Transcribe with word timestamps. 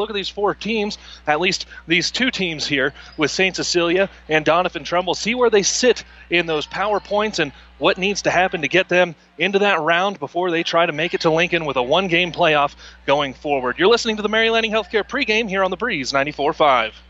look 0.00 0.10
at 0.10 0.16
these 0.16 0.28
four 0.28 0.54
teams, 0.54 0.98
at 1.26 1.40
least 1.40 1.66
these 1.86 2.10
two 2.10 2.30
teams 2.30 2.66
here 2.66 2.92
with 3.16 3.30
St. 3.30 3.54
Cecilia 3.54 4.08
and 4.28 4.44
Doniphan 4.44 4.84
Trumbull, 4.84 5.14
see 5.14 5.34
where 5.34 5.50
they 5.50 5.62
sit 5.62 6.04
in 6.30 6.46
those 6.46 6.66
power 6.66 7.00
points 7.00 7.38
and 7.38 7.52
what 7.78 7.98
needs 7.98 8.22
to 8.22 8.30
happen 8.30 8.62
to 8.62 8.68
get 8.68 8.88
them 8.88 9.14
into 9.38 9.60
that 9.60 9.80
round 9.80 10.18
before 10.18 10.50
they 10.50 10.62
try 10.62 10.84
to 10.84 10.92
make 10.92 11.14
it 11.14 11.22
to 11.22 11.30
Lincoln 11.30 11.64
with 11.64 11.76
a 11.76 11.82
one 11.82 12.08
game 12.08 12.32
playoff 12.32 12.74
going 13.06 13.34
forward. 13.34 13.78
You're 13.78 13.88
listening 13.88 14.16
to 14.16 14.22
the 14.22 14.28
Mary 14.28 14.50
Lanning 14.50 14.72
Healthcare 14.72 15.06
pregame 15.06 15.48
here 15.48 15.64
on 15.64 15.70
the 15.70 15.76
Breeze 15.76 16.12
94 16.12 16.52
5. 16.52 17.09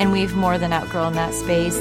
and 0.00 0.10
we've 0.10 0.34
more 0.34 0.56
than 0.56 0.72
outgrown 0.72 1.12
that 1.12 1.34
space. 1.34 1.78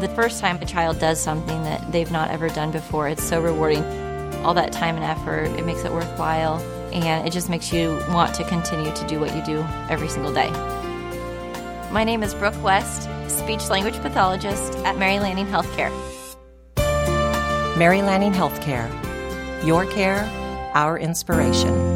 The 0.00 0.08
first 0.14 0.40
time 0.40 0.56
a 0.62 0.64
child 0.64 1.00
does 1.00 1.20
something 1.20 1.64
that 1.64 1.90
they've 1.90 2.12
not 2.12 2.30
ever 2.30 2.48
done 2.48 2.70
before, 2.70 3.08
it's 3.08 3.24
so 3.24 3.42
rewarding. 3.42 3.84
All 4.44 4.54
that 4.54 4.72
time 4.72 4.94
and 4.94 5.04
effort, 5.04 5.46
it 5.58 5.66
makes 5.66 5.82
it 5.84 5.90
worthwhile, 5.90 6.60
and 6.92 7.26
it 7.26 7.32
just 7.32 7.50
makes 7.50 7.72
you 7.72 7.98
want 8.10 8.34
to 8.36 8.44
continue 8.44 8.94
to 8.94 9.06
do 9.08 9.18
what 9.18 9.34
you 9.34 9.42
do 9.42 9.66
every 9.90 10.08
single 10.08 10.32
day. 10.32 10.50
My 11.90 12.04
name 12.04 12.22
is 12.22 12.32
Brooke 12.32 12.62
West, 12.62 13.08
speech 13.28 13.68
language 13.68 13.96
pathologist 13.96 14.76
at 14.84 14.96
Mary 14.96 15.18
Lanning 15.18 15.46
Healthcare. 15.46 15.90
Mary 17.76 18.00
Lanning 18.00 18.32
Healthcare. 18.32 18.88
Your 19.66 19.86
care, 19.86 20.30
our 20.74 20.96
inspiration. 20.96 21.95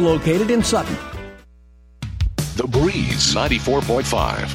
located 0.00 0.50
in 0.50 0.62
Sutton. 0.62 0.96
The 2.56 2.66
Breeze 2.66 3.34
94.5. 3.34 4.46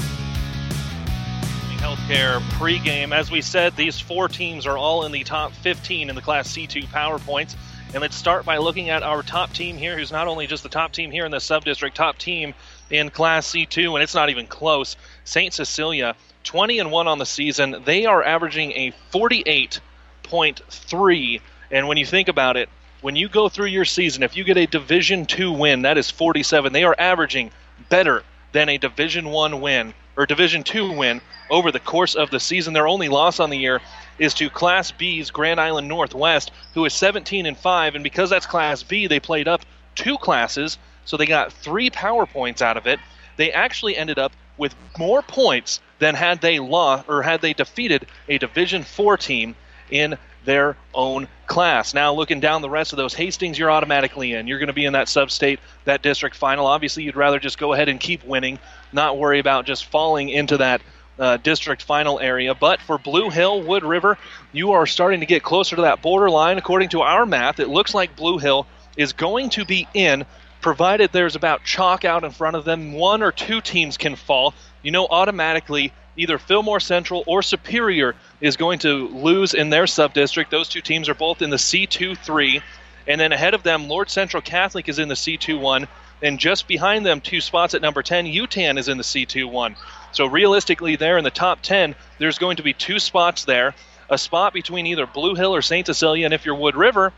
Healthcare 1.78 2.40
pregame. 2.52 3.14
As 3.14 3.32
we 3.32 3.42
said, 3.42 3.76
these 3.76 4.00
four 4.00 4.28
teams 4.28 4.68
are 4.68 4.78
all 4.78 5.06
in 5.06 5.12
the 5.12 5.24
top 5.24 5.54
15 5.54 6.10
in 6.10 6.16
the 6.16 6.22
Class 6.22 6.52
C2 6.52 6.86
PowerPoints. 6.88 7.56
And 7.94 8.02
let's 8.02 8.16
start 8.16 8.46
by 8.46 8.58
looking 8.58 8.90
at 8.90 9.04
our 9.04 9.22
top 9.24 9.54
team 9.54 9.78
here, 9.78 9.98
who's 9.98 10.12
not 10.12 10.28
only 10.28 10.48
just 10.48 10.64
the 10.64 10.70
top 10.70 10.92
team 10.92 11.12
here 11.12 11.24
in 11.26 11.32
the 11.32 11.38
subdistrict, 11.38 11.94
top 11.94 12.18
team 12.18 12.54
in 12.90 13.10
Class 13.10 13.48
C2, 13.48 13.94
and 13.94 14.04
it's 14.04 14.14
not 14.14 14.30
even 14.30 14.48
close. 14.48 14.98
St. 15.24 15.54
Cecilia, 15.54 16.18
20 16.44 16.80
and 16.80 16.92
1 16.92 17.08
on 17.08 17.20
the 17.20 17.26
season. 17.26 17.84
They 17.86 18.06
are 18.06 18.22
averaging 18.22 18.74
a 18.74 18.92
48.3. 19.14 21.42
And 21.72 21.88
when 21.88 21.96
you 21.98 22.06
think 22.06 22.28
about 22.28 22.58
it, 22.58 22.68
when 23.06 23.16
you 23.16 23.30
go 23.30 23.48
through 23.48 23.68
your 23.68 23.86
season, 23.86 24.24
if 24.24 24.36
you 24.36 24.44
get 24.44 24.58
a 24.58 24.66
Division 24.66 25.28
Two 25.28 25.52
win, 25.52 25.84
that 25.84 25.96
is 25.96 26.10
47. 26.10 26.74
They 26.74 26.84
are 26.84 26.96
averaging 26.98 27.52
better 27.88 28.24
than 28.52 28.68
a 28.68 28.80
Division 28.80 29.30
One 29.30 29.62
win 29.62 29.94
or 30.18 30.26
Division 30.26 30.64
Two 30.64 30.92
win 30.92 31.22
over 31.52 31.72
the 31.72 31.80
course 31.80 32.16
of 32.16 32.32
the 32.32 32.40
season. 32.40 32.74
Their 32.74 32.88
only 32.88 33.08
loss 33.08 33.40
on 33.40 33.52
the 33.52 33.60
year 33.60 33.80
is 34.18 34.34
to 34.34 34.50
Class 34.50 34.90
B's 34.90 35.30
Grand 35.30 35.62
Island 35.62 35.88
Northwest, 35.88 36.50
who 36.74 36.84
is 36.86 36.96
17 36.96 37.46
and 37.46 37.56
five, 37.56 37.94
and 37.94 38.04
because 38.04 38.32
that's 38.32 38.48
Class 38.48 38.82
B, 38.82 39.06
they 39.06 39.20
played 39.20 39.48
up 39.48 39.62
two 39.94 40.18
classes, 40.18 40.80
so 41.06 41.16
they 41.16 41.28
got 41.28 41.54
three 41.54 41.92
power 41.92 42.26
points 42.26 42.64
out 42.64 42.76
of 42.76 42.88
it. 42.88 43.00
They 43.38 43.52
actually 43.52 43.96
ended 43.96 44.18
up 44.18 44.32
with 44.58 44.74
more 44.98 45.22
points 45.22 45.80
than 46.00 46.16
had 46.16 46.42
they 46.42 46.58
lost 46.58 47.08
or 47.08 47.22
had 47.22 47.42
they 47.42 47.54
defeated 47.54 48.08
a 48.28 48.40
Division 48.40 48.82
Four 48.82 49.16
team 49.16 49.56
in 49.92 50.18
their 50.46 50.78
own 50.94 51.28
class. 51.48 51.94
Now, 51.94 52.14
looking 52.14 52.40
down 52.40 52.62
the 52.62 52.70
rest 52.70 52.94
of 52.94 52.98
those, 52.98 53.14
Hastings, 53.14 53.60
you're 53.60 53.72
automatically 53.72 54.34
in. 54.34 54.48
You're 54.48 54.60
going 54.60 54.68
to 54.68 54.74
be 54.74 54.86
in 54.86 54.94
that 54.94 55.10
sub 55.10 55.32
state, 55.32 55.60
that 55.86 56.02
district 56.02 56.36
final. 56.36 56.68
Obviously, 56.68 57.04
you'd 57.04 57.16
rather 57.16 57.40
just 57.40 57.58
go 57.58 57.74
ahead 57.74 57.90
and 57.90 58.00
keep 58.00 58.24
winning, 58.24 58.60
not 58.94 59.18
worry 59.18 59.40
about 59.40 59.66
just 59.66 59.86
falling 59.86 60.30
into 60.30 60.58
that 60.58 60.82
uh, 61.20 61.38
district 61.38 61.82
final 61.82 62.20
area. 62.20 62.54
But 62.54 62.82
for 62.82 62.98
Blue 62.98 63.30
Hill, 63.30 63.62
Wood 63.62 63.84
River, 63.84 64.18
you 64.52 64.74
are 64.74 64.86
starting 64.86 65.20
to 65.22 65.26
get 65.26 65.44
closer 65.44 65.76
to 65.76 65.84
that 65.84 66.02
borderline. 66.02 66.58
According 66.58 66.90
to 66.90 67.02
our 67.02 67.26
math, 67.26 67.60
it 67.60 67.70
looks 67.70 67.94
like 67.94 68.16
Blue 68.16 68.38
Hill 68.38 68.68
is 68.98 69.14
going 69.14 69.50
to 69.52 69.66
be 69.66 69.88
in, 69.94 70.26
provided 70.62 71.12
there's 71.12 71.36
about 71.36 71.64
chalk 71.64 72.06
out 72.06 72.24
in 72.24 72.32
front 72.32 72.56
of 72.56 72.66
them. 72.66 72.94
One 72.94 73.22
or 73.22 73.32
two 73.32 73.62
teams 73.62 73.98
can 73.98 74.16
fall. 74.16 74.54
You 74.82 74.92
know, 74.92 75.08
automatically 75.10 75.92
either 76.18 76.38
Fillmore 76.38 76.80
Central 76.80 77.24
or 77.28 77.42
Superior 77.42 78.16
is 78.42 78.58
going 78.58 78.80
to 78.80 79.08
lose 79.10 79.54
in 79.54 79.70
their 79.70 79.86
subdistrict. 79.86 80.50
Those 80.50 80.70
two 80.70 80.82
teams 80.82 81.10
are 81.10 81.14
both 81.14 81.42
in 81.42 81.50
the 81.50 81.58
C2 81.58 82.18
3. 82.18 82.62
And 83.08 83.22
then 83.22 83.32
ahead 83.32 83.54
of 83.54 83.64
them, 83.64 83.88
Lourdes 83.88 84.14
Central 84.14 84.42
Catholic 84.42 84.90
is 84.90 85.00
in 85.00 85.08
the 85.08 85.16
C2 85.16 85.60
1. 85.60 85.88
And 86.22 86.40
just 86.40 86.68
behind 86.68 87.06
them, 87.06 87.22
two 87.22 87.42
spots 87.42 87.74
at 87.74 87.82
number 87.82 88.02
10, 88.02 88.26
Yutan 88.26 88.78
is 88.80 88.88
in 88.88 88.98
the 88.98 89.04
C2 89.04 89.50
1. 89.50 89.76
So 90.12 90.26
realistically, 90.26 90.96
there 90.96 91.18
in 91.18 91.24
the 91.24 91.32
top 91.32 91.62
10, 91.62 91.96
there's 92.20 92.40
going 92.40 92.58
to 92.58 92.64
be 92.64 92.74
two 92.74 93.00
spots 93.00 93.46
there 93.46 93.76
a 94.10 94.18
spot 94.18 94.54
between 94.54 94.86
either 94.86 95.08
Blue 95.08 95.34
Hill 95.34 95.56
or 95.56 95.64
St. 95.64 95.86
Cecilia. 95.86 96.26
And 96.26 96.34
if 96.34 96.46
you're 96.46 96.56
Wood 96.56 96.76
River, 96.76 97.12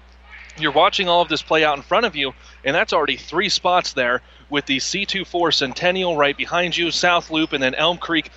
you're 0.59 0.71
watching 0.71 1.07
all 1.07 1.21
of 1.21 1.29
this 1.29 1.41
play 1.41 1.63
out 1.63 1.77
in 1.77 1.83
front 1.83 2.05
of 2.05 2.15
you, 2.15 2.33
and 2.63 2.75
that's 2.75 2.93
already 2.93 3.17
three 3.17 3.49
spots 3.49 3.93
there 3.93 4.21
with 4.49 4.65
the 4.65 4.77
C24 4.77 5.53
Centennial 5.53 6.17
right 6.17 6.35
behind 6.35 6.75
you, 6.75 6.91
South 6.91 7.29
Loop, 7.29 7.53
and 7.53 7.61
then 7.61 7.75
Elm 7.75 7.97
Creek 7.97 8.31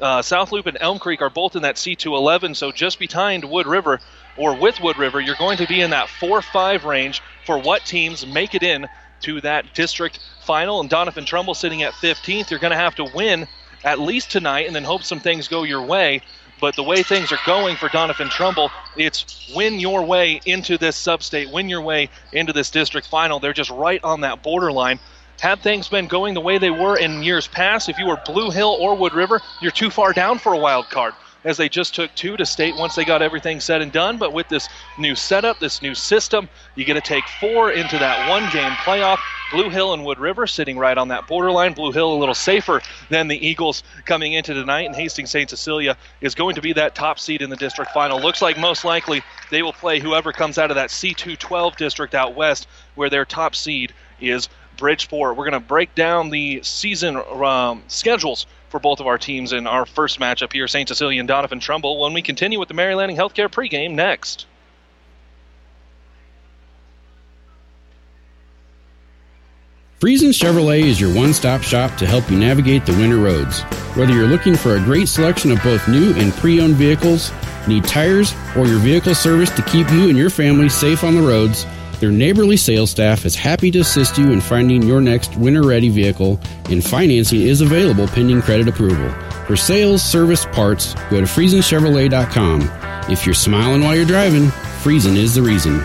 uh, 0.00 0.22
South 0.22 0.52
Loop 0.52 0.66
and 0.66 0.78
Elm 0.80 0.98
Creek 0.98 1.22
are 1.22 1.30
both 1.30 1.56
in 1.56 1.62
that 1.62 1.76
C211, 1.76 2.56
so 2.56 2.72
just 2.72 2.98
behind 2.98 3.44
Wood 3.44 3.66
River 3.66 4.00
or 4.36 4.56
with 4.56 4.80
Wood 4.80 4.98
River, 4.98 5.20
you're 5.20 5.36
going 5.36 5.58
to 5.58 5.66
be 5.66 5.80
in 5.80 5.90
that 5.90 6.08
4 6.10 6.42
5 6.42 6.84
range 6.84 7.22
for 7.44 7.58
what 7.58 7.84
teams 7.84 8.26
make 8.26 8.54
it 8.54 8.62
in 8.62 8.88
to 9.20 9.40
that 9.42 9.74
district 9.74 10.20
final. 10.38 10.80
And 10.80 10.90
Doniphan 10.90 11.26
Trumbull 11.26 11.54
sitting 11.54 11.82
at 11.82 11.94
15th. 11.94 12.50
You're 12.50 12.58
going 12.58 12.72
to 12.72 12.76
have 12.76 12.94
to 12.96 13.04
win 13.04 13.46
at 13.84 13.98
least 13.98 14.30
tonight 14.30 14.66
and 14.66 14.74
then 14.74 14.84
hope 14.84 15.04
some 15.04 15.20
things 15.20 15.48
go 15.48 15.62
your 15.64 15.82
way. 15.84 16.22
But 16.60 16.76
the 16.76 16.84
way 16.84 17.02
things 17.02 17.32
are 17.32 17.38
going 17.38 17.76
for 17.76 17.90
Doniphan 17.90 18.30
Trumbull, 18.30 18.72
it's 18.94 19.26
win 19.48 19.80
your 19.80 20.04
way 20.04 20.40
into 20.44 20.78
this 20.78 20.96
sub-state, 20.96 21.50
win 21.50 21.68
your 21.68 21.82
way 21.82 22.10
into 22.32 22.52
this 22.52 22.70
district 22.70 23.08
final. 23.08 23.40
They're 23.40 23.52
just 23.52 23.70
right 23.70 24.00
on 24.04 24.20
that 24.20 24.42
borderline. 24.42 25.00
Had 25.42 25.60
things 25.60 25.88
been 25.88 26.06
going 26.06 26.34
the 26.34 26.40
way 26.40 26.58
they 26.58 26.70
were 26.70 26.96
in 26.96 27.24
years 27.24 27.48
past, 27.48 27.88
if 27.88 27.98
you 27.98 28.06
were 28.06 28.16
Blue 28.24 28.52
Hill 28.52 28.76
or 28.78 28.94
Wood 28.94 29.12
River, 29.12 29.40
you're 29.60 29.72
too 29.72 29.90
far 29.90 30.12
down 30.12 30.38
for 30.38 30.52
a 30.52 30.56
wild 30.56 30.88
card. 30.88 31.14
As 31.42 31.56
they 31.56 31.68
just 31.68 31.96
took 31.96 32.14
two 32.14 32.36
to 32.36 32.46
state 32.46 32.76
once 32.76 32.94
they 32.94 33.04
got 33.04 33.22
everything 33.22 33.58
said 33.58 33.82
and 33.82 33.90
done. 33.90 34.18
But 34.18 34.32
with 34.32 34.48
this 34.48 34.68
new 35.00 35.16
setup, 35.16 35.58
this 35.58 35.82
new 35.82 35.96
system, 35.96 36.48
you 36.76 36.84
get 36.84 36.94
to 36.94 37.00
take 37.00 37.24
four 37.40 37.72
into 37.72 37.98
that 37.98 38.30
one 38.30 38.48
game 38.52 38.70
playoff. 38.84 39.18
Blue 39.50 39.68
Hill 39.68 39.94
and 39.94 40.04
Wood 40.04 40.20
River 40.20 40.46
sitting 40.46 40.78
right 40.78 40.96
on 40.96 41.08
that 41.08 41.26
borderline. 41.26 41.72
Blue 41.72 41.90
Hill 41.90 42.12
a 42.12 42.20
little 42.20 42.36
safer 42.36 42.80
than 43.10 43.26
the 43.26 43.44
Eagles 43.44 43.82
coming 44.04 44.34
into 44.34 44.54
tonight, 44.54 44.86
and 44.86 44.94
Hastings 44.94 45.32
St. 45.32 45.50
Cecilia 45.50 45.96
is 46.20 46.36
going 46.36 46.54
to 46.54 46.62
be 46.62 46.72
that 46.74 46.94
top 46.94 47.18
seed 47.18 47.42
in 47.42 47.50
the 47.50 47.56
district 47.56 47.90
final. 47.90 48.20
Looks 48.20 48.42
like 48.42 48.60
most 48.60 48.84
likely 48.84 49.24
they 49.50 49.64
will 49.64 49.72
play 49.72 49.98
whoever 49.98 50.32
comes 50.32 50.56
out 50.56 50.70
of 50.70 50.76
that 50.76 50.90
C212 50.90 51.74
district 51.76 52.14
out 52.14 52.36
west, 52.36 52.68
where 52.94 53.10
their 53.10 53.24
top 53.24 53.56
seed 53.56 53.92
is 54.20 54.48
Bridgeport. 54.76 55.36
We're 55.36 55.48
going 55.48 55.60
to 55.60 55.60
break 55.60 55.94
down 55.94 56.30
the 56.30 56.62
season 56.62 57.16
um, 57.16 57.82
schedules 57.88 58.46
for 58.68 58.80
both 58.80 59.00
of 59.00 59.06
our 59.06 59.18
teams 59.18 59.52
in 59.52 59.66
our 59.66 59.84
first 59.86 60.18
matchup 60.18 60.52
here, 60.52 60.66
St. 60.66 60.88
Cecilia 60.88 61.20
and 61.20 61.28
Doniphan 61.28 61.60
Trumbull, 61.60 62.00
when 62.00 62.12
we 62.12 62.22
continue 62.22 62.58
with 62.58 62.68
the 62.68 62.74
Mary 62.74 62.94
Lanning 62.94 63.16
Healthcare 63.16 63.48
pregame 63.48 63.92
next. 63.92 64.46
Friesen 70.02 70.30
Chevrolet 70.30 70.80
is 70.80 71.00
your 71.00 71.14
one 71.14 71.32
stop 71.32 71.62
shop 71.62 71.96
to 71.96 72.06
help 72.06 72.28
you 72.28 72.36
navigate 72.36 72.84
the 72.84 72.92
winter 72.94 73.18
roads. 73.18 73.60
Whether 73.94 74.12
you're 74.12 74.26
looking 74.26 74.56
for 74.56 74.74
a 74.74 74.80
great 74.80 75.06
selection 75.06 75.52
of 75.52 75.62
both 75.62 75.86
new 75.86 76.12
and 76.14 76.32
pre 76.32 76.60
owned 76.60 76.74
vehicles, 76.74 77.30
need 77.68 77.84
tires, 77.84 78.34
or 78.56 78.66
your 78.66 78.80
vehicle 78.80 79.14
service 79.14 79.50
to 79.50 79.62
keep 79.62 79.88
you 79.92 80.08
and 80.08 80.18
your 80.18 80.28
family 80.28 80.68
safe 80.68 81.04
on 81.04 81.14
the 81.14 81.22
roads, 81.22 81.66
their 82.02 82.10
neighborly 82.10 82.56
sales 82.56 82.90
staff 82.90 83.24
is 83.24 83.36
happy 83.36 83.70
to 83.70 83.78
assist 83.78 84.18
you 84.18 84.32
in 84.32 84.40
finding 84.40 84.82
your 84.82 85.00
next 85.00 85.36
winter 85.36 85.62
ready 85.62 85.88
vehicle, 85.88 86.40
and 86.68 86.84
financing 86.84 87.42
is 87.42 87.60
available 87.60 88.08
pending 88.08 88.42
credit 88.42 88.66
approval. 88.66 89.08
For 89.46 89.54
sales, 89.54 90.02
service, 90.02 90.44
parts, 90.46 90.94
go 91.10 91.20
to 91.20 91.26
FriesenChevrolet.com. 91.26 93.08
If 93.08 93.24
you're 93.24 93.36
smiling 93.36 93.84
while 93.84 93.94
you're 93.94 94.04
driving, 94.04 94.46
Friesen 94.82 95.14
is 95.14 95.36
the 95.36 95.42
reason. 95.42 95.78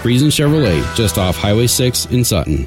Friesen 0.00 0.28
Chevrolet, 0.28 0.82
just 0.96 1.18
off 1.18 1.36
Highway 1.36 1.66
6 1.66 2.06
in 2.06 2.24
Sutton. 2.24 2.66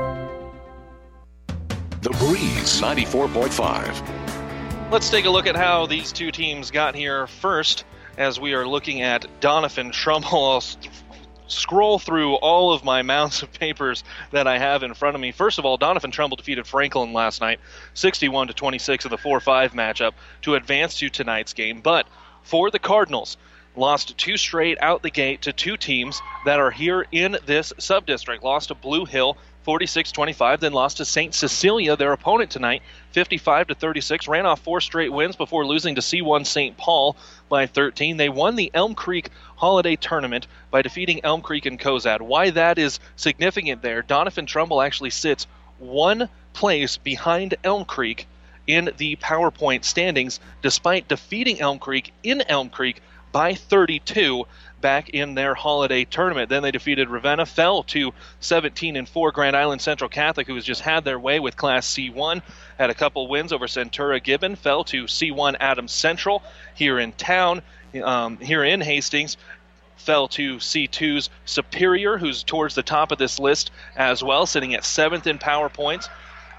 The 2.01 2.09
Breeze 2.09 2.81
94.5. 2.81 4.91
Let's 4.91 5.09
take 5.11 5.25
a 5.25 5.29
look 5.29 5.45
at 5.45 5.55
how 5.55 5.85
these 5.85 6.11
two 6.11 6.31
teams 6.31 6.71
got 6.71 6.95
here 6.95 7.27
first 7.27 7.85
as 8.17 8.39
we 8.39 8.55
are 8.55 8.67
looking 8.67 9.03
at 9.03 9.27
Doniphan 9.39 9.91
Trumbull. 9.91 10.49
I'll 10.49 10.63
scroll 11.45 11.99
through 11.99 12.37
all 12.37 12.73
of 12.73 12.83
my 12.83 13.01
mounds 13.03 13.43
of 13.43 13.53
papers 13.53 14.03
that 14.31 14.47
I 14.47 14.57
have 14.57 14.81
in 14.81 14.95
front 14.95 15.13
of 15.13 15.21
me. 15.21 15.31
First 15.31 15.59
of 15.59 15.65
all, 15.65 15.77
Doniphan 15.77 16.11
Trumbull 16.11 16.37
defeated 16.37 16.65
Franklin 16.65 17.13
last 17.13 17.39
night, 17.39 17.59
61 17.93 18.47
to 18.47 18.55
26 18.55 19.05
of 19.05 19.11
the 19.11 19.17
4-5 19.17 19.73
matchup 19.73 20.13
to 20.41 20.55
advance 20.55 20.97
to 20.97 21.09
tonight's 21.09 21.53
game. 21.53 21.81
But 21.81 22.07
for 22.41 22.71
the 22.71 22.79
Cardinals, 22.79 23.37
lost 23.75 24.17
two 24.17 24.37
straight 24.37 24.79
out 24.81 25.03
the 25.03 25.11
gate 25.11 25.43
to 25.43 25.53
two 25.53 25.77
teams 25.77 26.19
that 26.45 26.59
are 26.59 26.71
here 26.71 27.05
in 27.11 27.37
this 27.45 27.73
subdistrict. 27.77 28.41
Lost 28.41 28.69
to 28.69 28.73
Blue 28.73 29.05
Hill 29.05 29.37
46-25, 29.65 30.59
then 30.59 30.73
lost 30.73 30.97
to 30.97 31.05
St. 31.05 31.33
Cecilia, 31.33 31.95
their 31.95 32.13
opponent 32.13 32.51
tonight, 32.51 32.81
55 33.11 33.67
to 33.67 33.75
36. 33.75 34.27
Ran 34.27 34.45
off 34.45 34.61
four 34.61 34.81
straight 34.81 35.13
wins 35.13 35.35
before 35.35 35.65
losing 35.65 35.95
to 35.95 36.01
C1 36.01 36.45
St. 36.45 36.77
Paul 36.77 37.15
by 37.49 37.67
13. 37.67 38.17
They 38.17 38.29
won 38.29 38.55
the 38.55 38.71
Elm 38.73 38.95
Creek 38.95 39.29
Holiday 39.55 39.95
Tournament 39.95 40.47
by 40.71 40.81
defeating 40.81 41.23
Elm 41.23 41.41
Creek 41.41 41.65
and 41.65 41.79
Cozad. 41.79 42.21
Why 42.21 42.49
that 42.51 42.79
is 42.79 42.99
significant 43.15 43.81
there, 43.81 44.01
Doniphan 44.01 44.47
Trumbull 44.47 44.81
actually 44.81 45.11
sits 45.11 45.45
one 45.77 46.29
place 46.53 46.97
behind 46.97 47.55
Elm 47.63 47.85
Creek 47.85 48.27
in 48.67 48.91
the 48.97 49.15
PowerPoint 49.17 49.83
standings, 49.83 50.39
despite 50.61 51.07
defeating 51.07 51.59
Elm 51.59 51.79
Creek 51.79 52.13
in 52.23 52.41
Elm 52.41 52.69
Creek 52.69 53.01
by 53.31 53.53
32 53.55 54.45
back 54.81 55.09
in 55.09 55.35
their 55.35 55.53
holiday 55.53 56.03
tournament. 56.03 56.49
Then 56.49 56.63
they 56.63 56.71
defeated 56.71 57.09
Ravenna, 57.09 57.45
fell 57.45 57.83
to 57.83 58.13
17 58.39 58.95
and 58.95 59.07
4. 59.07 59.31
Grand 59.31 59.55
Island 59.55 59.81
Central 59.81 60.09
Catholic, 60.09 60.47
who 60.47 60.55
has 60.55 60.65
just 60.65 60.81
had 60.81 61.05
their 61.05 61.19
way 61.19 61.39
with 61.39 61.55
Class 61.55 61.87
C1, 61.87 62.41
had 62.77 62.89
a 62.89 62.95
couple 62.95 63.27
wins 63.27 63.53
over 63.53 63.67
Centura 63.67 64.21
Gibbon, 64.21 64.55
fell 64.55 64.83
to 64.85 65.03
C1 65.03 65.55
Adams 65.59 65.91
Central 65.91 66.43
here 66.73 66.99
in 66.99 67.13
town, 67.13 67.61
um, 68.03 68.37
here 68.37 68.63
in 68.63 68.81
Hastings. 68.81 69.37
Fell 69.97 70.27
to 70.29 70.55
C2's 70.55 71.29
Superior, 71.45 72.17
who's 72.17 72.41
towards 72.43 72.73
the 72.73 72.81
top 72.81 73.11
of 73.11 73.19
this 73.19 73.39
list 73.39 73.69
as 73.95 74.23
well, 74.23 74.47
sitting 74.47 74.73
at 74.73 74.83
seventh 74.83 75.27
in 75.27 75.37
power 75.37 75.69
points. 75.69 76.09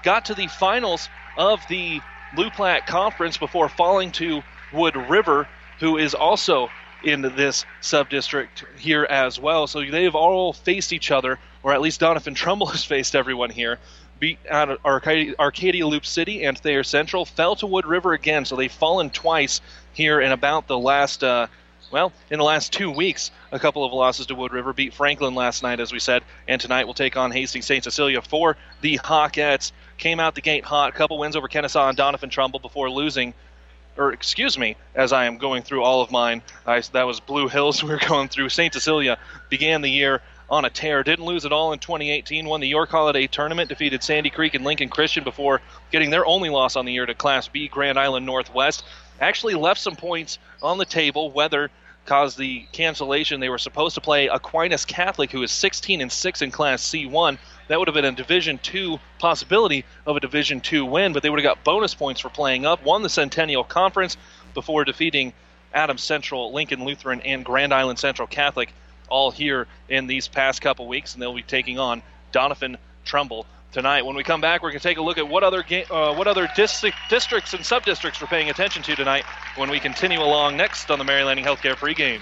Got 0.01 0.25
to 0.25 0.33
the 0.33 0.47
finals 0.47 1.09
of 1.37 1.59
the 1.67 1.99
Blue 2.35 2.49
Platte 2.49 2.87
Conference 2.87 3.37
before 3.37 3.67
falling 3.69 4.11
to 4.13 4.43
Wood 4.71 4.95
River, 4.95 5.47
who 5.79 5.97
is 5.97 6.15
also 6.15 6.69
in 7.03 7.21
this 7.21 7.65
sub-district 7.81 8.65
here 8.77 9.03
as 9.03 9.39
well. 9.39 9.67
So 9.67 9.83
they've 9.83 10.15
all 10.15 10.53
faced 10.53 10.93
each 10.93 11.11
other, 11.11 11.39
or 11.61 11.73
at 11.73 11.81
least 11.81 12.01
Doniphan 12.01 12.35
Trumbull 12.35 12.67
has 12.71 12.83
faced 12.83 13.15
everyone 13.15 13.49
here. 13.49 13.79
Beat 14.19 14.39
out 14.49 14.79
Arcadia, 14.85 15.33
Arcadia 15.37 15.85
Loop 15.85 16.05
City 16.05 16.45
and 16.45 16.57
Thayer 16.57 16.83
Central, 16.83 17.25
fell 17.25 17.55
to 17.57 17.67
Wood 17.67 17.85
River 17.85 18.13
again. 18.13 18.45
So 18.45 18.55
they've 18.55 18.71
fallen 18.71 19.09
twice 19.09 19.59
here 19.93 20.21
in 20.21 20.31
about 20.31 20.67
the 20.67 20.77
last, 20.77 21.23
uh, 21.23 21.47
well, 21.91 22.13
in 22.29 22.37
the 22.37 22.45
last 22.45 22.71
two 22.71 22.89
weeks. 22.89 23.31
A 23.51 23.59
couple 23.59 23.83
of 23.83 23.91
losses 23.91 24.27
to 24.27 24.35
Wood 24.35 24.53
River. 24.53 24.71
Beat 24.71 24.93
Franklin 24.93 25.35
last 25.35 25.61
night, 25.61 25.79
as 25.79 25.91
we 25.91 25.99
said, 25.99 26.23
and 26.47 26.61
tonight 26.61 26.85
we'll 26.85 26.93
take 26.93 27.17
on 27.17 27.31
Hastings 27.31 27.65
St. 27.65 27.83
Cecilia 27.83 28.21
for 28.21 28.55
the 28.81 28.97
Hawkettes. 28.99 29.71
Came 29.97 30.19
out 30.19 30.35
the 30.35 30.41
gate 30.41 30.63
hot, 30.63 30.93
couple 30.93 31.17
wins 31.17 31.35
over 31.35 31.47
Kenesaw 31.47 31.89
and 31.89 31.97
Doniphan 31.97 32.31
Trumbull 32.31 32.59
before 32.59 32.89
losing 32.89 33.33
or 33.97 34.11
excuse 34.11 34.57
me, 34.57 34.75
as 34.95 35.13
I 35.13 35.25
am 35.25 35.37
going 35.37 35.63
through 35.63 35.83
all 35.83 36.01
of 36.01 36.11
mine, 36.11 36.41
I, 36.65 36.81
that 36.93 37.03
was 37.03 37.19
Blue 37.19 37.47
Hills 37.47 37.83
we 37.83 37.89
were 37.89 37.99
going 37.99 38.27
through. 38.27 38.49
St. 38.49 38.73
Cecilia 38.73 39.17
began 39.49 39.81
the 39.81 39.89
year 39.89 40.21
on 40.49 40.65
a 40.65 40.69
tear, 40.69 41.03
didn't 41.03 41.25
lose 41.25 41.45
at 41.45 41.53
all 41.53 41.73
in 41.73 41.79
2018, 41.79 42.45
won 42.45 42.59
the 42.59 42.67
York 42.67 42.89
Holiday 42.89 43.27
Tournament, 43.27 43.69
defeated 43.69 44.03
Sandy 44.03 44.29
Creek 44.29 44.53
and 44.53 44.63
Lincoln 44.63 44.89
Christian 44.89 45.23
before 45.23 45.61
getting 45.91 46.09
their 46.09 46.25
only 46.25 46.49
loss 46.49 46.75
on 46.75 46.85
the 46.85 46.93
year 46.93 47.05
to 47.05 47.13
Class 47.13 47.47
B, 47.47 47.67
Grand 47.67 47.97
Island 47.97 48.25
Northwest. 48.25 48.83
Actually 49.19 49.55
left 49.55 49.79
some 49.79 49.95
points 49.95 50.37
on 50.61 50.77
the 50.77 50.85
table, 50.85 51.31
weather 51.31 51.71
caused 52.05 52.37
the 52.37 52.65
cancellation. 52.71 53.39
They 53.39 53.49
were 53.49 53.57
supposed 53.57 53.95
to 53.95 54.01
play 54.01 54.27
Aquinas 54.27 54.85
Catholic, 54.85 55.31
who 55.31 55.41
is 55.43 55.51
16 55.51 56.01
and 56.01 56.11
6 56.11 56.41
in 56.41 56.51
Class 56.51 56.83
C1 56.83 57.37
that 57.67 57.79
would 57.79 57.87
have 57.87 57.95
been 57.95 58.05
a 58.05 58.11
Division 58.11 58.59
two 58.61 58.99
possibility 59.19 59.85
of 60.05 60.15
a 60.17 60.19
Division 60.19 60.61
two 60.61 60.85
win, 60.85 61.13
but 61.13 61.23
they 61.23 61.29
would 61.29 61.39
have 61.39 61.55
got 61.55 61.63
bonus 61.63 61.93
points 61.93 62.21
for 62.21 62.29
playing 62.29 62.65
up. 62.65 62.83
Won 62.83 63.01
the 63.01 63.09
Centennial 63.09 63.63
Conference 63.63 64.17
before 64.53 64.85
defeating 64.85 65.33
Adams 65.73 66.03
Central, 66.03 66.53
Lincoln 66.53 66.85
Lutheran, 66.85 67.21
and 67.21 67.43
Grand 67.43 67.73
Island 67.73 67.99
Central 67.99 68.27
Catholic, 68.27 68.73
all 69.09 69.31
here 69.31 69.67
in 69.89 70.07
these 70.07 70.27
past 70.27 70.61
couple 70.61 70.87
weeks, 70.87 71.13
and 71.13 71.21
they'll 71.21 71.33
be 71.33 71.41
taking 71.41 71.79
on 71.79 72.03
Doniphan 72.31 72.77
Trumbull 73.05 73.45
tonight. 73.71 74.05
When 74.05 74.15
we 74.15 74.23
come 74.23 74.39
back, 74.39 74.61
we're 74.61 74.69
going 74.69 74.79
to 74.79 74.87
take 74.87 74.97
a 74.97 75.01
look 75.01 75.17
at 75.17 75.27
what 75.27 75.43
other 75.43 75.63
ga- 75.63 75.85
uh, 75.89 76.13
what 76.13 76.27
other 76.27 76.47
district, 76.55 76.97
districts 77.09 77.53
and 77.53 77.65
sub-districts 77.65 78.21
we're 78.21 78.27
paying 78.27 78.49
attention 78.49 78.83
to 78.83 78.95
tonight 78.95 79.25
when 79.55 79.69
we 79.69 79.79
continue 79.79 80.19
along 80.19 80.57
next 80.57 80.91
on 80.91 80.99
the 80.99 81.05
Mary 81.05 81.23
Lanning 81.23 81.43
Healthcare 81.43 81.75
pregame. 81.75 82.21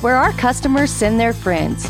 where 0.00 0.16
our 0.16 0.32
customers 0.32 0.90
send 0.90 1.18
their 1.18 1.32
friends. 1.32 1.88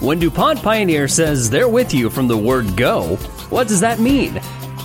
When 0.00 0.18
DuPont 0.18 0.62
Pioneer 0.62 1.08
says 1.08 1.48
they're 1.48 1.68
with 1.68 1.94
you 1.94 2.10
from 2.10 2.28
the 2.28 2.36
word 2.36 2.76
go, 2.76 3.16
what 3.48 3.66
does 3.66 3.80
that 3.80 3.98
mean? 3.98 4.40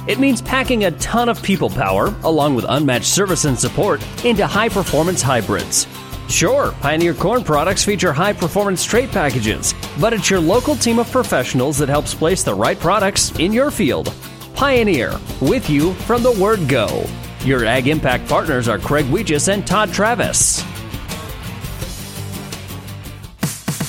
It 0.08 0.20
means 0.20 0.42
packing 0.42 0.86
a 0.86 0.92
ton 0.92 1.30
of 1.30 1.44
people 1.44 1.70
power, 1.70 2.16
along 2.24 2.56
with 2.56 2.66
unmatched 2.68 3.06
service 3.06 3.46
and 3.46 3.60
support, 3.60 4.02
into 4.26 4.48
high 4.48 4.70
performance 4.70 5.22
hybrids. 5.22 5.86
Sure, 6.28 6.72
Pioneer 6.80 7.14
Corn 7.14 7.44
products 7.44 7.84
feature 7.84 8.14
high 8.14 8.34
performance 8.34 8.86
trait 8.86 9.12
packages, 9.12 9.76
but 10.00 10.14
it's 10.14 10.30
your 10.30 10.40
local 10.40 10.76
team 10.76 10.98
of 10.98 11.12
professionals 11.12 11.78
that 11.78 11.90
helps 11.90 12.16
place 12.16 12.42
the 12.42 12.56
right 12.56 12.80
products 12.80 13.38
in 13.38 13.52
your 13.52 13.70
field. 13.70 14.14
Pioneer, 14.56 15.20
with 15.42 15.70
you 15.70 15.94
from 15.94 16.24
the 16.24 16.32
word 16.32 16.68
go. 16.70 17.06
Your 17.44 17.66
Ag 17.66 17.88
Impact 17.88 18.30
partners 18.30 18.68
are 18.68 18.78
Craig 18.78 19.06
Weegis 19.08 19.52
and 19.52 19.66
Todd 19.66 19.92
Travis. 19.92 20.62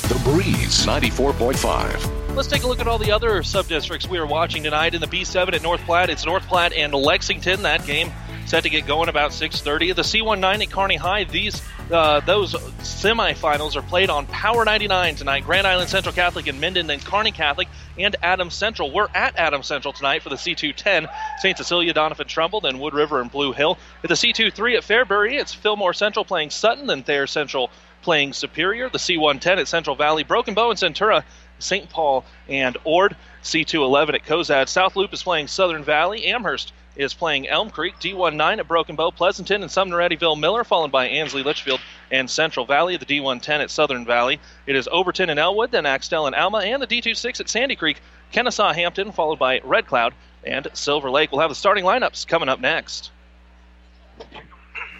The 0.09 0.19
Breeze 0.25 0.87
94.5. 0.87 2.35
Let's 2.35 2.49
take 2.49 2.63
a 2.63 2.67
look 2.67 2.81
at 2.81 2.89
all 2.89 2.97
the 2.97 3.13
other 3.13 3.43
sub-districts 3.43 4.09
we 4.09 4.17
are 4.17 4.25
watching 4.27 4.63
tonight 4.63 4.95
in 4.95 5.03
the 5.03 5.07
B7 5.07 5.53
at 5.53 5.63
North 5.63 5.83
Platte. 5.83 6.09
It's 6.09 6.25
North 6.25 6.47
Platte 6.49 6.73
and 6.73 6.95
Lexington. 6.95 7.61
That 7.61 7.85
game 7.85 8.11
set 8.53 8.65
to 8.65 8.69
get 8.69 8.87
going 8.87 9.09
about 9.09 9.31
6:30. 9.31 9.95
The 9.95 10.03
C19 10.03 10.63
at 10.63 10.71
Kearney 10.71 10.97
High. 10.97 11.25
These 11.25 11.63
uh, 11.91 12.21
those 12.21 12.53
semifinals 12.53 13.77
are 13.77 13.83
played 13.83 14.11
on 14.11 14.27
Power 14.27 14.67
99 14.67 15.15
tonight. 15.15 15.45
Grand 15.47 15.67
Island 15.67 15.89
Central 15.89 16.15
Catholic 16.15 16.47
and 16.49 16.61
Minden, 16.61 16.87
then 16.87 17.01
Kearney 17.01 17.33
Catholic 17.33 17.69
and 17.99 18.15
Adams 18.23 18.53
Central. 18.53 18.93
We're 18.93 19.09
at 19.15 19.39
Adams 19.39 19.67
Central 19.67 19.95
tonight 19.95 20.23
for 20.23 20.29
the 20.29 20.37
C210. 20.37 21.09
St. 21.39 21.57
Cecilia, 21.57 21.95
Doniphan 21.95 22.27
Trumbull, 22.27 22.61
then 22.61 22.79
Wood 22.79 22.93
River 22.93 23.23
and 23.23 23.31
Blue 23.31 23.55
Hill. 23.55 23.79
At 24.05 24.11
the 24.11 24.17
C23 24.17 24.77
at 24.77 24.83
Fairbury, 24.83 25.41
it's 25.41 25.55
Fillmore 25.55 25.95
Central 25.95 26.27
playing 26.27 26.51
Sutton, 26.51 26.87
then 26.87 27.05
Thayer 27.05 27.27
Central 27.27 27.71
playing 28.03 28.35
Superior. 28.35 28.91
The 28.91 28.99
C110 28.99 29.61
at 29.61 29.67
Central 29.67 29.97
Valley, 29.97 30.25
Broken 30.25 30.53
Bow 30.53 30.69
and 30.69 30.79
Centura, 30.79 31.25
St. 31.59 31.89
Paul 31.89 32.27
and 32.49 32.77
Ord. 32.85 33.17
C211 33.43 34.15
at 34.15 34.27
Cozad. 34.27 34.69
South 34.69 34.95
Loop 34.95 35.15
is 35.15 35.23
playing 35.23 35.49
Southern 35.49 35.83
Valley. 35.83 36.27
Amherst 36.27 36.75
is 36.97 37.15
playing 37.15 37.49
Elm 37.49 37.71
Creek. 37.71 37.95
D19 38.01 38.59
at 38.59 38.69
Broken 38.69 38.97
Bow, 38.97 39.11
Pleasanton, 39.11 39.63
and 39.63 39.71
Sumner 39.71 39.97
Eddyville 39.97 40.39
Miller, 40.39 40.65
followed 40.65 40.93
by 40.93 41.09
Ansley 41.09 41.43
Litchfield 41.43 41.81
and 42.11 42.29
Central 42.29 42.67
Valley. 42.67 42.97
The 42.97 43.07
D110 43.07 43.61
at 43.61 43.71
Southern 43.71 44.05
Valley. 44.05 44.41
It 44.67 44.77
is 44.77 44.89
Overton 44.91 45.31
and 45.31 45.41
Elwood, 45.41 45.71
then 45.71 45.87
Axtell 45.87 46.27
and 46.27 46.35
Alma, 46.35 46.59
and 46.59 46.83
the 46.83 46.87
D26 46.87 47.41
at 47.41 47.49
Sandy 47.49 47.77
Creek, 47.77 48.01
Kenesaw 48.33 48.75
Hampton, 48.75 49.13
followed 49.13 49.39
by 49.39 49.61
Red 49.65 49.87
Cloud 49.87 50.15
and 50.45 50.69
Silver 50.75 51.11
Lake. 51.11 51.33
We'll 51.33 51.41
have 51.41 51.51
the 51.51 51.55
starting 51.55 51.85
lineups 51.85 52.27
coming 52.27 52.49
up 52.49 52.61
next. 52.61 53.11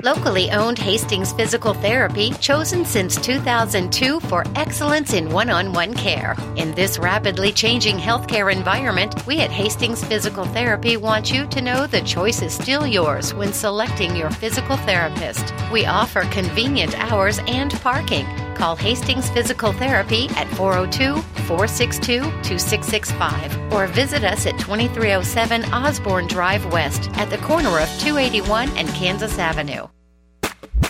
Locally 0.03 0.51
owned 0.51 0.81
Hastings 0.81 1.33
Physical 1.33 1.75
Therapy, 1.75 2.33
chosen 2.41 2.85
since 2.85 3.15
2002 3.15 4.19
for 4.19 4.45
excellence 4.57 5.13
in 5.13 5.31
one 5.31 5.49
on 5.49 5.73
one 5.73 5.95
care. 5.95 6.35
In 6.57 6.75
this 6.75 6.99
rapidly 6.99 7.53
changing 7.53 7.99
healthcare 7.99 8.53
environment, 8.53 9.25
we 9.29 9.39
at 9.39 9.53
Hastings 9.53 10.05
Physical 10.05 10.45
Therapy 10.45 10.97
want 10.97 11.33
you 11.33 11.47
to 11.47 11.63
know 11.63 11.87
the 11.87 12.01
choice 12.01 12.43
is 12.43 12.53
still 12.53 12.85
yours 12.85 13.33
when 13.33 13.53
selecting 13.53 14.17
your 14.17 14.31
physical 14.31 14.77
therapist. 14.79 15.55
We 15.71 15.87
offer 15.87 16.23
convenient 16.33 16.99
hours 16.99 17.39
and 17.47 17.71
parking. 17.75 18.27
Call 18.57 18.75
Hastings 18.75 19.31
Physical 19.31 19.73
Therapy 19.73 20.29
at 20.31 20.49
402 20.57 21.23
462 21.47 22.23
2665 22.43 23.73
or 23.73 23.87
visit 23.87 24.25
us 24.25 24.47
at 24.47 24.59
2307 24.59 25.65
Osborne 25.73 26.27
Drive 26.27 26.67
West 26.73 27.09
at 27.15 27.31
the 27.31 27.39
corner 27.39 27.79
of 27.79 27.89
281 28.01 28.69
and 28.77 28.89
Kansas 28.89 29.39
Avenue. 29.39 29.87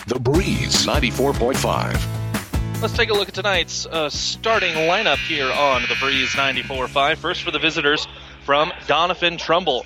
The 0.07 0.19
Breeze 0.19 0.85
94.5. 0.85 2.81
Let's 2.81 2.93
take 2.93 3.09
a 3.09 3.13
look 3.13 3.29
at 3.29 3.33
tonight's 3.33 3.85
uh, 3.85 4.09
starting 4.09 4.73
lineup 4.75 5.17
here 5.17 5.49
on 5.49 5.83
the 5.83 5.95
Breeze 5.99 6.29
94.5. 6.29 7.17
First 7.17 7.43
for 7.43 7.51
the 7.51 7.59
visitors 7.59 8.07
from 8.45 8.71
Doniphan 8.87 9.37
Trumbull. 9.37 9.85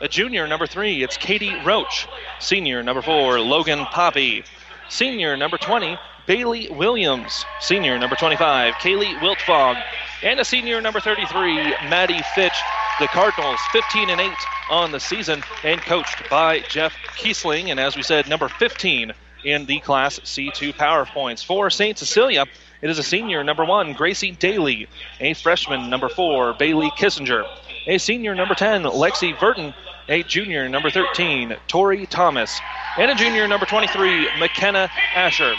A 0.00 0.08
junior, 0.08 0.46
number 0.48 0.66
three, 0.66 1.02
it's 1.02 1.18
Katie 1.18 1.54
Roach. 1.64 2.08
Senior, 2.38 2.82
number 2.82 3.02
four, 3.02 3.38
Logan 3.40 3.84
Poppy. 3.86 4.44
Senior, 4.88 5.36
number 5.36 5.58
20, 5.58 5.98
Bailey 6.26 6.70
Williams. 6.70 7.44
Senior, 7.60 7.98
number 7.98 8.16
25, 8.16 8.74
Kaylee 8.74 9.18
Wiltfong. 9.18 9.82
And 10.22 10.40
a 10.40 10.44
senior, 10.44 10.80
number 10.80 11.00
33, 11.00 11.54
Maddie 11.90 12.22
Fitch. 12.34 12.56
The 12.98 13.08
Cardinals 13.08 13.60
15 13.72 14.10
and 14.10 14.20
8 14.20 14.30
on 14.70 14.92
the 14.92 15.00
season 15.00 15.42
and 15.64 15.80
coached 15.80 16.28
by 16.28 16.60
Jeff 16.60 16.94
Kiesling. 17.16 17.70
And 17.70 17.80
as 17.80 17.96
we 17.96 18.02
said, 18.02 18.28
number 18.28 18.48
15 18.48 19.12
in 19.44 19.66
the 19.66 19.80
Class 19.80 20.18
C2 20.20 20.76
Power 20.76 21.06
Points. 21.06 21.42
For 21.42 21.70
St. 21.70 21.96
Cecilia, 21.96 22.46
it 22.82 22.90
is 22.90 22.98
a 22.98 23.02
senior, 23.02 23.44
number 23.44 23.64
one, 23.64 23.92
Gracie 23.92 24.32
Daly. 24.32 24.88
A 25.20 25.34
freshman, 25.34 25.90
number 25.90 26.08
four, 26.08 26.54
Bailey 26.54 26.90
Kissinger. 26.90 27.46
A 27.86 27.98
senior, 27.98 28.34
number 28.34 28.54
10, 28.54 28.84
Lexi 28.84 29.38
Burton. 29.38 29.74
A 30.08 30.22
junior, 30.22 30.68
number 30.68 30.90
13, 30.90 31.56
Tori 31.68 32.06
Thomas. 32.06 32.60
And 32.98 33.10
a 33.10 33.14
junior, 33.14 33.46
number 33.46 33.66
23, 33.66 34.38
McKenna 34.38 34.90
Asher. 35.14 35.54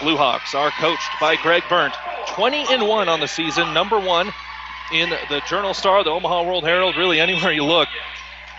Blue 0.00 0.16
Hawks 0.16 0.54
are 0.54 0.70
coached 0.70 1.10
by 1.20 1.36
Greg 1.36 1.62
Berndt. 1.64 1.94
20 2.34 2.66
and 2.70 2.86
1 2.86 3.08
on 3.08 3.20
the 3.20 3.26
season, 3.26 3.74
number 3.74 3.98
one 3.98 4.32
in 4.92 5.10
the 5.28 5.42
Journal 5.48 5.74
Star, 5.74 6.04
the 6.04 6.10
Omaha 6.10 6.44
World 6.44 6.64
Herald, 6.64 6.96
really 6.96 7.20
anywhere 7.20 7.52
you 7.52 7.64
look. 7.64 7.88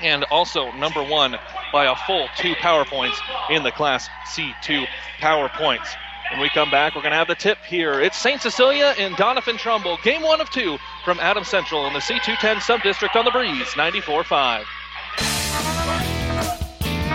And 0.01 0.23
also 0.25 0.71
number 0.73 1.03
one 1.03 1.37
by 1.73 1.85
a 1.85 1.95
full 2.07 2.27
two 2.37 2.55
power 2.55 2.85
points 2.85 3.19
in 3.49 3.63
the 3.63 3.71
Class 3.71 4.07
C2 4.33 4.85
power 5.19 5.49
points. 5.49 5.89
When 6.31 6.41
we 6.41 6.49
come 6.49 6.69
back, 6.69 6.95
we're 6.95 7.01
going 7.01 7.11
to 7.11 7.17
have 7.17 7.27
the 7.27 7.35
tip 7.35 7.57
here. 7.65 7.99
It's 7.99 8.15
St. 8.15 8.39
Cecilia 8.39 8.93
and 8.99 9.15
Doniphan 9.15 9.57
Trumbull. 9.57 9.97
Game 10.03 10.21
one 10.21 10.39
of 10.39 10.49
two 10.51 10.77
from 11.03 11.19
Adam 11.19 11.43
Central 11.43 11.87
in 11.87 11.93
the 11.93 11.99
C210 11.99 12.57
subdistrict 12.57 13.15
on 13.15 13.25
the 13.25 13.31
Breeze, 13.31 13.75
94 13.75 14.23
5. 14.23 14.65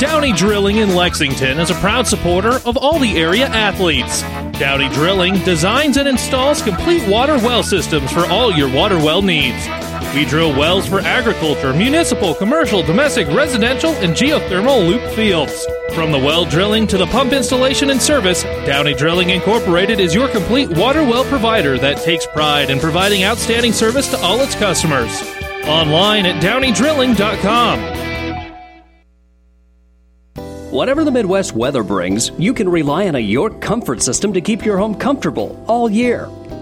Downey 0.00 0.32
Drilling 0.32 0.78
in 0.78 0.96
Lexington 0.96 1.60
is 1.60 1.70
a 1.70 1.74
proud 1.74 2.08
supporter 2.08 2.56
of 2.66 2.76
all 2.76 2.98
the 2.98 3.16
area 3.16 3.46
athletes. 3.46 4.22
Downey 4.58 4.88
Drilling 4.88 5.38
designs 5.44 5.96
and 5.96 6.08
installs 6.08 6.60
complete 6.62 7.08
water 7.08 7.36
well 7.38 7.62
systems 7.62 8.10
for 8.10 8.26
all 8.26 8.52
your 8.52 8.70
water 8.70 8.96
well 8.96 9.22
needs. 9.22 9.64
We 10.14 10.24
drill 10.24 10.56
wells 10.56 10.86
for 10.86 11.00
agriculture, 11.00 11.72
municipal, 11.72 12.34
commercial, 12.34 12.82
domestic, 12.82 13.28
residential, 13.28 13.92
and 13.94 14.14
geothermal 14.14 14.86
loop 14.86 15.02
fields. 15.14 15.66
From 15.94 16.12
the 16.12 16.18
well 16.18 16.44
drilling 16.44 16.86
to 16.88 16.98
the 16.98 17.06
pump 17.06 17.32
installation 17.32 17.90
and 17.90 18.00
service, 18.00 18.42
Downey 18.66 18.94
Drilling 18.94 19.30
Incorporated 19.30 20.00
is 20.00 20.14
your 20.14 20.28
complete 20.28 20.70
water 20.70 21.02
well 21.02 21.24
provider 21.24 21.78
that 21.78 21.98
takes 21.98 22.26
pride 22.26 22.70
in 22.70 22.78
providing 22.80 23.24
outstanding 23.24 23.72
service 23.72 24.08
to 24.10 24.18
all 24.18 24.40
its 24.40 24.54
customers. 24.54 25.22
Online 25.66 26.26
at 26.26 26.42
downeydrilling.com. 26.42 28.04
Whatever 30.74 31.04
the 31.04 31.12
Midwest 31.12 31.52
weather 31.52 31.84
brings, 31.84 32.30
you 32.36 32.52
can 32.52 32.68
rely 32.68 33.06
on 33.06 33.14
a 33.14 33.20
York 33.20 33.60
comfort 33.60 34.02
system 34.02 34.32
to 34.32 34.40
keep 34.40 34.64
your 34.64 34.76
home 34.76 34.96
comfortable 34.96 35.64
all 35.68 35.88
year. 35.88 36.28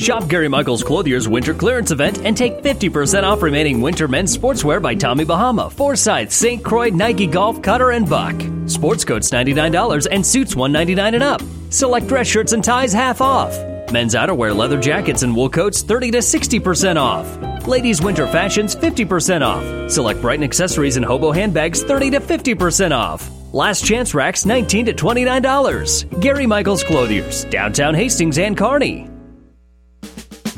Shop 0.00 0.26
Gary 0.28 0.48
Michaels 0.48 0.82
Clothier's 0.82 1.28
winter 1.28 1.52
clearance 1.52 1.90
event 1.90 2.24
and 2.24 2.34
take 2.34 2.62
50% 2.62 3.22
off 3.22 3.42
remaining 3.42 3.82
winter 3.82 4.08
men's 4.08 4.34
sportswear 4.34 4.80
by 4.80 4.94
Tommy 4.94 5.26
Bahama, 5.26 5.68
Forsyth, 5.68 6.32
St. 6.32 6.64
Croix, 6.64 6.88
Nike 6.88 7.26
Golf, 7.26 7.60
Cutter, 7.60 7.90
and 7.90 8.08
Buck. 8.08 8.34
Sports 8.64 9.04
coats 9.04 9.30
$99 9.30 10.06
and 10.10 10.24
suits 10.24 10.56
199 10.56 11.14
and 11.16 11.22
up. 11.22 11.42
Select 11.68 12.06
dress 12.06 12.26
shirts 12.26 12.52
and 12.52 12.64
ties 12.64 12.94
half 12.94 13.20
off. 13.20 13.52
Men's 13.92 14.14
outerwear 14.14 14.56
leather 14.56 14.80
jackets 14.80 15.22
and 15.22 15.36
wool 15.36 15.50
coats 15.50 15.82
30 15.82 16.12
to 16.12 16.18
60% 16.18 16.96
off. 16.96 17.66
Ladies' 17.66 18.00
winter 18.00 18.26
fashions 18.26 18.74
50% 18.74 19.42
off. 19.42 19.90
Select 19.90 20.22
Brighton 20.22 20.44
accessories 20.44 20.96
and 20.96 21.04
hobo 21.04 21.30
handbags 21.30 21.82
30 21.82 22.12
to 22.12 22.20
50% 22.20 22.96
off. 22.96 23.28
Last 23.52 23.84
chance 23.84 24.14
racks 24.14 24.46
19 24.46 24.86
to 24.86 24.94
$29. 24.94 26.22
Gary 26.22 26.46
Michaels 26.46 26.84
Clothiers, 26.84 27.44
downtown 27.50 27.94
Hastings 27.94 28.38
and 28.38 28.56
Kearney. 28.56 29.09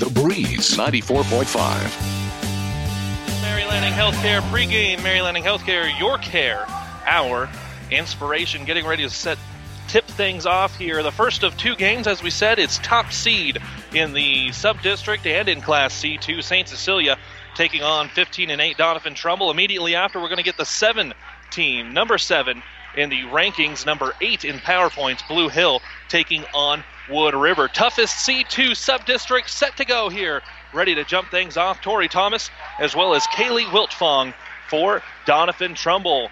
The 0.02 0.10
Breeze 0.10 0.76
94.5. 0.76 3.40
Mary 3.40 3.64
Lanning 3.66 3.92
Healthcare 3.92 4.40
pregame. 4.50 5.00
Mary 5.00 5.20
Lanning 5.20 5.44
Healthcare, 5.44 5.96
your 5.96 6.18
care, 6.18 6.64
our 7.06 7.48
inspiration. 7.88 8.64
Getting 8.64 8.84
ready 8.84 9.04
to 9.04 9.10
set 9.10 9.38
tip 9.86 10.04
things 10.06 10.44
off 10.44 10.76
here. 10.76 11.04
The 11.04 11.12
first 11.12 11.44
of 11.44 11.56
two 11.56 11.76
games, 11.76 12.08
as 12.08 12.20
we 12.20 12.30
said, 12.30 12.58
it's 12.58 12.78
top 12.78 13.12
seed 13.12 13.58
in 13.94 14.12
the 14.12 14.50
sub 14.50 14.82
district 14.82 15.24
and 15.24 15.48
in 15.48 15.60
Class 15.60 15.94
C2. 15.94 16.42
St. 16.42 16.68
Cecilia 16.68 17.16
taking 17.54 17.84
on 17.84 18.08
15 18.08 18.50
and 18.50 18.60
8 18.60 18.76
Doniphan 18.76 19.14
Trumbull. 19.14 19.52
Immediately 19.52 19.94
after, 19.94 20.18
we're 20.18 20.26
going 20.26 20.38
to 20.38 20.42
get 20.42 20.56
the 20.56 20.66
seven 20.66 21.14
team, 21.52 21.94
number 21.94 22.18
seven 22.18 22.60
in 22.96 23.08
the 23.08 23.20
rankings, 23.26 23.86
number 23.86 24.14
eight 24.20 24.44
in 24.44 24.56
PowerPoints, 24.56 25.28
Blue 25.28 25.48
Hill 25.48 25.80
taking 26.08 26.44
on 26.54 26.82
Wood 27.10 27.34
River. 27.34 27.68
Toughest 27.68 28.26
C2 28.26 28.76
sub 28.76 29.04
district 29.04 29.50
set 29.50 29.76
to 29.76 29.84
go 29.84 30.08
here. 30.08 30.42
Ready 30.72 30.94
to 30.94 31.04
jump 31.04 31.30
things 31.30 31.56
off. 31.56 31.80
Tori 31.80 32.08
Thomas 32.08 32.50
as 32.78 32.94
well 32.94 33.14
as 33.14 33.26
Kaylee 33.28 33.66
Wiltfong 33.66 34.34
for 34.68 35.02
Doniphan 35.26 35.74
Trumbull. 35.74 36.28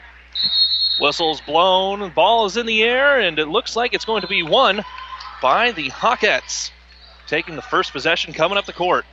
Whistles 1.00 1.41
blown, 1.41 2.11
ball 2.11 2.45
is 2.45 2.57
in 2.57 2.67
the 2.67 2.83
air, 2.83 3.21
and 3.21 3.39
it 3.39 3.47
looks 3.47 3.75
like 3.75 3.95
it's 3.95 4.05
going 4.05 4.21
to 4.21 4.29
be 4.29 4.43
won 4.43 4.83
by 5.41 5.73
the 5.73 5.89
Hawkettes. 5.91 6.71
Taking 7.27 7.57
the 7.57 7.62
first 7.62 7.93
possession 7.93 8.33
coming 8.33 8.59
up 8.59 8.67
the 8.67 8.73
court. 8.73 9.07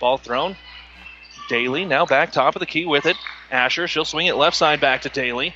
Ball 0.00 0.18
thrown. 0.18 0.56
Daly 1.48 1.84
now 1.84 2.06
back 2.06 2.30
top 2.30 2.54
of 2.54 2.60
the 2.60 2.66
key 2.66 2.86
with 2.86 3.06
it. 3.06 3.16
Asher, 3.50 3.88
she'll 3.88 4.04
swing 4.04 4.26
it 4.26 4.36
left 4.36 4.56
side 4.56 4.80
back 4.80 5.02
to 5.02 5.08
Daly. 5.08 5.54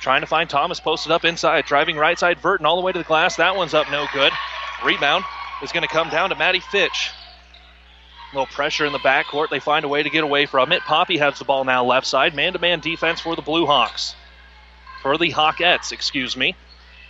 Trying 0.00 0.20
to 0.20 0.26
find 0.26 0.48
Thomas 0.48 0.80
posted 0.80 1.12
up 1.12 1.24
inside. 1.24 1.64
Driving 1.64 1.96
right 1.96 2.18
side, 2.18 2.40
Burton 2.40 2.66
all 2.66 2.76
the 2.76 2.82
way 2.82 2.92
to 2.92 2.98
the 2.98 3.04
glass. 3.04 3.36
That 3.36 3.56
one's 3.56 3.74
up 3.74 3.90
no 3.90 4.06
good. 4.12 4.32
Rebound 4.84 5.24
is 5.62 5.72
going 5.72 5.82
to 5.82 5.88
come 5.88 6.08
down 6.08 6.30
to 6.30 6.36
Maddie 6.36 6.60
Fitch. 6.60 7.10
A 8.32 8.36
little 8.36 8.46
pressure 8.46 8.86
in 8.86 8.92
the 8.92 8.98
backcourt. 8.98 9.48
They 9.48 9.58
find 9.58 9.84
a 9.84 9.88
way 9.88 10.02
to 10.02 10.10
get 10.10 10.22
away 10.22 10.46
from 10.46 10.70
it. 10.72 10.82
Poppy 10.82 11.18
has 11.18 11.38
the 11.38 11.44
ball 11.44 11.64
now 11.64 11.84
left 11.84 12.06
side. 12.06 12.34
Man 12.34 12.52
to 12.52 12.58
man 12.58 12.80
defense 12.80 13.20
for 13.20 13.34
the 13.34 13.42
Blue 13.42 13.66
Hawks. 13.66 14.14
For 15.02 15.16
the 15.16 15.32
Hawkettes, 15.32 15.92
excuse 15.92 16.36
me. 16.36 16.54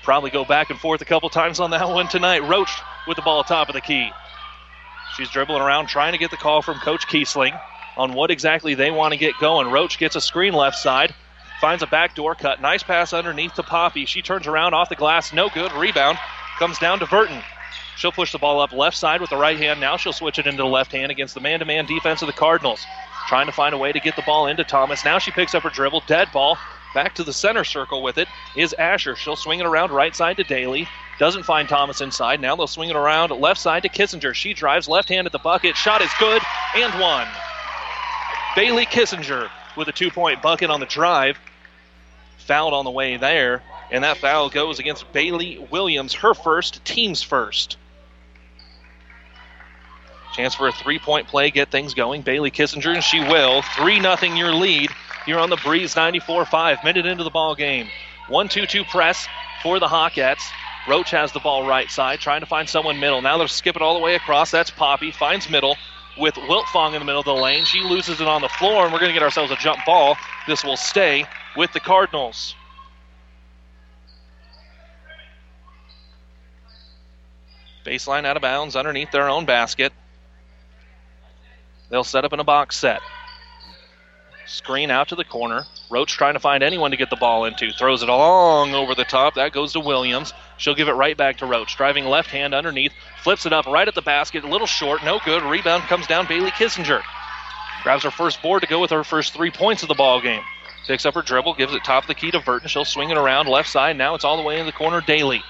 Probably 0.02 0.30
go 0.30 0.44
back 0.44 0.70
and 0.70 0.78
forth 0.78 1.02
a 1.02 1.04
couple 1.04 1.28
times 1.28 1.60
on 1.60 1.70
that 1.72 1.88
one 1.88 2.08
tonight. 2.08 2.48
Roach 2.48 2.70
with 3.06 3.16
the 3.16 3.22
ball 3.22 3.44
top 3.44 3.68
of 3.68 3.74
the 3.74 3.80
key. 3.80 4.10
She's 5.16 5.30
dribbling 5.30 5.62
around 5.62 5.88
trying 5.88 6.12
to 6.12 6.18
get 6.18 6.30
the 6.30 6.36
call 6.36 6.62
from 6.62 6.78
Coach 6.78 7.06
Kiesling 7.08 7.58
on 7.96 8.14
what 8.14 8.30
exactly 8.30 8.74
they 8.74 8.90
want 8.90 9.12
to 9.12 9.18
get 9.18 9.34
going. 9.40 9.70
Roach 9.70 9.98
gets 9.98 10.14
a 10.14 10.20
screen 10.20 10.52
left 10.52 10.76
side, 10.76 11.14
finds 11.60 11.82
a 11.82 11.86
backdoor 11.86 12.34
cut. 12.34 12.60
Nice 12.60 12.82
pass 12.82 13.12
underneath 13.12 13.54
to 13.54 13.62
Poppy. 13.62 14.06
She 14.06 14.22
turns 14.22 14.46
around 14.46 14.74
off 14.74 14.88
the 14.88 14.96
glass, 14.96 15.32
no 15.32 15.48
good. 15.48 15.72
Rebound 15.72 16.18
comes 16.58 16.78
down 16.78 17.00
to 17.00 17.06
Verton. 17.06 17.42
She'll 17.96 18.12
push 18.12 18.30
the 18.30 18.38
ball 18.38 18.60
up 18.60 18.72
left 18.72 18.96
side 18.96 19.20
with 19.20 19.30
the 19.30 19.36
right 19.36 19.58
hand. 19.58 19.80
Now 19.80 19.96
she'll 19.96 20.12
switch 20.12 20.38
it 20.38 20.46
into 20.46 20.62
the 20.62 20.68
left 20.68 20.92
hand 20.92 21.10
against 21.10 21.34
the 21.34 21.40
man 21.40 21.58
to 21.58 21.64
man 21.64 21.86
defense 21.86 22.22
of 22.22 22.26
the 22.26 22.32
Cardinals. 22.32 22.84
Trying 23.28 23.46
to 23.46 23.52
find 23.52 23.74
a 23.74 23.78
way 23.78 23.92
to 23.92 24.00
get 24.00 24.14
the 24.14 24.22
ball 24.22 24.46
into 24.46 24.64
Thomas. 24.64 25.04
Now 25.04 25.18
she 25.18 25.32
picks 25.32 25.54
up 25.54 25.64
her 25.64 25.70
dribble. 25.70 26.04
Dead 26.06 26.28
ball. 26.32 26.56
Back 26.94 27.16
to 27.16 27.24
the 27.24 27.32
center 27.32 27.64
circle 27.64 28.02
with 28.02 28.16
it 28.16 28.28
is 28.56 28.72
Asher. 28.72 29.16
She'll 29.16 29.36
swing 29.36 29.60
it 29.60 29.66
around 29.66 29.90
right 29.90 30.14
side 30.14 30.36
to 30.36 30.44
Daly. 30.44 30.88
Doesn't 31.18 31.42
find 31.42 31.68
Thomas 31.68 32.00
inside. 32.00 32.40
Now 32.40 32.54
they'll 32.54 32.68
swing 32.68 32.88
it 32.88 32.96
around 32.96 33.30
left 33.30 33.60
side 33.60 33.82
to 33.82 33.88
Kissinger. 33.88 34.32
She 34.32 34.54
drives 34.54 34.88
left 34.88 35.08
hand 35.08 35.26
at 35.26 35.32
the 35.32 35.38
bucket. 35.38 35.76
Shot 35.76 36.00
is 36.00 36.10
good 36.20 36.40
and 36.76 37.00
one. 37.00 37.26
Bailey 38.54 38.86
Kissinger 38.86 39.50
with 39.78 39.88
a 39.88 39.92
two 39.92 40.10
point 40.10 40.42
bucket 40.42 40.68
on 40.68 40.80
the 40.80 40.86
drive. 40.86 41.38
Fouled 42.38 42.74
on 42.74 42.84
the 42.84 42.90
way 42.90 43.16
there. 43.16 43.62
And 43.90 44.04
that 44.04 44.18
foul 44.18 44.50
goes 44.50 44.78
against 44.78 45.10
Bailey 45.12 45.66
Williams, 45.70 46.12
her 46.14 46.34
first, 46.34 46.84
team's 46.84 47.22
first. 47.22 47.78
Chance 50.34 50.54
for 50.54 50.68
a 50.68 50.72
three 50.72 50.98
point 50.98 51.28
play, 51.28 51.50
get 51.50 51.70
things 51.70 51.94
going. 51.94 52.22
Bailey 52.22 52.50
Kissinger, 52.50 52.94
and 52.94 53.02
she 53.02 53.20
will. 53.20 53.62
3 53.62 54.00
0 54.00 54.16
your 54.36 54.52
lead 54.52 54.90
here 55.24 55.38
on 55.38 55.48
the 55.48 55.56
Breeze 55.56 55.96
94 55.96 56.44
5. 56.44 56.84
Minute 56.84 57.06
into 57.06 57.24
the 57.24 57.30
ball 57.30 57.54
game. 57.54 57.88
1 58.28 58.48
2 58.48 58.66
2 58.66 58.84
press 58.84 59.26
for 59.62 59.78
the 59.78 59.86
Hawkettes. 59.86 60.42
Roach 60.86 61.10
has 61.10 61.32
the 61.32 61.40
ball 61.40 61.66
right 61.66 61.90
side, 61.90 62.20
trying 62.20 62.40
to 62.40 62.46
find 62.46 62.68
someone 62.68 63.00
middle. 63.00 63.20
Now 63.20 63.36
they'll 63.36 63.48
skip 63.48 63.76
it 63.76 63.82
all 63.82 63.94
the 63.94 64.00
way 64.00 64.14
across. 64.14 64.50
That's 64.50 64.70
Poppy. 64.70 65.10
Finds 65.10 65.50
middle 65.50 65.76
with 66.18 66.34
Wiltfong 66.34 66.94
in 66.94 66.98
the 66.98 67.04
middle 67.04 67.20
of 67.20 67.26
the 67.26 67.34
lane. 67.34 67.64
She 67.64 67.80
loses 67.80 68.20
it 68.20 68.26
on 68.26 68.42
the 68.42 68.48
floor, 68.48 68.84
and 68.84 68.92
we're 68.92 68.98
going 68.98 69.10
to 69.10 69.14
get 69.14 69.22
ourselves 69.22 69.52
a 69.52 69.56
jump 69.56 69.84
ball. 69.86 70.16
This 70.46 70.64
will 70.64 70.76
stay 70.76 71.26
with 71.56 71.72
the 71.72 71.80
Cardinals. 71.80 72.54
Baseline 77.84 78.26
out 78.26 78.36
of 78.36 78.42
bounds 78.42 78.76
underneath 78.76 79.10
their 79.10 79.28
own 79.28 79.46
basket. 79.46 79.92
They'll 81.90 82.04
set 82.04 82.24
up 82.24 82.32
in 82.32 82.40
a 82.40 82.44
box 82.44 82.76
set. 82.76 83.00
Screen 84.46 84.90
out 84.90 85.08
to 85.08 85.14
the 85.14 85.24
corner. 85.24 85.64
Roach 85.90 86.12
trying 86.12 86.34
to 86.34 86.40
find 86.40 86.62
anyone 86.62 86.90
to 86.90 86.96
get 86.96 87.08
the 87.08 87.16
ball 87.16 87.46
into. 87.46 87.72
Throws 87.72 88.02
it 88.02 88.08
long 88.08 88.74
over 88.74 88.94
the 88.94 89.04
top. 89.04 89.34
That 89.34 89.52
goes 89.52 89.72
to 89.72 89.80
Williams. 89.80 90.34
She'll 90.58 90.74
give 90.74 90.88
it 90.88 90.92
right 90.92 91.16
back 91.16 91.38
to 91.38 91.46
Roach. 91.46 91.76
Driving 91.76 92.04
left 92.04 92.30
hand 92.30 92.54
underneath. 92.54 92.92
Flips 93.22 93.46
it 93.46 93.52
up 93.52 93.66
right 93.66 93.88
at 93.88 93.94
the 93.94 94.02
basket. 94.02 94.44
A 94.44 94.48
little 94.48 94.66
short. 94.66 95.02
No 95.02 95.18
good. 95.24 95.42
Rebound 95.42 95.84
comes 95.84 96.06
down 96.06 96.26
Bailey 96.26 96.50
Kissinger. 96.50 97.02
Grabs 97.82 98.04
her 98.04 98.10
first 98.10 98.42
board 98.42 98.62
to 98.62 98.68
go 98.68 98.80
with 98.80 98.90
her 98.90 99.04
first 99.04 99.32
three 99.32 99.50
points 99.50 99.82
of 99.82 99.88
the 99.88 99.94
ball 99.94 100.20
game. 100.20 100.42
Picks 100.86 101.06
up 101.06 101.14
her 101.14 101.22
dribble. 101.22 101.54
Gives 101.54 101.74
it 101.74 101.84
top 101.84 102.04
of 102.04 102.08
the 102.08 102.14
key 102.14 102.30
to 102.32 102.40
Burton. 102.40 102.68
She'll 102.68 102.84
swing 102.84 103.10
it 103.10 103.16
around 103.16 103.48
left 103.48 103.70
side. 103.70 103.96
Now 103.96 104.14
it's 104.14 104.24
all 104.24 104.36
the 104.36 104.42
way 104.42 104.60
in 104.60 104.66
the 104.66 104.72
corner. 104.72 105.00
Daly. 105.00 105.42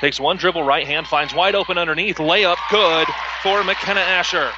Takes 0.00 0.20
one 0.20 0.36
dribble 0.36 0.64
right 0.64 0.86
hand. 0.86 1.06
Finds 1.06 1.32
wide 1.32 1.54
open 1.54 1.78
underneath. 1.78 2.16
Layup 2.16 2.56
good 2.70 3.06
for 3.42 3.64
McKenna 3.64 4.00
Asher. 4.00 4.50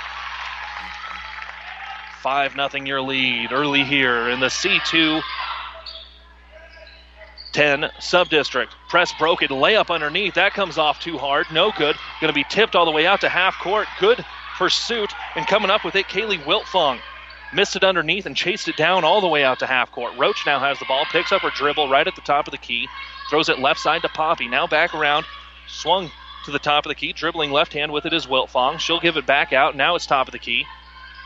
5 2.25 2.53
0 2.53 2.85
your 2.87 3.03
lead 3.03 3.53
early 3.53 3.85
here 3.85 4.31
in 4.31 4.41
the 4.41 4.47
C2 4.47 5.21
10 7.53 7.91
sub 8.01 8.31
district. 8.31 8.75
Press 8.89 9.13
broken, 9.19 9.49
layup 9.49 9.91
underneath. 9.91 10.33
That 10.33 10.55
comes 10.55 10.79
off 10.79 11.01
too 11.01 11.19
hard. 11.19 11.47
No 11.53 11.71
good. 11.71 11.97
Going 12.23 12.33
to 12.33 12.35
be 12.35 12.47
tipped 12.49 12.75
all 12.75 12.87
the 12.87 12.93
way 12.93 13.07
out 13.07 13.21
to 13.21 13.29
half 13.29 13.59
court. 13.59 13.87
Good 14.01 14.25
pursuit. 14.57 15.13
And 15.37 15.47
coming 15.47 15.71
up 15.71 15.85
with 15.85 15.97
it, 15.97 16.07
Kaylee 16.07 16.43
Wiltfong. 16.45 16.99
Missed 17.53 17.77
it 17.77 17.85
underneath 17.85 18.25
and 18.25 18.35
chased 18.35 18.69
it 18.69 18.77
down 18.79 19.05
all 19.05 19.21
the 19.21 19.29
way 19.29 19.45
out 19.45 19.59
to 19.59 19.67
half 19.67 19.93
court. 19.93 20.15
Roach 20.17 20.47
now 20.47 20.59
has 20.59 20.79
the 20.79 20.87
ball, 20.87 21.05
picks 21.13 21.31
up 21.31 21.43
her 21.43 21.51
dribble 21.55 21.91
right 21.91 22.09
at 22.09 22.15
the 22.15 22.23
top 22.23 22.49
of 22.49 22.53
the 22.53 22.59
key, 22.59 22.89
throws 23.29 23.51
it 23.51 23.59
left 23.59 23.81
side 23.81 24.01
to 24.01 24.09
Poppy. 24.09 24.49
Now 24.49 24.67
back 24.67 24.95
around, 24.95 25.27
swung 25.69 26.11
to 26.47 26.51
the 26.51 26.59
top 26.59 26.87
of 26.87 26.89
the 26.89 26.95
key, 26.95 27.13
dribbling 27.13 27.53
left 27.53 27.75
hand 27.75 27.93
with 27.93 28.07
it 28.07 28.15
is 28.15 28.25
Wiltfong. 28.25 28.79
She'll 28.79 28.99
give 28.99 29.19
it 29.19 29.27
back 29.27 29.53
out. 29.53 29.77
Now 29.77 29.95
it's 29.95 30.07
top 30.07 30.27
of 30.27 30.33
the 30.33 30.39
key 30.39 30.65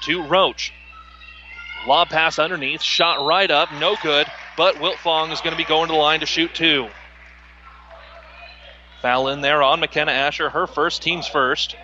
to 0.02 0.24
Roach. 0.24 0.72
Lob 1.86 2.10
pass 2.10 2.38
underneath, 2.38 2.82
shot 2.82 3.24
right 3.24 3.50
up, 3.50 3.72
no 3.72 3.96
good, 4.02 4.26
but 4.56 4.74
Wiltfong 4.76 5.32
is 5.32 5.40
going 5.40 5.52
to 5.52 5.56
be 5.56 5.64
going 5.64 5.88
to 5.88 5.92
the 5.92 5.98
line 5.98 6.20
to 6.20 6.26
shoot 6.26 6.54
two. 6.54 6.88
Foul 9.00 9.28
in 9.28 9.40
there 9.40 9.62
on 9.62 9.80
McKenna 9.80 10.12
Asher, 10.12 10.50
her 10.50 10.66
first, 10.66 11.02
team's 11.02 11.28
first. 11.28 11.76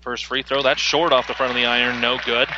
First 0.00 0.24
free 0.26 0.42
throw, 0.42 0.62
that's 0.62 0.80
short 0.80 1.12
off 1.12 1.28
the 1.28 1.34
front 1.34 1.50
of 1.50 1.56
the 1.56 1.66
iron, 1.66 2.00
no 2.00 2.18
good. 2.24 2.48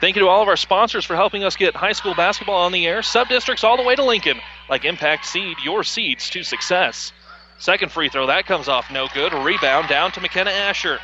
Thank 0.00 0.16
you 0.16 0.22
to 0.22 0.28
all 0.28 0.42
of 0.42 0.48
our 0.48 0.56
sponsors 0.56 1.04
for 1.04 1.14
helping 1.14 1.44
us 1.44 1.56
get 1.56 1.76
high 1.76 1.92
school 1.92 2.14
basketball 2.14 2.62
on 2.64 2.72
the 2.72 2.86
air. 2.86 3.02
Sub 3.02 3.28
districts 3.28 3.64
all 3.64 3.76
the 3.76 3.82
way 3.82 3.94
to 3.94 4.04
Lincoln, 4.04 4.40
like 4.68 4.84
Impact 4.84 5.26
Seed, 5.26 5.56
your 5.64 5.84
seeds 5.84 6.30
to 6.30 6.42
success. 6.42 7.12
Second 7.58 7.92
free 7.92 8.08
throw, 8.08 8.26
that 8.26 8.46
comes 8.46 8.68
off 8.68 8.90
no 8.90 9.08
good. 9.14 9.32
Rebound 9.32 9.88
down 9.88 10.12
to 10.12 10.20
McKenna 10.20 10.50
Asher. 10.50 10.98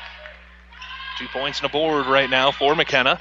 Two 1.19 1.29
points 1.29 1.61
and 1.61 1.69
a 1.69 1.73
board 1.73 2.07
right 2.07 2.31
now 2.31 2.51
for 2.51 2.75
McKenna. 2.75 3.21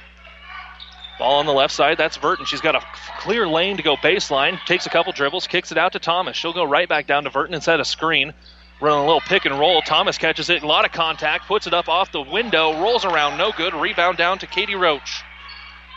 Ball 1.18 1.40
on 1.40 1.46
the 1.46 1.52
left 1.52 1.74
side, 1.74 1.98
that's 1.98 2.16
Verton. 2.16 2.46
She's 2.46 2.62
got 2.62 2.74
a 2.74 2.82
clear 3.18 3.46
lane 3.46 3.76
to 3.76 3.82
go 3.82 3.96
baseline, 3.96 4.58
takes 4.64 4.86
a 4.86 4.90
couple 4.90 5.12
dribbles, 5.12 5.46
kicks 5.46 5.70
it 5.70 5.76
out 5.76 5.92
to 5.92 5.98
Thomas. 5.98 6.34
She'll 6.34 6.54
go 6.54 6.64
right 6.64 6.88
back 6.88 7.06
down 7.06 7.24
to 7.24 7.30
Verton 7.30 7.52
and 7.52 7.62
set 7.62 7.78
a 7.78 7.84
screen. 7.84 8.32
Running 8.80 9.00
a 9.00 9.04
little 9.04 9.20
pick 9.20 9.44
and 9.44 9.58
roll. 9.58 9.82
Thomas 9.82 10.16
catches 10.16 10.48
it, 10.48 10.62
a 10.62 10.66
lot 10.66 10.86
of 10.86 10.92
contact, 10.92 11.46
puts 11.46 11.66
it 11.66 11.74
up 11.74 11.90
off 11.90 12.10
the 12.12 12.22
window, 12.22 12.80
rolls 12.80 13.04
around, 13.04 13.36
no 13.36 13.52
good. 13.54 13.74
Rebound 13.74 14.16
down 14.16 14.38
to 14.38 14.46
Katie 14.46 14.74
Roach. 14.74 15.22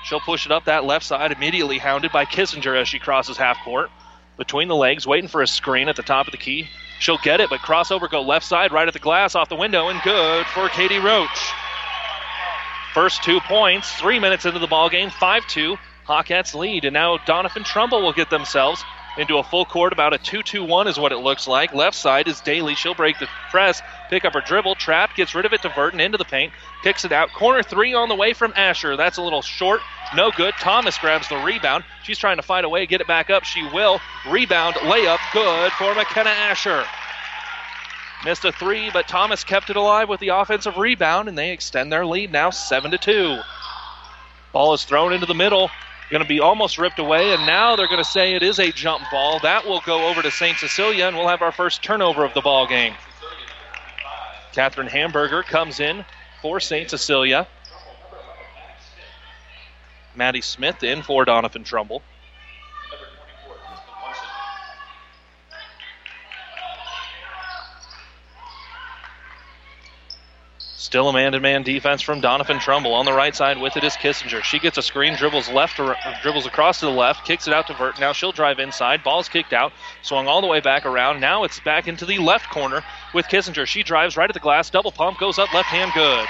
She'll 0.04 0.20
push 0.20 0.46
it 0.46 0.52
up 0.52 0.66
that 0.66 0.84
left 0.84 1.06
side, 1.06 1.32
immediately 1.32 1.78
hounded 1.78 2.12
by 2.12 2.26
Kissinger 2.26 2.80
as 2.80 2.90
she 2.90 3.00
crosses 3.00 3.38
half 3.38 3.58
court. 3.64 3.90
Between 4.44 4.68
the 4.68 4.76
legs, 4.76 5.08
waiting 5.08 5.30
for 5.30 5.42
a 5.42 5.48
screen 5.48 5.88
at 5.88 5.96
the 5.96 6.04
top 6.04 6.28
of 6.28 6.34
the 6.34 6.38
key. 6.38 6.68
She'll 7.00 7.18
get 7.18 7.40
it, 7.40 7.50
but 7.50 7.62
crossover 7.62 8.12
go 8.12 8.22
left 8.22 8.46
side, 8.46 8.74
right 8.74 8.86
at 8.86 8.94
the 8.94 9.00
glass, 9.00 9.36
off 9.36 9.48
the 9.48 9.56
window, 9.56 9.88
and 9.88 10.02
good 10.02 10.46
for 10.48 10.68
Katie 10.68 11.00
Roach. 11.00 11.30
First 12.94 13.24
two 13.24 13.40
points, 13.40 13.90
three 13.94 14.20
minutes 14.20 14.46
into 14.46 14.60
the 14.60 14.68
ball 14.68 14.90
game, 14.90 15.10
5-2. 15.12 15.78
Hawkettes 16.06 16.54
lead, 16.54 16.84
and 16.84 16.94
now 16.94 17.20
Doniphan 17.20 17.64
Trumbull 17.64 18.02
will 18.02 18.12
get 18.12 18.30
themselves 18.30 18.84
into 19.18 19.38
a 19.38 19.44
full 19.44 19.66
court. 19.66 19.94
About 19.94 20.14
a 20.14 20.18
2 20.18 20.44
2 20.44 20.64
1 20.64 20.88
is 20.88 21.00
what 21.00 21.12
it 21.12 21.18
looks 21.18 21.48
like. 21.48 21.74
Left 21.74 21.96
side 21.96 22.28
is 22.28 22.42
Daly. 22.42 22.76
She'll 22.76 22.96
break 22.96 23.20
the 23.20 23.28
press, 23.50 23.82
pick 24.10 24.26
up 24.26 24.34
her 24.34 24.42
dribble, 24.42 24.76
trap, 24.76 25.16
gets 25.16 25.36
rid 25.36 25.46
of 25.46 25.54
it 25.54 25.62
to 25.62 25.70
Verton, 25.70 26.00
into 26.00 26.18
the 26.18 26.26
paint, 26.26 26.54
kicks 26.82 27.06
it 27.06 27.12
out. 27.12 27.32
Corner 27.34 27.64
three 27.64 27.94
on 27.94 28.10
the 28.10 28.16
way 28.16 28.34
from 28.34 28.54
Asher. 28.56 28.96
That's 28.98 29.18
a 29.18 29.22
little 29.22 29.42
short, 29.42 29.82
no 30.16 30.32
good. 30.32 30.54
Thomas 30.60 30.98
grabs 30.98 31.28
the 31.30 31.38
rebound. 31.38 31.84
She's 32.04 32.18
trying 32.18 32.38
to 32.38 32.44
find 32.44 32.66
a 32.66 32.70
way, 32.70 32.82
to 32.82 32.88
get 32.88 33.02
it 33.02 33.08
back 33.08 33.30
up. 33.30 33.44
She 33.44 33.64
will. 33.74 34.00
Rebound, 34.28 34.76
layup, 34.76 35.20
good 35.34 35.72
for 35.74 35.94
McKenna 35.96 36.30
Asher. 36.30 36.84
Missed 38.26 38.46
a 38.46 38.54
three, 38.54 38.90
but 38.92 39.08
Thomas 39.08 39.44
kept 39.44 39.70
it 39.70 39.76
alive 39.76 40.08
with 40.08 40.22
the 40.22 40.30
offensive 40.30 40.78
rebound, 40.78 41.28
and 41.28 41.38
they 41.38 41.52
extend 41.52 41.92
their 41.92 42.06
lead 42.06 42.32
now 42.32 42.52
7 42.52 42.92
to 42.92 42.98
2. 42.98 43.40
Ball 44.54 44.74
is 44.74 44.86
thrown 44.86 45.12
into 45.12 45.26
the 45.26 45.34
middle 45.34 45.70
going 46.10 46.22
to 46.22 46.28
be 46.28 46.40
almost 46.40 46.78
ripped 46.78 47.00
away, 47.00 47.34
and 47.34 47.46
now 47.46 47.76
they're 47.76 47.88
going 47.88 48.04
to 48.04 48.04
say 48.04 48.34
it 48.34 48.44
is 48.44 48.60
a 48.60 48.72
jump 48.72 49.04
ball. 49.12 49.40
That 49.40 49.66
will 49.66 49.82
go 49.86 50.08
over 50.08 50.22
to 50.22 50.32
St. 50.32 50.58
Cecilia, 50.58 51.08
and 51.08 51.18
we'll 51.18 51.28
have 51.28 51.42
our 51.42 51.52
first 51.52 51.84
turnover 51.84 52.24
of 52.24 52.34
the 52.34 52.42
ball 52.42 52.68
game. 52.68 52.94
Catherine 54.54 54.88
Hamburger 54.88 55.42
comes 55.44 55.80
in 55.80 56.06
for 56.42 56.60
St. 56.60 56.90
Cecilia. 56.90 57.48
Maddie 60.16 60.42
Smith 60.42 60.84
in 60.84 61.02
for 61.02 61.26
Doniphan 61.26 61.66
Trumbull. 61.66 62.04
Still 70.84 71.08
a 71.08 71.14
man-to-man 71.14 71.64
defense 71.64 72.02
from 72.02 72.22
Doniphan 72.22 72.60
Trumbull. 72.60 72.94
On 72.94 73.06
the 73.06 73.14
right 73.14 73.34
side 73.34 73.58
with 73.58 73.78
it 73.78 73.86
is 73.86 73.94
Kissinger. 73.94 74.44
She 74.44 74.60
gets 74.60 74.78
a 74.78 74.82
screen, 74.82 75.16
dribbles 75.16 75.50
left, 75.50 75.80
uh, 75.80 75.96
dribbles 76.22 76.46
across 76.46 76.82
to 76.82 76.88
the 76.88 76.92
left, 76.92 77.26
kicks 77.26 77.48
it 77.48 77.54
out 77.54 77.68
to 77.68 77.74
Vert. 77.74 78.02
Now 78.02 78.12
she'll 78.12 78.34
drive 78.34 78.60
inside. 78.60 79.02
Ball's 79.02 79.30
kicked 79.30 79.54
out, 79.54 79.72
swung 80.02 80.28
all 80.28 80.42
the 80.42 80.48
way 80.48 80.60
back 80.60 80.86
around. 80.86 81.22
Now 81.22 81.46
it's 81.46 81.62
back 81.62 81.88
into 81.88 82.06
the 82.06 82.18
left 82.18 82.50
corner 82.50 82.84
with 83.14 83.28
Kissinger. 83.28 83.66
She 83.66 83.82
drives 83.82 84.18
right 84.18 84.30
at 84.30 84.34
the 84.34 84.42
glass, 84.42 84.70
double 84.70 84.92
pump, 84.92 85.20
goes 85.20 85.40
up 85.40 85.54
left 85.54 85.70
hand, 85.70 85.94
good. 85.96 86.28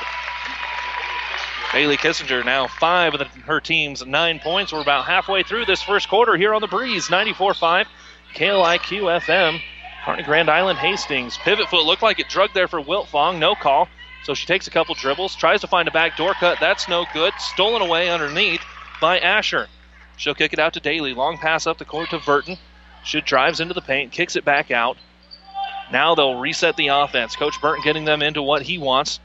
Bailey 1.74 1.98
Kissinger 1.98 2.46
now 2.46 2.68
five 2.68 3.16
of 3.16 3.22
the, 3.22 3.26
her 3.46 3.60
team's 3.60 4.06
nine 4.06 4.38
points. 4.38 4.72
We're 4.72 4.82
about 4.82 5.06
halfway 5.06 5.42
through 5.42 5.66
this 5.66 5.82
first 5.82 6.10
quarter 6.10 6.38
here 6.38 6.54
on 6.54 6.62
the 6.62 6.68
breeze. 6.68 7.08
94-5, 7.08 7.88
KLIQ 8.36 9.20
FM. 9.20 9.60
Kearney 10.06 10.22
Grand 10.22 10.52
Island 10.52 10.78
Hastings. 10.78 11.40
Pivot 11.40 11.70
foot 11.70 11.86
looked 11.86 12.04
like 12.04 12.20
it 12.20 12.30
drug 12.30 12.52
there 12.54 12.68
for 12.68 12.80
Wiltfong. 12.80 13.40
No 13.40 13.56
call. 13.56 13.90
So 14.24 14.34
she 14.34 14.46
takes 14.46 14.68
a 14.68 14.72
couple 14.72 14.96
dribbles, 14.96 15.36
tries 15.36 15.62
to 15.62 15.68
find 15.68 15.88
a 15.88 15.92
back 15.92 16.16
door 16.18 16.34
cut. 16.34 16.60
That's 16.60 16.88
no 16.88 17.06
good. 17.14 17.34
Stolen 17.40 17.82
away 17.82 18.10
underneath 18.10 18.62
by 19.02 19.20
Asher. 19.20 19.68
She'll 20.16 20.34
kick 20.34 20.54
it 20.54 20.60
out 20.60 20.74
to 20.74 20.80
Daly. 20.80 21.14
Long 21.14 21.38
pass 21.38 21.68
up 21.68 21.78
the 21.78 21.86
court 21.86 22.10
to 22.12 22.20
Verton. 22.20 22.58
She 23.04 23.20
drives 23.20 23.60
into 23.60 23.74
the 23.74 23.82
paint, 23.82 24.12
kicks 24.14 24.36
it 24.36 24.46
back 24.46 24.72
out. 24.72 24.98
Now 25.92 26.16
they'll 26.16 26.40
reset 26.40 26.78
the 26.78 26.88
offense. 26.88 27.36
Coach 27.36 27.60
Burton 27.62 27.84
getting 27.84 28.06
them 28.06 28.22
into 28.22 28.42
what 28.42 28.62
he 28.62 28.78
wants. 28.78 29.20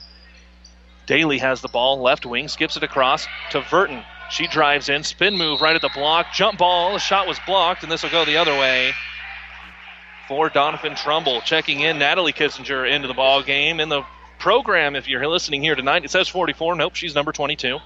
Daly 1.06 1.38
has 1.38 1.60
the 1.60 1.68
ball, 1.68 2.00
left 2.00 2.26
wing, 2.26 2.48
skips 2.48 2.76
it 2.76 2.82
across 2.82 3.26
to 3.50 3.60
Verton. 3.62 4.02
She 4.30 4.46
drives 4.46 4.88
in, 4.88 5.04
spin 5.04 5.38
move 5.38 5.60
right 5.60 5.76
at 5.76 5.80
the 5.80 5.90
block, 5.94 6.34
jump 6.34 6.58
ball. 6.58 6.92
The 6.92 6.98
shot 6.98 7.26
was 7.26 7.38
blocked, 7.46 7.82
and 7.82 7.90
this 7.90 8.02
will 8.02 8.10
go 8.10 8.24
the 8.24 8.36
other 8.36 8.52
way 8.52 8.92
for 10.26 10.50
Doniphan 10.50 11.02
Trumbull. 11.02 11.40
Checking 11.40 11.80
in, 11.80 11.98
Natalie 11.98 12.34
Kissinger 12.34 12.90
into 12.90 13.08
the 13.08 13.14
ball 13.14 13.42
game 13.42 13.80
in 13.80 13.88
the 13.88 14.02
program, 14.38 14.96
if 14.96 15.08
you're 15.08 15.26
listening 15.26 15.62
here 15.62 15.74
tonight, 15.74 16.04
it 16.04 16.10
says 16.10 16.28
44. 16.28 16.74
Nope, 16.76 16.94
she's 16.94 17.14
number 17.14 17.32
22. 17.32 17.78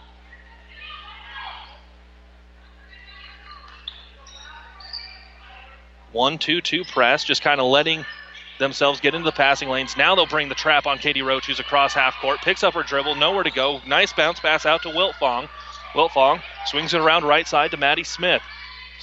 One, 6.12 6.36
two, 6.38 6.60
two 6.60 6.84
press, 6.84 7.24
just 7.24 7.42
kind 7.42 7.60
of 7.60 7.66
letting 7.66 8.04
themselves 8.58 9.00
get 9.00 9.14
into 9.14 9.24
the 9.24 9.32
passing 9.32 9.70
lanes. 9.70 9.96
Now 9.96 10.14
they'll 10.14 10.26
bring 10.26 10.50
the 10.50 10.54
trap 10.54 10.86
on 10.86 10.98
Katie 10.98 11.22
Roach, 11.22 11.46
who's 11.46 11.58
across 11.58 11.94
half 11.94 12.16
court, 12.20 12.40
picks 12.42 12.62
up 12.62 12.74
her 12.74 12.82
dribble, 12.82 13.14
nowhere 13.14 13.42
to 13.44 13.50
go. 13.50 13.80
Nice 13.86 14.12
bounce 14.12 14.38
pass 14.38 14.66
out 14.66 14.82
to 14.82 14.88
Wiltfong. 14.88 15.48
Wilt 15.94 16.12
Fong 16.12 16.40
swings 16.66 16.94
it 16.94 17.00
around 17.00 17.24
right 17.24 17.46
side 17.46 17.70
to 17.72 17.76
Maddie 17.76 18.04
Smith. 18.04 18.42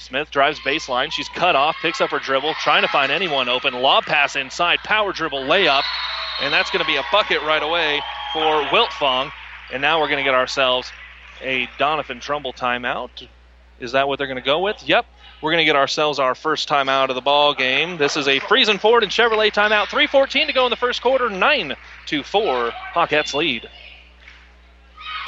Smith 0.00 0.30
drives 0.30 0.58
baseline. 0.60 1.12
She's 1.12 1.28
cut 1.28 1.54
off, 1.54 1.76
picks 1.80 2.00
up 2.00 2.10
her 2.10 2.18
dribble, 2.18 2.54
trying 2.54 2.82
to 2.82 2.88
find 2.88 3.12
anyone 3.12 3.48
open. 3.48 3.74
Lob 3.74 4.04
pass 4.04 4.36
inside, 4.36 4.78
power 4.80 5.12
dribble, 5.12 5.42
layup 5.42 5.82
and 6.40 6.52
that's 6.52 6.70
going 6.70 6.80
to 6.80 6.86
be 6.86 6.96
a 6.96 7.04
bucket 7.12 7.42
right 7.42 7.62
away 7.62 8.00
for 8.32 8.62
Wiltfong. 8.70 9.30
And 9.72 9.82
now 9.82 10.00
we're 10.00 10.08
going 10.08 10.18
to 10.18 10.24
get 10.24 10.34
ourselves 10.34 10.90
a 11.42 11.66
Doniphan 11.78 12.20
Trumbull 12.20 12.52
timeout. 12.52 13.26
Is 13.78 13.92
that 13.92 14.08
what 14.08 14.18
they're 14.18 14.26
going 14.26 14.36
to 14.36 14.42
go 14.42 14.60
with? 14.60 14.82
Yep. 14.84 15.06
We're 15.40 15.52
going 15.52 15.62
to 15.62 15.64
get 15.64 15.76
ourselves 15.76 16.18
our 16.18 16.34
first 16.34 16.68
timeout 16.68 17.08
of 17.08 17.14
the 17.14 17.20
ball 17.20 17.54
game. 17.54 17.96
This 17.96 18.16
is 18.16 18.28
a 18.28 18.40
Friesen 18.40 18.78
Ford 18.78 19.02
and 19.02 19.12
Chevrolet 19.12 19.52
timeout. 19.52 19.86
3:14 19.86 20.46
to 20.46 20.52
go 20.52 20.66
in 20.66 20.70
the 20.70 20.76
first 20.76 21.00
quarter. 21.00 21.30
Nine 21.30 21.74
to 22.06 22.22
four. 22.22 22.70
Hawkettes 22.94 23.32
lead. 23.32 23.68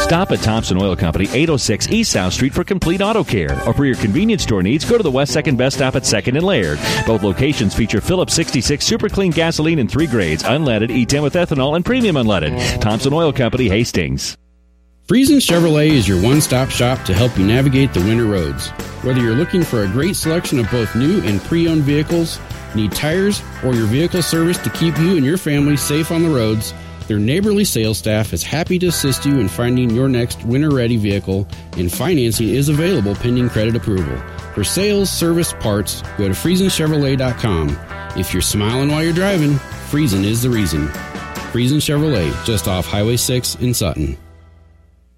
Stop 0.00 0.30
at 0.32 0.40
Thompson 0.40 0.76
Oil 0.80 0.94
Company, 0.94 1.24
806 1.26 1.88
East 1.90 2.12
South 2.12 2.32
Street 2.32 2.52
for 2.52 2.62
complete 2.62 3.00
auto 3.00 3.24
care. 3.24 3.52
Or 3.66 3.72
for 3.72 3.84
your 3.84 3.96
convenience 3.96 4.42
store 4.42 4.62
needs, 4.62 4.84
go 4.84 4.96
to 4.96 5.02
the 5.02 5.10
West 5.10 5.32
Second 5.32 5.56
Best 5.56 5.76
Stop 5.76 5.96
at 5.96 6.02
2nd 6.02 6.36
and 6.36 6.44
Laird. 6.44 6.78
Both 7.06 7.22
locations 7.22 7.74
feature 7.74 8.00
Phillips 8.00 8.34
66 8.34 8.84
Super 8.84 9.08
Clean 9.08 9.30
gasoline 9.30 9.78
in 9.78 9.88
three 9.88 10.06
grades, 10.06 10.42
unleaded, 10.42 10.90
E10 10.90 11.22
with 11.22 11.34
ethanol, 11.34 11.76
and 11.76 11.84
premium 11.84 12.16
unleaded. 12.16 12.80
Thompson 12.80 13.12
Oil 13.12 13.32
Company, 13.32 13.68
Hastings. 13.68 14.36
Friesen 15.06 15.36
Chevrolet 15.36 15.90
is 15.90 16.08
your 16.08 16.22
one 16.22 16.40
stop 16.40 16.70
shop 16.70 17.04
to 17.04 17.12
help 17.12 17.36
you 17.36 17.44
navigate 17.44 17.92
the 17.92 18.00
winter 18.00 18.24
roads. 18.24 18.68
Whether 19.02 19.20
you're 19.20 19.34
looking 19.34 19.62
for 19.62 19.82
a 19.82 19.88
great 19.88 20.16
selection 20.16 20.58
of 20.58 20.70
both 20.70 20.96
new 20.96 21.20
and 21.24 21.42
pre 21.42 21.68
owned 21.68 21.82
vehicles, 21.82 22.40
need 22.74 22.92
tires, 22.92 23.42
or 23.62 23.74
your 23.74 23.86
vehicle 23.86 24.22
service 24.22 24.56
to 24.58 24.70
keep 24.70 24.96
you 24.98 25.16
and 25.16 25.24
your 25.26 25.36
family 25.36 25.76
safe 25.76 26.10
on 26.10 26.22
the 26.22 26.30
roads, 26.30 26.72
their 27.06 27.18
neighborly 27.18 27.64
sales 27.64 27.98
staff 27.98 28.32
is 28.32 28.42
happy 28.42 28.78
to 28.78 28.86
assist 28.86 29.26
you 29.26 29.38
in 29.38 29.48
finding 29.48 29.90
your 29.90 30.08
next 30.08 30.44
winter 30.44 30.70
ready 30.70 30.96
vehicle, 30.96 31.46
and 31.76 31.92
financing 31.92 32.48
is 32.48 32.68
available 32.68 33.14
pending 33.14 33.50
credit 33.50 33.76
approval. 33.76 34.16
For 34.54 34.64
sales, 34.64 35.10
service, 35.10 35.52
parts, 35.54 36.02
go 36.16 36.28
to 36.28 36.34
FriesenChevrolet.com. 36.34 37.78
If 38.16 38.32
you're 38.32 38.42
smiling 38.42 38.90
while 38.90 39.02
you're 39.02 39.12
driving, 39.12 39.54
Friesen 39.90 40.24
is 40.24 40.42
the 40.42 40.50
reason. 40.50 40.88
Friesen 41.52 41.78
Chevrolet, 41.78 42.44
just 42.44 42.66
off 42.66 42.86
Highway 42.86 43.16
6 43.16 43.56
in 43.56 43.74
Sutton. 43.74 44.16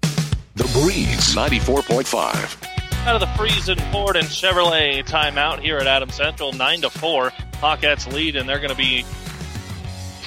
The 0.01 0.63
Breeze 0.73 1.35
94.5. 1.35 2.63
Out 3.05 3.15
of 3.15 3.21
the 3.21 3.27
Friesen 3.27 3.79
Ford 3.91 4.17
and 4.17 4.27
Chevrolet 4.27 5.07
timeout 5.07 5.59
here 5.59 5.77
at 5.77 5.87
Adam 5.87 6.09
Central, 6.09 6.51
9 6.51 6.81
to 6.81 6.89
4. 6.89 7.29
Hawkettes 7.53 8.11
lead, 8.11 8.35
and 8.35 8.49
they're 8.49 8.59
going 8.59 8.71
to 8.71 8.75
be 8.75 9.05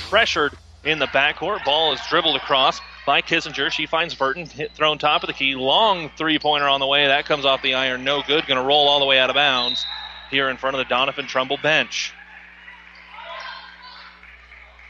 pressured 0.09 0.53
in 0.85 0.99
the 0.99 1.07
backcourt. 1.07 1.65
Ball 1.65 1.93
is 1.93 2.01
dribbled 2.09 2.37
across 2.37 2.81
by 3.07 3.23
Kissinger. 3.23 3.71
She 3.71 3.87
finds 3.87 4.15
Verton, 4.15 4.47
hit 4.47 4.73
thrown 4.73 4.99
top 4.99 5.23
of 5.23 5.27
the 5.27 5.33
key. 5.33 5.55
Long 5.55 6.11
three 6.17 6.39
pointer 6.39 6.69
on 6.69 6.81
the 6.81 6.87
way. 6.87 7.07
That 7.07 7.27
comes 7.27 7.45
off 7.45 7.63
the 7.63 7.75
iron. 7.75 8.05
No 8.05 8.23
good. 8.23 8.47
Going 8.47 8.61
to 8.61 8.67
roll 8.67 8.89
all 8.89 9.01
the 9.01 9.07
way 9.07 9.19
out 9.19 9.31
of 9.31 9.35
bounds 9.35 9.85
here 10.31 10.49
in 10.49 10.57
front 10.57 10.77
of 10.77 10.87
the 10.87 10.95
Doniphan 10.95 11.27
Trumbull 11.27 11.59
bench. 11.63 12.15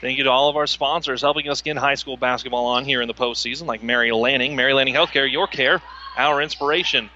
Thank 0.00 0.16
you 0.16 0.24
to 0.24 0.30
all 0.30 0.48
of 0.48 0.56
our 0.56 0.66
sponsors 0.66 1.20
helping 1.20 1.48
us 1.50 1.60
get 1.60 1.76
high 1.76 1.94
school 1.94 2.16
basketball 2.16 2.66
on 2.66 2.86
here 2.86 3.02
in 3.02 3.08
the 3.08 3.14
postseason, 3.14 3.66
like 3.66 3.82
Mary 3.82 4.10
Lanning, 4.12 4.56
Mary 4.56 4.72
Lanning 4.72 4.94
Healthcare, 4.94 5.30
your 5.30 5.46
care, 5.46 5.82
our 6.16 6.40
inspiration. 6.40 7.10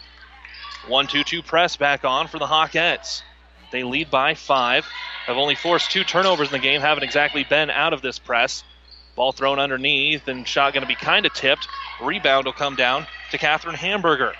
1 0.88 1.06
2 1.06 1.24
2 1.24 1.42
press 1.42 1.76
back 1.76 2.04
on 2.04 2.28
for 2.28 2.38
the 2.38 2.46
Hawkettes. 2.46 3.22
They 3.74 3.82
lead 3.82 4.08
by 4.08 4.34
five. 4.34 4.86
Have 5.26 5.36
only 5.36 5.56
forced 5.56 5.90
two 5.90 6.04
turnovers 6.04 6.46
in 6.46 6.52
the 6.52 6.60
game, 6.60 6.80
haven't 6.80 7.02
exactly 7.02 7.42
been 7.42 7.70
out 7.70 7.92
of 7.92 8.02
this 8.02 8.20
press. 8.20 8.62
Ball 9.16 9.32
thrown 9.32 9.58
underneath, 9.58 10.28
and 10.28 10.46
shot 10.46 10.74
going 10.74 10.82
to 10.82 10.86
be 10.86 10.94
kind 10.94 11.26
of 11.26 11.32
tipped. 11.32 11.66
Rebound 12.00 12.46
will 12.46 12.52
come 12.52 12.76
down 12.76 13.08
to 13.32 13.38
Catherine 13.38 13.74
Hamburger. 13.74 14.32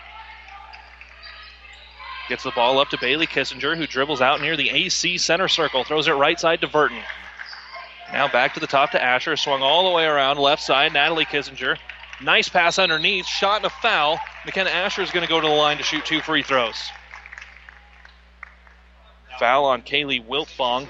Gets 2.29 2.44
the 2.44 2.53
ball 2.53 2.79
up 2.79 2.90
to 2.90 2.99
Bailey 3.01 3.27
Kissinger, 3.27 3.77
who 3.77 3.88
dribbles 3.88 4.20
out 4.20 4.40
near 4.40 4.57
the 4.57 4.70
AC 4.70 5.18
center 5.18 5.49
circle, 5.49 5.83
throws 5.83 6.07
it 6.07 6.12
right 6.12 6.38
side 6.38 6.61
to 6.61 6.68
Verton. 6.68 7.03
Now 8.12 8.29
back 8.29 8.55
to 8.55 8.61
the 8.61 8.68
top 8.68 8.92
to 8.92 9.03
Asher. 9.03 9.37
Swung 9.37 9.62
all 9.62 9.90
the 9.90 9.97
way 9.97 10.05
around 10.05 10.38
left 10.38 10.62
side. 10.62 10.92
Natalie 10.92 11.25
Kissinger 11.25 11.77
Nice 12.23 12.49
pass 12.49 12.79
underneath, 12.79 13.27
shot 13.27 13.57
and 13.57 13.66
a 13.66 13.70
foul. 13.70 14.20
McKenna 14.44 14.70
Asher 14.70 15.03
is 15.03 15.11
going 15.11 15.27
to 15.27 15.29
go 15.29 15.40
to 15.40 15.49
the 15.49 15.53
line 15.53 15.79
to 15.79 15.83
shoot 15.83 16.05
two 16.07 16.20
free 16.20 16.44
throws. 16.44 16.77
Foul 19.38 19.64
on 19.64 19.83
Kaylee 19.83 20.25
Wiltfong. 20.25 20.88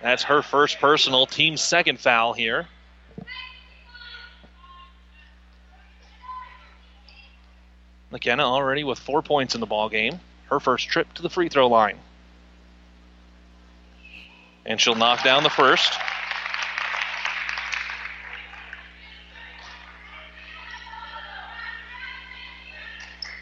That's 0.00 0.24
her 0.24 0.42
first 0.42 0.78
personal, 0.78 1.26
team 1.26 1.56
second 1.56 2.00
foul 2.00 2.32
here. 2.32 2.66
McKenna 8.10 8.44
already 8.44 8.84
with 8.84 8.98
four 8.98 9.22
points 9.22 9.54
in 9.54 9.60
the 9.60 9.66
ball 9.66 9.88
game. 9.88 10.20
Her 10.50 10.60
first 10.60 10.88
trip 10.88 11.12
to 11.14 11.22
the 11.22 11.30
free 11.30 11.48
throw 11.48 11.68
line. 11.68 11.98
And 14.66 14.80
she'll 14.80 14.94
knock 14.94 15.24
down 15.24 15.42
the 15.42 15.50
first. 15.50 15.92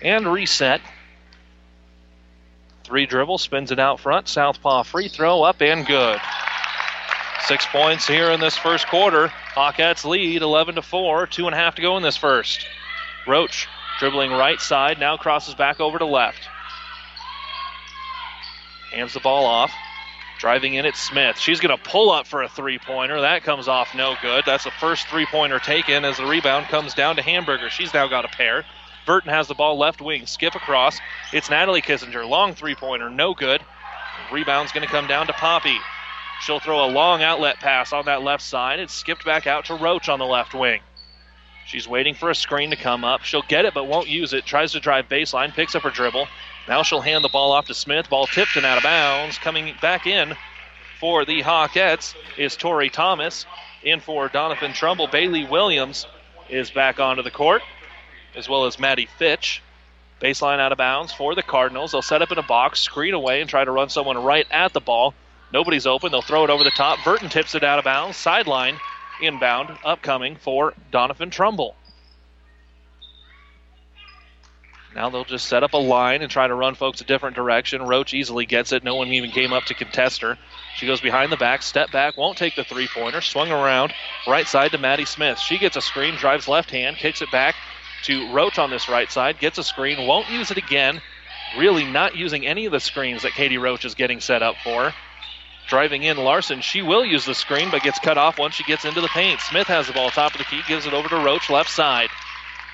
And 0.02 0.32
reset. 0.32 0.80
Three 2.90 3.06
dribble, 3.06 3.38
spins 3.38 3.70
it 3.70 3.78
out 3.78 4.00
front. 4.00 4.26
Southpaw 4.26 4.82
free 4.82 5.06
throw, 5.06 5.44
up 5.44 5.62
and 5.62 5.86
good. 5.86 6.18
Six 7.44 7.64
points 7.66 8.04
here 8.04 8.32
in 8.32 8.40
this 8.40 8.56
first 8.56 8.88
quarter. 8.88 9.28
Hawkettes 9.54 10.04
lead 10.04 10.42
11 10.42 10.74
to 10.74 10.82
4. 10.82 11.28
Two 11.28 11.46
and 11.46 11.54
a 11.54 11.56
half 11.56 11.76
to 11.76 11.82
go 11.82 11.96
in 11.96 12.02
this 12.02 12.16
first. 12.16 12.66
Roach 13.28 13.68
dribbling 14.00 14.32
right 14.32 14.60
side, 14.60 14.98
now 14.98 15.16
crosses 15.16 15.54
back 15.54 15.78
over 15.78 16.00
to 16.00 16.04
left. 16.04 16.40
Hands 18.90 19.14
the 19.14 19.20
ball 19.20 19.46
off. 19.46 19.70
Driving 20.40 20.74
in 20.74 20.84
at 20.84 20.96
Smith. 20.96 21.38
She's 21.38 21.60
going 21.60 21.76
to 21.76 21.90
pull 21.90 22.10
up 22.10 22.26
for 22.26 22.42
a 22.42 22.48
three 22.48 22.80
pointer. 22.80 23.20
That 23.20 23.44
comes 23.44 23.68
off 23.68 23.94
no 23.94 24.16
good. 24.20 24.42
That's 24.44 24.64
the 24.64 24.72
first 24.72 25.06
three 25.06 25.26
pointer 25.26 25.60
taken 25.60 26.04
as 26.04 26.16
the 26.16 26.26
rebound 26.26 26.66
comes 26.66 26.92
down 26.94 27.14
to 27.16 27.22
Hamburger. 27.22 27.70
She's 27.70 27.94
now 27.94 28.08
got 28.08 28.24
a 28.24 28.28
pair. 28.28 28.64
Burton 29.06 29.30
has 29.30 29.48
the 29.48 29.54
ball 29.54 29.78
left 29.78 30.00
wing. 30.00 30.26
Skip 30.26 30.54
across. 30.54 30.98
It's 31.32 31.50
Natalie 31.50 31.82
Kissinger. 31.82 32.28
Long 32.28 32.54
three 32.54 32.74
pointer. 32.74 33.10
No 33.10 33.34
good. 33.34 33.62
Rebound's 34.32 34.72
going 34.72 34.86
to 34.86 34.92
come 34.92 35.06
down 35.06 35.26
to 35.26 35.32
Poppy. 35.32 35.76
She'll 36.42 36.60
throw 36.60 36.84
a 36.84 36.90
long 36.90 37.22
outlet 37.22 37.58
pass 37.60 37.92
on 37.92 38.06
that 38.06 38.22
left 38.22 38.42
side. 38.42 38.78
It's 38.78 38.94
skipped 38.94 39.24
back 39.24 39.46
out 39.46 39.66
to 39.66 39.74
Roach 39.74 40.08
on 40.08 40.18
the 40.18 40.26
left 40.26 40.54
wing. 40.54 40.80
She's 41.66 41.86
waiting 41.86 42.14
for 42.14 42.30
a 42.30 42.34
screen 42.34 42.70
to 42.70 42.76
come 42.76 43.04
up. 43.04 43.22
She'll 43.22 43.42
get 43.42 43.64
it 43.64 43.74
but 43.74 43.86
won't 43.86 44.08
use 44.08 44.32
it. 44.32 44.46
Tries 44.46 44.72
to 44.72 44.80
drive 44.80 45.08
baseline. 45.08 45.52
Picks 45.52 45.74
up 45.74 45.82
her 45.82 45.90
dribble. 45.90 46.26
Now 46.68 46.82
she'll 46.82 47.00
hand 47.00 47.24
the 47.24 47.28
ball 47.28 47.52
off 47.52 47.66
to 47.66 47.74
Smith. 47.74 48.08
Ball 48.08 48.26
tipped 48.26 48.56
and 48.56 48.66
out 48.66 48.78
of 48.78 48.84
bounds. 48.84 49.38
Coming 49.38 49.74
back 49.80 50.06
in 50.06 50.34
for 50.98 51.24
the 51.24 51.42
Hawkettes 51.42 52.14
is 52.36 52.56
Tori 52.56 52.90
Thomas. 52.90 53.46
In 53.82 54.00
for 54.00 54.28
Doniphan 54.28 54.74
Trumbull. 54.74 55.06
Bailey 55.06 55.44
Williams 55.44 56.06
is 56.50 56.70
back 56.70 57.00
onto 57.00 57.22
the 57.22 57.30
court, 57.30 57.62
as 58.34 58.48
well 58.48 58.66
as 58.66 58.78
Maddie 58.78 59.08
Fitch. 59.18 59.62
Baseline 60.20 60.60
out 60.60 60.72
of 60.72 60.78
bounds 60.78 61.12
for 61.12 61.34
the 61.34 61.42
Cardinals. 61.42 61.92
They'll 61.92 62.02
set 62.02 62.20
up 62.20 62.30
in 62.30 62.38
a 62.38 62.42
box, 62.42 62.80
screen 62.80 63.14
away, 63.14 63.40
and 63.40 63.48
try 63.48 63.64
to 63.64 63.70
run 63.70 63.88
someone 63.88 64.22
right 64.22 64.46
at 64.50 64.72
the 64.72 64.80
ball. 64.80 65.14
Nobody's 65.52 65.86
open. 65.86 66.12
They'll 66.12 66.22
throw 66.22 66.44
it 66.44 66.50
over 66.50 66.62
the 66.62 66.70
top. 66.70 67.02
Burton 67.04 67.30
tips 67.30 67.54
it 67.54 67.64
out 67.64 67.78
of 67.78 67.84
bounds. 67.84 68.16
Sideline 68.16 68.78
inbound, 69.22 69.76
upcoming 69.84 70.36
for 70.36 70.74
Doniphan 70.92 71.30
Trumbull. 71.30 71.74
Now 74.94 75.08
they'll 75.08 75.24
just 75.24 75.46
set 75.46 75.62
up 75.62 75.72
a 75.72 75.78
line 75.78 76.20
and 76.20 76.30
try 76.30 76.48
to 76.48 76.54
run 76.54 76.74
folks 76.74 77.00
a 77.00 77.04
different 77.04 77.36
direction. 77.36 77.82
Roach 77.82 78.12
easily 78.12 78.44
gets 78.44 78.72
it. 78.72 78.82
No 78.82 78.96
one 78.96 79.08
even 79.08 79.30
came 79.30 79.52
up 79.52 79.64
to 79.64 79.74
contest 79.74 80.20
her. 80.22 80.36
She 80.76 80.86
goes 80.86 81.00
behind 81.00 81.30
the 81.30 81.36
back, 81.36 81.62
step 81.62 81.92
back, 81.92 82.16
won't 82.16 82.36
take 82.36 82.56
the 82.56 82.64
three 82.64 82.88
pointer. 82.88 83.20
Swung 83.20 83.50
around 83.52 83.94
right 84.26 84.48
side 84.48 84.72
to 84.72 84.78
Maddie 84.78 85.04
Smith. 85.04 85.38
She 85.38 85.58
gets 85.58 85.76
a 85.76 85.80
screen, 85.80 86.16
drives 86.16 86.48
left 86.48 86.70
hand, 86.70 86.96
kicks 86.96 87.22
it 87.22 87.30
back 87.30 87.54
to 88.02 88.32
Roach 88.32 88.58
on 88.58 88.70
this 88.70 88.88
right 88.88 89.10
side, 89.10 89.38
gets 89.38 89.58
a 89.58 89.64
screen, 89.64 90.06
won't 90.06 90.30
use 90.30 90.50
it 90.50 90.58
again. 90.58 91.00
Really 91.58 91.84
not 91.84 92.16
using 92.16 92.46
any 92.46 92.66
of 92.66 92.72
the 92.72 92.80
screens 92.80 93.22
that 93.22 93.32
Katie 93.32 93.58
Roach 93.58 93.84
is 93.84 93.94
getting 93.94 94.20
set 94.20 94.42
up 94.42 94.56
for. 94.62 94.92
Driving 95.68 96.02
in 96.02 96.16
Larson, 96.16 96.60
she 96.60 96.82
will 96.82 97.04
use 97.04 97.24
the 97.24 97.34
screen, 97.34 97.70
but 97.70 97.82
gets 97.82 97.98
cut 97.98 98.18
off 98.18 98.38
once 98.38 98.54
she 98.54 98.64
gets 98.64 98.84
into 98.84 99.00
the 99.00 99.08
paint. 99.08 99.40
Smith 99.40 99.68
has 99.68 99.86
the 99.86 99.92
ball 99.92 100.10
top 100.10 100.32
of 100.32 100.38
the 100.38 100.44
key, 100.44 100.62
gives 100.66 100.86
it 100.86 100.94
over 100.94 101.08
to 101.08 101.16
Roach, 101.16 101.48
left 101.48 101.70
side. 101.70 102.08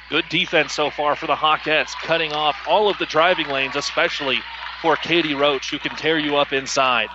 Good 0.09 0.25
defense 0.29 0.73
so 0.73 0.91
far 0.91 1.17
for 1.17 1.27
the 1.27 1.35
Hawkettes, 1.35 1.93
cutting 1.95 2.33
off 2.33 2.57
all 2.67 2.89
of 2.89 2.97
the 2.99 3.07
driving 3.07 3.49
lanes, 3.49 3.77
especially 3.77 4.41
for 4.81 4.97
Katie 4.97 5.35
Roach, 5.35 5.71
who 5.71 5.79
can 5.79 5.97
tear 5.97 6.19
you 6.19 6.37
up 6.37 6.53
inside. 6.53 7.09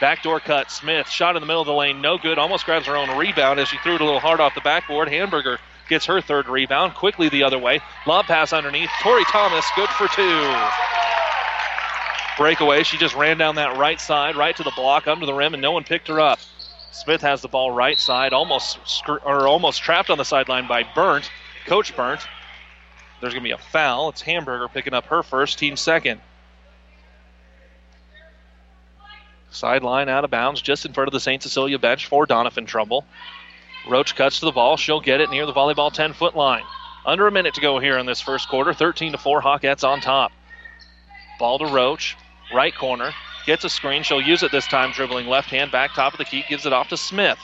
Backdoor 0.00 0.40
cut, 0.40 0.70
Smith, 0.70 1.08
shot 1.08 1.36
in 1.36 1.40
the 1.40 1.46
middle 1.46 1.62
of 1.62 1.66
the 1.66 1.72
lane, 1.72 2.00
no 2.00 2.18
good, 2.18 2.38
almost 2.38 2.66
grabs 2.66 2.86
her 2.86 2.96
own 2.96 3.16
rebound 3.16 3.58
as 3.58 3.68
she 3.68 3.78
threw 3.78 3.94
it 3.94 4.00
a 4.00 4.04
little 4.04 4.20
hard 4.20 4.40
off 4.40 4.54
the 4.54 4.60
backboard. 4.60 5.08
Hamburger 5.08 5.58
gets 5.88 6.06
her 6.06 6.20
third 6.20 6.48
rebound, 6.48 6.94
quickly 6.94 7.28
the 7.28 7.42
other 7.42 7.58
way. 7.58 7.80
Lob 8.06 8.26
pass 8.26 8.52
underneath, 8.52 8.90
Tori 9.02 9.24
Thomas, 9.24 9.64
good 9.76 9.88
for 9.90 10.08
two. 10.08 10.54
Breakaway, 12.36 12.82
she 12.82 12.96
just 12.96 13.14
ran 13.14 13.38
down 13.38 13.56
that 13.56 13.76
right 13.76 14.00
side, 14.00 14.36
right 14.36 14.56
to 14.56 14.62
the 14.62 14.72
block, 14.74 15.06
under 15.06 15.26
the 15.26 15.34
rim, 15.34 15.54
and 15.54 15.62
no 15.62 15.72
one 15.72 15.84
picked 15.84 16.08
her 16.08 16.20
up. 16.20 16.40
Smith 16.90 17.22
has 17.22 17.42
the 17.42 17.48
ball 17.48 17.70
right 17.70 17.98
side, 17.98 18.32
almost 18.32 18.78
or 19.08 19.46
almost 19.46 19.82
trapped 19.82 20.10
on 20.10 20.18
the 20.18 20.24
sideline 20.24 20.66
by 20.66 20.82
Berndt. 20.82 21.28
Coach 21.66 21.94
Berndt. 21.94 22.26
There's 23.20 23.32
going 23.32 23.42
to 23.42 23.48
be 23.48 23.52
a 23.52 23.58
foul. 23.58 24.10
It's 24.10 24.20
Hamburger 24.20 24.68
picking 24.68 24.94
up 24.94 25.06
her 25.06 25.22
first, 25.22 25.58
team 25.58 25.76
second. 25.76 26.20
Sideline 29.50 30.08
out 30.08 30.24
of 30.24 30.30
bounds, 30.30 30.60
just 30.60 30.84
in 30.84 30.92
front 30.92 31.08
of 31.08 31.12
the 31.12 31.20
St. 31.20 31.42
Cecilia 31.42 31.78
bench 31.78 32.06
for 32.06 32.26
Doniphan 32.26 32.66
Trumbull. 32.66 33.04
Roach 33.88 34.16
cuts 34.16 34.40
to 34.40 34.46
the 34.46 34.52
ball. 34.52 34.76
She'll 34.76 35.00
get 35.00 35.20
it 35.20 35.30
near 35.30 35.46
the 35.46 35.52
volleyball 35.52 35.92
10 35.92 36.12
foot 36.14 36.34
line. 36.36 36.64
Under 37.06 37.26
a 37.26 37.32
minute 37.32 37.54
to 37.54 37.60
go 37.60 37.78
here 37.78 37.98
in 37.98 38.06
this 38.06 38.20
first 38.20 38.48
quarter. 38.48 38.72
13 38.72 39.12
to 39.12 39.18
4, 39.18 39.42
Hawkettes 39.42 39.84
on 39.84 40.00
top. 40.00 40.32
Ball 41.38 41.58
to 41.58 41.66
Roach, 41.66 42.16
right 42.54 42.74
corner. 42.74 43.12
Gets 43.44 43.64
a 43.64 43.68
screen. 43.68 44.02
She'll 44.02 44.22
use 44.22 44.42
it 44.42 44.52
this 44.52 44.66
time, 44.66 44.92
dribbling 44.92 45.26
left 45.26 45.50
hand 45.50 45.70
back 45.70 45.92
top 45.94 46.14
of 46.14 46.18
the 46.18 46.24
key. 46.24 46.44
Gives 46.48 46.64
it 46.64 46.72
off 46.72 46.88
to 46.88 46.96
Smith. 46.96 47.38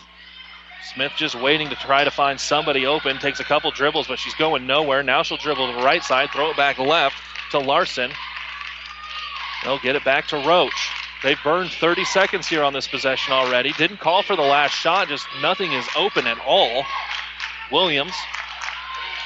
Smith 0.94 1.12
just 1.16 1.34
waiting 1.34 1.68
to 1.68 1.76
try 1.76 2.04
to 2.04 2.10
find 2.10 2.40
somebody 2.40 2.86
open. 2.86 3.18
Takes 3.18 3.40
a 3.40 3.44
couple 3.44 3.70
dribbles, 3.70 4.08
but 4.08 4.18
she's 4.18 4.34
going 4.34 4.66
nowhere. 4.66 5.02
Now 5.02 5.22
she'll 5.22 5.36
dribble 5.36 5.66
to 5.66 5.78
the 5.78 5.84
right 5.84 6.02
side, 6.02 6.30
throw 6.30 6.50
it 6.50 6.56
back 6.56 6.78
left 6.78 7.16
to 7.50 7.58
Larson. 7.58 8.10
They'll 9.62 9.78
get 9.78 9.94
it 9.94 10.04
back 10.04 10.28
to 10.28 10.36
Roach. 10.36 10.90
They've 11.22 11.38
burned 11.44 11.70
30 11.70 12.04
seconds 12.06 12.46
here 12.46 12.62
on 12.62 12.72
this 12.72 12.88
possession 12.88 13.34
already. 13.34 13.72
Didn't 13.72 14.00
call 14.00 14.22
for 14.22 14.36
the 14.36 14.42
last 14.42 14.72
shot, 14.72 15.08
just 15.08 15.26
nothing 15.42 15.72
is 15.72 15.86
open 15.94 16.26
at 16.26 16.38
all. 16.46 16.84
Williams 17.70 18.14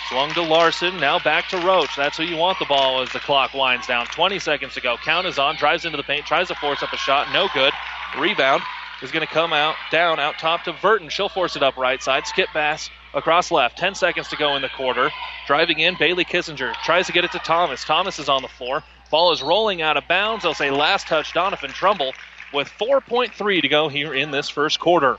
swung 0.08 0.30
to 0.32 0.42
Larson, 0.42 0.98
now 0.98 1.18
back 1.20 1.48
to 1.48 1.58
Roach. 1.58 1.94
That's 1.96 2.16
who 2.16 2.24
you 2.24 2.36
want 2.36 2.58
the 2.58 2.64
ball 2.66 3.00
as 3.00 3.10
the 3.12 3.20
clock 3.20 3.54
winds 3.54 3.86
down. 3.86 4.06
20 4.06 4.38
seconds 4.40 4.74
to 4.74 4.80
go. 4.80 4.96
Count 4.96 5.26
is 5.26 5.38
on, 5.38 5.56
drives 5.56 5.84
into 5.84 5.96
the 5.96 6.02
paint, 6.02 6.26
tries 6.26 6.48
to 6.48 6.54
force 6.56 6.82
up 6.82 6.92
a 6.92 6.96
shot, 6.96 7.32
no 7.32 7.48
good. 7.54 7.72
Rebound 8.18 8.62
is 9.02 9.12
going 9.12 9.26
to 9.26 9.32
come 9.32 9.52
out 9.52 9.76
down 9.90 10.18
out 10.18 10.38
top 10.38 10.64
to 10.64 10.72
Burton. 10.72 11.08
She'll 11.08 11.28
force 11.28 11.56
it 11.56 11.62
up 11.62 11.76
right 11.76 12.02
side. 12.02 12.26
Skip 12.26 12.48
Bass 12.52 12.90
across 13.12 13.50
left. 13.50 13.78
10 13.78 13.94
seconds 13.94 14.28
to 14.28 14.36
go 14.36 14.56
in 14.56 14.62
the 14.62 14.68
quarter. 14.68 15.10
Driving 15.46 15.78
in, 15.78 15.96
Bailey 15.96 16.24
Kissinger 16.24 16.74
tries 16.84 17.06
to 17.06 17.12
get 17.12 17.24
it 17.24 17.32
to 17.32 17.38
Thomas. 17.38 17.84
Thomas 17.84 18.18
is 18.18 18.28
on 18.28 18.42
the 18.42 18.48
floor. 18.48 18.82
Ball 19.10 19.32
is 19.32 19.42
rolling 19.42 19.82
out 19.82 19.96
of 19.96 20.08
bounds. 20.08 20.42
They'll 20.42 20.54
say 20.54 20.70
last 20.70 21.06
touch, 21.06 21.32
Doniphan 21.32 21.72
Trumbull, 21.72 22.12
with 22.52 22.68
4.3 22.68 23.62
to 23.62 23.68
go 23.68 23.88
here 23.88 24.14
in 24.14 24.30
this 24.30 24.48
first 24.48 24.80
quarter. 24.80 25.18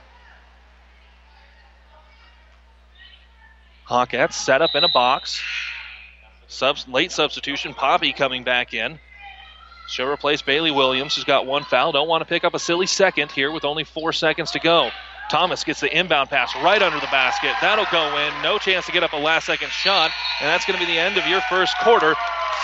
Hawkettes 3.88 4.32
set 4.32 4.62
up 4.62 4.74
in 4.74 4.84
a 4.84 4.88
box. 4.88 5.40
Subs, 6.48 6.86
late 6.88 7.12
substitution, 7.12 7.74
Poppy 7.74 8.12
coming 8.12 8.44
back 8.44 8.74
in. 8.74 8.98
She'll 9.88 10.08
replace 10.08 10.42
Bailey 10.42 10.72
Williams, 10.72 11.14
who's 11.14 11.24
got 11.24 11.46
one 11.46 11.62
foul. 11.62 11.92
Don't 11.92 12.08
want 12.08 12.20
to 12.20 12.24
pick 12.24 12.44
up 12.44 12.54
a 12.54 12.58
silly 12.58 12.86
second 12.86 13.30
here 13.30 13.52
with 13.52 13.64
only 13.64 13.84
four 13.84 14.12
seconds 14.12 14.50
to 14.52 14.58
go. 14.58 14.90
Thomas 15.28 15.64
gets 15.64 15.80
the 15.80 15.98
inbound 15.98 16.30
pass 16.30 16.54
right 16.56 16.80
under 16.80 17.00
the 17.00 17.08
basket. 17.08 17.52
That'll 17.60 17.86
go 17.90 18.16
in. 18.18 18.42
No 18.42 18.58
chance 18.58 18.86
to 18.86 18.92
get 18.92 19.02
up 19.02 19.12
a 19.12 19.16
last 19.16 19.46
second 19.46 19.70
shot. 19.70 20.10
And 20.40 20.48
that's 20.48 20.64
going 20.64 20.78
to 20.78 20.86
be 20.86 20.90
the 20.90 20.98
end 20.98 21.16
of 21.16 21.26
your 21.26 21.40
first 21.42 21.76
quarter. 21.78 22.14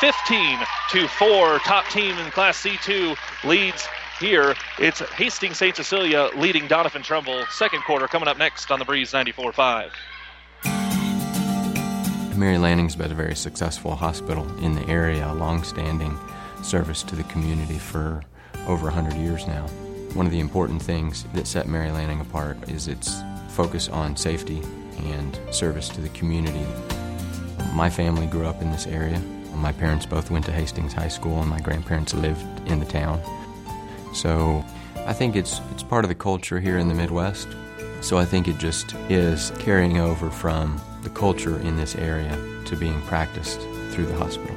15 0.00 0.58
to 0.90 1.08
4. 1.08 1.58
Top 1.60 1.86
team 1.88 2.16
in 2.18 2.30
Class 2.30 2.62
C2 2.62 3.16
leads 3.44 3.88
here. 4.20 4.54
It's 4.78 5.00
Hastings 5.00 5.58
St. 5.58 5.74
Cecilia 5.74 6.30
leading 6.36 6.68
Doniphan 6.68 7.02
Trumbull. 7.02 7.44
Second 7.50 7.82
quarter 7.82 8.06
coming 8.06 8.28
up 8.28 8.38
next 8.38 8.70
on 8.70 8.78
the 8.78 8.84
Breeze 8.84 9.12
94 9.12 9.52
5. 9.52 9.92
Mary 12.36 12.58
Lanning's 12.58 12.96
been 12.96 13.12
a 13.12 13.14
very 13.14 13.36
successful 13.36 13.94
hospital 13.94 14.48
in 14.58 14.74
the 14.74 14.86
area, 14.88 15.30
a 15.30 15.34
long 15.34 15.62
standing 15.62 16.18
service 16.62 17.02
to 17.02 17.14
the 17.14 17.24
community 17.24 17.78
for 17.78 18.22
over 18.66 18.84
100 18.84 19.14
years 19.14 19.46
now. 19.46 19.66
One 20.14 20.26
of 20.26 20.32
the 20.32 20.40
important 20.40 20.82
things 20.82 21.24
that 21.32 21.46
set 21.46 21.66
Mary 21.66 21.90
Lanning 21.90 22.20
apart 22.20 22.68
is 22.68 22.86
its 22.86 23.22
focus 23.48 23.88
on 23.88 24.14
safety 24.14 24.60
and 24.98 25.38
service 25.50 25.88
to 25.88 26.02
the 26.02 26.10
community. 26.10 26.66
My 27.72 27.88
family 27.88 28.26
grew 28.26 28.44
up 28.44 28.60
in 28.60 28.70
this 28.70 28.86
area. 28.86 29.18
My 29.54 29.72
parents 29.72 30.04
both 30.04 30.30
went 30.30 30.44
to 30.46 30.52
Hastings 30.52 30.92
High 30.92 31.08
School, 31.08 31.40
and 31.40 31.48
my 31.48 31.60
grandparents 31.60 32.12
lived 32.12 32.44
in 32.68 32.78
the 32.78 32.84
town. 32.84 33.22
So 34.12 34.62
I 35.06 35.14
think 35.14 35.34
it's, 35.34 35.62
it's 35.70 35.82
part 35.82 36.04
of 36.04 36.10
the 36.10 36.14
culture 36.14 36.60
here 36.60 36.76
in 36.76 36.88
the 36.88 36.94
Midwest. 36.94 37.48
So 38.02 38.18
I 38.18 38.26
think 38.26 38.48
it 38.48 38.58
just 38.58 38.94
is 39.08 39.50
carrying 39.58 39.96
over 39.96 40.28
from 40.28 40.78
the 41.02 41.10
culture 41.10 41.58
in 41.60 41.76
this 41.76 41.96
area 41.96 42.36
to 42.66 42.76
being 42.76 43.00
practiced 43.02 43.60
through 43.92 44.06
the 44.06 44.16
hospital. 44.16 44.56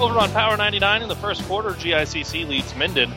Over 0.00 0.18
on 0.18 0.30
Power 0.32 0.56
99 0.56 1.02
in 1.02 1.08
the 1.08 1.16
first 1.16 1.42
quarter, 1.44 1.70
GICC 1.70 2.48
leads 2.48 2.74
Minden 2.74 3.12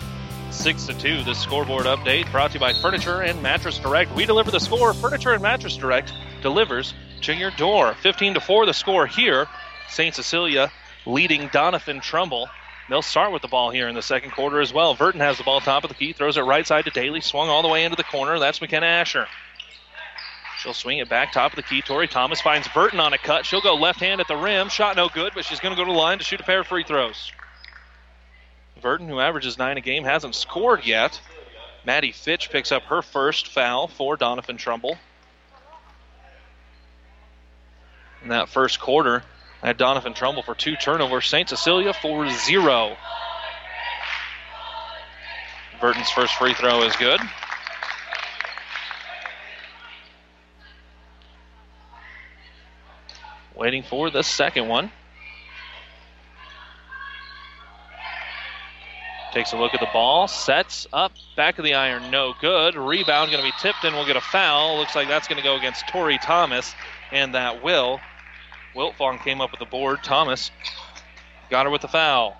6 0.52 0.86
to 0.86 0.94
2. 0.94 1.24
This 1.24 1.40
scoreboard 1.40 1.86
update 1.86 2.32
brought 2.32 2.52
to 2.52 2.56
you 2.56 2.60
by 2.60 2.74
Furniture 2.74 3.22
and 3.22 3.42
Mattress 3.42 3.80
Direct. 3.80 4.14
We 4.16 4.26
deliver 4.26 4.52
the 4.52 4.60
score. 4.60 4.94
Furniture 4.94 5.34
and 5.34 5.42
Mattress 5.42 5.78
Direct 5.78 6.14
delivers 6.42 6.94
to 7.22 7.34
your 7.34 7.52
door. 7.52 7.96
15 7.96 8.36
to 8.36 8.40
4 8.40 8.66
the 8.66 8.74
score 8.74 9.08
here. 9.08 9.48
St. 9.90 10.14
Cecilia 10.14 10.72
leading 11.06 11.50
Doniphan 11.50 12.02
Trumbull. 12.02 12.50
They'll 12.88 13.02
start 13.02 13.32
with 13.32 13.42
the 13.42 13.48
ball 13.48 13.72
here 13.72 13.88
in 13.88 13.96
the 13.96 14.02
second 14.02 14.32
quarter 14.32 14.62
as 14.62 14.72
well. 14.72 14.94
Burton 14.94 15.22
has 15.22 15.38
the 15.38 15.44
ball 15.44 15.62
top 15.62 15.84
of 15.84 15.90
the 15.90 15.96
key, 15.96 16.14
throws 16.14 16.38
it 16.38 16.42
right 16.42 16.68
side 16.68 16.86
to 16.86 16.92
Daly, 16.92 17.22
swung 17.22 17.50
all 17.50 17.64
the 17.64 17.68
way 17.68 17.84
into 17.84 17.98
the 17.98 18.04
corner. 18.04 18.38
That's 18.38 18.62
McKenna 18.62 18.86
Asher. 18.86 19.28
She'll 20.66 20.74
swing 20.74 20.98
it 20.98 21.08
back 21.08 21.32
top 21.32 21.52
of 21.52 21.58
the 21.58 21.62
key. 21.62 21.84
Tori 21.84 22.08
Thomas 22.08 22.42
finds 22.42 22.68
Burton 22.70 23.00
on 23.00 23.14
a 23.14 23.20
cut. 23.20 23.46
She'll 23.46 23.62
go 23.62 23.76
left 23.76 24.00
hand 24.00 24.20
at 24.20 24.28
the 24.28 24.36
rim. 24.36 24.70
Shot 24.70 24.96
no 24.96 25.10
good, 25.10 25.34
but 25.36 25.46
she's 25.46 25.60
going 25.60 25.76
to 25.76 25.80
go 25.80 25.86
to 25.86 25.94
the 25.94 25.96
line 25.96 26.18
to 26.18 26.24
shoot 26.24 26.40
a 26.40 26.44
pair 26.44 26.62
of 26.62 26.66
free 26.66 26.84
throws. 26.84 27.32
Burton, 28.82 29.08
who 29.08 29.20
averages 29.20 29.60
nine 29.60 29.78
a 29.78 29.82
game, 29.82 30.06
hasn't 30.06 30.34
scored 30.34 30.84
yet. 30.84 31.22
Maddie 31.86 32.12
Fitch 32.12 32.50
picks 32.50 32.72
up 32.72 32.82
her 32.86 33.04
first 33.04 33.50
foul 33.50 33.88
for 33.88 34.18
Doniphan 34.18 34.58
Trumbull. 34.58 34.98
In 38.24 38.30
that 38.30 38.50
first 38.50 38.80
quarter, 38.80 39.22
I 39.62 39.68
had 39.68 39.78
Doniphan 39.78 40.16
Trumbull 40.16 40.42
for 40.42 40.56
two 40.56 40.76
turnovers. 40.76 41.28
St. 41.28 41.48
Cecilia 41.48 41.94
for 41.94 42.28
zero. 42.28 42.98
Burton's 45.80 46.10
first 46.10 46.34
free 46.34 46.56
throw 46.56 46.82
is 46.82 46.96
good. 46.96 47.22
Waiting 53.56 53.84
for 53.84 54.10
the 54.10 54.24
second 54.24 54.68
one. 54.68 54.92
Takes 59.32 59.52
a 59.54 59.58
look 59.58 59.74
at 59.74 59.82
the 59.82 59.90
ball, 59.92 60.30
sets 60.30 60.88
up, 60.94 61.12
back 61.36 61.58
of 61.58 61.66
the 61.66 61.74
iron, 61.74 62.10
no 62.10 62.34
good. 62.40 62.76
Rebound 62.76 63.32
going 63.32 63.44
to 63.44 63.50
be 63.50 63.54
tipped 63.60 63.84
and 63.84 63.94
we'll 63.94 64.06
get 64.06 64.16
a 64.16 64.22
foul. 64.22 64.78
Looks 64.78 64.96
like 64.96 65.10
that's 65.10 65.28
going 65.28 65.38
to 65.38 65.44
go 65.44 65.58
against 65.58 65.88
Tori 65.90 66.18
Thomas, 66.18 66.74
and 67.12 67.36
that 67.36 67.62
will. 67.62 68.00
Wiltfong 68.76 69.22
came 69.22 69.42
up 69.42 69.52
with 69.52 69.60
the 69.60 69.66
board. 69.66 70.04
Thomas 70.04 70.52
got 71.50 71.66
her 71.66 71.70
with 71.70 71.82
the 71.82 71.88
foul. 71.88 72.38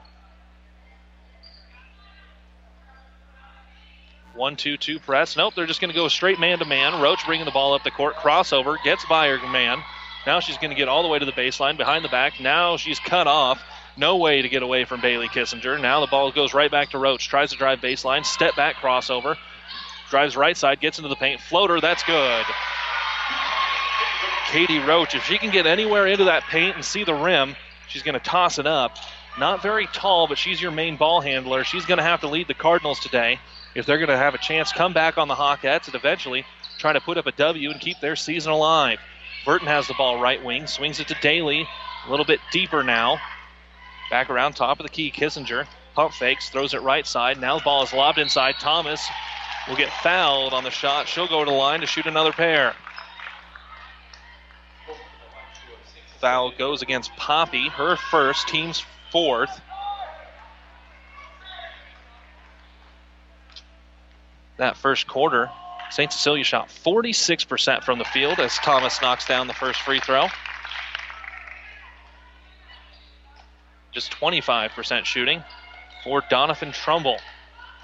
One, 4.34 4.58
two, 4.58 4.76
two 4.76 5.00
press. 5.00 5.38
Nope, 5.38 5.54
they're 5.56 5.66
just 5.66 5.80
going 5.80 5.92
to 5.92 5.96
go 5.96 6.10
straight 6.10 6.40
man 6.40 6.60
to 6.60 6.66
man. 6.66 7.02
Roach 7.02 7.26
bringing 7.26 7.46
the 7.46 7.52
ball 7.52 7.74
up 7.74 7.84
the 7.84 7.92
court. 7.92 8.16
Crossover. 8.16 8.76
Gets 8.84 9.06
by 9.06 9.30
her 9.30 9.48
man. 9.48 9.82
Now 10.26 10.40
she's 10.40 10.58
going 10.58 10.72
to 10.72 10.76
get 10.76 10.88
all 10.88 11.04
the 11.04 11.10
way 11.10 11.20
to 11.20 11.26
the 11.26 11.32
baseline 11.32 11.78
behind 11.78 12.04
the 12.04 12.10
back. 12.10 12.40
Now 12.40 12.78
she's 12.78 13.00
cut 13.00 13.28
off. 13.28 13.62
No 13.98 14.18
way 14.18 14.42
to 14.42 14.50
get 14.50 14.64
away 14.64 14.84
from 14.86 15.00
Bailey 15.00 15.28
Kissinger. 15.28 15.80
Now 15.80 16.02
the 16.02 16.08
ball 16.08 16.32
goes 16.32 16.54
right 16.54 16.70
back 16.70 16.90
to 16.90 16.98
Roach. 16.98 17.30
Tries 17.30 17.52
to 17.52 17.58
drive 17.58 17.80
baseline. 17.80 18.26
Step 18.26 18.56
back 18.56 18.76
crossover. 18.76 19.38
Drives 20.10 20.36
right 20.36 20.58
side. 20.58 20.82
Gets 20.82 20.98
into 21.00 21.10
the 21.10 21.16
paint. 21.16 21.40
Floater. 21.42 21.80
That's 21.80 22.04
good. 22.04 22.46
Katie 24.52 24.80
Roach, 24.80 25.16
if 25.16 25.24
she 25.24 25.38
can 25.38 25.50
get 25.50 25.66
anywhere 25.66 26.08
into 26.08 26.26
that 26.26 26.44
paint 26.44 26.76
and 26.76 26.84
see 26.84 27.04
the 27.04 27.14
rim, 27.14 27.56
she's 27.88 28.04
going 28.04 28.14
to 28.14 28.20
toss 28.20 28.60
it 28.60 28.68
up. 28.68 28.98
Not 29.38 29.62
very 29.62 29.88
tall, 29.88 30.28
but 30.28 30.38
she's 30.38 30.62
your 30.62 30.72
main 30.72 30.98
ball 30.98 31.20
handler. 31.20 31.64
She's 31.64 31.86
going 31.86 31.98
to 31.98 32.04
have 32.04 32.22
to 32.22 32.28
lead 32.28 32.48
the 32.48 32.54
Cardinals 32.54 33.00
today 33.00 33.40
if 33.76 33.86
they're 33.86 33.98
going 33.98 34.10
to 34.10 34.18
have 34.18 34.34
a 34.34 34.38
chance 34.38 34.72
come 34.72 34.94
back 34.94 35.18
on 35.18 35.28
the 35.28 35.36
Hawkettes 35.36 35.88
and 35.88 35.96
eventually 35.96 36.46
try 36.78 36.94
to 36.94 37.02
put 37.02 37.18
up 37.18 37.26
a 37.28 37.32
W 37.34 37.72
and 37.72 37.82
keep 37.82 38.00
their 38.00 38.16
season 38.16 38.52
alive. 38.54 39.00
Burton 39.46 39.68
has 39.68 39.88
the 39.88 39.94
ball 39.94 40.20
right 40.20 40.44
wing, 40.44 40.68
swings 40.68 41.00
it 41.00 41.08
to 41.08 41.16
Daly, 41.22 41.68
a 42.06 42.10
little 42.10 42.26
bit 42.26 42.40
deeper 42.52 42.84
now. 42.84 43.22
Back 44.10 44.30
around 44.30 44.54
top 44.54 44.80
of 44.80 44.84
the 44.84 44.92
key, 44.92 45.12
Kissinger 45.12 45.68
pump 45.96 46.14
fakes, 46.14 46.50
throws 46.50 46.74
it 46.74 46.82
right 46.82 47.08
side. 47.08 47.40
Now 47.40 47.58
the 47.58 47.64
ball 47.64 47.84
is 47.84 47.94
lobbed 47.94 48.20
inside. 48.20 48.56
Thomas 48.60 49.08
will 49.68 49.78
get 49.78 49.92
fouled 50.04 50.54
on 50.54 50.64
the 50.64 50.70
shot. 50.70 51.08
She'll 51.08 51.28
go 51.28 51.44
to 51.44 51.50
the 51.50 51.56
line 51.56 51.80
to 51.82 51.88
shoot 51.88 52.06
another 52.06 52.34
pair. 52.34 52.76
Foul 56.20 56.52
goes 56.58 56.82
against 56.82 57.16
Poppy, 57.16 57.70
her 57.70 57.96
first, 57.96 58.48
team's 58.48 58.84
fourth. 59.12 59.62
That 64.58 64.78
first 64.78 65.08
quarter, 65.08 65.50
St. 65.96 66.12
Cecilia 66.12 66.44
shot 66.44 66.68
46% 66.68 67.86
from 67.86 68.00
the 68.00 68.04
field 68.04 68.42
as 68.42 68.54
Thomas 68.56 69.02
knocks 69.02 69.26
down 69.26 69.48
the 69.48 69.54
first 69.54 69.80
free 69.80 70.02
throw. 70.02 70.28
Just 73.94 74.12
25% 74.12 75.06
shooting 75.06 75.42
for 76.04 76.22
Doniphan 76.24 76.74
Trumbull. 76.74 77.18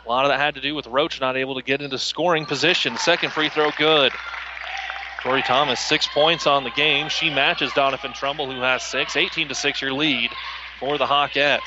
A 0.05 0.09
lot 0.09 0.25
of 0.25 0.29
that 0.29 0.41
had 0.41 0.55
to 0.55 0.61
do 0.61 0.75
with 0.75 0.87
Roach 0.87 1.21
not 1.21 1.37
able 1.37 1.55
to 1.55 1.61
get 1.61 1.81
into 1.81 1.97
scoring 1.97 2.45
position. 2.45 2.97
Second 2.97 3.31
free 3.31 3.47
throw, 3.47 3.71
good. 3.77 4.11
Tori 5.23 5.41
Thomas, 5.41 5.79
six 5.79 6.05
points 6.07 6.45
on 6.45 6.65
the 6.65 6.71
game. 6.71 7.07
She 7.07 7.29
matches 7.29 7.71
Doniphan 7.71 8.13
Trumbull, 8.13 8.51
who 8.51 8.59
has 8.59 8.83
six. 8.83 9.15
18 9.15 9.47
to 9.47 9.55
6 9.55 9.81
your 9.81 9.93
lead 9.93 10.31
for 10.81 10.97
the 10.97 11.05
Hawkettes. 11.05 11.61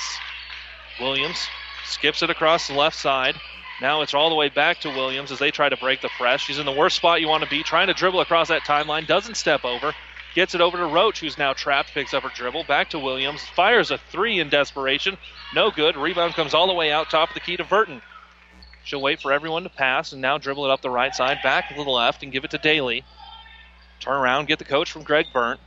Williams 1.00 1.38
skips 1.87 2.22
it 2.22 2.28
across 2.28 2.68
the 2.68 2.74
left 2.74 2.98
side. 2.98 3.35
Now 3.80 4.02
it's 4.02 4.14
all 4.14 4.28
the 4.28 4.37
way 4.37 4.48
back 4.48 4.80
to 4.80 4.90
Williams 4.90 5.32
as 5.32 5.38
they 5.38 5.50
try 5.50 5.68
to 5.68 5.76
break 5.76 6.00
the 6.00 6.08
press. 6.16 6.40
She's 6.40 6.58
in 6.58 6.66
the 6.66 6.72
worst 6.72 6.96
spot 6.96 7.20
you 7.20 7.28
want 7.28 7.42
to 7.42 7.50
be, 7.50 7.62
trying 7.62 7.88
to 7.88 7.94
dribble 7.94 8.20
across 8.20 8.48
that 8.48 8.62
timeline, 8.62 9.06
doesn't 9.06 9.37
step 9.37 9.64
over. 9.64 9.92
Gets 10.34 10.54
it 10.54 10.60
over 10.60 10.76
to 10.76 10.87
Roach, 10.87 11.20
who's 11.20 11.38
now 11.38 11.52
trapped, 11.52 11.94
picks 11.94 12.12
up 12.12 12.24
her 12.24 12.32
dribble. 12.34 12.64
Back 12.64 12.90
to 12.90 12.98
Williams, 12.98 13.42
fires 13.42 13.90
a 13.90 13.98
three 13.98 14.40
in 14.40 14.48
desperation. 14.48 15.16
No 15.54 15.70
good. 15.70 15.96
Rebound 15.96 16.34
comes 16.34 16.54
all 16.54 16.66
the 16.66 16.72
way 16.72 16.90
out, 16.90 17.10
top 17.10 17.30
of 17.30 17.34
the 17.34 17.40
key 17.40 17.56
to 17.56 17.64
Burton. 17.64 18.02
She'll 18.84 19.00
wait 19.00 19.20
for 19.20 19.32
everyone 19.32 19.62
to 19.62 19.68
pass 19.70 20.12
and 20.12 20.20
now 20.20 20.38
dribble 20.38 20.64
it 20.64 20.70
up 20.70 20.82
the 20.82 20.90
right 20.90 21.14
side, 21.14 21.38
back 21.42 21.68
to 21.68 21.74
the 21.74 21.82
left, 21.82 22.22
and 22.22 22.32
give 22.32 22.44
it 22.44 22.50
to 22.50 22.58
Daly. 22.58 23.04
Turn 24.00 24.14
around, 24.14 24.48
get 24.48 24.58
the 24.58 24.64
coach 24.64 24.90
from 24.90 25.04
Greg 25.04 25.26
Berndt. 25.32 25.58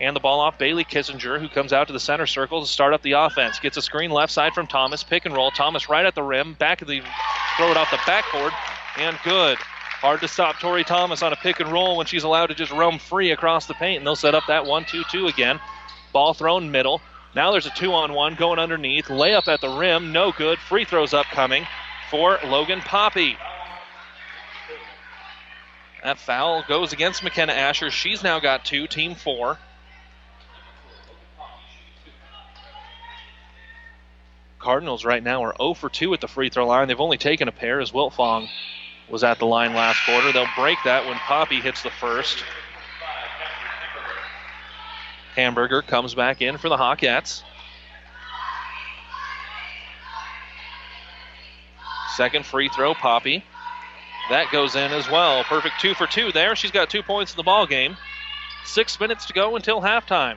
Hand 0.00 0.14
the 0.14 0.20
ball 0.20 0.38
off 0.38 0.58
Bailey 0.58 0.84
Kissinger, 0.84 1.40
who 1.40 1.48
comes 1.48 1.72
out 1.72 1.88
to 1.88 1.92
the 1.92 1.98
center 1.98 2.26
circle 2.26 2.60
to 2.60 2.68
start 2.68 2.94
up 2.94 3.02
the 3.02 3.12
offense. 3.12 3.58
Gets 3.58 3.76
a 3.76 3.82
screen 3.82 4.10
left 4.10 4.32
side 4.32 4.54
from 4.54 4.68
Thomas. 4.68 5.02
Pick 5.02 5.26
and 5.26 5.34
roll. 5.34 5.50
Thomas 5.50 5.88
right 5.88 6.06
at 6.06 6.14
the 6.14 6.22
rim. 6.22 6.54
Back 6.54 6.82
of 6.82 6.88
the 6.88 7.02
throw 7.56 7.70
it 7.70 7.76
off 7.76 7.90
the 7.90 7.98
backboard. 8.06 8.52
And 8.96 9.18
good. 9.24 9.58
Hard 9.58 10.20
to 10.20 10.28
stop 10.28 10.60
Tori 10.60 10.84
Thomas 10.84 11.22
on 11.22 11.32
a 11.32 11.36
pick 11.36 11.58
and 11.58 11.72
roll 11.72 11.96
when 11.96 12.06
she's 12.06 12.22
allowed 12.22 12.46
to 12.46 12.54
just 12.54 12.70
roam 12.70 13.00
free 13.00 13.32
across 13.32 13.66
the 13.66 13.74
paint. 13.74 13.98
And 13.98 14.06
they'll 14.06 14.14
set 14.14 14.36
up 14.36 14.44
that 14.46 14.64
1 14.64 14.84
2 14.84 15.02
2 15.10 15.26
again. 15.26 15.58
Ball 16.12 16.32
thrown 16.32 16.70
middle. 16.70 17.00
Now 17.34 17.50
there's 17.50 17.66
a 17.66 17.70
two 17.70 17.92
on 17.92 18.14
one 18.14 18.36
going 18.36 18.58
underneath. 18.60 19.06
Layup 19.06 19.48
at 19.48 19.60
the 19.60 19.68
rim. 19.68 20.12
No 20.12 20.30
good. 20.30 20.58
Free 20.60 20.84
throws 20.84 21.12
upcoming 21.12 21.66
for 22.10 22.38
Logan 22.44 22.80
Poppy. 22.80 23.36
That 26.04 26.18
foul 26.18 26.64
goes 26.68 26.92
against 26.92 27.24
McKenna 27.24 27.52
Asher. 27.52 27.90
She's 27.90 28.22
now 28.22 28.38
got 28.38 28.64
two, 28.64 28.86
team 28.86 29.16
four. 29.16 29.58
Cardinals 34.58 35.04
right 35.04 35.22
now 35.22 35.44
are 35.44 35.54
0 35.56 35.74
for 35.74 35.88
2 35.88 36.14
at 36.14 36.20
the 36.20 36.28
free 36.28 36.50
throw 36.50 36.66
line. 36.66 36.88
They've 36.88 37.00
only 37.00 37.18
taken 37.18 37.48
a 37.48 37.52
pair 37.52 37.80
as 37.80 37.92
Wiltfong 37.92 38.48
was 39.08 39.24
at 39.24 39.38
the 39.38 39.46
line 39.46 39.74
last 39.74 40.04
quarter. 40.04 40.32
They'll 40.32 40.48
break 40.56 40.78
that 40.84 41.06
when 41.06 41.16
Poppy 41.16 41.60
hits 41.60 41.82
the 41.82 41.90
first. 41.90 42.44
Hamburger 45.34 45.82
comes 45.82 46.14
back 46.14 46.42
in 46.42 46.58
for 46.58 46.68
the 46.68 46.76
Hawkettes. 46.76 47.42
Second 52.16 52.44
free 52.44 52.68
throw, 52.68 52.94
Poppy. 52.94 53.44
That 54.30 54.50
goes 54.50 54.74
in 54.74 54.92
as 54.92 55.08
well. 55.08 55.44
Perfect 55.44 55.80
two 55.80 55.94
for 55.94 56.08
two 56.08 56.32
there. 56.32 56.56
She's 56.56 56.72
got 56.72 56.90
two 56.90 57.02
points 57.02 57.32
in 57.32 57.36
the 57.36 57.44
ball 57.44 57.66
game. 57.66 57.96
Six 58.64 58.98
minutes 58.98 59.26
to 59.26 59.32
go 59.32 59.54
until 59.54 59.80
halftime. 59.80 60.36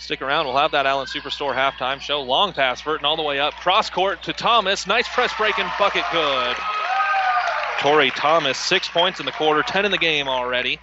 Stick 0.00 0.22
around. 0.22 0.46
We'll 0.46 0.56
have 0.56 0.72
that 0.72 0.86
Allen 0.86 1.06
Superstore 1.06 1.54
halftime 1.54 2.00
show. 2.00 2.22
Long 2.22 2.54
pass, 2.54 2.80
Burton 2.80 3.04
all 3.04 3.16
the 3.16 3.22
way 3.22 3.38
up. 3.38 3.54
Cross 3.54 3.90
court 3.90 4.22
to 4.22 4.32
Thomas. 4.32 4.86
Nice 4.86 5.06
press 5.06 5.32
break 5.36 5.58
and 5.58 5.70
bucket 5.78 6.04
good. 6.10 6.56
Tori 7.80 8.10
Thomas, 8.10 8.58
six 8.58 8.88
points 8.88 9.20
in 9.20 9.26
the 9.26 9.32
quarter, 9.32 9.62
10 9.62 9.84
in 9.84 9.90
the 9.90 9.98
game 9.98 10.26
already. 10.26 10.78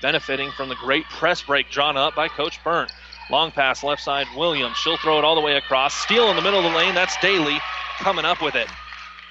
benefiting 0.00 0.52
from 0.52 0.68
the 0.68 0.76
great 0.76 1.04
press 1.06 1.42
break 1.42 1.68
drawn 1.70 1.96
up 1.96 2.14
by 2.14 2.28
Coach 2.28 2.62
Berndt. 2.62 2.90
Long 3.30 3.50
pass 3.50 3.82
left 3.82 4.02
side, 4.02 4.26
Williams. 4.36 4.76
She'll 4.76 4.96
throw 4.96 5.18
it 5.18 5.24
all 5.24 5.34
the 5.34 5.40
way 5.40 5.56
across. 5.56 5.94
Steal 5.94 6.30
in 6.30 6.36
the 6.36 6.42
middle 6.42 6.64
of 6.64 6.70
the 6.70 6.78
lane. 6.78 6.94
That's 6.94 7.16
Daly 7.20 7.58
coming 7.98 8.24
up 8.24 8.40
with 8.40 8.54
it. 8.54 8.68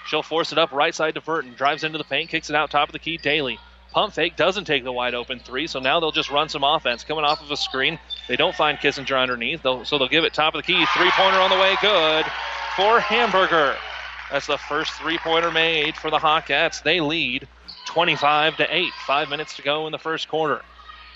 She'll 0.08 0.24
force 0.24 0.52
it 0.52 0.58
up 0.58 0.74
right 0.74 0.94
side 0.94 1.16
to 1.16 1.22
Burton. 1.22 1.54
Drives 1.54 1.86
into 1.86 1.98
the 1.98 2.04
paint, 2.04 2.30
kicks 2.30 2.50
it 2.50 2.56
out 2.56 2.70
top 2.70 2.90
of 2.90 2.94
the 2.94 3.00
key. 3.00 3.18
Daly. 3.18 3.58
Pump 3.92 4.14
fake 4.14 4.36
doesn't 4.36 4.66
take 4.66 4.84
the 4.84 4.92
wide 4.92 5.14
open 5.14 5.40
three, 5.40 5.68
so 5.68 5.80
now 5.80 6.00
they'll 6.00 6.12
just 6.12 6.30
run 6.30 6.50
some 6.50 6.64
offense. 6.64 7.04
Coming 7.04 7.24
off 7.24 7.42
of 7.42 7.50
a 7.50 7.58
screen. 7.58 7.98
They 8.28 8.36
don't 8.36 8.56
find 8.56 8.78
Kissinger 8.78 9.22
underneath, 9.22 9.62
they'll, 9.64 9.86
so 9.86 9.98
they'll 9.98 10.10
give 10.10 10.24
it 10.24 10.34
top 10.34 10.54
of 10.54 10.60
the 10.60 10.68
key. 10.68 10.86
Three 10.98 11.12
pointer 11.12 11.40
on 11.40 11.50
the 11.50 11.56
way. 11.56 11.76
Good 11.82 12.26
for 12.76 13.00
Hamburger. 13.00 13.76
That's 14.32 14.48
the 14.48 14.58
first 14.58 14.92
three 14.94 15.18
pointer 15.18 15.52
made 15.52 15.96
for 15.96 16.10
the 16.10 16.18
Hawkettes. 16.18 16.84
They 16.84 17.00
lead 17.00 17.48
25 17.86 18.58
to 18.58 18.76
8. 18.76 18.92
Five 19.06 19.30
minutes 19.30 19.56
to 19.56 19.62
go 19.62 19.86
in 19.86 19.92
the 19.92 20.00
first 20.00 20.28
quarter. 20.28 20.62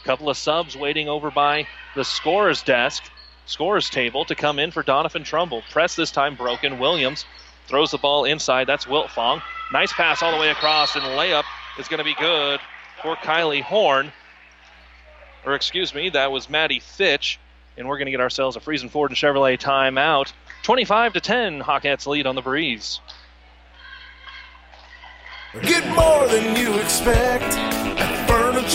Couple 0.05 0.29
of 0.29 0.37
subs 0.37 0.77
waiting 0.77 1.09
over 1.09 1.29
by 1.29 1.67
the 1.95 2.05
scorer's 2.05 2.63
desk, 2.63 3.03
scorer's 3.45 3.89
table 3.89 4.23
to 4.25 4.35
come 4.35 4.57
in 4.57 4.71
for 4.71 4.81
Doniphan 4.81 5.25
Trumbull. 5.25 5.61
Press 5.71 5.95
this 5.95 6.11
time 6.11 6.35
broken. 6.35 6.79
Williams 6.79 7.25
throws 7.67 7.91
the 7.91 7.97
ball 7.97 8.23
inside. 8.23 8.65
That's 8.65 8.85
Wiltfong. 8.85 9.41
Nice 9.73 9.91
pass 9.91 10.23
all 10.23 10.31
the 10.31 10.37
way 10.37 10.49
across, 10.49 10.95
and 10.95 11.03
layup 11.03 11.43
is 11.79 11.87
going 11.87 11.99
to 11.99 12.03
be 12.03 12.15
good 12.15 12.59
for 13.01 13.15
Kylie 13.15 13.63
Horn. 13.63 14.11
Or 15.45 15.55
excuse 15.55 15.93
me, 15.95 16.09
that 16.09 16.31
was 16.31 16.49
Maddie 16.49 16.79
Fitch. 16.79 17.39
And 17.77 17.87
we're 17.87 17.97
going 17.97 18.07
to 18.07 18.11
get 18.11 18.19
ourselves 18.19 18.57
a 18.57 18.59
Friesen 18.59 18.89
Ford 18.89 19.09
and 19.09 19.17
Chevrolet 19.17 19.57
timeout. 19.57 20.33
25 20.63 21.13
to 21.13 21.21
10, 21.21 21.61
Hawkettes 21.61 22.05
lead 22.05 22.27
on 22.27 22.35
the 22.35 22.41
breeze. 22.41 22.99
Get 25.63 25.87
more 25.95 26.27
than 26.27 26.55
you 26.57 26.77
expect 26.77 27.98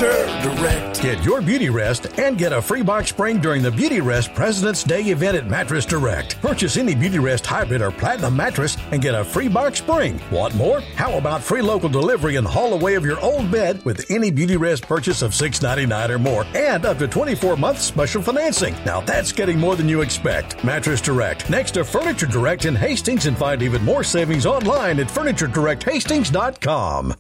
at 0.03 0.05
Furniture 0.05 0.57
Direct. 0.57 1.03
Get 1.03 1.25
your 1.25 1.41
beauty 1.41 1.71
rest 1.71 2.19
and 2.19 2.37
get 2.39 2.53
a 2.53 2.63
free 2.63 2.83
box 2.83 3.11
spring 3.11 3.41
during 3.41 3.63
the 3.63 3.71
Beauty 3.71 4.01
Rest 4.01 4.35
President's 4.35 4.83
Day 4.83 5.03
event 5.05 5.37
at 5.37 5.47
Mattress 5.47 5.87
Direct. 5.87 6.41
Purchase 6.41 6.77
any 6.77 6.95
Beauty 6.95 7.19
Rest 7.19 7.47
hybrid 7.47 7.83
or 7.83 7.91
platinum 7.91 8.37
mattress 8.37 8.77
and 8.91 9.03
get 9.03 9.15
a 9.15 9.25
free 9.25 9.49
box 9.49 9.79
spring. 9.79 10.21
Want 10.31 10.55
more? 10.55 10.81
How 10.81 11.17
about 11.19 11.43
free 11.43 11.63
local 11.63 11.89
delivery 11.89 12.37
and 12.37 12.47
haul 12.47 12.75
away 12.75 12.95
of 12.95 13.05
your 13.05 13.19
old 13.21 13.51
bed 13.51 13.85
with 13.85 14.09
any 14.11 14.31
Beauty 14.31 14.57
Rest 14.57 14.85
purchase 14.85 15.23
of 15.23 15.33
$6.99 15.33 16.11
or 16.11 16.19
more 16.19 16.47
and 16.55 16.85
up 16.85 16.99
to 16.99 17.09
24 17.09 17.57
months 17.57 17.83
special 17.83 18.23
financing? 18.23 18.75
Now 18.85 19.01
that's 19.01 19.33
getting 19.33 19.59
more 19.59 19.77
than 19.77 19.89
you 19.89 20.03
expect. 20.03 20.63
Mattress 20.65 21.01
Direct, 21.01 21.49
next 21.51 21.73
to 21.73 21.85
Furniture 21.85 22.27
Direct 22.27 22.65
in 22.65 22.75
Hastings, 22.75 23.27
and 23.27 23.37
find 23.37 23.63
even 23.63 23.85
more 23.85 24.05
savings 24.05 24.47
online 24.47 25.01
at 25.01 25.09
FurnitureDirectHastings.com. 25.09 27.15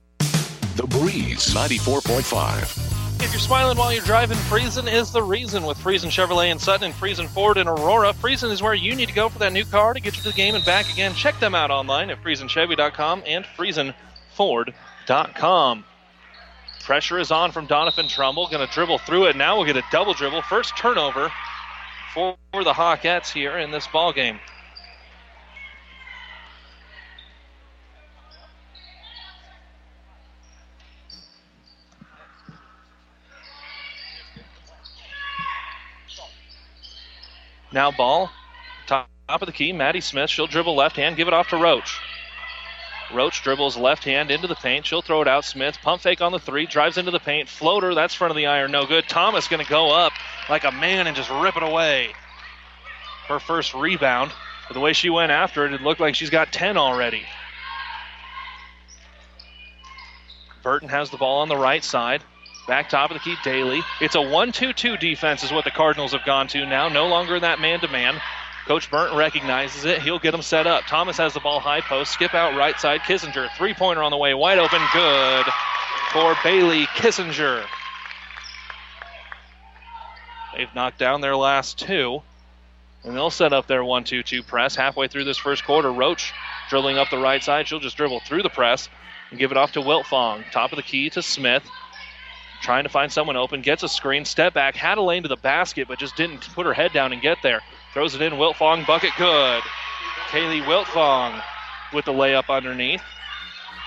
The 0.76 0.86
Breeze 0.88 1.54
94.5. 1.54 3.22
If 3.22 3.32
you're 3.32 3.38
smiling 3.38 3.78
while 3.78 3.92
you're 3.92 4.02
driving, 4.02 4.36
Friesen 4.36 4.92
is 4.92 5.12
the 5.12 5.22
reason 5.22 5.62
with 5.62 5.78
Friesen 5.78 6.10
Chevrolet 6.10 6.50
and 6.50 6.60
Sutton 6.60 6.86
and 6.86 6.94
Friesen 6.94 7.28
Ford 7.28 7.58
and 7.58 7.68
Aurora. 7.68 8.12
Friesen 8.12 8.50
is 8.50 8.60
where 8.60 8.74
you 8.74 8.96
need 8.96 9.08
to 9.08 9.14
go 9.14 9.28
for 9.28 9.38
that 9.38 9.52
new 9.52 9.64
car 9.64 9.94
to 9.94 10.00
get 10.00 10.16
you 10.16 10.22
to 10.22 10.30
the 10.30 10.34
game 10.34 10.56
and 10.56 10.64
back 10.64 10.92
again. 10.92 11.14
Check 11.14 11.38
them 11.38 11.54
out 11.54 11.70
online 11.70 12.10
at 12.10 12.20
FriesenChevy.com 12.24 13.22
and 13.24 13.44
FriesenFord.com. 13.56 15.84
Pressure 16.82 17.20
is 17.20 17.30
on 17.30 17.52
from 17.52 17.68
Doniphan 17.68 18.08
Trumbull. 18.08 18.48
Going 18.48 18.66
to 18.66 18.74
dribble 18.74 18.98
through 18.98 19.26
it. 19.26 19.36
Now 19.36 19.56
we'll 19.56 19.66
get 19.66 19.76
a 19.76 19.84
double 19.92 20.12
dribble. 20.12 20.42
First 20.42 20.76
turnover 20.76 21.30
for 22.12 22.36
the 22.52 22.72
Hawkettes 22.72 23.32
here 23.32 23.58
in 23.58 23.70
this 23.70 23.86
ball 23.86 24.12
game. 24.12 24.40
Now 37.74 37.90
ball, 37.90 38.30
top 38.86 39.08
of 39.28 39.46
the 39.46 39.52
key. 39.52 39.72
Maddie 39.72 40.00
Smith. 40.00 40.30
She'll 40.30 40.46
dribble 40.46 40.76
left 40.76 40.94
hand, 40.94 41.16
give 41.16 41.26
it 41.26 41.34
off 41.34 41.48
to 41.48 41.56
Roach. 41.56 41.98
Roach 43.12 43.42
dribbles 43.42 43.76
left 43.76 44.04
hand 44.04 44.30
into 44.30 44.46
the 44.46 44.54
paint. 44.54 44.86
She'll 44.86 45.02
throw 45.02 45.22
it 45.22 45.28
out. 45.28 45.44
Smith 45.44 45.76
pump 45.82 46.00
fake 46.00 46.20
on 46.20 46.30
the 46.30 46.38
three, 46.38 46.66
drives 46.66 46.98
into 46.98 47.10
the 47.10 47.18
paint. 47.18 47.48
Floater, 47.48 47.92
that's 47.92 48.14
front 48.14 48.30
of 48.30 48.36
the 48.36 48.46
iron, 48.46 48.70
no 48.70 48.86
good. 48.86 49.08
Thomas 49.08 49.48
going 49.48 49.62
to 49.62 49.68
go 49.68 49.90
up 49.90 50.12
like 50.48 50.62
a 50.62 50.70
man 50.70 51.08
and 51.08 51.16
just 51.16 51.28
rip 51.30 51.56
it 51.56 51.64
away. 51.64 52.12
Her 53.26 53.40
first 53.40 53.74
rebound. 53.74 54.30
But 54.68 54.74
the 54.74 54.80
way 54.80 54.92
she 54.92 55.10
went 55.10 55.32
after 55.32 55.66
it, 55.66 55.74
it 55.74 55.82
looked 55.82 56.00
like 56.00 56.14
she's 56.14 56.30
got 56.30 56.52
10 56.52 56.76
already. 56.76 57.24
Burton 60.62 60.88
has 60.88 61.10
the 61.10 61.16
ball 61.16 61.40
on 61.40 61.48
the 61.48 61.56
right 61.56 61.82
side. 61.82 62.22
Back 62.66 62.88
top 62.88 63.10
of 63.10 63.14
the 63.14 63.20
key, 63.20 63.36
Daly. 63.44 63.82
It's 64.00 64.14
a 64.14 64.22
1 64.22 64.52
2 64.52 64.72
2 64.72 64.96
defense, 64.96 65.44
is 65.44 65.52
what 65.52 65.64
the 65.64 65.70
Cardinals 65.70 66.12
have 66.12 66.24
gone 66.24 66.48
to 66.48 66.64
now. 66.64 66.88
No 66.88 67.06
longer 67.08 67.38
that 67.38 67.60
man 67.60 67.80
to 67.80 67.88
man. 67.88 68.20
Coach 68.66 68.90
Burton 68.90 69.18
recognizes 69.18 69.84
it. 69.84 70.00
He'll 70.00 70.18
get 70.18 70.30
them 70.30 70.40
set 70.40 70.66
up. 70.66 70.84
Thomas 70.86 71.18
has 71.18 71.34
the 71.34 71.40
ball 71.40 71.60
high 71.60 71.82
post. 71.82 72.12
Skip 72.12 72.32
out 72.32 72.56
right 72.56 72.78
side. 72.80 73.00
Kissinger, 73.00 73.54
three 73.56 73.74
pointer 73.74 74.02
on 74.02 74.10
the 74.10 74.16
way. 74.16 74.32
Wide 74.32 74.58
open. 74.58 74.80
Good 74.94 75.44
for 76.12 76.34
Bailey 76.42 76.86
Kissinger. 76.86 77.66
They've 80.56 80.74
knocked 80.74 80.98
down 80.98 81.20
their 81.20 81.36
last 81.36 81.78
two. 81.78 82.22
And 83.02 83.14
they'll 83.14 83.28
set 83.28 83.52
up 83.52 83.66
their 83.66 83.84
1 83.84 84.04
2 84.04 84.22
2 84.22 84.42
press. 84.42 84.74
Halfway 84.74 85.08
through 85.08 85.24
this 85.24 85.36
first 85.36 85.66
quarter, 85.66 85.92
Roach 85.92 86.32
dribbling 86.70 86.96
up 86.96 87.10
the 87.10 87.18
right 87.18 87.44
side. 87.44 87.68
She'll 87.68 87.80
just 87.80 87.98
dribble 87.98 88.20
through 88.20 88.42
the 88.42 88.48
press 88.48 88.88
and 89.28 89.38
give 89.38 89.50
it 89.50 89.58
off 89.58 89.72
to 89.72 89.80
Wiltfong. 89.80 90.50
Top 90.50 90.72
of 90.72 90.76
the 90.76 90.82
key 90.82 91.10
to 91.10 91.20
Smith 91.20 91.62
trying 92.64 92.84
to 92.84 92.88
find 92.88 93.12
someone 93.12 93.36
open, 93.36 93.60
gets 93.60 93.82
a 93.82 93.88
screen, 93.88 94.24
step 94.24 94.54
back, 94.54 94.74
had 94.74 94.96
a 94.96 95.02
lane 95.02 95.22
to 95.22 95.28
the 95.28 95.36
basket, 95.36 95.86
but 95.86 95.98
just 95.98 96.16
didn't 96.16 96.40
put 96.54 96.64
her 96.64 96.72
head 96.72 96.92
down 96.94 97.12
and 97.12 97.20
get 97.20 97.36
there. 97.42 97.60
Throws 97.92 98.14
it 98.14 98.22
in, 98.22 98.32
Wiltfong, 98.32 98.86
bucket 98.86 99.12
good. 99.18 99.62
Kaylee 100.28 100.64
Wiltfong 100.64 101.42
with 101.92 102.06
the 102.06 102.12
layup 102.12 102.48
underneath. 102.48 103.02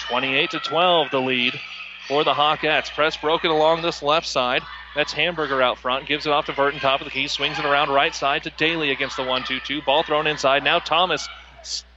28 0.07 0.51
to 0.51 0.59
12, 0.59 1.07
the 1.09 1.19
lead 1.19 1.59
for 2.07 2.23
the 2.23 2.33
Hawkettes. 2.33 2.93
Press 2.93 3.17
broken 3.17 3.49
along 3.49 3.81
this 3.81 4.03
left 4.03 4.27
side. 4.27 4.61
That's 4.95 5.11
Hamburger 5.11 5.61
out 5.61 5.79
front. 5.79 6.05
Gives 6.05 6.27
it 6.27 6.31
off 6.31 6.45
to 6.45 6.53
Burton, 6.53 6.79
top 6.79 7.01
of 7.01 7.05
the 7.05 7.11
key. 7.11 7.27
Swings 7.27 7.57
it 7.57 7.65
around 7.65 7.89
right 7.89 8.13
side 8.13 8.43
to 8.43 8.51
Daly 8.51 8.91
against 8.91 9.17
the 9.17 9.23
1 9.23 9.43
2 9.43 9.59
2. 9.59 9.81
Ball 9.81 10.03
thrown 10.03 10.27
inside. 10.27 10.63
Now 10.63 10.77
Thomas 10.79 11.27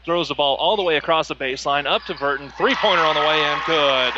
throws 0.04 0.28
the 0.28 0.34
ball 0.34 0.56
all 0.56 0.76
the 0.76 0.82
way 0.82 0.96
across 0.96 1.28
the 1.28 1.36
baseline 1.36 1.86
up 1.86 2.02
to 2.04 2.14
Burton. 2.14 2.50
Three 2.56 2.74
pointer 2.74 3.02
on 3.02 3.14
the 3.14 3.20
way 3.20 3.38
in. 3.38 3.58
Good. 3.66 4.14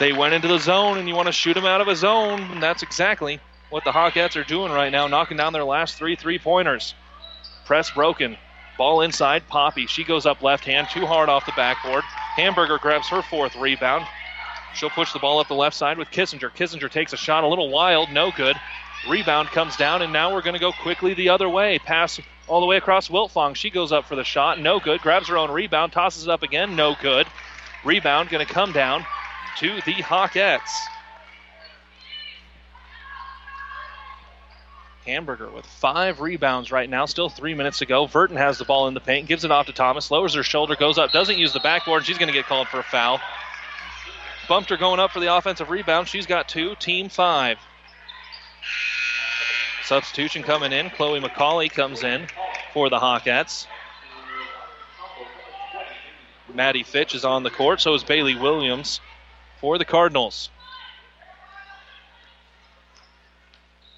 They 0.00 0.12
went 0.12 0.34
into 0.34 0.48
the 0.48 0.58
zone, 0.58 0.98
and 0.98 1.08
you 1.08 1.14
want 1.14 1.26
to 1.26 1.32
shoot 1.32 1.54
them 1.54 1.66
out 1.66 1.80
of 1.80 1.88
a 1.88 1.94
zone. 1.94 2.40
And 2.40 2.62
that's 2.62 2.82
exactly 2.82 3.38
what 3.70 3.84
the 3.84 3.92
Hawkettes 3.92 4.36
are 4.36 4.44
doing 4.44 4.72
right 4.72 4.90
now, 4.90 5.06
knocking 5.06 5.36
down 5.36 5.52
their 5.52 5.64
last 5.64 5.96
three 5.96 6.16
three 6.16 6.38
pointers. 6.38 6.94
Press 7.64 7.90
broken. 7.92 8.36
Ball 8.76 9.02
inside. 9.02 9.46
Poppy. 9.46 9.86
She 9.86 10.02
goes 10.02 10.26
up 10.26 10.42
left 10.42 10.64
hand, 10.64 10.88
too 10.90 11.06
hard 11.06 11.28
off 11.28 11.46
the 11.46 11.52
backboard. 11.52 12.02
Hamburger 12.34 12.78
grabs 12.78 13.08
her 13.08 13.22
fourth 13.22 13.54
rebound. 13.54 14.04
She'll 14.74 14.90
push 14.90 15.12
the 15.12 15.20
ball 15.20 15.38
up 15.38 15.46
the 15.46 15.54
left 15.54 15.76
side 15.76 15.96
with 15.96 16.10
Kissinger. 16.10 16.50
Kissinger 16.50 16.90
takes 16.90 17.12
a 17.12 17.16
shot 17.16 17.44
a 17.44 17.48
little 17.48 17.70
wild, 17.70 18.10
no 18.10 18.32
good. 18.32 18.56
Rebound 19.08 19.48
comes 19.48 19.76
down, 19.76 20.02
and 20.02 20.12
now 20.12 20.32
we're 20.32 20.42
going 20.42 20.54
to 20.54 20.60
go 20.60 20.72
quickly 20.72 21.14
the 21.14 21.28
other 21.28 21.48
way. 21.48 21.78
Pass 21.78 22.18
all 22.48 22.60
the 22.60 22.66
way 22.66 22.76
across 22.76 23.08
Wiltfong. 23.08 23.54
She 23.54 23.70
goes 23.70 23.92
up 23.92 24.06
for 24.06 24.16
the 24.16 24.24
shot, 24.24 24.58
no 24.58 24.80
good. 24.80 25.00
Grabs 25.02 25.28
her 25.28 25.38
own 25.38 25.52
rebound, 25.52 25.92
tosses 25.92 26.24
it 26.24 26.30
up 26.30 26.42
again, 26.42 26.74
no 26.74 26.96
good. 27.00 27.28
Rebound 27.84 28.30
going 28.30 28.44
to 28.44 28.52
come 28.52 28.72
down 28.72 29.06
to 29.58 29.76
the 29.84 30.02
Hawkettes. 30.02 30.70
Hamburger 35.06 35.50
with 35.50 35.66
five 35.66 36.20
rebounds 36.20 36.72
right 36.72 36.88
now. 36.88 37.04
Still 37.04 37.28
three 37.28 37.54
minutes 37.54 37.78
to 37.78 37.86
go. 37.86 38.06
Burton 38.06 38.36
has 38.36 38.56
the 38.58 38.64
ball 38.64 38.88
in 38.88 38.94
the 38.94 39.00
paint, 39.00 39.28
gives 39.28 39.44
it 39.44 39.50
off 39.50 39.66
to 39.66 39.72
Thomas, 39.72 40.10
lowers 40.10 40.34
her 40.34 40.42
shoulder, 40.42 40.76
goes 40.76 40.98
up, 40.98 41.12
doesn't 41.12 41.36
use 41.36 41.52
the 41.52 41.60
backboard. 41.60 42.06
She's 42.06 42.16
going 42.16 42.28
to 42.28 42.32
get 42.32 42.46
called 42.46 42.68
for 42.68 42.80
a 42.80 42.82
foul. 42.82 43.20
Bumped 44.48 44.70
her 44.70 44.76
going 44.76 45.00
up 45.00 45.10
for 45.10 45.20
the 45.20 45.34
offensive 45.34 45.70
rebound. 45.70 46.08
She's 46.08 46.26
got 46.26 46.48
two, 46.48 46.74
team 46.76 47.08
five. 47.08 47.58
Substitution 49.84 50.42
coming 50.42 50.72
in. 50.72 50.88
Chloe 50.90 51.20
McCauley 51.20 51.70
comes 51.70 52.02
in 52.02 52.26
for 52.72 52.88
the 52.88 52.98
Hawkettes. 52.98 53.66
Maddie 56.52 56.82
Fitch 56.82 57.14
is 57.14 57.24
on 57.24 57.42
the 57.42 57.50
court, 57.50 57.80
so 57.80 57.92
is 57.94 58.04
Bailey 58.04 58.36
Williams 58.36 59.00
for 59.60 59.78
the 59.78 59.84
Cardinals. 59.84 60.50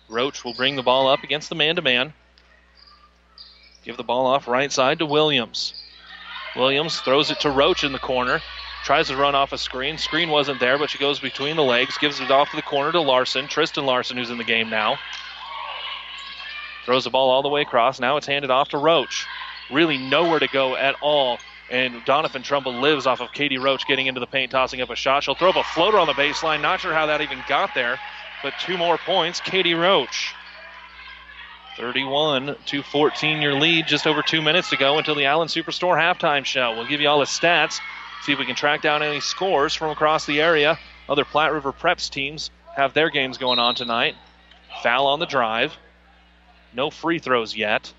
Roach 0.09 0.45
will 0.45 0.55
bring 0.55 0.77
the 0.77 0.83
ball 0.83 1.09
up 1.09 1.25
against 1.25 1.49
the 1.49 1.55
man 1.55 1.77
to 1.77 1.83
man. 1.83 2.13
Give 3.85 3.97
the 3.97 4.05
ball 4.05 4.27
off 4.27 4.49
right 4.49 4.71
side 4.71 4.99
to 5.01 5.07
Williams. 5.07 5.75
Williams 6.57 7.01
throws 7.01 7.31
it 7.31 7.41
to 7.41 7.51
Roach 7.51 7.85
in 7.85 7.93
the 7.93 7.99
corner. 7.99 8.41
Tries 8.85 9.09
to 9.09 9.17
run 9.17 9.35
off 9.35 9.53
a 9.53 9.59
screen. 9.59 9.99
Screen 9.99 10.31
wasn't 10.31 10.61
there, 10.61 10.79
but 10.79 10.91
she 10.91 10.99
goes 10.99 11.19
between 11.19 11.57
the 11.57 11.63
legs. 11.63 11.99
Gives 11.99 12.21
it 12.21 12.31
off 12.31 12.51
to 12.51 12.57
the 12.57 12.63
corner 12.63 12.93
to 12.93 13.01
Larson. 13.01 13.49
Tristan 13.49 13.85
Larson, 13.85 14.17
who's 14.17 14.31
in 14.31 14.39
the 14.39 14.45
game 14.45 14.71
now. 14.71 14.97
Throws 16.85 17.05
the 17.05 17.11
ball 17.11 17.31
all 17.31 17.43
the 17.43 17.49
way 17.49 17.63
across. 17.63 17.99
Now 17.99 18.17
it's 18.17 18.27
handed 18.27 18.51
off 18.51 18.69
to 18.69 18.79
Roach. 18.79 19.27
Really 19.73 19.99
nowhere 19.99 20.39
to 20.39 20.47
go 20.47 20.77
at 20.77 20.95
all 21.01 21.39
And 21.71 21.95
Doniphan 22.05 22.45
Trumbull 22.45 22.81
lives 22.81 23.07
off 23.07 23.21
of 23.21 23.33
Katie 23.33 23.59
Roach 23.59 23.87
getting 23.87 24.07
into 24.07 24.21
the 24.21 24.27
paint, 24.27 24.53
tossing 24.53 24.81
up 24.81 24.91
a 24.91 24.97
shot. 24.97 25.25
She'll 25.25 25.35
throw 25.35 25.51
up 25.51 25.57
a 25.57 25.65
floater 25.65 25.99
on 25.99 26.07
the 26.07 26.13
baseline. 26.13 26.63
Not 26.63 26.81
sure 26.81 26.93
how 26.93 27.07
that 27.07 27.23
even 27.23 27.39
got 27.49 27.75
there, 27.75 27.99
but 28.43 28.55
two 28.61 28.79
more 28.79 28.99
points. 28.99 29.41
Katie 29.41 29.75
Roach. 29.75 30.35
31 31.77 32.57
to 32.67 32.83
14 32.83 33.43
your 33.43 33.55
lead. 33.55 33.87
Just 33.87 34.07
over 34.07 34.23
two 34.23 34.41
minutes 34.41 34.71
to 34.71 34.77
go 34.77 34.99
until 34.99 35.15
the 35.15 35.27
Allen 35.27 35.49
Superstore 35.49 35.99
halftime 35.99 36.45
show. 36.45 36.75
We'll 36.77 36.87
give 36.87 37.01
you 37.01 37.09
all 37.09 37.19
the 37.19 37.27
stats, 37.27 37.81
see 38.23 38.33
if 38.33 38.39
we 38.39 38.47
can 38.47 38.55
track 38.55 38.81
down 38.81 39.03
any 39.03 39.21
scores 39.21 39.75
from 39.75 39.91
across 39.91 40.25
the 40.25 40.41
area. 40.41 40.79
Other 41.09 41.25
Platte 41.25 41.53
River 41.53 41.73
Preps 41.73 42.09
teams 42.09 42.51
have 42.77 42.95
their 42.95 43.11
games 43.11 43.39
going 43.39 43.59
on 43.59 43.75
tonight. 43.75 44.15
Foul 44.83 45.07
on 45.09 45.19
the 45.19 45.27
drive. 45.27 45.77
No 46.73 46.91
free 46.91 47.19
throws 47.19 47.57
yet. 47.57 47.93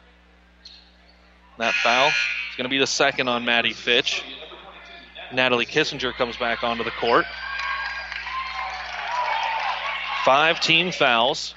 That 1.57 1.73
foul 1.73 2.11
going 2.57 2.65
to 2.65 2.69
be 2.69 2.79
the 2.79 2.87
second 2.87 3.29
on 3.29 3.45
Maddie 3.45 3.73
Fitch. 3.73 4.23
Natalie 5.31 5.65
Kissinger 5.65 6.13
comes 6.13 6.37
back 6.37 6.63
onto 6.63 6.83
the 6.83 6.91
court. 6.91 7.25
Five 10.25 10.59
team 10.59 10.91
fouls 10.91 11.53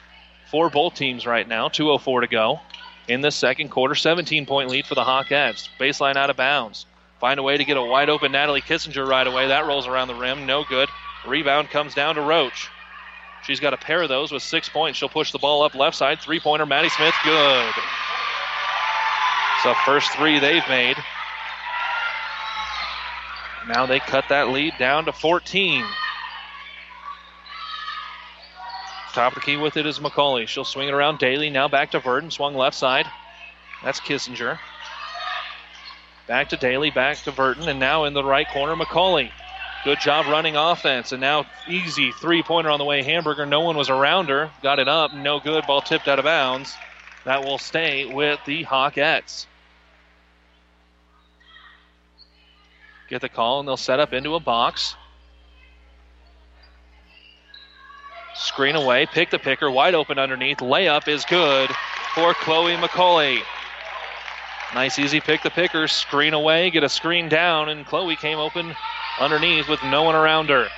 for 0.50 0.68
both 0.70 0.94
teams 0.94 1.26
right 1.26 1.48
now. 1.48 1.68
2.04 1.68 2.20
to 2.20 2.26
go 2.28 2.60
in 3.08 3.22
the 3.22 3.30
second 3.30 3.70
quarter. 3.70 3.94
17 3.94 4.46
point 4.46 4.68
lead 4.68 4.86
for 4.86 4.94
the 4.94 5.02
Hawkettes. 5.02 5.68
Baseline 5.78 6.16
out 6.16 6.30
of 6.30 6.36
bounds. 6.36 6.86
Find 7.18 7.40
a 7.40 7.42
way 7.42 7.56
to 7.56 7.64
get 7.64 7.76
a 7.76 7.82
wide 7.82 8.08
open 8.08 8.32
Natalie 8.32 8.62
Kissinger 8.62 9.06
right 9.06 9.26
away. 9.26 9.48
That 9.48 9.66
rolls 9.66 9.86
around 9.86 10.08
the 10.08 10.14
rim. 10.14 10.46
No 10.46 10.64
good. 10.64 10.88
Rebound 11.26 11.70
comes 11.70 11.94
down 11.94 12.14
to 12.14 12.20
Roach. 12.20 12.68
She's 13.44 13.60
got 13.60 13.74
a 13.74 13.78
pair 13.78 14.02
of 14.02 14.08
those 14.08 14.32
with 14.32 14.42
six 14.42 14.68
points. 14.68 14.98
She'll 14.98 15.08
push 15.08 15.32
the 15.32 15.38
ball 15.38 15.62
up 15.62 15.74
left 15.74 15.96
side. 15.96 16.20
Three 16.20 16.40
pointer, 16.40 16.66
Maddie 16.66 16.90
Smith. 16.90 17.14
Good. 17.24 17.74
So 19.62 19.74
first 19.84 20.10
three 20.12 20.38
they've 20.38 20.66
made. 20.68 20.96
Now 23.68 23.86
they 23.86 24.00
cut 24.00 24.24
that 24.30 24.48
lead 24.48 24.72
down 24.78 25.04
to 25.04 25.12
14. 25.12 25.84
Top 29.12 29.32
of 29.32 29.34
the 29.34 29.40
key 29.40 29.56
with 29.56 29.76
it 29.76 29.86
is 29.86 29.98
McCauley. 29.98 30.46
She'll 30.46 30.64
swing 30.64 30.88
it 30.88 30.94
around 30.94 31.18
Daly. 31.18 31.50
Now 31.50 31.68
back 31.68 31.90
to 31.90 32.00
Burton. 32.00 32.30
Swung 32.30 32.54
left 32.54 32.76
side. 32.76 33.06
That's 33.84 34.00
Kissinger. 34.00 34.58
Back 36.26 36.50
to 36.50 36.56
Daly. 36.56 36.90
Back 36.90 37.18
to 37.18 37.32
Burton. 37.32 37.68
And 37.68 37.80
now 37.80 38.04
in 38.04 38.14
the 38.14 38.24
right 38.24 38.48
corner, 38.48 38.74
McCauley. 38.76 39.30
Good 39.84 40.00
job 40.00 40.26
running 40.26 40.56
offense. 40.56 41.12
And 41.12 41.20
now 41.20 41.44
easy 41.68 42.12
three 42.12 42.42
pointer 42.42 42.70
on 42.70 42.78
the 42.78 42.84
way. 42.84 43.02
Hamburger. 43.02 43.46
No 43.46 43.60
one 43.60 43.76
was 43.76 43.90
around 43.90 44.28
her. 44.30 44.50
Got 44.62 44.78
it 44.78 44.88
up. 44.88 45.12
No 45.12 45.38
good. 45.40 45.66
Ball 45.66 45.82
tipped 45.82 46.08
out 46.08 46.18
of 46.18 46.24
bounds. 46.24 46.74
That 47.24 47.44
will 47.44 47.58
stay 47.58 48.06
with 48.06 48.40
the 48.46 48.64
Hawkettes. 48.64 49.46
Get 53.10 53.20
the 53.20 53.28
call, 53.28 53.58
and 53.58 53.68
they'll 53.68 53.76
set 53.76 54.00
up 54.00 54.12
into 54.12 54.36
a 54.36 54.40
box. 54.40 54.94
Screen 58.34 58.76
away, 58.76 59.06
pick 59.06 59.30
the 59.30 59.38
picker, 59.38 59.68
wide 59.70 59.94
open 59.94 60.18
underneath. 60.18 60.58
Layup 60.58 61.08
is 61.08 61.24
good 61.24 61.68
for 62.14 62.32
Chloe 62.34 62.76
McCauley. 62.76 63.40
Nice, 64.74 65.00
easy 65.00 65.20
pick 65.20 65.42
the 65.42 65.50
picker, 65.50 65.88
screen 65.88 66.32
away, 66.32 66.70
get 66.70 66.84
a 66.84 66.88
screen 66.88 67.28
down, 67.28 67.68
and 67.68 67.84
Chloe 67.84 68.14
came 68.14 68.38
open 68.38 68.74
underneath 69.18 69.68
with 69.68 69.82
no 69.82 70.04
one 70.04 70.14
around 70.14 70.48
her. 70.48 70.68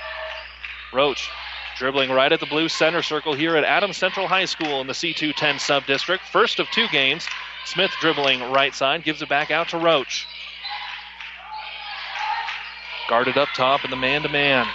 Roach 0.91 1.29
dribbling 1.77 2.11
right 2.11 2.31
at 2.31 2.39
the 2.39 2.45
blue 2.47 2.69
center 2.69 3.01
circle 3.01 3.33
here 3.33 3.55
at 3.55 3.63
Adams 3.63 3.97
Central 3.97 4.27
High 4.27 4.45
School 4.45 4.81
in 4.81 4.87
the 4.87 4.93
C210 4.93 5.59
sub 5.59 5.85
district. 5.85 6.23
First 6.31 6.59
of 6.59 6.67
two 6.71 6.87
games. 6.87 7.27
Smith 7.65 7.91
dribbling 8.01 8.51
right 8.51 8.75
side, 8.75 9.03
gives 9.03 9.21
it 9.21 9.29
back 9.29 9.49
out 9.49 9.69
to 9.69 9.77
Roach. 9.77 10.27
Guarded 13.13 13.37
up 13.37 13.49
top 13.53 13.85
in 13.85 13.91
the 13.91 13.95
man 13.95 14.23
to 14.23 14.27
man. 14.27 14.65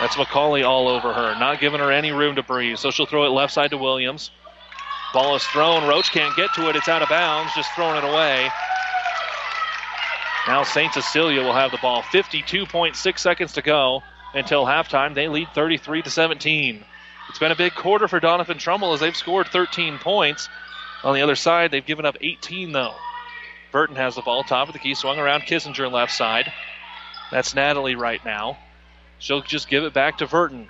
That's 0.00 0.16
McCauley 0.16 0.66
all 0.66 0.88
over 0.88 1.12
her, 1.12 1.38
not 1.38 1.60
giving 1.60 1.78
her 1.78 1.92
any 1.92 2.10
room 2.10 2.34
to 2.34 2.42
breathe. 2.42 2.78
So 2.78 2.90
she'll 2.90 3.06
throw 3.06 3.26
it 3.26 3.28
left 3.28 3.52
side 3.52 3.70
to 3.70 3.78
Williams. 3.78 4.32
Ball 5.12 5.36
is 5.36 5.44
thrown. 5.44 5.86
Roach 5.86 6.10
can't 6.10 6.34
get 6.34 6.52
to 6.56 6.68
it. 6.68 6.74
It's 6.74 6.88
out 6.88 7.02
of 7.02 7.08
bounds, 7.08 7.54
just 7.54 7.70
throwing 7.76 7.96
it 7.96 8.02
away. 8.02 8.50
Now 10.48 10.64
St. 10.64 10.92
Cecilia 10.92 11.44
will 11.44 11.54
have 11.54 11.70
the 11.70 11.78
ball. 11.80 12.02
52.6 12.02 13.18
seconds 13.20 13.52
to 13.52 13.62
go 13.62 14.02
until 14.34 14.66
halftime. 14.66 15.14
They 15.14 15.28
lead 15.28 15.46
33 15.54 16.02
to 16.02 16.10
17. 16.10 16.84
It's 17.28 17.38
been 17.38 17.52
a 17.52 17.56
big 17.56 17.76
quarter 17.76 18.08
for 18.08 18.18
Doniphan 18.18 18.58
Trumbull 18.58 18.94
as 18.94 18.98
they've 18.98 19.14
scored 19.14 19.46
13 19.46 19.98
points. 19.98 20.48
On 21.04 21.14
the 21.14 21.22
other 21.22 21.36
side, 21.36 21.70
they've 21.70 21.86
given 21.86 22.04
up 22.04 22.16
18 22.20 22.72
though. 22.72 22.96
Burton 23.70 23.94
has 23.94 24.16
the 24.16 24.22
ball, 24.22 24.42
top 24.42 24.66
of 24.66 24.72
the 24.72 24.80
key, 24.80 24.96
swung 24.96 25.20
around 25.20 25.42
Kissinger 25.42 25.88
left 25.88 26.12
side. 26.12 26.52
That's 27.30 27.54
Natalie 27.54 27.96
right 27.96 28.24
now. 28.24 28.58
She'll 29.18 29.42
just 29.42 29.68
give 29.68 29.84
it 29.84 29.94
back 29.94 30.18
to 30.18 30.26
Burton. 30.26 30.68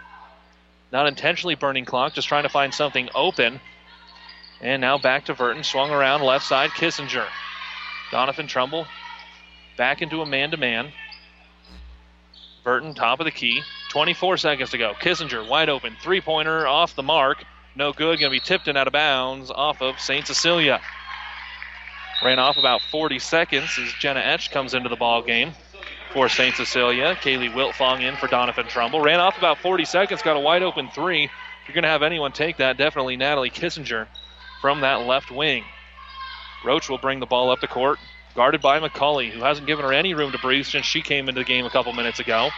Not 0.93 1.07
intentionally 1.09 1.55
burning 1.57 1.85
clock, 1.85 2.15
just 2.15 2.29
trying 2.29 2.45
to 2.45 2.49
find 2.49 2.73
something 2.73 3.09
open. 3.15 3.61
And 4.61 4.81
now 4.81 4.97
back 4.97 5.25
to 5.27 5.35
Burton, 5.35 5.65
swung 5.65 5.91
around 5.91 6.23
left 6.23 6.47
side, 6.47 6.71
Kissinger. 6.71 7.27
Doniphan 8.11 8.49
Trumbull 8.49 8.87
back 9.77 10.03
into 10.03 10.23
a 10.23 10.27
man 10.27 10.53
to 10.53 10.57
man. 10.57 10.93
Burton, 12.63 12.95
top 12.95 13.21
of 13.21 13.25
the 13.25 13.31
key. 13.31 13.63
24 13.91 14.37
seconds 14.37 14.71
to 14.71 14.79
go. 14.79 14.95
Kissinger 14.95 15.47
wide 15.49 15.69
open. 15.69 15.97
Three 16.01 16.21
pointer 16.21 16.67
off 16.67 16.95
the 16.95 17.03
mark. 17.03 17.45
No 17.77 17.93
good. 17.93 18.19
Going 18.19 18.31
to 18.31 18.31
be 18.31 18.41
tipped 18.41 18.69
and 18.69 18.79
out 18.79 18.87
of 18.87 18.93
bounds 18.93 19.51
off 19.51 19.83
of 19.83 19.99
St. 19.99 20.27
Cecilia. 20.27 20.81
Ran 22.23 22.39
off 22.39 22.57
about 22.57 22.81
40 22.91 23.19
seconds 23.19 23.79
as 23.79 23.93
Jenna 23.95 24.21
Etch 24.21 24.51
comes 24.51 24.73
into 24.73 24.89
the 24.89 24.97
ball 24.97 25.23
game 25.23 25.53
for 26.15 26.29
St. 26.29 26.55
Cecilia. 26.55 27.17
Kaylee 27.17 27.53
Wiltfong 27.53 28.01
in 28.01 28.17
for 28.17 28.29
Doniphan 28.29 28.69
Trumbull. 28.69 29.03
Ran 29.03 29.21
off 29.21 29.37
about 29.37 29.59
40 29.59 29.85
seconds. 29.85 30.23
Got 30.23 30.37
a 30.37 30.41
wide 30.41 30.63
open 30.63 30.89
three. 30.89 31.25
If 31.25 31.69
you're 31.69 31.75
going 31.75 31.83
to 31.83 31.89
have 31.89 32.03
anyone 32.03 32.33
take 32.33 32.59
that, 32.59 32.79
definitely 32.79 33.17
Natalie 33.17 33.51
Kissinger 33.51 34.07
from 34.63 34.81
that 34.83 35.01
left 35.01 35.31
wing. 35.31 35.65
Roach 36.65 36.89
will 36.89 36.99
bring 36.99 37.21
the 37.21 37.27
ball 37.27 37.51
up 37.51 37.61
the 37.61 37.67
court 37.67 37.99
guarded 38.35 38.61
by 38.61 38.81
McCauley, 38.81 39.31
who 39.31 39.41
hasn't 39.41 39.67
given 39.67 39.85
her 39.85 39.93
any 39.93 40.15
room 40.15 40.33
to 40.33 40.39
breathe 40.39 40.67
since 40.67 40.87
she 40.87 41.03
came 41.03 41.29
into 41.29 41.41
the 41.41 41.45
game 41.45 41.67
a 41.67 41.71
couple 41.71 41.93
minutes 41.93 42.21
ago. 42.21 42.51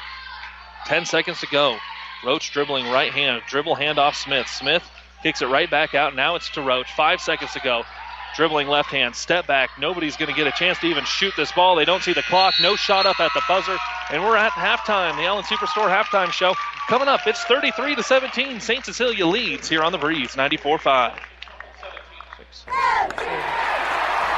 10 0.87 1.07
seconds 1.07 1.41
to 1.41 1.47
go. 1.49 1.77
Roach 2.25 2.53
dribbling 2.53 2.91
right 2.91 3.13
hand, 3.13 3.43
dribble 3.49 3.77
handoff 3.77 4.15
Smith. 4.15 4.49
Smith 4.49 4.83
kicks 5.23 5.43
it 5.43 5.47
right 5.47 5.71
back 5.71 5.95
out. 5.95 6.15
Now 6.15 6.35
it's 6.37 6.49
to 6.51 6.63
Roach. 6.63 6.93
Five 6.93 7.21
seconds 7.21 7.53
to 7.53 7.61
go. 7.61 7.85
Dribbling 8.37 8.69
left 8.69 8.91
hand, 8.91 9.17
step 9.17 9.47
back. 9.47 9.71
Nobody's 9.79 10.17
going 10.17 10.29
to 10.29 10.37
get 10.37 10.47
a 10.47 10.53
chance 10.53 10.79
to 10.81 10.87
even 10.87 11.05
shoot 11.05 11.33
this 11.39 11.51
ball. 11.53 11.75
They 11.75 11.87
don't 11.87 12.03
see 12.03 12.13
the 12.13 12.23
clock. 12.23 12.53
No 12.61 12.77
shot 12.77 13.07
up 13.07 13.19
at 13.19 13.31
the 13.35 13.41
buzzer. 13.49 13.77
And 14.11 14.23
we're 14.23 14.37
at 14.37 14.53
halftime. 14.53 15.17
The 15.17 15.25
Allen 15.25 15.45
Superstore 15.45 15.89
halftime 15.89 16.31
show. 16.31 16.55
Coming 16.89 17.09
up, 17.09 17.27
it's 17.27 17.43
33 17.45 17.95
to 17.95 18.03
17. 18.03 18.61
St. 18.61 18.85
Cecilia 18.85 19.27
leads 19.27 19.69
here 19.71 19.83
on 19.83 19.91
the 19.91 19.99
Breeze, 19.99 20.37
94 20.37 20.79
5. 20.79 21.13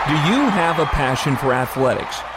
Do 0.06 0.14
you 0.14 0.48
have 0.48 0.78
a 0.78 0.86
passion 0.86 1.36
for 1.36 1.52
athletics? 1.52 2.20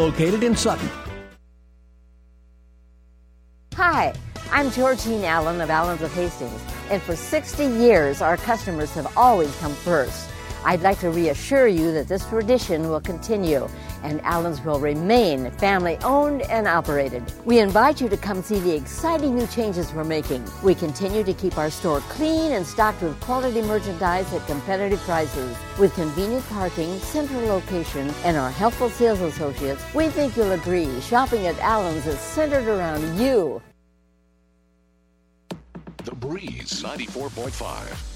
located 0.00 0.42
in 0.42 0.56
Sutton. 0.56 0.88
Hi, 3.74 4.14
I'm 4.50 4.70
Georgine 4.70 5.24
Allen 5.24 5.60
of 5.60 5.68
Allens 5.68 6.00
of 6.00 6.12
Hastings, 6.14 6.58
and 6.90 7.02
for 7.02 7.14
60 7.14 7.66
years, 7.66 8.22
our 8.22 8.38
customers 8.38 8.90
have 8.92 9.14
always 9.16 9.54
come 9.56 9.74
first. 9.74 10.29
I'd 10.64 10.82
like 10.82 10.98
to 11.00 11.10
reassure 11.10 11.66
you 11.66 11.92
that 11.92 12.08
this 12.08 12.24
tradition 12.28 12.88
will 12.88 13.00
continue 13.00 13.68
and 14.02 14.20
Allen's 14.22 14.62
will 14.64 14.78
remain 14.80 15.50
family 15.52 15.98
owned 16.02 16.42
and 16.42 16.66
operated. 16.66 17.22
We 17.44 17.58
invite 17.58 18.00
you 18.00 18.08
to 18.08 18.16
come 18.16 18.42
see 18.42 18.58
the 18.58 18.74
exciting 18.74 19.36
new 19.36 19.46
changes 19.46 19.92
we're 19.92 20.04
making. 20.04 20.44
We 20.62 20.74
continue 20.74 21.24
to 21.24 21.32
keep 21.32 21.58
our 21.58 21.70
store 21.70 22.00
clean 22.00 22.52
and 22.52 22.66
stocked 22.66 23.02
with 23.02 23.18
quality 23.20 23.62
merchandise 23.62 24.32
at 24.32 24.46
competitive 24.46 25.00
prices. 25.00 25.56
With 25.78 25.94
convenient 25.94 26.46
parking, 26.48 26.98
central 26.98 27.40
location, 27.46 28.12
and 28.24 28.36
our 28.36 28.50
helpful 28.50 28.90
sales 28.90 29.20
associates, 29.20 29.82
we 29.94 30.08
think 30.08 30.36
you'll 30.36 30.52
agree 30.52 31.00
shopping 31.00 31.46
at 31.46 31.58
Allen's 31.58 32.06
is 32.06 32.18
centered 32.18 32.68
around 32.68 33.18
you. 33.18 33.62
The 36.04 36.14
Breeze 36.14 36.82
94.5. 36.82 38.09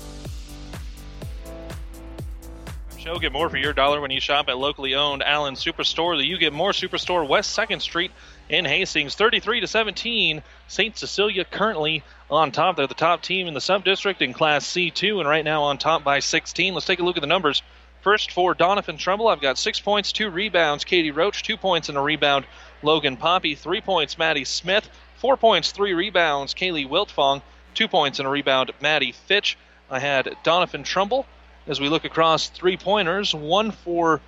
Show 3.04 3.18
get 3.18 3.32
more 3.32 3.50
for 3.50 3.58
your 3.58 3.74
dollar 3.74 4.00
when 4.00 4.10
you 4.10 4.18
shop 4.18 4.48
at 4.48 4.56
locally 4.56 4.94
owned 4.94 5.22
Allen 5.22 5.56
Superstore. 5.56 6.16
The 6.16 6.24
You 6.24 6.38
Get 6.38 6.54
More 6.54 6.72
Superstore, 6.72 7.28
West 7.28 7.54
2nd 7.54 7.82
Street 7.82 8.10
in 8.48 8.64
Hastings, 8.64 9.14
33 9.14 9.60
to 9.60 9.66
17. 9.66 10.42
St. 10.68 10.96
Cecilia 10.96 11.44
currently 11.44 12.02
on 12.30 12.50
top. 12.50 12.76
They're 12.76 12.86
the 12.86 12.94
top 12.94 13.20
team 13.20 13.46
in 13.46 13.52
the 13.52 13.60
sub 13.60 13.84
district 13.84 14.22
in 14.22 14.32
Class 14.32 14.66
C2, 14.66 15.20
and 15.20 15.28
right 15.28 15.44
now 15.44 15.64
on 15.64 15.76
top 15.76 16.02
by 16.02 16.20
16. 16.20 16.72
Let's 16.72 16.86
take 16.86 16.98
a 16.98 17.02
look 17.02 17.18
at 17.18 17.20
the 17.20 17.26
numbers. 17.26 17.62
First 18.00 18.32
for 18.32 18.54
Doniphan 18.54 18.98
Trumbull, 18.98 19.28
I've 19.28 19.42
got 19.42 19.58
six 19.58 19.80
points, 19.80 20.10
two 20.10 20.30
rebounds. 20.30 20.84
Katie 20.84 21.10
Roach, 21.10 21.42
two 21.42 21.58
points 21.58 21.90
and 21.90 21.98
a 21.98 22.00
rebound. 22.00 22.46
Logan 22.82 23.18
Poppy, 23.18 23.54
three 23.54 23.82
points. 23.82 24.16
Maddie 24.16 24.46
Smith, 24.46 24.88
four 25.16 25.36
points, 25.36 25.72
three 25.72 25.92
rebounds. 25.92 26.54
Kaylee 26.54 26.88
Wiltfong, 26.88 27.42
two 27.74 27.86
points 27.86 28.18
and 28.18 28.26
a 28.26 28.30
rebound. 28.30 28.70
Maddie 28.80 29.12
Fitch. 29.12 29.58
I 29.90 29.98
had 29.98 30.24
Doniphan 30.42 30.86
Trumbull 30.86 31.26
as 31.66 31.80
we 31.80 31.88
look 31.88 32.04
across 32.04 32.48
three 32.48 32.76
pointers, 32.76 33.34
one 33.34 33.70
for 33.70 34.20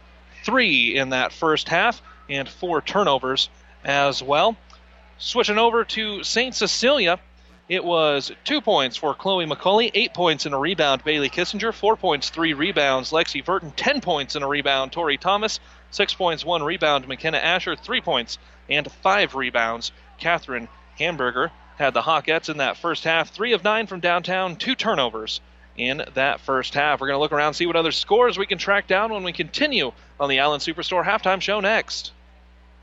three 0.45 0.97
in 0.97 1.11
that 1.11 1.33
first 1.33 1.69
half, 1.69 2.01
and 2.29 2.49
four 2.49 2.81
turnovers 2.81 3.49
as 3.85 4.23
well. 4.23 4.57
Switching 5.19 5.59
over 5.59 5.85
to 5.85 6.23
St. 6.23 6.55
Cecilia, 6.55 7.19
it 7.69 7.85
was 7.85 8.31
two 8.45 8.61
points 8.61 8.97
for 8.97 9.15
Chloe 9.15 9.47
McCauley, 9.47 9.91
eight 9.95 10.15
points 10.15 10.47
in 10.47 10.53
a 10.53 10.59
rebound. 10.59 11.03
Bailey 11.05 11.29
Kissinger, 11.29 11.75
four 11.75 11.97
points, 11.97 12.31
three 12.31 12.53
rebounds. 12.53 13.11
Lexi 13.11 13.45
Burton, 13.45 13.73
ten 13.73 14.01
points 14.01 14.37
in 14.37 14.43
a 14.43 14.49
rebound. 14.49 14.93
Tori 14.93 15.17
Thomas, 15.17 15.59
six 15.91 16.15
points, 16.15 16.45
one 16.45 16.63
rebound. 16.63 17.09
McKenna 17.09 17.39
Asher, 17.39 17.75
three 17.75 18.01
points 18.01 18.39
and 18.69 18.91
five 19.03 19.35
rebounds. 19.35 19.91
Catherine 20.19 20.69
Hamburger 20.99 21.51
had 21.77 21.93
the 21.93 22.03
Hawkettes 22.03 22.49
in 22.49 22.59
that 22.59 22.77
first 22.77 23.05
half, 23.05 23.31
three 23.31 23.53
of 23.53 23.65
nine 23.65 23.87
from 23.87 24.01
downtown, 24.01 24.57
two 24.57 24.75
turnovers 24.75 25.41
in 25.77 26.03
that 26.15 26.41
first 26.41 26.75
half. 26.75 27.01
We're 27.01 27.09
going 27.09 27.17
to 27.17 27.21
look 27.21 27.33
around, 27.33 27.55
see 27.55 27.67
what 27.67 27.77
other 27.77 27.93
scores 27.93 28.39
we 28.39 28.47
can 28.47 28.59
track 28.59 28.87
down 28.87 29.13
when 29.13 29.23
we 29.25 29.33
continue 29.33 29.93
on 30.19 30.29
the 30.29 30.39
Allen 30.39 30.61
Superstore 30.61 31.05
halftime 31.05 31.41
show 31.41 31.61
next. 31.61 32.13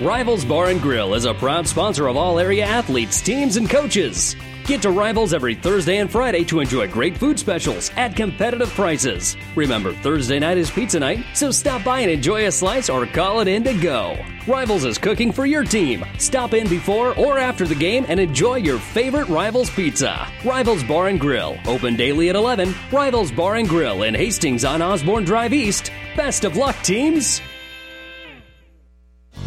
Rivals 0.00 0.44
Bar 0.44 0.70
and 0.70 0.82
Grill 0.82 1.14
is 1.14 1.24
a 1.24 1.32
proud 1.32 1.68
sponsor 1.68 2.08
of 2.08 2.16
all 2.16 2.40
area 2.40 2.64
athletes, 2.64 3.20
teams, 3.20 3.56
and 3.56 3.70
coaches. 3.70 4.34
Get 4.64 4.82
to 4.82 4.90
Rivals 4.90 5.32
every 5.32 5.54
Thursday 5.54 5.98
and 5.98 6.10
Friday 6.10 6.42
to 6.44 6.58
enjoy 6.58 6.88
great 6.88 7.16
food 7.16 7.38
specials 7.38 7.92
at 7.96 8.16
competitive 8.16 8.70
prices. 8.70 9.36
Remember, 9.54 9.92
Thursday 9.92 10.40
night 10.40 10.58
is 10.58 10.68
pizza 10.68 10.98
night, 10.98 11.24
so 11.32 11.52
stop 11.52 11.84
by 11.84 12.00
and 12.00 12.10
enjoy 12.10 12.46
a 12.46 12.50
slice 12.50 12.90
or 12.90 13.06
call 13.06 13.38
it 13.38 13.46
in 13.46 13.62
to 13.62 13.74
go. 13.74 14.16
Rivals 14.48 14.84
is 14.84 14.98
cooking 14.98 15.30
for 15.30 15.46
your 15.46 15.62
team. 15.62 16.04
Stop 16.18 16.54
in 16.54 16.68
before 16.68 17.16
or 17.16 17.38
after 17.38 17.64
the 17.64 17.74
game 17.74 18.04
and 18.08 18.18
enjoy 18.18 18.56
your 18.56 18.80
favorite 18.80 19.28
Rivals 19.28 19.70
pizza. 19.70 20.26
Rivals 20.44 20.82
Bar 20.82 21.06
and 21.06 21.20
Grill, 21.20 21.56
open 21.68 21.94
daily 21.94 22.30
at 22.30 22.36
11. 22.36 22.74
Rivals 22.90 23.30
Bar 23.30 23.56
and 23.56 23.68
Grill 23.68 24.02
in 24.02 24.14
Hastings 24.14 24.64
on 24.64 24.82
Osborne 24.82 25.24
Drive 25.24 25.52
East. 25.52 25.92
Best 26.16 26.44
of 26.44 26.56
luck, 26.56 26.74
teams! 26.82 27.40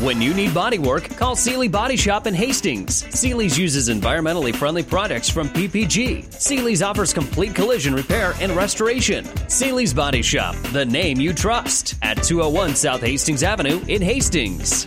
When 0.00 0.22
you 0.22 0.32
need 0.32 0.54
body 0.54 0.78
work, 0.78 1.08
call 1.16 1.34
Seely 1.34 1.66
Body 1.66 1.96
Shop 1.96 2.28
in 2.28 2.34
Hastings. 2.34 3.04
Seely's 3.12 3.58
uses 3.58 3.88
environmentally 3.88 4.54
friendly 4.54 4.84
products 4.84 5.28
from 5.28 5.48
PPG. 5.48 6.32
Seely's 6.32 6.82
offers 6.82 7.12
complete 7.12 7.52
collision 7.52 7.96
repair 7.96 8.32
and 8.40 8.52
restoration. 8.52 9.24
Seely's 9.48 9.92
Body 9.92 10.22
Shop, 10.22 10.54
the 10.72 10.86
name 10.86 11.18
you 11.20 11.32
trust, 11.32 11.96
at 12.00 12.22
201 12.22 12.76
South 12.76 13.00
Hastings 13.00 13.42
Avenue 13.42 13.82
in 13.88 14.00
Hastings. 14.00 14.86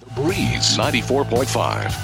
The 0.00 0.10
Breeze 0.16 0.76
94.5. 0.76 1.94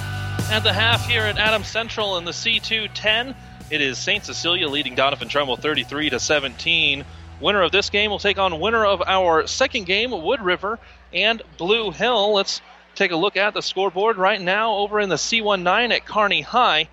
At 0.51 0.61
the 0.61 0.73
half 0.73 1.07
here 1.07 1.25
at 1.25 1.37
Adams 1.37 1.69
Central 1.69 2.17
in 2.17 2.25
the 2.25 2.31
C2 2.31 2.89
10, 2.95 3.37
it 3.71 3.83
is 3.83 3.99
St. 3.99 4.25
Cecilia 4.25 4.69
leading 4.69 4.97
Doniphan 4.97 5.29
Trumbull 5.29 5.57
33 5.57 6.09
to 6.09 6.19
17. 6.19 7.05
Winner 7.41 7.63
of 7.63 7.71
this 7.71 7.91
game 7.91 8.11
will 8.11 8.19
take 8.19 8.39
on 8.39 8.61
winner 8.61 8.87
of 8.87 9.03
our 9.07 9.47
second 9.47 9.85
game, 9.85 10.11
Wood 10.11 10.41
River 10.41 10.79
and 11.13 11.43
Blue 11.59 11.91
Hill. 11.91 12.33
Let's 12.33 12.63
take 12.95 13.11
a 13.11 13.17
look 13.17 13.37
at 13.37 13.53
the 13.53 13.61
scoreboard 13.61 14.17
right 14.17 14.41
now 14.41 14.77
over 14.77 15.01
in 15.01 15.11
the 15.11 15.17
C19 15.17 15.93
at 15.93 16.07
Kearney 16.07 16.41
High. 16.41 16.89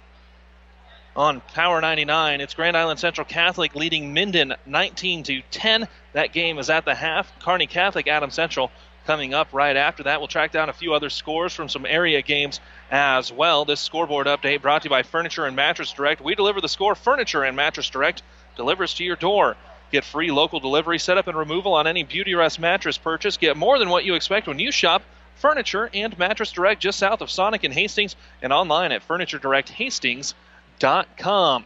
On 1.16 1.40
Power 1.54 1.80
99, 1.80 2.42
it's 2.42 2.56
Grand 2.56 2.76
Island 2.76 3.00
Central 3.00 3.24
Catholic 3.24 3.74
leading 3.76 4.14
Minden 4.14 4.56
19 4.66 5.24
to 5.24 5.42
10. 5.52 5.88
That 6.12 6.34
game 6.34 6.58
is 6.58 6.70
at 6.70 6.84
the 6.84 6.96
half. 6.96 7.32
Kearney 7.40 7.68
Catholic, 7.68 8.08
Adam 8.08 8.32
Central 8.32 8.70
coming 9.06 9.34
up 9.34 9.48
right 9.54 9.78
after 9.78 10.04
that. 10.04 10.20
We'll 10.20 10.28
track 10.28 10.52
down 10.52 10.70
a 10.70 10.74
few 10.74 10.94
other 10.94 11.10
scores 11.10 11.54
from 11.54 11.70
some 11.70 11.86
area 11.86 12.22
games 12.22 12.60
as 12.92 13.32
well. 13.32 13.64
This 13.64 13.80
scoreboard 13.80 14.28
update 14.28 14.62
brought 14.62 14.82
to 14.82 14.88
you 14.88 14.90
by 14.90 15.04
Furniture 15.04 15.46
and 15.46 15.56
Mattress 15.56 15.94
Direct. 15.94 16.20
We 16.20 16.36
deliver 16.36 16.60
the 16.60 16.70
score. 16.70 16.96
Furniture 16.96 17.44
and 17.44 17.56
Mattress 17.56 17.90
Direct 17.90 18.24
delivers 18.58 18.94
to 18.96 19.04
your 19.04 19.16
door. 19.16 19.56
Get 19.94 20.04
free 20.04 20.30
local 20.32 20.60
delivery, 20.60 20.98
setup, 20.98 21.28
and 21.28 21.38
removal 21.38 21.76
on 21.76 21.86
any 21.86 22.04
Beautyrest 22.04 22.58
mattress 22.58 22.98
purchase. 22.98 23.38
Get 23.38 23.56
more 23.56 23.78
than 23.78 23.90
what 23.90 24.06
you 24.06 24.16
expect 24.16 24.48
when 24.48 24.58
you 24.58 24.72
shop 24.72 25.04
Furniture 25.36 25.88
and 25.94 26.18
Mattress 26.18 26.52
Direct 26.52 26.82
just 26.82 26.98
south 26.98 27.22
of 27.22 27.30
Sonic 27.30 27.64
and 27.64 27.72
Hastings 27.72 28.16
and 28.42 28.52
online 28.52 28.92
at 28.92 29.08
FurnitureDirectHastings.com. 29.08 31.66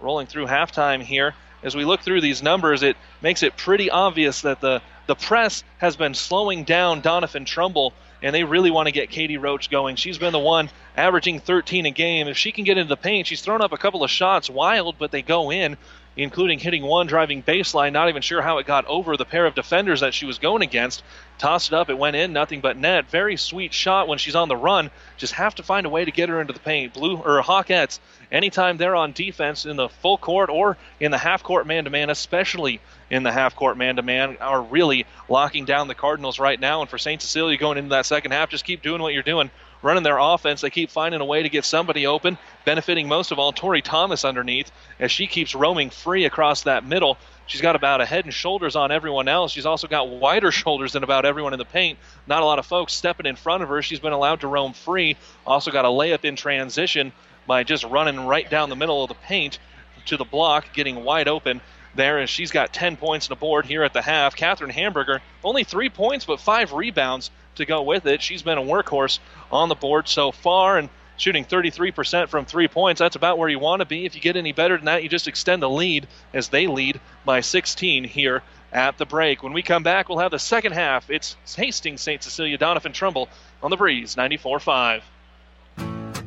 Rolling 0.00 0.26
through 0.26 0.46
halftime 0.46 1.02
here. 1.02 1.34
As 1.62 1.76
we 1.76 1.84
look 1.84 2.00
through 2.00 2.22
these 2.22 2.42
numbers, 2.42 2.82
it 2.82 2.96
makes 3.20 3.42
it 3.42 3.58
pretty 3.58 3.90
obvious 3.90 4.40
that 4.40 4.62
the, 4.62 4.80
the 5.06 5.14
press 5.14 5.62
has 5.76 5.96
been 5.96 6.14
slowing 6.14 6.64
down 6.64 7.02
Doniphan 7.02 7.44
Trumbull, 7.44 7.92
and 8.22 8.34
they 8.34 8.44
really 8.44 8.70
want 8.70 8.86
to 8.86 8.92
get 8.92 9.10
Katie 9.10 9.36
Roach 9.36 9.68
going. 9.68 9.96
She's 9.96 10.16
been 10.16 10.32
the 10.32 10.38
one 10.38 10.70
averaging 10.96 11.40
13 11.40 11.84
a 11.84 11.90
game. 11.90 12.26
If 12.26 12.38
she 12.38 12.52
can 12.52 12.64
get 12.64 12.78
into 12.78 12.88
the 12.88 12.96
paint, 12.96 13.26
she's 13.26 13.42
thrown 13.42 13.60
up 13.60 13.72
a 13.72 13.76
couple 13.76 14.02
of 14.02 14.10
shots 14.10 14.48
wild, 14.48 14.96
but 14.98 15.10
they 15.10 15.20
go 15.20 15.52
in. 15.52 15.76
Including 16.16 16.58
hitting 16.58 16.82
one 16.82 17.06
driving 17.06 17.42
baseline. 17.42 17.92
Not 17.92 18.08
even 18.08 18.22
sure 18.22 18.42
how 18.42 18.58
it 18.58 18.66
got 18.66 18.86
over 18.86 19.16
the 19.16 19.24
pair 19.24 19.46
of 19.46 19.54
defenders 19.54 20.00
that 20.00 20.14
she 20.14 20.26
was 20.26 20.38
going 20.38 20.62
against. 20.62 21.02
Tossed 21.38 21.68
it 21.68 21.74
up, 21.74 21.88
it 21.88 21.96
went 21.96 22.16
in, 22.16 22.32
nothing 22.32 22.60
but 22.60 22.76
net. 22.76 23.10
Very 23.10 23.36
sweet 23.36 23.72
shot 23.72 24.08
when 24.08 24.18
she's 24.18 24.34
on 24.34 24.48
the 24.48 24.56
run. 24.56 24.90
Just 25.16 25.34
have 25.34 25.54
to 25.54 25.62
find 25.62 25.86
a 25.86 25.90
way 25.90 26.04
to 26.04 26.10
get 26.10 26.28
her 26.28 26.40
into 26.40 26.52
the 26.52 26.60
paint. 26.60 26.92
Blue 26.92 27.16
or 27.16 27.42
Hawkettes, 27.42 27.98
anytime 28.30 28.76
they're 28.76 28.96
on 28.96 29.12
defense 29.12 29.64
in 29.64 29.76
the 29.76 29.88
full 29.88 30.18
court 30.18 30.50
or 30.50 30.76
in 30.98 31.10
the 31.10 31.18
half 31.18 31.42
court 31.42 31.66
man 31.66 31.84
to 31.84 31.90
man, 31.90 32.10
especially 32.10 32.80
in 33.08 33.22
the 33.22 33.32
half 33.32 33.56
court 33.56 33.78
man 33.78 33.96
to 33.96 34.02
man, 34.02 34.36
are 34.40 34.62
really 34.62 35.06
locking 35.28 35.64
down 35.64 35.88
the 35.88 35.94
Cardinals 35.94 36.38
right 36.38 36.60
now. 36.60 36.82
And 36.82 36.90
for 36.90 36.98
St. 36.98 37.22
Cecilia 37.22 37.56
going 37.56 37.78
into 37.78 37.90
that 37.90 38.06
second 38.06 38.32
half, 38.32 38.50
just 38.50 38.64
keep 38.64 38.82
doing 38.82 39.00
what 39.00 39.14
you're 39.14 39.22
doing 39.22 39.50
running 39.82 40.02
their 40.02 40.18
offense. 40.18 40.60
They 40.60 40.70
keep 40.70 40.90
finding 40.90 41.20
a 41.20 41.24
way 41.24 41.42
to 41.42 41.48
get 41.48 41.64
somebody 41.64 42.06
open, 42.06 42.38
benefiting 42.64 43.08
most 43.08 43.30
of 43.30 43.38
all 43.38 43.52
Tori 43.52 43.82
Thomas 43.82 44.24
underneath 44.24 44.70
as 44.98 45.10
she 45.10 45.26
keeps 45.26 45.54
roaming 45.54 45.90
free 45.90 46.24
across 46.24 46.62
that 46.62 46.84
middle. 46.84 47.16
She's 47.46 47.60
got 47.60 47.76
about 47.76 48.00
a 48.00 48.06
head 48.06 48.24
and 48.24 48.34
shoulders 48.34 48.76
on 48.76 48.92
everyone 48.92 49.28
else. 49.28 49.52
She's 49.52 49.66
also 49.66 49.88
got 49.88 50.08
wider 50.08 50.52
shoulders 50.52 50.92
than 50.92 51.02
about 51.02 51.24
everyone 51.24 51.52
in 51.52 51.58
the 51.58 51.64
paint. 51.64 51.98
Not 52.26 52.42
a 52.42 52.46
lot 52.46 52.58
of 52.58 52.66
folks 52.66 52.92
stepping 52.92 53.26
in 53.26 53.36
front 53.36 53.62
of 53.62 53.68
her. 53.68 53.82
She's 53.82 54.00
been 54.00 54.12
allowed 54.12 54.40
to 54.40 54.48
roam 54.48 54.72
free. 54.72 55.16
Also 55.46 55.70
got 55.70 55.84
a 55.84 55.88
layup 55.88 56.24
in 56.24 56.36
transition 56.36 57.12
by 57.46 57.64
just 57.64 57.84
running 57.84 58.26
right 58.26 58.48
down 58.48 58.68
the 58.68 58.76
middle 58.76 59.02
of 59.02 59.08
the 59.08 59.14
paint 59.14 59.58
to 60.06 60.16
the 60.16 60.24
block, 60.24 60.72
getting 60.72 61.04
wide 61.04 61.28
open 61.28 61.60
there 61.94 62.20
as 62.20 62.30
she's 62.30 62.50
got 62.50 62.72
10 62.72 62.96
points 62.96 63.26
on 63.26 63.30
the 63.30 63.40
board 63.40 63.66
here 63.66 63.82
at 63.82 63.92
the 63.92 64.02
half. 64.02 64.36
Catherine 64.36 64.70
Hamburger, 64.70 65.20
only 65.42 65.64
three 65.64 65.88
points, 65.88 66.24
but 66.24 66.40
five 66.40 66.72
rebounds 66.72 67.30
to 67.60 67.66
go 67.66 67.82
with 67.82 68.06
it. 68.06 68.20
She's 68.22 68.42
been 68.42 68.58
a 68.58 68.62
workhorse 68.62 69.18
on 69.50 69.68
the 69.68 69.74
board 69.74 70.08
so 70.08 70.32
far 70.32 70.78
and 70.78 70.88
shooting 71.16 71.44
33% 71.44 72.28
from 72.28 72.44
three 72.44 72.68
points. 72.68 72.98
That's 72.98 73.16
about 73.16 73.38
where 73.38 73.48
you 73.48 73.58
want 73.58 73.80
to 73.80 73.86
be. 73.86 74.06
If 74.06 74.14
you 74.14 74.20
get 74.20 74.36
any 74.36 74.52
better 74.52 74.76
than 74.76 74.86
that, 74.86 75.02
you 75.02 75.08
just 75.08 75.28
extend 75.28 75.62
the 75.62 75.70
lead 75.70 76.08
as 76.34 76.48
they 76.48 76.66
lead 76.66 77.00
by 77.24 77.40
16 77.40 78.04
here 78.04 78.42
at 78.72 78.98
the 78.98 79.06
break. 79.06 79.42
When 79.42 79.52
we 79.52 79.62
come 79.62 79.82
back, 79.82 80.08
we'll 80.08 80.18
have 80.18 80.30
the 80.30 80.38
second 80.38 80.72
half. 80.72 81.10
It's 81.10 81.36
Hastings 81.54 82.00
St. 82.00 82.22
Cecilia, 82.22 82.58
Doniphan 82.58 82.92
Trumbull 82.92 83.28
on 83.62 83.70
the 83.70 83.76
breeze, 83.76 84.16
94 84.16 84.60
5. 84.60 85.04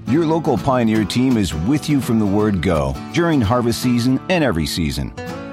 Your 0.07 0.25
local 0.25 0.57
Pioneer 0.57 1.05
team 1.05 1.37
is 1.37 1.55
with 1.55 1.89
you 1.89 1.99
from 1.99 2.19
the 2.19 2.25
word 2.25 2.61
go 2.61 2.95
during 3.13 3.41
harvest 3.41 3.81
season 3.81 4.19
and 4.29 4.43
every 4.43 4.67
season. 4.67 5.11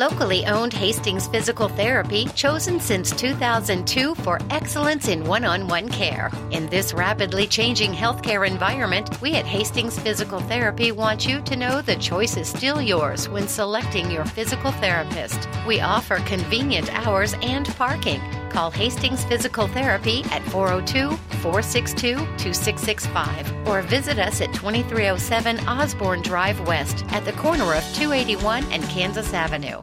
Locally 0.00 0.46
owned 0.46 0.72
Hastings 0.72 1.28
Physical 1.28 1.68
Therapy, 1.68 2.24
chosen 2.34 2.80
since 2.80 3.10
2002 3.10 4.14
for 4.14 4.38
excellence 4.48 5.08
in 5.08 5.22
one 5.24 5.44
on 5.44 5.68
one 5.68 5.90
care. 5.90 6.30
In 6.50 6.66
this 6.68 6.94
rapidly 6.94 7.46
changing 7.46 7.92
healthcare 7.92 8.48
environment, 8.48 9.20
we 9.20 9.34
at 9.34 9.44
Hastings 9.44 9.98
Physical 9.98 10.40
Therapy 10.40 10.90
want 10.90 11.28
you 11.28 11.42
to 11.42 11.54
know 11.54 11.82
the 11.82 11.96
choice 11.96 12.38
is 12.38 12.48
still 12.48 12.80
yours 12.80 13.28
when 13.28 13.46
selecting 13.46 14.10
your 14.10 14.24
physical 14.24 14.72
therapist. 14.72 15.46
We 15.66 15.82
offer 15.82 16.16
convenient 16.20 16.90
hours 17.06 17.34
and 17.42 17.66
parking. 17.76 18.22
Call 18.50 18.70
Hastings 18.70 19.24
Physical 19.24 19.66
Therapy 19.68 20.24
at 20.30 20.42
402 20.50 21.16
462 21.40 22.16
2665 22.16 23.68
or 23.68 23.82
visit 23.82 24.18
us 24.18 24.40
at 24.40 24.52
2307 24.52 25.60
Osborne 25.68 26.22
Drive 26.22 26.60
West 26.66 27.04
at 27.08 27.24
the 27.24 27.32
corner 27.32 27.74
of 27.74 27.84
281 27.94 28.64
and 28.72 28.82
Kansas 28.84 29.32
Avenue. 29.32 29.82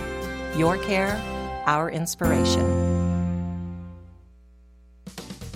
Your 0.55 0.77
care, 0.77 1.15
our 1.65 1.89
inspiration. 1.89 2.67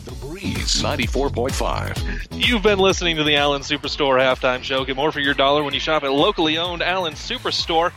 The 0.05 0.11
Breeze 0.21 0.81
94.5. 0.81 2.27
You've 2.31 2.63
been 2.63 2.79
listening 2.79 3.17
to 3.17 3.25
the 3.25 3.35
Allen 3.35 3.61
Superstore 3.61 4.17
halftime 4.17 4.63
show. 4.63 4.85
Get 4.85 4.95
more 4.95 5.11
for 5.11 5.19
your 5.19 5.33
dollar 5.33 5.63
when 5.63 5.73
you 5.73 5.81
shop 5.81 6.03
at 6.03 6.13
locally 6.13 6.57
owned 6.57 6.81
Allen 6.81 7.15
Superstore. 7.15 7.91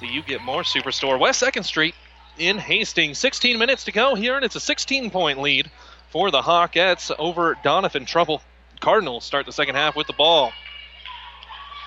Do 0.00 0.06
you 0.06 0.22
get 0.22 0.40
more 0.40 0.62
Superstore? 0.62 1.18
West 1.20 1.42
2nd 1.42 1.64
Street 1.64 1.94
in 2.38 2.56
Hastings. 2.56 3.18
16 3.18 3.58
minutes 3.58 3.84
to 3.84 3.92
go 3.92 4.14
here, 4.14 4.36
and 4.36 4.46
it's 4.46 4.56
a 4.56 4.60
16 4.60 5.10
point 5.10 5.42
lead 5.42 5.70
for 6.08 6.30
the 6.30 6.40
Hawkettes 6.40 7.14
over 7.18 7.54
Doniphan 7.56 8.06
Trumbull. 8.06 8.40
Cardinals 8.80 9.24
start 9.24 9.44
the 9.44 9.52
second 9.52 9.74
half 9.74 9.94
with 9.94 10.06
the 10.06 10.14
ball. 10.14 10.52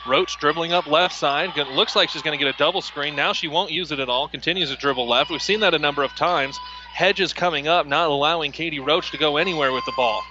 Roach 0.07 0.37
dribbling 0.39 0.73
up 0.73 0.87
left 0.87 1.13
side. 1.13 1.55
Looks 1.57 1.95
like 1.95 2.09
she's 2.09 2.21
going 2.21 2.37
to 2.37 2.43
get 2.43 2.53
a 2.53 2.57
double 2.57 2.81
screen. 2.81 3.15
Now 3.15 3.33
she 3.33 3.47
won't 3.47 3.71
use 3.71 3.91
it 3.91 3.99
at 3.99 4.09
all. 4.09 4.27
Continues 4.27 4.69
to 4.69 4.75
dribble 4.75 5.07
left. 5.07 5.29
We've 5.29 5.41
seen 5.41 5.59
that 5.59 5.73
a 5.73 5.79
number 5.79 6.03
of 6.03 6.15
times. 6.15 6.57
Hedges 6.93 7.33
coming 7.33 7.67
up, 7.67 7.85
not 7.85 8.09
allowing 8.09 8.51
Katie 8.51 8.79
Roach 8.79 9.11
to 9.11 9.17
go 9.17 9.37
anywhere 9.37 9.71
with 9.71 9.85
the 9.85 9.93
ball. 9.95 10.23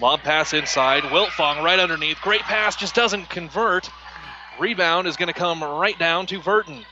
Lob 0.00 0.20
pass 0.20 0.52
inside. 0.52 1.04
Wiltfong 1.04 1.62
right 1.62 1.78
underneath. 1.78 2.20
Great 2.20 2.42
pass, 2.42 2.76
just 2.76 2.94
doesn't 2.94 3.30
convert. 3.30 3.90
Rebound 4.58 5.06
is 5.06 5.16
going 5.16 5.32
to 5.32 5.38
come 5.38 5.62
right 5.62 5.98
down 5.98 6.26
to 6.26 6.40
Burton. 6.40 6.84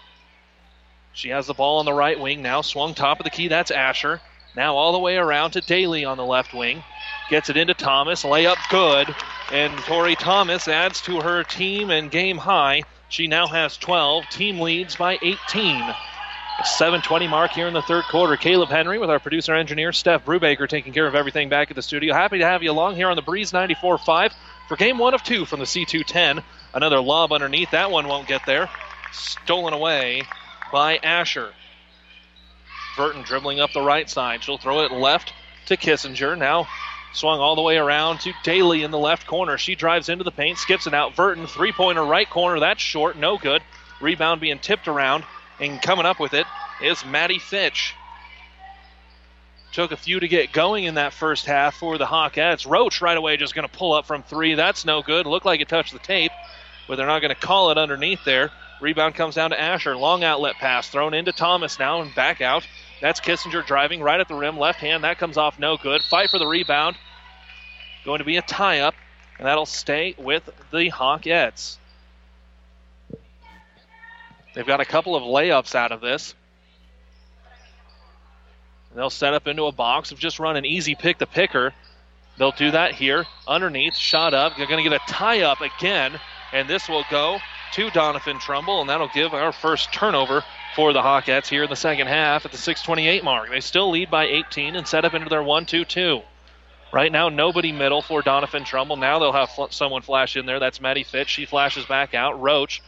She 1.12 1.28
has 1.28 1.47
the 1.47 1.55
ball 1.55 1.78
on 1.78 1.84
the 1.84 1.93
right 1.93 2.18
wing 2.18 2.43
now, 2.43 2.62
swung 2.62 2.95
top 2.95 3.20
of 3.20 3.24
the 3.24 3.30
key. 3.30 3.49
That's 3.49 3.70
Asher. 3.70 4.20
Now 4.57 4.76
all 4.76 4.93
the 4.93 4.99
way 4.99 5.16
around 5.16 5.53
to 5.53 5.61
Daly 5.61 6.05
on 6.05 6.16
the 6.16 6.24
left 6.24 6.55
wing. 6.55 6.82
Gets 7.33 7.49
it 7.49 7.57
into 7.57 7.72
Thomas. 7.72 8.24
Layup 8.24 8.59
good. 8.68 9.16
And 9.51 9.74
Tori 9.85 10.16
Thomas 10.16 10.68
adds 10.68 11.01
to 11.01 11.22
her 11.22 11.43
team 11.43 11.89
and 11.89 12.11
game 12.11 12.37
high. 12.37 12.83
She 13.09 13.26
now 13.26 13.47
has 13.47 13.78
12. 13.78 14.28
Team 14.28 14.61
leads 14.61 14.97
by 14.97 15.18
18. 15.22 15.80
A 15.80 15.97
720 16.62 17.28
mark 17.28 17.53
here 17.53 17.68
in 17.68 17.72
the 17.72 17.80
third 17.80 18.05
quarter. 18.11 18.37
Caleb 18.37 18.68
Henry 18.68 18.99
with 18.99 19.09
our 19.09 19.18
producer 19.18 19.55
engineer 19.55 19.95
Steph 19.95 20.26
Brubaker 20.26 20.68
taking 20.68 20.93
care 20.93 21.07
of 21.07 21.14
everything 21.14 21.49
back 21.49 21.70
at 21.70 21.74
the 21.74 21.80
studio. 21.80 22.12
Happy 22.12 22.37
to 22.37 22.45
have 22.45 22.62
you 22.62 22.70
along 22.70 22.97
here 22.97 23.09
on 23.09 23.16
the 23.16 23.22
Breeze 23.22 23.51
94.5 23.51 24.33
for 24.68 24.76
game 24.76 24.99
one 24.99 25.14
of 25.14 25.22
two 25.22 25.47
from 25.47 25.59
the 25.59 25.64
C210. 25.64 26.45
Another 26.74 27.01
lob 27.01 27.33
underneath. 27.33 27.70
That 27.70 27.91
one 27.91 28.09
won't 28.09 28.28
get 28.28 28.45
there. 28.45 28.68
Stolen 29.11 29.72
away 29.72 30.24
by 30.70 30.99
Asher. 30.99 31.55
Burton 32.95 33.22
dribbling 33.22 33.59
up 33.59 33.72
the 33.72 33.80
right 33.80 34.11
side. 34.11 34.45
She'll 34.45 34.59
throw 34.59 34.80
it 34.85 34.93
left 34.93 35.33
to 35.68 35.78
Kissinger. 35.78 36.37
Now 36.37 36.68
swung 37.12 37.40
all 37.40 37.56
the 37.56 37.62
way 37.62 37.76
around 37.76 38.20
to 38.20 38.32
Daly 38.42 38.82
in 38.82 38.90
the 38.90 38.98
left 38.98 39.26
corner. 39.26 39.58
She 39.58 39.74
drives 39.74 40.08
into 40.08 40.24
the 40.24 40.30
paint, 40.30 40.58
skips 40.58 40.86
it 40.86 40.94
out. 40.94 41.16
Burton, 41.16 41.46
three 41.46 41.72
pointer 41.72 42.04
right 42.04 42.28
corner. 42.28 42.60
That's 42.60 42.82
short, 42.82 43.16
no 43.16 43.38
good. 43.38 43.62
Rebound 44.00 44.40
being 44.40 44.58
tipped 44.58 44.88
around, 44.88 45.24
and 45.60 45.80
coming 45.80 46.06
up 46.06 46.18
with 46.18 46.34
it 46.34 46.46
is 46.82 47.04
Maddie 47.04 47.38
Fitch. 47.38 47.94
Took 49.72 49.92
a 49.92 49.96
few 49.96 50.20
to 50.20 50.28
get 50.28 50.52
going 50.52 50.84
in 50.84 50.96
that 50.96 51.12
first 51.14 51.46
half 51.46 51.76
for 51.76 51.96
the 51.96 52.04
Hawkettes. 52.04 52.68
Roach 52.68 53.00
right 53.00 53.16
away 53.16 53.36
just 53.36 53.54
going 53.54 53.66
to 53.66 53.74
pull 53.74 53.94
up 53.94 54.06
from 54.06 54.22
three. 54.22 54.54
That's 54.54 54.84
no 54.84 55.02
good. 55.02 55.26
Looked 55.26 55.46
like 55.46 55.60
it 55.60 55.68
touched 55.68 55.92
the 55.94 55.98
tape, 55.98 56.32
but 56.86 56.96
they're 56.96 57.06
not 57.06 57.20
going 57.22 57.34
to 57.34 57.40
call 57.40 57.70
it 57.70 57.78
underneath 57.78 58.22
there. 58.24 58.50
Rebound 58.82 59.14
comes 59.14 59.36
down 59.36 59.50
to 59.50 59.60
Asher. 59.60 59.96
Long 59.96 60.24
outlet 60.24 60.56
pass 60.56 60.88
thrown 60.88 61.14
into 61.14 61.32
Thomas 61.32 61.78
now 61.78 62.02
and 62.02 62.14
back 62.14 62.40
out. 62.40 62.66
That's 63.03 63.18
Kissinger 63.18 63.66
driving 63.66 64.00
right 64.00 64.20
at 64.20 64.28
the 64.28 64.36
rim, 64.36 64.57
left 64.57 64.78
hand. 64.78 65.03
That 65.03 65.18
comes 65.18 65.36
off 65.36 65.59
no 65.59 65.76
good. 65.76 66.03
Fight 66.03 66.30
for 66.30 66.38
the 66.38 66.46
rebound. 66.46 66.96
Going 68.05 68.20
to 68.20 68.24
be 68.24 68.36
a 68.36 68.42
tie 68.42 68.78
up, 68.78 68.94
and 69.38 69.46
that'll 69.48 69.66
stay 69.66 70.14
with 70.16 70.48
the 70.70 70.88
Hawkettes. 70.88 71.78
They've 74.55 74.66
got 74.66 74.78
a 74.78 74.84
couple 74.84 75.16
of 75.16 75.24
layups 75.24 75.74
out 75.74 75.90
of 75.90 76.00
this. 76.00 76.36
They'll 78.94 79.11
set 79.11 79.34
up 79.34 79.48
into 79.48 79.64
a 79.64 79.72
box 79.72 80.12
of 80.12 80.20
just 80.20 80.38
run 80.38 80.57
an 80.57 80.64
easy 80.64 80.94
pick 80.94 81.18
the 81.18 81.26
picker. 81.26 81.74
They'll 82.38 82.53
do 82.53 82.70
that 82.70 82.94
here. 82.94 83.26
Underneath, 83.48 83.96
shot 83.96 84.32
up. 84.32 84.57
They're 84.57 84.68
going 84.68 84.84
to 84.84 84.88
get 84.88 85.00
a 85.00 85.12
tie 85.12 85.40
up 85.40 85.61
again, 85.61 86.20
and 86.53 86.68
this 86.68 86.88
will 86.88 87.05
go 87.11 87.38
to 87.72 87.88
Doniphan 87.88 88.38
Trumbull, 88.38 88.80
and 88.80 88.88
that'll 88.88 89.11
give 89.12 89.34
our 89.34 89.50
first 89.50 89.92
turnover 89.92 90.44
for 90.75 90.93
the 90.93 91.03
Hawkettes 91.03 91.49
here 91.49 91.64
in 91.64 91.70
the 91.70 91.77
second 91.77 92.07
half 92.07 92.45
at 92.45 92.53
the 92.53 92.59
628 92.59 93.25
mark. 93.25 93.51
They 93.51 93.61
still 93.61 93.91
lead 93.91 94.11
by 94.11 94.25
18 94.25 94.77
and 94.77 94.87
set 94.87 95.05
up 95.05 95.14
into 95.14 95.29
their 95.29 95.43
1 95.43 95.66
2 95.66 95.85
2. 95.85 96.20
Right 96.93 97.11
now, 97.11 97.31
nobody 97.31 97.73
middle 97.73 98.03
for 98.03 98.23
Doniphan 98.23 98.66
Trumbull. 98.66 98.97
Now 98.97 99.18
they'll 99.18 99.33
have 99.33 99.51
fl- 99.51 99.66
someone 99.70 100.03
flash 100.03 100.37
in 100.37 100.45
there. 100.45 100.61
That's 100.61 100.81
Maddie 100.81 101.05
Fitch. 101.05 101.31
She 101.31 101.47
flashes 101.47 101.87
back 101.87 102.14
out. 102.14 102.41
Roach 102.41 102.83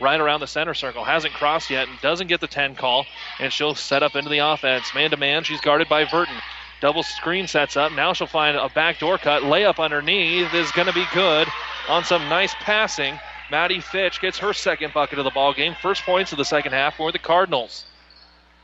right 0.00 0.18
around 0.18 0.40
the 0.40 0.46
center 0.46 0.72
circle. 0.72 1.04
Hasn't 1.04 1.34
crossed 1.34 1.68
yet 1.68 1.86
and 1.86 2.00
doesn't 2.00 2.28
get 2.28 2.40
the 2.40 2.46
10 2.46 2.74
call. 2.74 3.04
And 3.38 3.52
she'll 3.52 3.74
set 3.74 4.02
up 4.02 4.16
into 4.16 4.30
the 4.30 4.38
offense. 4.38 4.94
Man 4.94 5.10
to 5.10 5.18
man, 5.18 5.44
she's 5.44 5.60
guarded 5.60 5.88
by 5.88 6.04
Burton. 6.06 6.36
Double 6.80 7.02
screen 7.02 7.46
sets 7.46 7.76
up. 7.76 7.92
Now 7.92 8.14
she'll 8.14 8.26
find 8.26 8.56
a 8.56 8.70
backdoor 8.70 9.18
cut. 9.18 9.42
Layup 9.42 9.78
underneath 9.78 10.54
is 10.54 10.72
going 10.72 10.88
to 10.88 10.94
be 10.94 11.04
good 11.12 11.46
on 11.88 12.04
some 12.04 12.28
nice 12.30 12.54
passing. 12.54 13.18
Maddie 13.50 13.80
Fitch 13.80 14.20
gets 14.20 14.38
her 14.38 14.52
second 14.52 14.92
bucket 14.94 15.18
of 15.18 15.24
the 15.24 15.30
ball 15.30 15.52
game. 15.52 15.74
First 15.82 16.04
points 16.04 16.32
of 16.32 16.38
the 16.38 16.44
second 16.44 16.72
half 16.72 16.96
for 16.96 17.10
the 17.10 17.18
Cardinals. 17.18 17.84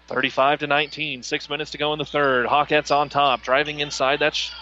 35 0.08 0.60
to 0.60 0.66
19. 0.66 1.22
Six 1.22 1.50
minutes 1.50 1.72
to 1.72 1.78
go 1.78 1.92
in 1.92 1.98
the 1.98 2.04
third. 2.04 2.46
Hawkettes 2.46 2.94
on 2.94 3.08
top. 3.08 3.42
Driving 3.42 3.80
inside. 3.80 4.20
That's 4.20 4.52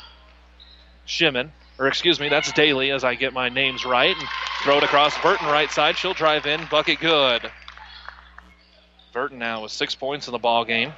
Shimon. 1.05 1.53
Or 1.79 1.89
excuse 1.89 2.21
me, 2.21 2.29
that's 2.29 2.53
Daly 2.53 2.91
as 2.93 3.05
I 3.05 3.17
get 3.17 3.33
my 3.33 3.49
names 3.49 3.85
right. 3.85 4.17
And 4.17 4.29
throw 4.63 4.79
it 4.79 4.85
across 4.85 5.21
Burton 5.21 5.47
right 5.47 5.71
side. 5.71 5.97
She'll 5.97 6.15
drive 6.15 6.47
in. 6.47 6.65
Bucket 6.71 7.01
good. 7.01 7.51
Burton 9.13 9.39
now 9.39 9.63
with 9.63 9.73
six 9.73 9.95
points 9.95 10.29
in 10.29 10.33
the 10.33 10.39
ball 10.39 10.65
game. 10.65 10.93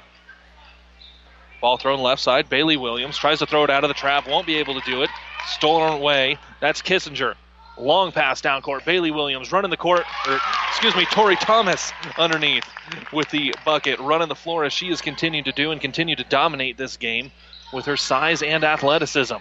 Ball 1.59 1.77
thrown 1.77 1.99
left 1.99 2.21
side. 2.21 2.49
Bailey 2.49 2.77
Williams 2.77 3.17
tries 3.17 3.39
to 3.39 3.45
throw 3.45 3.63
it 3.63 3.69
out 3.69 3.83
of 3.83 3.87
the 3.89 3.95
trap. 3.95 4.27
Won't 4.27 4.47
be 4.47 4.57
able 4.57 4.79
to 4.79 4.91
do 4.91 5.01
it. 5.01 5.09
Stolen 5.47 5.93
away. 5.93 6.37
That's 6.61 6.81
Kissinger. 6.81 7.35
Long 7.79 8.11
pass 8.11 8.41
down 8.41 8.61
court. 8.61 8.85
Bailey 8.85 9.11
Williams 9.11 9.51
running 9.51 9.69
the 9.69 9.77
court, 9.77 10.03
or 10.27 10.39
excuse 10.69 10.95
me, 10.95 11.05
Tori 11.05 11.35
Thomas 11.35 11.91
underneath 12.17 12.65
with 13.13 13.29
the 13.29 13.53
bucket, 13.65 13.99
running 13.99 14.29
the 14.29 14.35
floor 14.35 14.63
as 14.63 14.73
she 14.73 14.87
has 14.89 15.01
continued 15.01 15.45
to 15.45 15.51
do 15.51 15.71
and 15.71 15.79
continue 15.79 16.15
to 16.15 16.23
dominate 16.23 16.77
this 16.77 16.97
game 16.97 17.31
with 17.71 17.85
her 17.85 17.97
size 17.97 18.41
and 18.41 18.63
athleticism. 18.63 19.35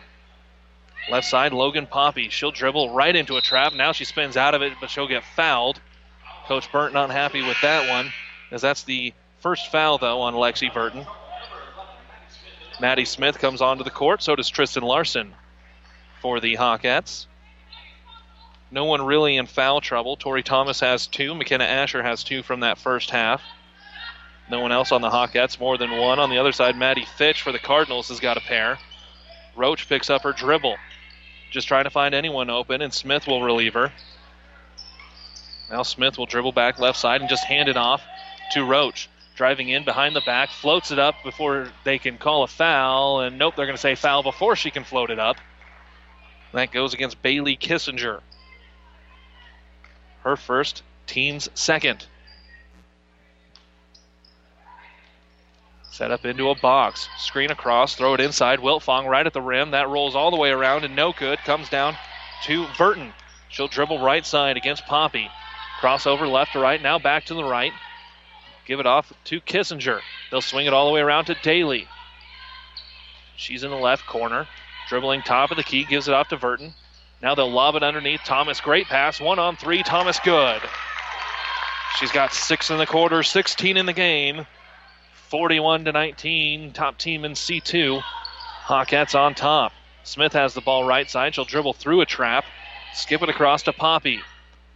Left 1.09 1.27
side, 1.27 1.53
Logan 1.53 1.87
Poppy. 1.87 2.29
She'll 2.29 2.51
dribble 2.51 2.93
right 2.93 3.15
into 3.15 3.37
a 3.37 3.41
trap. 3.41 3.73
Now 3.75 3.93
she 3.93 4.05
spins 4.05 4.37
out 4.37 4.55
of 4.55 4.63
it, 4.63 4.73
but 4.81 4.91
she'll 4.91 5.07
get 5.07 5.25
fouled. 5.25 5.81
Coach 6.47 6.71
Burton 6.71 6.95
not 6.95 7.11
happy 7.11 7.43
with 7.43 7.61
that 7.63 7.89
one, 7.89 8.13
as 8.51 8.61
that's 8.61 8.83
the 8.83 9.15
first 9.41 9.71
foul, 9.71 9.99
though, 9.99 10.21
on 10.21 10.35
Lexi 10.35 10.73
Burton. 10.73 11.07
Maddie 12.81 13.05
Smith 13.05 13.39
comes 13.39 13.63
onto 13.63 13.85
the 13.85 13.91
court. 13.91 14.23
So 14.23 14.37
does 14.37 14.49
Tristan 14.49 14.83
Larson 14.83 15.35
for 16.21 16.41
the 16.41 16.57
Hawkettes. 16.57 17.27
No 18.77 18.85
one 18.85 19.01
really 19.01 19.39
in 19.39 19.47
foul 19.47 19.81
trouble. 19.81 20.19
Tori 20.19 20.43
Thomas 20.43 20.81
has 20.81 21.07
two. 21.07 21.35
McKenna 21.35 21.65
Asher 21.65 22.03
has 22.03 22.23
two 22.23 22.43
from 22.43 22.61
that 22.61 22.77
first 22.77 23.09
half. 23.09 23.41
No 24.51 24.61
one 24.61 24.71
else 24.71 24.93
on 24.93 25.01
the 25.01 25.09
Hawkettes, 25.09 25.59
more 25.59 25.79
than 25.79 25.97
one. 25.97 26.19
On 26.19 26.29
the 26.29 26.37
other 26.37 26.53
side, 26.53 26.77
Maddie 26.77 27.07
Fitch 27.17 27.41
for 27.41 27.53
the 27.53 27.59
Cardinals 27.59 28.09
has 28.11 28.21
got 28.21 28.37
a 28.37 28.41
pair. 28.41 28.79
Roach 29.57 29.89
picks 29.89 30.11
up 30.11 30.25
her 30.25 30.35
dribble. 30.35 30.77
Just 31.51 31.69
trying 31.69 31.85
to 31.85 31.91
find 31.91 32.15
anyone 32.15 32.51
open, 32.51 32.83
and 32.83 32.93
Smith 32.93 33.27
will 33.27 33.43
relieve 33.43 33.73
her. 33.73 33.91
Now 35.71 35.83
Smith 35.83 36.19
will 36.19 36.27
dribble 36.27 36.53
back 36.53 36.79
left 36.79 36.99
side 36.99 37.23
and 37.23 37.31
just 37.31 37.45
hand 37.45 37.71
it 37.71 37.79
off 37.79 38.03
to 38.53 38.63
Roach. 38.63 39.09
Driving 39.37 39.71
in 39.71 39.87
behind 39.87 40.15
the 40.15 40.23
back, 40.27 40.51
floats 40.51 40.91
it 40.91 40.99
up 40.99 41.15
before 41.25 41.69
they 41.85 41.97
can 41.97 42.19
call 42.19 42.43
a 42.43 42.47
foul, 42.47 43.21
and 43.21 43.39
nope, 43.39 43.57
they're 43.57 43.65
going 43.65 43.75
to 43.75 43.81
say 43.81 43.95
foul 43.95 44.23
before 44.23 44.55
she 44.55 44.71
can 44.71 44.85
float 44.85 45.09
it 45.09 45.19
up. 45.19 45.39
That 46.53 46.73
goes 46.73 46.93
against 46.93 47.23
Bailey 47.23 47.57
Kissinger 47.57 48.21
her 50.27 50.37
first, 50.37 50.83
team's 51.07 51.49
second. 51.55 52.05
Set 55.91 56.11
up 56.11 56.27
into 56.27 56.51
a 56.51 56.55
box. 56.57 57.09
Screen 57.17 57.51
across, 57.51 57.95
throw 57.95 58.13
it 58.13 58.21
inside. 58.21 58.59
Wiltfong 58.59 59.07
right 59.07 59.25
at 59.25 59.33
the 59.33 59.41
rim. 59.41 59.71
That 59.71 59.89
rolls 59.89 60.17
all 60.17 60.33
the 60.33 60.37
way 60.37 60.51
around 60.51 60.85
and 60.85 60.97
no 60.97 61.13
good. 61.13 61.39
Comes 61.39 61.69
down 61.69 61.97
to 62.45 62.67
Burton. 62.77 63.13
She'll 63.49 63.69
dribble 63.69 64.03
right 64.05 64.27
side 64.27 64.57
against 64.57 64.85
Poppy. 64.87 65.31
Crossover 65.81 66.31
left 66.31 66.53
to 66.53 66.59
right. 66.59 66.83
Now 66.83 66.99
back 66.99 67.27
to 67.27 67.35
the 67.35 67.45
right. 67.45 67.73
Give 68.67 68.81
it 68.81 68.87
off 68.87 69.13
to 69.27 69.41
Kissinger. 69.41 70.01
They'll 70.31 70.43
swing 70.43 70.67
it 70.67 70.73
all 70.73 70.87
the 70.87 70.93
way 70.93 71.01
around 71.01 71.27
to 71.27 71.37
Daly. 71.43 71.87
She's 73.37 73.63
in 73.63 73.71
the 73.71 73.77
left 73.77 74.07
corner. 74.07 74.49
Dribbling 74.89 75.23
top 75.23 75.53
of 75.53 75.57
the 75.57 75.63
key. 75.63 75.85
Gives 75.85 76.09
it 76.09 76.15
off 76.15 76.29
to 76.29 76.37
Burton. 76.37 76.75
Now 77.23 77.35
they'll 77.35 77.51
lob 77.51 77.77
it 77.77 77.83
underneath. 77.83 78.21
Thomas, 78.25 78.61
great 78.61 78.87
pass. 78.87 79.21
One 79.21 79.39
on 79.39 79.57
three. 79.57 79.83
Thomas, 79.83 80.21
good. 80.21 80.61
She's 81.99 82.13
got 82.13 82.33
six 82.33 82.71
in 82.71 82.77
the 82.79 82.87
quarter, 82.87 83.23
16 83.23 83.77
in 83.77 83.87
the 83.87 83.93
game. 83.93 84.47
41 85.29 85.87
to 85.87 85.93
19. 85.93 86.73
Top 86.73 86.99
team 86.99 87.25
in 87.25 87.33
C2. 87.33 88.03
Hawkettes 88.67 89.15
on 89.15 89.35
top. 89.35 89.73
Smith 90.05 90.35
has 90.35 90.55
the 90.55 90.61
ball 90.61 90.85
right 90.85 91.09
side. 91.11 91.35
She'll 91.35 91.45
dribble 91.45 91.73
through 91.73 92.03
a 92.03 92.07
trap. 92.07 92.45
Skip 92.93 93.23
it 93.23 93.29
across 93.29 93.63
to 93.63 93.73
Poppy. 93.73 94.21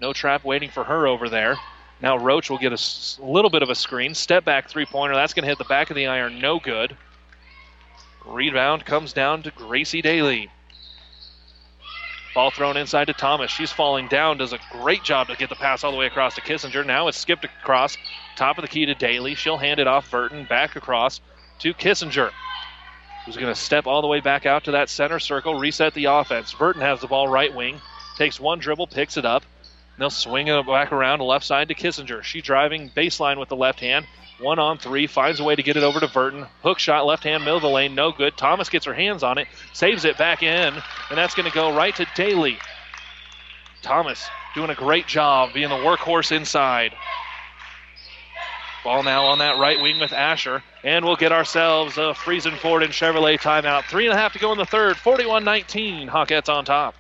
No 0.01 0.13
trap 0.13 0.45
waiting 0.45 0.71
for 0.71 0.83
her 0.85 1.07
over 1.07 1.29
there. 1.29 1.57
Now 2.01 2.17
Roach 2.17 2.49
will 2.49 2.59
get 2.59 2.73
a 2.73 3.23
little 3.23 3.51
bit 3.51 3.63
of 3.63 3.69
a 3.69 3.75
screen. 3.75 4.15
Step 4.15 4.45
back 4.45 4.69
three 4.69 4.87
pointer. 4.87 5.15
That's 5.15 5.35
going 5.35 5.45
to 5.45 5.49
hit 5.49 5.59
the 5.59 5.65
back 5.65 5.91
of 5.91 5.97
the 5.97 6.07
iron. 6.07 6.41
No 6.41 6.59
good. 6.59 6.97
Rebound 8.25 8.85
comes 8.85 9.13
down 9.13 9.43
to 9.43 9.51
Gracie 9.51 10.03
Daly. 10.03 10.51
Ball 12.35 12.51
thrown 12.53 12.77
inside 12.77 13.07
to 13.07 13.13
Thomas. 13.13 13.51
She's 13.51 13.73
falling 13.73 14.07
down, 14.07 14.39
does 14.39 14.53
a 14.53 14.59
great 14.71 15.03
job 15.03 15.29
to 15.29 15.37
get 15.37 15.49
the 15.49 15.57
pass 15.57 15.83
all 15.83 15.91
the 15.91 15.97
way 15.97 16.07
across 16.07 16.37
to 16.37 16.41
Kissinger. 16.41 16.87
Now 16.87 17.09
it's 17.09 17.19
skipped 17.19 17.45
across, 17.45 17.99
top 18.37 18.57
of 18.57 18.63
the 18.63 18.69
key 18.69 18.87
to 18.87 18.95
Daly. 18.95 19.35
She'll 19.35 19.57
hand 19.57 19.81
it 19.81 19.89
off 19.89 20.11
Burton, 20.11 20.45
back 20.45 20.77
across 20.77 21.21
to 21.59 21.75
Kissinger, 21.75 22.31
who's 23.27 23.37
going 23.37 23.53
to 23.53 23.61
step 23.61 23.87
all 23.87 24.01
the 24.01 24.09
way 24.09 24.21
back 24.21 24.47
out 24.47 24.65
to 24.65 24.73
that 24.73 24.89
center 24.89 25.19
circle, 25.19 25.57
reset 25.57 25.93
the 25.95 26.05
offense. 26.05 26.55
Burton 26.55 26.83
has 26.83 27.01
the 27.01 27.09
ball 27.09 27.27
right 27.27 27.53
wing, 27.53 27.81
takes 28.17 28.39
one 28.39 28.61
dribble, 28.61 28.87
picks 28.87 29.17
it 29.17 29.25
up. 29.25 29.43
They'll 29.99 30.09
swing 30.09 30.47
it 30.49 30.67
back 30.67 30.93
around 30.93 31.21
left 31.21 31.45
side 31.45 31.69
to 31.69 31.75
Kissinger. 31.75 32.23
She 32.23 32.41
driving 32.41 32.91
baseline 32.91 33.39
with 33.39 33.49
the 33.49 33.57
left 33.57 33.81
hand, 33.81 34.07
one 34.41 34.59
on 34.59 34.79
three, 34.79 35.07
finds 35.07 35.41
a 35.41 35.45
way 35.45 35.55
to 35.55 35.63
get 35.63 35.77
it 35.77 35.83
over 35.83 36.01
to 36.01 36.09
Burton. 36.09 36.47
Hook 36.63 36.79
shot, 36.79 37.07
left 37.07 37.25
hand, 37.25 37.45
middle 37.45 37.57
of 37.57 37.63
the 37.63 37.69
lane, 37.69 37.95
no 37.95 38.13
good. 38.13 38.37
Thomas 38.37 38.69
gets 38.69 38.87
her 38.87 38.95
hands 38.95 39.23
on 39.23 39.39
it, 39.39 39.49
saves 39.73 40.05
it 40.05 40.19
back 40.19 40.43
in, 40.43 40.75
and 40.75 41.19
that's 41.19 41.35
going 41.35 41.49
to 41.49 41.55
go 41.55 41.75
right 41.75 41.95
to 41.97 42.07
Daly. 42.15 42.59
Thomas 43.83 44.29
doing 44.55 44.71
a 44.71 44.75
great 44.75 45.07
job 45.07 45.53
being 45.53 45.69
the 45.69 45.75
workhorse 45.75 46.33
inside. 46.33 46.95
Ball 48.83 49.03
now 49.03 49.27
on 49.27 49.39
that 49.39 49.59
right 49.59 49.81
wing 49.81 50.01
with 50.01 50.13
Asher. 50.13 50.63
And 50.83 51.05
we'll 51.05 51.17
get 51.17 51.33
ourselves 51.33 51.99
a 51.99 52.15
Friesen 52.15 52.57
Ford 52.57 52.83
and 52.83 52.93
Chevrolet 52.93 53.39
timeout. 53.39 53.85
Three 53.85 54.07
and 54.07 54.15
a 54.15 54.17
half 54.17 54.33
to 54.33 54.39
go 54.39 54.53
in 54.53 54.59
the 54.59 54.65
third. 54.65 54.97
41 54.97 55.45
19. 55.45 56.09
Hawkettes 56.09 56.49
on 56.49 56.65
top. 56.65 56.95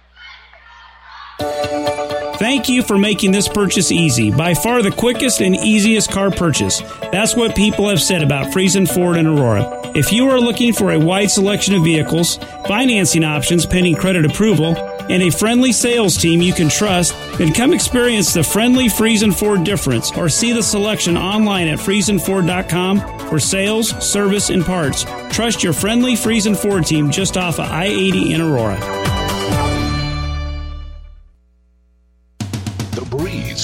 Thank 2.50 2.68
you 2.68 2.82
for 2.82 2.98
making 2.98 3.30
this 3.30 3.46
purchase 3.46 3.92
easy. 3.92 4.32
By 4.32 4.54
far 4.54 4.82
the 4.82 4.90
quickest 4.90 5.40
and 5.40 5.54
easiest 5.54 6.10
car 6.10 6.32
purchase. 6.32 6.80
That's 7.12 7.36
what 7.36 7.54
people 7.54 7.88
have 7.88 8.02
said 8.02 8.22
about 8.24 8.52
Friesen 8.52 8.92
Ford 8.92 9.18
and 9.18 9.28
Aurora. 9.28 9.92
If 9.94 10.12
you 10.12 10.28
are 10.30 10.40
looking 10.40 10.72
for 10.72 10.90
a 10.90 10.98
wide 10.98 11.30
selection 11.30 11.76
of 11.76 11.84
vehicles, 11.84 12.38
financing 12.66 13.22
options 13.22 13.66
pending 13.66 13.94
credit 13.94 14.26
approval, 14.26 14.76
and 15.08 15.22
a 15.22 15.30
friendly 15.30 15.70
sales 15.70 16.16
team 16.16 16.42
you 16.42 16.52
can 16.52 16.68
trust, 16.68 17.14
then 17.38 17.54
come 17.54 17.72
experience 17.72 18.34
the 18.34 18.42
friendly 18.42 18.86
Friesen 18.86 19.32
Ford 19.32 19.62
difference 19.62 20.10
or 20.16 20.28
see 20.28 20.52
the 20.52 20.62
selection 20.64 21.16
online 21.16 21.68
at 21.68 21.78
FriesenFord.com 21.78 23.28
for 23.28 23.38
sales, 23.38 23.90
service, 24.04 24.50
and 24.50 24.64
parts. 24.64 25.04
Trust 25.30 25.62
your 25.62 25.72
friendly 25.72 26.14
Friesen 26.14 26.56
Ford 26.56 26.84
team 26.84 27.12
just 27.12 27.36
off 27.36 27.60
of 27.60 27.70
I 27.70 27.84
80 27.84 28.34
in 28.34 28.40
Aurora. 28.40 29.29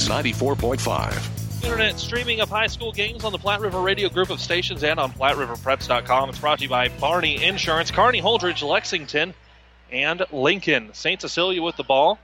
Breeze 0.07 0.35
94.5. 0.35 1.65
Internet 1.65 1.99
streaming 1.99 2.41
of 2.41 2.49
high 2.49 2.69
school 2.69 2.93
games 2.93 3.25
on 3.25 3.33
the 3.33 3.39
Platte 3.39 3.61
River 3.61 3.81
Radio 3.81 4.09
Group 4.09 4.31
of 4.31 4.41
stations 4.41 4.85
and 4.85 5.01
on 5.01 5.11
PlatteRiverPreps.com. 5.13 6.29
It's 6.29 6.39
brought 6.39 6.59
to 6.59 6.65
you 6.65 6.71
by 6.71 6.89
Barney 6.89 7.43
Insurance, 7.43 7.91
Kearney 7.91 8.21
Holdrege, 8.21 8.63
Lexington, 8.63 9.35
and 9.91 10.25
Lincoln. 10.31 10.91
St. 10.93 11.21
Cecilia 11.21 11.61
with 11.63 11.77
the 11.77 11.83
ball. 11.83 12.19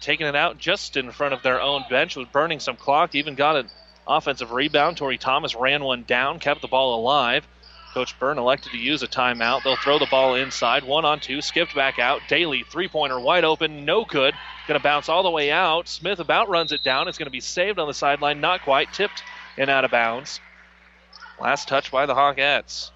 Taking 0.00 0.26
it 0.26 0.36
out 0.36 0.58
just 0.58 0.96
in 0.96 1.10
front 1.10 1.34
of 1.34 1.42
their 1.42 1.60
own 1.60 1.84
bench 1.90 2.16
was 2.16 2.28
burning 2.28 2.60
some 2.60 2.76
clock. 2.76 3.14
Even 3.14 3.34
got 3.34 3.56
an 3.56 3.68
offensive 4.06 4.52
rebound. 4.52 4.98
Tori 4.98 5.18
Thomas 5.18 5.56
ran 5.56 5.82
one 5.82 6.04
down, 6.04 6.38
kept 6.38 6.62
the 6.62 6.68
ball 6.68 7.00
alive. 7.00 7.46
Coach 7.92 8.16
Berndt 8.20 8.38
elected 8.38 8.72
to 8.72 8.78
use 8.78 9.02
a 9.02 9.08
timeout. 9.08 9.64
They'll 9.64 9.76
throw 9.76 9.98
the 9.98 10.06
ball 10.10 10.36
inside. 10.36 10.84
One 10.84 11.04
on 11.04 11.18
two. 11.18 11.42
Skipped 11.42 11.74
back 11.74 11.98
out. 11.98 12.22
Daly, 12.28 12.62
three 12.62 12.86
pointer, 12.86 13.18
wide 13.18 13.44
open. 13.44 13.84
No 13.84 14.04
good. 14.04 14.34
Going 14.68 14.78
to 14.78 14.82
bounce 14.82 15.08
all 15.08 15.24
the 15.24 15.30
way 15.30 15.50
out. 15.50 15.88
Smith 15.88 16.20
about 16.20 16.48
runs 16.48 16.70
it 16.70 16.84
down. 16.84 17.08
It's 17.08 17.18
going 17.18 17.26
to 17.26 17.30
be 17.30 17.40
saved 17.40 17.80
on 17.80 17.88
the 17.88 17.94
sideline. 17.94 18.40
Not 18.40 18.62
quite. 18.62 18.92
Tipped 18.92 19.24
and 19.58 19.68
out 19.68 19.84
of 19.84 19.90
bounds. 19.90 20.40
Last 21.40 21.66
touch 21.66 21.90
by 21.90 22.06
the 22.06 22.14
Hawkettes. 22.14 22.90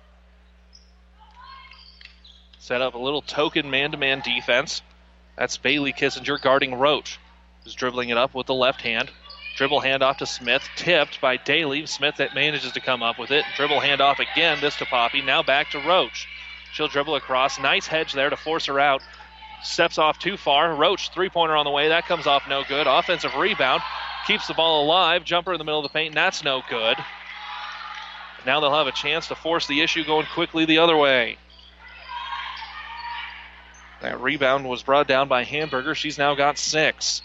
Set 2.59 2.81
up 2.81 2.95
a 2.95 2.99
little 2.99 3.23
token 3.23 3.71
man 3.71 3.91
to 3.91 3.97
man 3.97 4.21
defense. 4.21 4.81
That's 5.37 5.57
Bailey 5.57 5.93
Kissinger 5.93 6.41
guarding 6.41 6.77
Roach, 6.77 7.19
who's 7.65 7.75
dribbling 7.75 8.11
it 8.11 8.17
up 8.17 8.33
with 8.35 8.47
the 8.47 8.55
left 8.55 8.83
hand. 8.83 9.11
Dribble 9.57 9.83
handoff 9.83 10.19
to 10.19 10.27
Smith, 10.27 10.69
tipped 10.75 11.21
by 11.21 11.37
Daly. 11.37 11.87
Smith 11.87 12.17
that 12.17 12.35
manages 12.35 12.73
to 12.73 12.81
come 12.81 13.03
up 13.03 13.19
with 13.19 13.31
it. 13.31 13.45
Dribble 13.57 13.81
handoff 13.81 14.19
again, 14.19 14.59
this 14.61 14.77
to 14.79 14.85
Poppy. 14.85 15.23
Now 15.23 15.43
back 15.43 15.71
to 15.71 15.79
Roach. 15.79 16.27
She'll 16.73 16.89
dribble 16.89 17.15
across. 17.15 17.61
Nice 17.61 17.87
hedge 17.87 18.13
there 18.15 18.31
to 18.31 18.37
force 18.37 18.67
her 18.67 18.81
out. 18.81 19.01
Steps 19.63 19.97
off 19.97 20.19
too 20.19 20.37
far. 20.37 20.75
Roach, 20.75 21.11
three 21.11 21.29
pointer 21.29 21.55
on 21.55 21.65
the 21.65 21.71
way. 21.71 21.89
That 21.89 22.07
comes 22.07 22.27
off 22.27 22.49
no 22.49 22.65
good. 22.67 22.89
Offensive 22.89 23.35
rebound. 23.37 23.81
Keeps 24.27 24.49
the 24.49 24.55
ball 24.55 24.85
alive. 24.85 25.25
Jumper 25.25 25.53
in 25.53 25.59
the 25.59 25.65
middle 25.65 25.79
of 25.79 25.85
the 25.85 25.97
paint, 25.97 26.15
that's 26.15 26.43
no 26.43 26.63
good. 26.69 26.97
Now 28.45 28.61
they'll 28.61 28.75
have 28.75 28.89
a 28.89 28.93
chance 28.93 29.29
to 29.29 29.37
force 29.37 29.69
the 29.69 29.83
issue 29.83 30.05
going 30.05 30.27
quickly 30.35 30.65
the 30.65 30.79
other 30.79 30.97
way. 30.97 31.39
That 34.03 34.21
rebound 34.21 34.69
was 34.69 34.83
brought 34.83 35.07
down 35.07 35.29
by 35.29 35.45
Hamburger. 35.45 35.95
She's 35.95 36.19
now 36.19 36.35
got 36.35 36.59
six. 36.59 37.23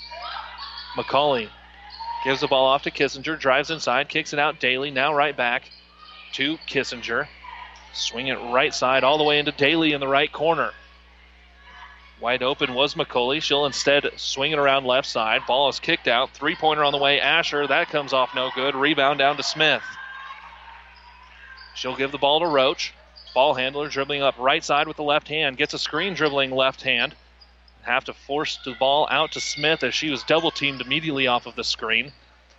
McCauley 0.95 1.49
gives 2.23 2.41
the 2.41 2.47
ball 2.47 2.65
off 2.65 2.83
to 2.83 2.91
Kissinger, 2.91 3.39
drives 3.39 3.71
inside, 3.71 4.09
kicks 4.09 4.33
it 4.33 4.39
out. 4.39 4.59
Daly 4.59 4.91
now 4.91 5.13
right 5.13 5.35
back 5.35 5.69
to 6.33 6.57
Kissinger. 6.67 7.27
Swing 7.93 8.27
it 8.27 8.35
right 8.35 8.73
side 8.73 9.03
all 9.03 9.17
the 9.17 9.23
way 9.23 9.39
into 9.39 9.51
Daly 9.51 9.93
in 9.93 9.99
the 9.99 10.07
right 10.07 10.31
corner. 10.31 10.71
Wide 12.21 12.43
open 12.43 12.73
was 12.73 12.95
McCauley. 12.95 13.41
She'll 13.41 13.65
instead 13.65 14.05
swing 14.17 14.51
it 14.51 14.59
around 14.59 14.85
left 14.85 15.07
side. 15.07 15.41
Ball 15.47 15.69
is 15.69 15.79
kicked 15.79 16.07
out. 16.07 16.31
Three 16.31 16.55
pointer 16.55 16.83
on 16.83 16.91
the 16.91 16.97
way. 16.97 17.21
Asher. 17.21 17.65
That 17.65 17.89
comes 17.89 18.11
off 18.11 18.35
no 18.35 18.51
good. 18.53 18.75
Rebound 18.75 19.19
down 19.19 19.37
to 19.37 19.43
Smith. 19.43 19.83
She'll 21.75 21.95
give 21.95 22.11
the 22.11 22.17
ball 22.17 22.41
to 22.41 22.47
Roach. 22.47 22.93
Ball 23.33 23.53
handler 23.53 23.87
dribbling 23.87 24.21
up 24.21 24.35
right 24.37 24.63
side 24.63 24.87
with 24.87 24.97
the 24.97 25.03
left 25.03 25.29
hand. 25.29 25.55
Gets 25.55 25.73
a 25.73 25.79
screen 25.79 26.13
dribbling 26.13 26.51
left 26.51 26.81
hand. 26.81 27.15
Have 27.81 28.05
to 28.05 28.13
force 28.13 28.59
the 28.63 28.73
ball 28.73 29.07
out 29.09 29.31
to 29.33 29.41
Smith 29.41 29.83
as 29.83 29.95
she 29.95 30.09
was 30.09 30.23
double 30.23 30.51
teamed 30.51 30.81
immediately 30.81 31.27
off 31.27 31.45
of 31.45 31.55
the 31.55 31.63
screen. 31.63 32.11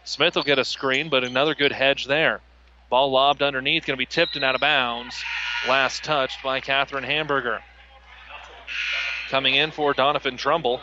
Smith 0.05 0.35
will 0.35 0.43
get 0.43 0.59
a 0.59 0.65
screen, 0.65 1.09
but 1.09 1.25
another 1.25 1.55
good 1.55 1.73
hedge 1.73 2.07
there. 2.07 2.41
Ball 2.89 3.11
lobbed 3.11 3.43
underneath, 3.43 3.87
going 3.87 3.97
to 3.97 3.99
be 3.99 4.07
tipped 4.07 4.35
and 4.35 4.45
out 4.45 4.55
of 4.55 4.61
bounds. 4.61 5.23
Last 5.69 6.03
touched 6.03 6.43
by 6.43 6.61
Catherine 6.61 7.05
Hamburger. 7.05 7.63
Coming 9.29 9.55
in 9.55 9.71
for 9.71 9.95
Doniphan 9.95 10.39
Trumbull, 10.39 10.81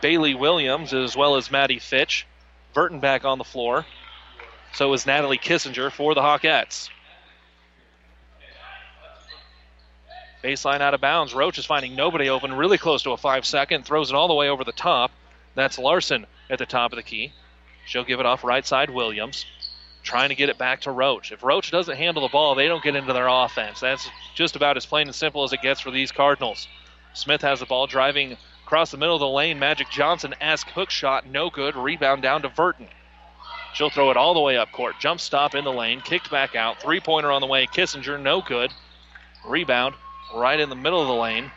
Bailey 0.00 0.34
Williams 0.34 0.94
as 0.94 1.16
well 1.16 1.36
as 1.36 1.50
Maddie 1.50 1.78
Fitch. 1.78 2.26
Burton 2.72 3.00
back 3.00 3.24
on 3.24 3.38
the 3.38 3.44
floor. 3.44 3.84
So 4.72 4.92
is 4.92 5.04
Natalie 5.04 5.38
Kissinger 5.38 5.90
for 5.90 6.14
the 6.14 6.22
Hawkettes. 6.22 6.88
Baseline 10.42 10.80
out 10.80 10.94
of 10.94 11.00
bounds. 11.00 11.34
Roach 11.34 11.58
is 11.58 11.66
finding 11.66 11.94
nobody 11.94 12.30
open, 12.30 12.52
really 12.54 12.78
close 12.78 13.02
to 13.02 13.12
a 13.12 13.16
five 13.16 13.44
second. 13.44 13.84
Throws 13.84 14.10
it 14.10 14.16
all 14.16 14.28
the 14.28 14.34
way 14.34 14.48
over 14.48 14.64
the 14.64 14.72
top. 14.72 15.10
That's 15.54 15.78
Larson 15.78 16.26
at 16.48 16.58
the 16.58 16.66
top 16.66 16.92
of 16.92 16.96
the 16.96 17.02
key. 17.02 17.32
She'll 17.86 18.04
give 18.04 18.20
it 18.20 18.26
off 18.26 18.44
right 18.44 18.66
side 18.66 18.90
Williams. 18.90 19.44
Trying 20.02 20.30
to 20.30 20.34
get 20.34 20.48
it 20.48 20.56
back 20.56 20.82
to 20.82 20.90
Roach. 20.90 21.30
If 21.30 21.42
Roach 21.42 21.70
doesn't 21.70 21.96
handle 21.96 22.22
the 22.22 22.32
ball, 22.32 22.54
they 22.54 22.68
don't 22.68 22.82
get 22.82 22.96
into 22.96 23.12
their 23.12 23.28
offense. 23.28 23.80
That's 23.80 24.08
just 24.34 24.56
about 24.56 24.78
as 24.78 24.86
plain 24.86 25.08
and 25.08 25.14
simple 25.14 25.44
as 25.44 25.52
it 25.52 25.60
gets 25.60 25.80
for 25.80 25.90
these 25.90 26.10
Cardinals. 26.10 26.68
Smith 27.12 27.42
has 27.42 27.60
the 27.60 27.66
ball 27.66 27.86
driving 27.86 28.38
across 28.64 28.90
the 28.90 28.96
middle 28.96 29.16
of 29.16 29.20
the 29.20 29.28
lane. 29.28 29.58
Magic 29.58 29.90
Johnson 29.90 30.34
esque 30.40 30.70
hook 30.70 30.88
shot, 30.88 31.26
no 31.26 31.50
good. 31.50 31.76
Rebound 31.76 32.22
down 32.22 32.42
to 32.42 32.48
Burton. 32.48 32.88
She'll 33.74 33.90
throw 33.90 34.10
it 34.10 34.16
all 34.16 34.32
the 34.32 34.40
way 34.40 34.56
up 34.56 34.72
court. 34.72 34.94
Jump 35.00 35.20
stop 35.20 35.54
in 35.54 35.64
the 35.64 35.72
lane, 35.72 36.00
kicked 36.00 36.30
back 36.30 36.54
out. 36.54 36.80
Three 36.80 37.00
pointer 37.00 37.30
on 37.30 37.42
the 37.42 37.46
way. 37.46 37.66
Kissinger, 37.66 38.20
no 38.20 38.40
good. 38.40 38.72
Rebound 39.44 39.94
right 40.34 40.58
in 40.58 40.68
the 40.68 40.76
middle 40.76 41.00
of 41.00 41.08
the 41.08 41.14
lane 41.14 41.50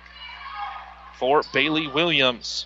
for 1.17 1.43
Bailey 1.53 1.87
Williams. 1.87 2.65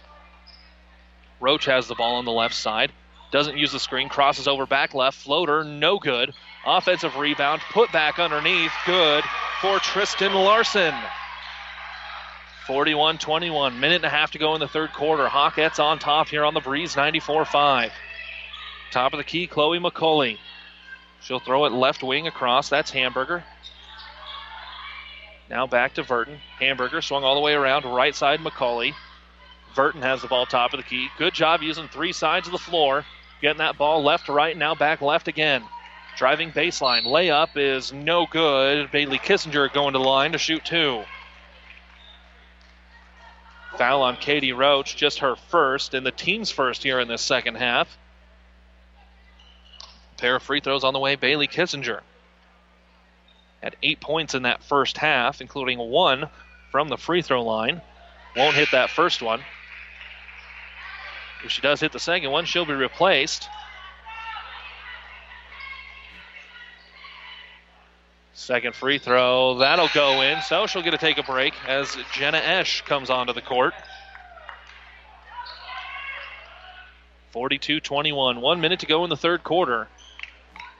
Roach 1.40 1.66
has 1.66 1.88
the 1.88 1.96
ball 1.96 2.16
on 2.16 2.26
the 2.26 2.32
left 2.32 2.56
side. 2.56 2.92
Doesn't 3.32 3.58
use 3.58 3.72
the 3.72 3.80
screen. 3.80 4.10
Crosses 4.10 4.48
over 4.48 4.66
back 4.66 4.94
left. 4.94 5.18
Floater, 5.18 5.64
no 5.64 6.00
good. 6.00 6.34
Offensive 6.66 7.18
rebound. 7.18 7.62
Put 7.72 7.92
back 7.92 8.20
underneath. 8.20 8.72
Good 8.86 9.24
for 9.62 9.80
Tristan 9.80 10.34
Larson. 10.34 10.96
41 12.66 13.18
21. 13.18 13.80
Minute 13.80 13.96
and 13.98 14.06
a 14.06 14.10
half 14.10 14.32
to 14.32 14.40
go 14.40 14.54
in 14.54 14.60
the 14.60 14.68
third 14.68 14.94
quarter. 14.94 15.28
Hawkettes 15.28 15.80
on 15.80 16.00
top 16.00 16.30
here 16.30 16.44
on 16.44 16.54
the 16.54 16.60
breeze 16.60 16.96
94 16.96 17.46
5. 17.46 17.92
Top 18.92 19.14
of 19.14 19.18
the 19.18 19.24
key, 19.24 19.48
Chloe 19.48 19.80
McCauley. 19.80 20.38
She'll 21.22 21.40
throw 21.40 21.66
it 21.66 21.72
left 21.72 22.04
wing 22.04 22.28
across. 22.28 22.70
That's 22.70 22.92
Hamburger. 22.92 23.44
Now 25.50 25.66
back 25.66 25.94
to 25.94 26.04
Burton. 26.04 26.40
Hamburger 26.60 27.02
swung 27.02 27.24
all 27.24 27.36
the 27.36 27.42
way 27.42 27.54
around 27.54 27.86
right 27.86 28.16
side 28.16 28.40
McCauley. 28.40 28.94
Burton 29.76 30.02
has 30.02 30.22
the 30.22 30.28
ball 30.28 30.46
top 30.46 30.74
of 30.74 30.78
the 30.78 30.84
key. 30.84 31.08
Good 31.18 31.34
job 31.34 31.62
using 31.62 31.88
three 31.88 32.12
sides 32.12 32.48
of 32.48 32.52
the 32.52 32.58
floor. 32.58 33.06
Getting 33.42 33.60
that 33.60 33.78
ball 33.78 34.04
left 34.04 34.26
to 34.26 34.34
right, 34.34 34.58
now 34.58 34.76
back 34.76 35.02
left 35.02 35.28
again. 35.28 35.64
Driving 36.18 36.52
baseline. 36.52 37.04
Layup 37.04 37.50
is 37.56 37.94
no 37.94 38.26
good. 38.26 38.92
Bailey 38.92 39.20
Kissinger 39.20 39.72
going 39.72 39.94
to 39.94 40.00
the 40.00 40.06
line 40.06 40.32
to 40.32 40.40
shoot 40.40 40.66
two. 40.66 41.04
Foul 43.78 44.02
on 44.02 44.18
Katie 44.18 44.54
Roach, 44.54 44.96
just 44.96 45.20
her 45.20 45.36
first 45.36 45.94
and 45.94 46.04
the 46.04 46.12
team's 46.12 46.50
first 46.50 46.82
here 46.82 47.00
in 47.00 47.08
this 47.08 47.22
second 47.22 47.56
half. 47.56 47.96
Pair 50.18 50.38
of 50.38 50.44
free 50.44 50.60
throws 50.60 50.84
on 50.84 50.94
the 50.94 51.00
way, 51.00 51.16
Bailey 51.16 51.48
Kissinger. 51.48 52.02
Had 53.68 53.76
eight 53.84 54.00
points 54.00 54.34
in 54.34 54.44
that 54.44 54.64
first 54.64 54.98
half, 54.98 55.42
including 55.42 55.78
one 55.78 56.30
from 56.72 56.88
the 56.88 56.96
free 56.96 57.22
throw 57.22 57.44
line. 57.44 57.82
Won't 58.34 58.56
hit 58.56 58.72
that 58.72 58.90
first 58.90 59.22
one. 59.22 59.42
If 61.44 61.52
she 61.52 61.60
does 61.60 61.82
hit 61.82 61.92
the 61.92 62.00
second 62.00 62.32
one, 62.32 62.46
she'll 62.46 62.64
be 62.64 62.72
replaced. 62.72 63.50
Second 68.32 68.74
free 68.74 69.00
throw, 69.00 69.58
that'll 69.58 69.90
go 69.94 70.22
in. 70.22 70.42
So 70.44 70.66
she'll 70.66 70.82
get 70.82 70.92
to 70.92 70.98
take 70.98 71.18
a 71.18 71.24
break 71.24 71.54
as 71.68 71.98
Jenna 72.14 72.38
Esch 72.38 72.84
comes 72.84 73.10
onto 73.10 73.34
the 73.34 73.42
court. 73.42 73.74
42 77.32 77.82
21. 77.82 78.40
One 78.40 78.62
minute 78.62 78.80
to 78.80 78.86
go 78.86 79.04
in 79.04 79.10
the 79.10 79.18
third 79.18 79.44
quarter. 79.44 79.90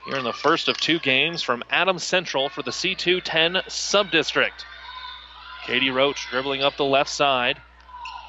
Here 0.08 0.16
in 0.16 0.24
the 0.24 0.32
first 0.32 0.68
of 0.68 0.80
two 0.80 0.98
games 0.98 1.42
from 1.42 1.62
Adams 1.68 2.02
Central 2.02 2.48
for 2.48 2.62
the 2.62 2.70
C210 2.70 3.66
subdistrict. 3.66 4.64
Katie 5.66 5.90
Roach 5.90 6.28
dribbling 6.30 6.62
up 6.62 6.78
the 6.78 6.84
left 6.86 7.10
side. 7.10 7.60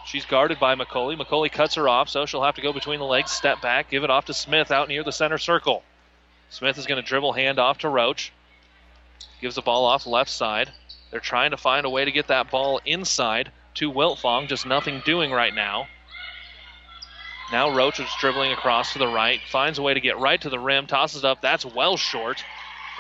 She's 0.06 0.26
guarded 0.26 0.60
by 0.60 0.76
McCauley. 0.76 1.18
McCauley 1.18 1.50
cuts 1.50 1.76
her 1.76 1.88
off, 1.88 2.10
so 2.10 2.26
she'll 2.26 2.44
have 2.44 2.56
to 2.56 2.62
go 2.62 2.74
between 2.74 3.00
the 3.00 3.06
legs, 3.06 3.32
step 3.32 3.62
back, 3.62 3.90
give 3.90 4.04
it 4.04 4.10
off 4.10 4.26
to 4.26 4.34
Smith 4.34 4.72
out 4.72 4.90
near 4.90 5.06
the 5.06 5.14
center 5.14 5.38
circle. 5.38 5.82
Smith 6.50 6.78
is 6.78 6.86
going 6.86 7.02
to 7.02 7.08
dribble 7.08 7.32
hand 7.32 7.60
off 7.60 7.78
to 7.78 7.88
Roach. 7.88 8.34
Gives 9.40 9.56
the 9.56 9.62
ball 9.62 9.86
off 9.86 10.06
left 10.06 10.32
side. 10.32 10.74
They're 11.12 11.22
trying 11.22 11.52
to 11.52 11.58
find 11.58 11.86
a 11.86 11.90
way 11.90 12.04
to 12.04 12.12
get 12.12 12.28
that 12.28 12.52
ball 12.52 12.82
inside 12.86 13.54
to 13.76 13.90
Wiltfong, 13.90 14.50
just 14.50 14.66
nothing 14.66 15.02
doing 15.06 15.32
right 15.32 15.56
now. 15.56 15.88
Now 17.52 17.76
Roach 17.76 18.00
is 18.00 18.10
dribbling 18.20 18.52
across 18.52 18.94
to 18.94 19.00
the 19.00 19.08
right, 19.08 19.40
finds 19.50 19.80
a 19.80 19.82
way 19.82 19.94
to 19.94 20.00
get 20.00 20.20
right 20.20 20.40
to 20.42 20.50
the 20.50 20.60
rim, 20.60 20.86
tosses 20.86 21.26
up. 21.26 21.42
That's 21.42 21.66
well 21.66 21.98
short. 21.98 22.44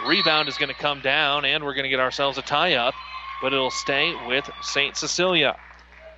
Rebound 0.07 0.49
is 0.49 0.57
going 0.57 0.69
to 0.69 0.75
come 0.75 1.01
down, 1.01 1.45
and 1.45 1.63
we're 1.63 1.73
going 1.73 1.83
to 1.83 1.89
get 1.89 1.99
ourselves 1.99 2.37
a 2.37 2.41
tie 2.41 2.75
up, 2.75 2.95
but 3.41 3.53
it'll 3.53 3.69
stay 3.69 4.15
with 4.27 4.49
St. 4.61 4.95
Cecilia. 4.95 5.55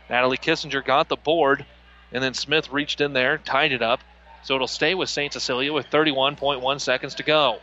Natalie 0.10 0.38
Kissinger 0.38 0.86
got 0.86 1.10
the 1.10 1.16
board, 1.16 1.66
and 2.12 2.24
then 2.24 2.34
Smith 2.34 2.72
reached 2.72 3.02
in 3.02 3.14
there, 3.14 3.38
tied 3.40 3.72
it 3.72 3.82
up. 3.82 4.00
So 4.44 4.56
it'll 4.56 4.68
stay 4.68 4.96
with 4.96 5.10
St. 5.10 5.34
Cecilia 5.34 5.72
with 5.72 5.90
31.1 5.90 6.82
seconds 6.82 7.16
to 7.16 7.24
go. 7.24 7.60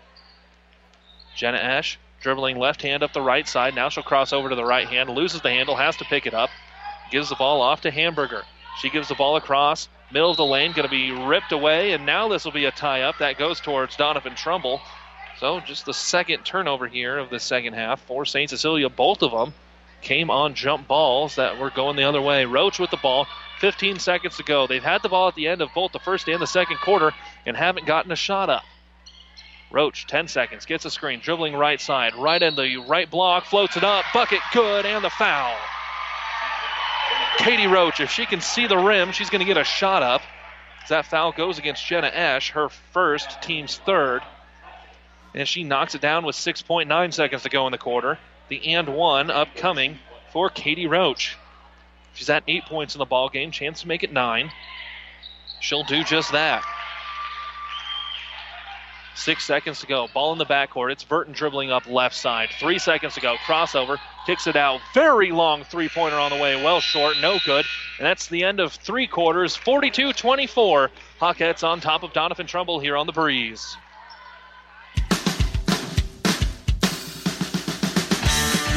Jenna 1.34 1.58
Esch 1.58 1.98
dribbling 2.20 2.58
left 2.58 2.82
hand 2.82 3.02
up 3.02 3.12
the 3.12 3.20
right 3.20 3.48
side. 3.48 3.74
Now 3.74 3.88
she'll 3.88 4.02
cross 4.02 4.32
over 4.32 4.48
to 4.48 4.54
the 4.54 4.64
right 4.64 4.86
hand, 4.86 5.10
loses 5.10 5.40
the 5.40 5.50
handle, 5.50 5.76
has 5.76 5.96
to 5.96 6.04
pick 6.04 6.26
it 6.26 6.34
up, 6.34 6.50
gives 7.10 7.28
the 7.28 7.36
ball 7.36 7.60
off 7.60 7.80
to 7.82 7.90
Hamburger. 7.90 8.42
She 8.80 8.90
gives 8.90 9.08
the 9.08 9.14
ball 9.14 9.36
across, 9.36 9.88
middle 10.10 10.30
of 10.30 10.36
the 10.36 10.44
lane, 10.44 10.72
going 10.72 10.88
to 10.88 10.90
be 10.90 11.10
ripped 11.12 11.52
away, 11.52 11.92
and 11.92 12.06
now 12.06 12.28
this 12.28 12.44
will 12.44 12.52
be 12.52 12.64
a 12.64 12.70
tie 12.70 13.02
up. 13.02 13.18
That 13.18 13.38
goes 13.38 13.60
towards 13.60 13.96
Doniphan 13.96 14.36
Trumbull. 14.36 14.80
So 15.38 15.60
just 15.60 15.86
the 15.86 15.94
second 15.94 16.44
turnover 16.44 16.88
here 16.88 17.18
of 17.18 17.30
the 17.30 17.38
second 17.38 17.74
half 17.74 18.00
for 18.00 18.24
St. 18.24 18.50
Cecilia. 18.50 18.88
Both 18.88 19.22
of 19.22 19.30
them 19.30 19.54
came 20.02 20.30
on 20.30 20.54
jump 20.54 20.88
balls 20.88 21.36
that 21.36 21.58
were 21.58 21.70
going 21.70 21.96
the 21.96 22.04
other 22.04 22.20
way. 22.20 22.44
Roach 22.44 22.78
with 22.78 22.90
the 22.90 22.96
ball, 22.96 23.26
15 23.60 23.98
seconds 23.98 24.36
to 24.36 24.42
go. 24.42 24.66
They've 24.66 24.82
had 24.82 25.02
the 25.02 25.08
ball 25.08 25.28
at 25.28 25.34
the 25.34 25.48
end 25.48 25.62
of 25.62 25.70
both 25.74 25.92
the 25.92 25.98
first 25.98 26.28
and 26.28 26.40
the 26.40 26.46
second 26.46 26.78
quarter 26.78 27.12
and 27.46 27.56
haven't 27.56 27.86
gotten 27.86 28.12
a 28.12 28.16
shot 28.16 28.50
up. 28.50 28.64
Roach, 29.70 30.06
10 30.06 30.28
seconds, 30.28 30.64
gets 30.64 30.86
a 30.86 30.90
screen, 30.90 31.20
dribbling 31.20 31.54
right 31.54 31.80
side, 31.80 32.14
right 32.14 32.42
in 32.42 32.56
the 32.56 32.78
right 32.88 33.10
block, 33.10 33.44
floats 33.44 33.76
it 33.76 33.84
up, 33.84 34.04
bucket 34.14 34.40
good, 34.52 34.86
and 34.86 35.04
the 35.04 35.10
foul. 35.10 35.54
Katie 37.38 37.66
Roach, 37.66 38.00
if 38.00 38.10
she 38.10 38.26
can 38.26 38.40
see 38.40 38.66
the 38.66 38.76
rim, 38.76 39.12
she's 39.12 39.30
going 39.30 39.40
to 39.40 39.46
get 39.46 39.56
a 39.56 39.64
shot 39.64 40.02
up. 40.02 40.22
That 40.88 41.06
foul 41.06 41.32
goes 41.32 41.58
against 41.58 41.86
Jenna 41.86 42.08
Esch, 42.08 42.50
her 42.50 42.68
first, 42.68 43.40
team's 43.42 43.78
third. 43.78 44.22
And 45.34 45.46
she 45.46 45.62
knocks 45.62 45.94
it 45.94 46.00
down 46.00 46.24
with 46.24 46.34
6.9 46.34 47.12
seconds 47.12 47.42
to 47.42 47.48
go 47.48 47.66
in 47.66 47.72
the 47.72 47.78
quarter. 47.78 48.18
The 48.48 48.74
and 48.74 48.88
one 48.88 49.30
upcoming 49.30 49.98
for 50.32 50.50
Katie 50.50 50.86
Roach. 50.86 51.36
She's 52.14 52.30
at 52.30 52.42
eight 52.48 52.64
points 52.64 52.94
in 52.94 52.98
the 52.98 53.04
ball 53.04 53.28
game, 53.28 53.50
chance 53.50 53.82
to 53.82 53.88
make 53.88 54.02
it 54.02 54.12
nine. 54.12 54.50
She'll 55.60 55.84
do 55.84 56.02
just 56.02 56.32
that. 56.32 56.64
Six 59.18 59.44
seconds 59.44 59.80
to 59.80 59.88
go. 59.88 60.06
Ball 60.14 60.30
in 60.32 60.38
the 60.38 60.46
backcourt. 60.46 60.92
It's 60.92 61.02
Burton 61.02 61.32
dribbling 61.32 61.72
up 61.72 61.88
left 61.88 62.14
side. 62.14 62.50
Three 62.60 62.78
seconds 62.78 63.14
to 63.14 63.20
go. 63.20 63.34
Crossover. 63.44 63.98
Kicks 64.26 64.46
it 64.46 64.54
out. 64.54 64.80
Very 64.94 65.32
long 65.32 65.64
three 65.64 65.88
pointer 65.88 66.16
on 66.16 66.30
the 66.30 66.36
way. 66.36 66.54
Well 66.54 66.80
short. 66.80 67.16
No 67.20 67.40
good. 67.44 67.66
And 67.98 68.06
that's 68.06 68.28
the 68.28 68.44
end 68.44 68.60
of 68.60 68.72
three 68.72 69.08
quarters. 69.08 69.56
42 69.56 70.12
24. 70.12 70.90
Hawkettes 71.20 71.64
on 71.64 71.80
top 71.80 72.04
of 72.04 72.12
Doniphan 72.12 72.46
Trumbull 72.46 72.78
here 72.78 72.96
on 72.96 73.06
the 73.06 73.12
breeze. 73.12 73.76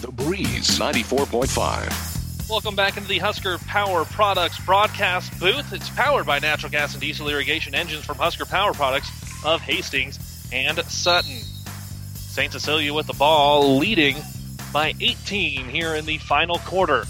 The 0.00 0.12
Breeze 0.12 0.78
94.5. 0.78 2.48
Welcome 2.48 2.76
back 2.76 2.96
into 2.96 3.08
the 3.08 3.18
Husker 3.18 3.58
Power 3.58 4.04
Products 4.04 4.64
broadcast 4.64 5.40
booth. 5.40 5.72
It's 5.72 5.90
powered 5.90 6.24
by 6.24 6.38
natural 6.38 6.70
gas 6.70 6.92
and 6.92 7.00
diesel 7.00 7.28
irrigation 7.28 7.74
engines 7.74 8.04
from 8.04 8.16
Husker 8.16 8.44
Power 8.44 8.72
Products 8.72 9.10
of 9.44 9.60
Hastings 9.60 10.48
and 10.52 10.78
Sutton. 10.84 11.38
St. 12.14 12.52
Cecilia 12.52 12.94
with 12.94 13.08
the 13.08 13.12
ball, 13.14 13.78
leading 13.78 14.16
by 14.72 14.94
18 15.00 15.68
here 15.68 15.96
in 15.96 16.06
the 16.06 16.18
final 16.18 16.58
quarter. 16.58 17.04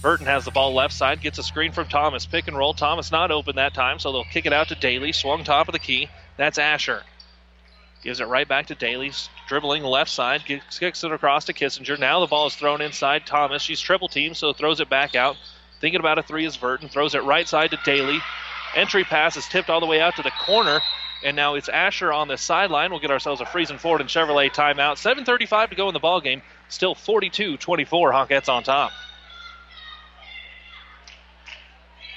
Burton 0.00 0.26
has 0.26 0.44
the 0.44 0.52
ball 0.52 0.72
left 0.72 0.94
side, 0.94 1.20
gets 1.20 1.38
a 1.38 1.42
screen 1.42 1.72
from 1.72 1.88
Thomas. 1.88 2.24
Pick 2.24 2.46
and 2.46 2.56
roll. 2.56 2.72
Thomas 2.72 3.10
not 3.10 3.32
open 3.32 3.56
that 3.56 3.74
time, 3.74 3.98
so 3.98 4.12
they'll 4.12 4.22
kick 4.22 4.46
it 4.46 4.52
out 4.52 4.68
to 4.68 4.76
Daly. 4.76 5.10
Swung 5.10 5.42
top 5.42 5.66
of 5.66 5.72
the 5.72 5.80
key. 5.80 6.08
That's 6.36 6.58
Asher. 6.58 7.02
Gives 8.02 8.20
it 8.20 8.28
right 8.28 8.46
back 8.46 8.66
to 8.66 8.74
Daly's 8.74 9.28
dribbling 9.48 9.82
left 9.82 10.10
side, 10.10 10.44
kicks 10.44 11.02
it 11.02 11.12
across 11.12 11.46
to 11.46 11.52
Kissinger. 11.52 11.98
Now 11.98 12.20
the 12.20 12.26
ball 12.26 12.46
is 12.46 12.54
thrown 12.54 12.80
inside 12.80 13.26
Thomas. 13.26 13.62
She's 13.62 13.80
triple 13.80 14.08
team, 14.08 14.34
so 14.34 14.52
throws 14.52 14.80
it 14.80 14.88
back 14.88 15.16
out. 15.16 15.36
Thinking 15.80 16.00
about 16.00 16.18
a 16.18 16.22
three 16.22 16.44
is 16.44 16.56
Burton. 16.56 16.88
Throws 16.88 17.14
it 17.14 17.24
right 17.24 17.48
side 17.48 17.70
to 17.70 17.78
Daly. 17.84 18.20
Entry 18.74 19.04
pass 19.04 19.36
is 19.36 19.46
tipped 19.46 19.70
all 19.70 19.80
the 19.80 19.86
way 19.86 20.00
out 20.00 20.16
to 20.16 20.22
the 20.22 20.30
corner. 20.30 20.80
And 21.24 21.34
now 21.34 21.54
it's 21.54 21.68
Asher 21.68 22.12
on 22.12 22.28
the 22.28 22.36
sideline. 22.36 22.90
We'll 22.90 23.00
get 23.00 23.10
ourselves 23.10 23.40
a 23.40 23.44
Friesen 23.44 23.80
Ford 23.80 24.00
and 24.00 24.08
Chevrolet 24.08 24.52
timeout. 24.52 24.94
7.35 24.94 25.70
to 25.70 25.74
go 25.74 25.88
in 25.88 25.94
the 25.94 25.98
ball 25.98 26.20
game. 26.20 26.42
Still 26.68 26.94
42 26.94 27.56
24. 27.56 28.12
Hawkettes 28.12 28.48
on 28.48 28.62
top. 28.62 28.92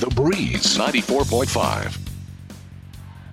The 0.00 0.08
Breeze 0.08 0.78
94.5. 0.78 1.98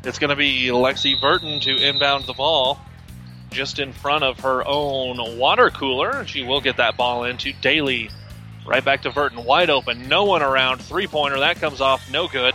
It's 0.04 0.20
going 0.20 0.32
to 0.32 0.36
be 0.36 0.66
Lexi 0.66 1.20
Burton 1.22 1.62
to 1.62 1.74
inbound 1.78 2.26
the 2.26 2.34
ball 2.34 2.78
just 3.52 3.80
in 3.80 3.94
front 3.94 4.26
of 4.26 4.42
her 4.42 4.68
own 4.68 5.38
water 5.38 5.70
cooler. 5.70 6.28
She 6.28 6.44
will 6.44 6.60
get 6.60 6.76
that 6.76 6.98
ball 6.98 7.24
into 7.24 7.54
Daly. 7.62 8.10
Right 8.68 8.84
back 8.84 9.04
to 9.04 9.12
Burton, 9.12 9.46
wide 9.46 9.70
open, 9.70 10.10
no 10.10 10.26
one 10.26 10.42
around. 10.42 10.80
Three 10.80 11.08
pointer, 11.08 11.40
that 11.40 11.62
comes 11.62 11.80
off, 11.80 12.12
no 12.12 12.28
good. 12.28 12.54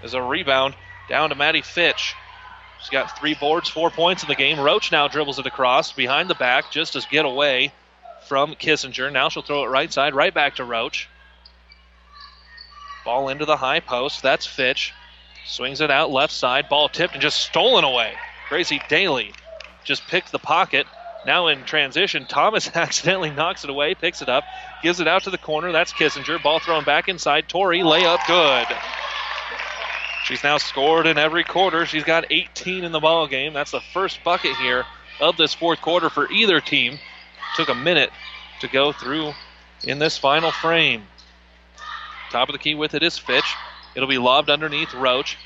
There's 0.00 0.14
a 0.14 0.20
rebound 0.20 0.74
down 1.08 1.28
to 1.28 1.36
Maddie 1.36 1.62
Fitch. 1.62 2.16
She's 2.80 2.90
got 2.90 3.16
three 3.16 3.34
boards, 3.34 3.68
four 3.68 3.90
points 3.90 4.24
in 4.24 4.28
the 4.28 4.34
game. 4.34 4.58
Roach 4.58 4.90
now 4.90 5.06
dribbles 5.06 5.38
it 5.38 5.46
across 5.46 5.92
behind 5.92 6.28
the 6.28 6.34
back 6.34 6.72
just 6.72 6.94
to 6.94 7.06
get 7.12 7.24
away 7.24 7.72
from 8.26 8.56
Kissinger. 8.56 9.12
Now 9.12 9.28
she'll 9.28 9.44
throw 9.44 9.62
it 9.62 9.68
right 9.68 9.92
side, 9.92 10.16
right 10.16 10.34
back 10.34 10.56
to 10.56 10.64
Roach. 10.64 11.08
Ball 13.06 13.28
into 13.28 13.44
the 13.44 13.56
high 13.56 13.78
post. 13.78 14.20
That's 14.20 14.46
Fitch. 14.46 14.92
Swings 15.46 15.80
it 15.80 15.92
out 15.92 16.10
left 16.10 16.32
side. 16.32 16.68
Ball 16.68 16.88
tipped 16.88 17.14
and 17.14 17.22
just 17.22 17.40
stolen 17.40 17.84
away. 17.84 18.12
Gracie 18.48 18.82
Daly 18.88 19.32
just 19.84 20.06
picked 20.08 20.32
the 20.32 20.40
pocket. 20.40 20.88
Now 21.24 21.46
in 21.46 21.62
transition, 21.62 22.26
Thomas 22.26 22.68
accidentally 22.74 23.30
knocks 23.30 23.62
it 23.62 23.70
away, 23.70 23.94
picks 23.94 24.22
it 24.22 24.28
up, 24.28 24.42
gives 24.82 24.98
it 24.98 25.06
out 25.06 25.22
to 25.22 25.30
the 25.30 25.38
corner. 25.38 25.70
That's 25.70 25.92
Kissinger. 25.92 26.42
Ball 26.42 26.58
thrown 26.58 26.82
back 26.82 27.08
inside. 27.08 27.48
Tori, 27.48 27.78
layup 27.78 28.26
good. 28.26 28.76
She's 30.24 30.42
now 30.42 30.58
scored 30.58 31.06
in 31.06 31.16
every 31.16 31.44
quarter. 31.44 31.86
She's 31.86 32.02
got 32.02 32.26
18 32.30 32.82
in 32.82 32.90
the 32.90 32.98
ball 32.98 33.28
game. 33.28 33.52
That's 33.52 33.70
the 33.70 33.80
first 33.92 34.24
bucket 34.24 34.56
here 34.56 34.84
of 35.20 35.36
this 35.36 35.54
fourth 35.54 35.80
quarter 35.80 36.10
for 36.10 36.28
either 36.32 36.60
team. 36.60 36.98
Took 37.54 37.68
a 37.68 37.74
minute 37.76 38.10
to 38.62 38.68
go 38.68 38.90
through 38.90 39.32
in 39.84 40.00
this 40.00 40.18
final 40.18 40.50
frame. 40.50 41.04
Top 42.30 42.48
of 42.48 42.52
the 42.52 42.58
key 42.58 42.74
with 42.74 42.94
it 42.94 43.02
is 43.02 43.18
Fitch. 43.18 43.54
It'll 43.94 44.08
be 44.08 44.18
lobbed 44.18 44.50
underneath 44.50 44.94
Roach. 44.94 45.36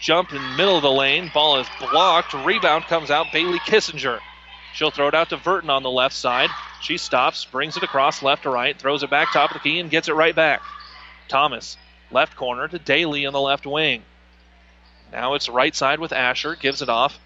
Jumped 0.00 0.32
in 0.32 0.56
middle 0.56 0.76
of 0.76 0.82
the 0.82 0.90
lane. 0.90 1.30
Ball 1.32 1.58
is 1.58 1.68
blocked. 1.78 2.32
Rebound 2.32 2.84
comes 2.84 3.10
out. 3.10 3.26
Bailey 3.32 3.58
Kissinger. 3.60 4.20
She'll 4.72 4.90
throw 4.90 5.08
it 5.08 5.14
out 5.14 5.30
to 5.30 5.36
Burton 5.36 5.70
on 5.70 5.82
the 5.82 5.90
left 5.90 6.14
side. 6.14 6.50
She 6.80 6.96
stops, 6.96 7.44
brings 7.44 7.76
it 7.76 7.82
across 7.82 8.22
left 8.22 8.44
to 8.44 8.50
right, 8.50 8.78
throws 8.78 9.02
it 9.02 9.10
back 9.10 9.32
top 9.32 9.50
of 9.50 9.54
the 9.54 9.60
key, 9.60 9.80
and 9.80 9.90
gets 9.90 10.08
it 10.08 10.14
right 10.14 10.34
back. 10.34 10.62
Thomas, 11.28 11.76
left 12.10 12.36
corner 12.36 12.68
to 12.68 12.78
Daly 12.78 13.26
on 13.26 13.32
the 13.32 13.40
left 13.40 13.66
wing. 13.66 14.02
Now 15.12 15.34
it's 15.34 15.48
right 15.48 15.74
side 15.74 15.98
with 15.98 16.12
Asher, 16.12 16.54
gives 16.54 16.80
it 16.80 16.88
off 16.88 17.18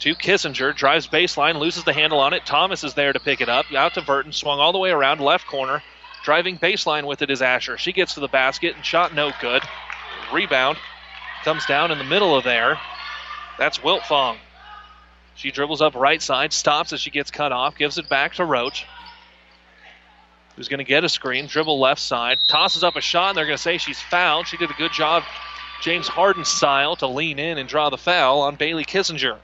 to 0.00 0.14
Kissinger, 0.14 0.74
drives 0.74 1.08
baseline, 1.08 1.58
loses 1.58 1.84
the 1.84 1.92
handle 1.92 2.20
on 2.20 2.32
it. 2.32 2.46
Thomas 2.46 2.84
is 2.84 2.94
there 2.94 3.12
to 3.12 3.20
pick 3.20 3.40
it 3.40 3.48
up. 3.48 3.66
Out 3.72 3.94
to 3.94 4.02
Burton, 4.02 4.32
swung 4.32 4.60
all 4.60 4.72
the 4.72 4.78
way 4.78 4.90
around, 4.90 5.20
left 5.20 5.46
corner. 5.46 5.82
Driving 6.28 6.58
baseline 6.58 7.06
with 7.06 7.22
it 7.22 7.30
is 7.30 7.40
Asher. 7.40 7.78
She 7.78 7.90
gets 7.90 8.12
to 8.12 8.20
the 8.20 8.28
basket 8.28 8.76
and 8.76 8.84
shot 8.84 9.14
no 9.14 9.32
good. 9.40 9.62
Rebound 10.30 10.76
comes 11.42 11.64
down 11.64 11.90
in 11.90 11.96
the 11.96 12.04
middle 12.04 12.36
of 12.36 12.44
there. 12.44 12.78
That's 13.58 13.78
Wiltfong. 13.78 14.36
She 15.36 15.50
dribbles 15.50 15.80
up 15.80 15.94
right 15.94 16.20
side, 16.20 16.52
stops 16.52 16.92
as 16.92 17.00
she 17.00 17.08
gets 17.08 17.30
cut 17.30 17.50
off, 17.50 17.78
gives 17.78 17.96
it 17.96 18.10
back 18.10 18.34
to 18.34 18.44
Roach, 18.44 18.84
who's 20.54 20.68
going 20.68 20.80
to 20.80 20.84
get 20.84 21.02
a 21.02 21.08
screen, 21.08 21.46
dribble 21.46 21.80
left 21.80 22.02
side, 22.02 22.36
tosses 22.50 22.84
up 22.84 22.96
a 22.96 23.00
shot, 23.00 23.30
and 23.30 23.38
they're 23.38 23.46
going 23.46 23.56
to 23.56 23.62
say 23.62 23.78
she's 23.78 23.98
fouled. 23.98 24.46
She 24.46 24.58
did 24.58 24.70
a 24.70 24.74
good 24.74 24.92
job, 24.92 25.22
James 25.80 26.08
Harden 26.08 26.44
style, 26.44 26.94
to 26.96 27.06
lean 27.06 27.38
in 27.38 27.56
and 27.56 27.66
draw 27.66 27.88
the 27.88 27.96
foul 27.96 28.42
on 28.42 28.56
Bailey 28.56 28.84
Kissinger. 28.84 29.38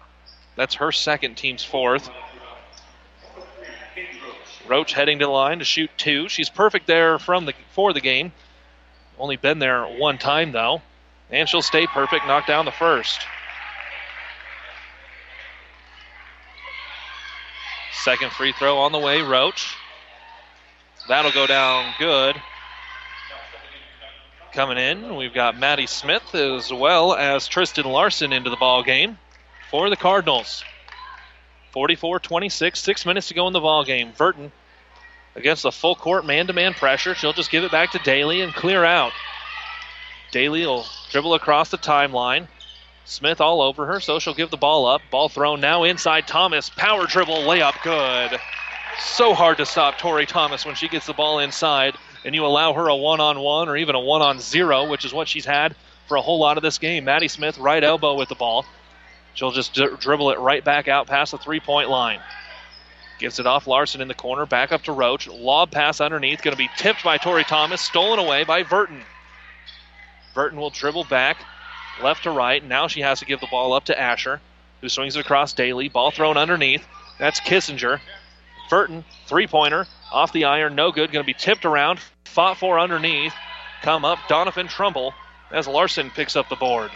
That's 0.55 0.74
her 0.74 0.93
second, 0.93 1.36
team's 1.39 1.65
fourth. 1.65 2.11
Roach 4.66 4.93
heading 4.93 5.19
to 5.19 5.27
the 5.27 5.31
line 5.31 5.59
to 5.59 5.65
shoot 5.65 5.91
two. 5.97 6.28
She's 6.28 6.49
perfect 6.49 6.86
there 6.86 7.19
from 7.19 7.47
the 7.47 7.55
for 7.73 7.93
the 7.93 8.01
game. 8.01 8.32
Only 9.19 9.36
been 9.36 9.59
there 9.59 9.85
one 9.85 10.19
time 10.19 10.53
though, 10.53 10.82
and 11.31 11.49
she'll 11.49 11.62
stay 11.62 11.86
perfect. 11.86 12.27
Knock 12.27 12.47
down 12.47 12.65
the 12.65 12.73
first. 12.73 13.20
Second 17.93 18.32
free 18.32 18.53
throw 18.53 18.78
on 18.78 18.93
the 18.93 18.99
way, 18.99 19.23
Roach. 19.23 19.74
That'll 21.09 21.32
go 21.32 21.47
down 21.47 21.95
good. 21.99 22.36
Coming 24.53 24.78
in, 24.78 25.16
we've 25.16 25.35
got 25.35 25.59
Maddie 25.59 25.86
Smith 25.86 26.35
as 26.35 26.73
well 26.73 27.15
as 27.15 27.49
Tristan 27.49 27.86
Larson 27.86 28.32
into 28.32 28.51
the 28.51 28.57
ball 28.57 28.82
game 28.82 29.19
for 29.70 29.91
the 29.91 29.97
Cardinals. 29.97 30.65
44-26, 31.75 32.77
six 32.77 33.05
minutes 33.05 33.29
to 33.29 33.35
go 33.35 33.47
in 33.47 33.53
the 33.53 33.61
ball 33.61 33.85
game. 33.85 34.13
Burton 34.17 34.53
against 35.35 35.65
the 35.65 35.73
full 35.73 35.97
court 35.97 36.25
man-to-man 36.25 36.75
pressure. 36.75 37.15
She'll 37.15 37.33
just 37.33 37.51
give 37.51 37.65
it 37.65 37.73
back 37.73 37.93
to 37.93 37.99
Daly 37.99 38.41
and 38.41 38.55
clear 38.55 38.85
out. 38.85 39.13
Daly 40.31 40.65
will 40.65 40.87
dribble 41.11 41.35
across 41.35 41.71
the 41.71 41.79
timeline. 41.79 42.47
Smith 43.05 43.41
all 43.41 43.61
over 43.61 43.87
her, 43.87 44.01
so 44.01 44.19
she'll 44.19 44.35
give 44.35 44.51
the 44.51 44.57
ball 44.57 44.87
up. 44.87 45.03
Ball 45.11 45.29
thrown 45.29 45.61
now 45.61 45.83
inside 45.83 46.27
Thomas. 46.27 46.71
Power 46.71 47.07
dribble, 47.07 47.43
layup, 47.43 47.83
good. 47.83 48.39
So 48.99 49.35
hard 49.35 49.59
to 49.59 49.67
stop 49.67 49.99
Tori 49.99 50.25
Thomas 50.25 50.65
when 50.65 50.75
she 50.75 50.89
gets 50.89 51.07
the 51.07 51.13
ball 51.13 51.41
inside, 51.41 51.97
and 52.25 52.35
you 52.35 52.47
allow 52.47 52.73
her 52.73 52.89
a 52.89 52.97
one 52.97 53.21
on 53.21 53.41
one 53.41 53.69
or 53.69 53.77
even 53.77 53.95
a 53.95 54.01
one 54.01 54.23
on 54.23 54.41
zero, 54.41 54.89
which 54.89 55.05
is 55.05 55.13
what 55.13 55.29
she's 55.29 55.45
had 55.45 55.77
for 56.07 56.17
a 56.17 56.23
whole 56.23 56.39
lot 56.39 56.57
of 56.57 56.63
this 56.63 56.79
game. 56.79 57.05
Maddie 57.05 57.29
Smith, 57.29 57.59
right 57.59 57.83
elbow 57.83 58.15
with 58.15 58.29
the 58.29 58.35
ball. 58.35 58.65
She'll 59.35 59.51
just 59.51 59.74
dribble 59.74 60.31
it 60.31 60.39
right 60.39 60.65
back 60.65 60.89
out 60.89 61.06
past 61.06 61.32
the 61.32 61.39
three 61.39 61.61
point 61.61 61.90
line. 61.90 62.20
Gives 63.19 63.39
it 63.39 63.47
off 63.47 63.66
Larson 63.66 64.01
in 64.01 64.09
the 64.09 64.15
corner, 64.15 64.47
back 64.47 64.73
up 64.73 64.82
to 64.82 64.93
Roach. 64.93 65.28
Lob 65.28 65.70
pass 65.70 66.01
underneath, 66.01 66.43
going 66.43 66.56
to 66.56 66.59
be 66.59 66.70
tipped 66.77 67.05
by 67.05 67.19
Tori 67.19 67.44
Thomas, 67.44 67.81
stolen 67.81 68.19
away 68.19 68.44
by 68.44 68.62
Burton. 68.62 69.02
Burton 70.35 70.59
will 70.59 70.70
dribble 70.70 71.05
back 71.05 71.36
left 72.02 72.24
to 72.24 72.31
right. 72.31 72.65
Now 72.65 72.89
she 72.89 73.01
has 73.02 73.20
to 73.20 73.24
give 73.24 73.40
the 73.40 73.47
ball 73.47 73.73
up 73.73 73.85
to 73.85 74.01
Asher, 74.01 74.40
who 74.81 74.89
swings 74.89 75.16
it 75.16 75.20
across 75.20 75.52
Daly. 75.52 75.89
Ball 75.89 76.11
thrown 76.11 76.36
underneath. 76.36 76.86
That's 77.19 77.40
Kissinger. 77.40 78.01
Burton, 78.69 79.05
three 79.27 79.47
pointer, 79.47 79.86
off 80.12 80.32
the 80.32 80.44
iron, 80.44 80.74
no 80.74 80.90
good. 80.90 81.12
Going 81.12 81.24
to 81.24 81.27
be 81.27 81.39
tipped 81.39 81.65
around, 81.65 82.01
fought 82.24 82.59
for 82.59 82.78
underneath. 82.81 83.35
Come 83.82 84.05
up, 84.05 84.19
Doniphan 84.28 84.69
Trumbull 84.69 85.15
as 85.51 85.69
Larson 85.69 86.11
picks 86.11 86.36
up 86.36 86.48
the 86.48 86.56
board. 86.56 86.90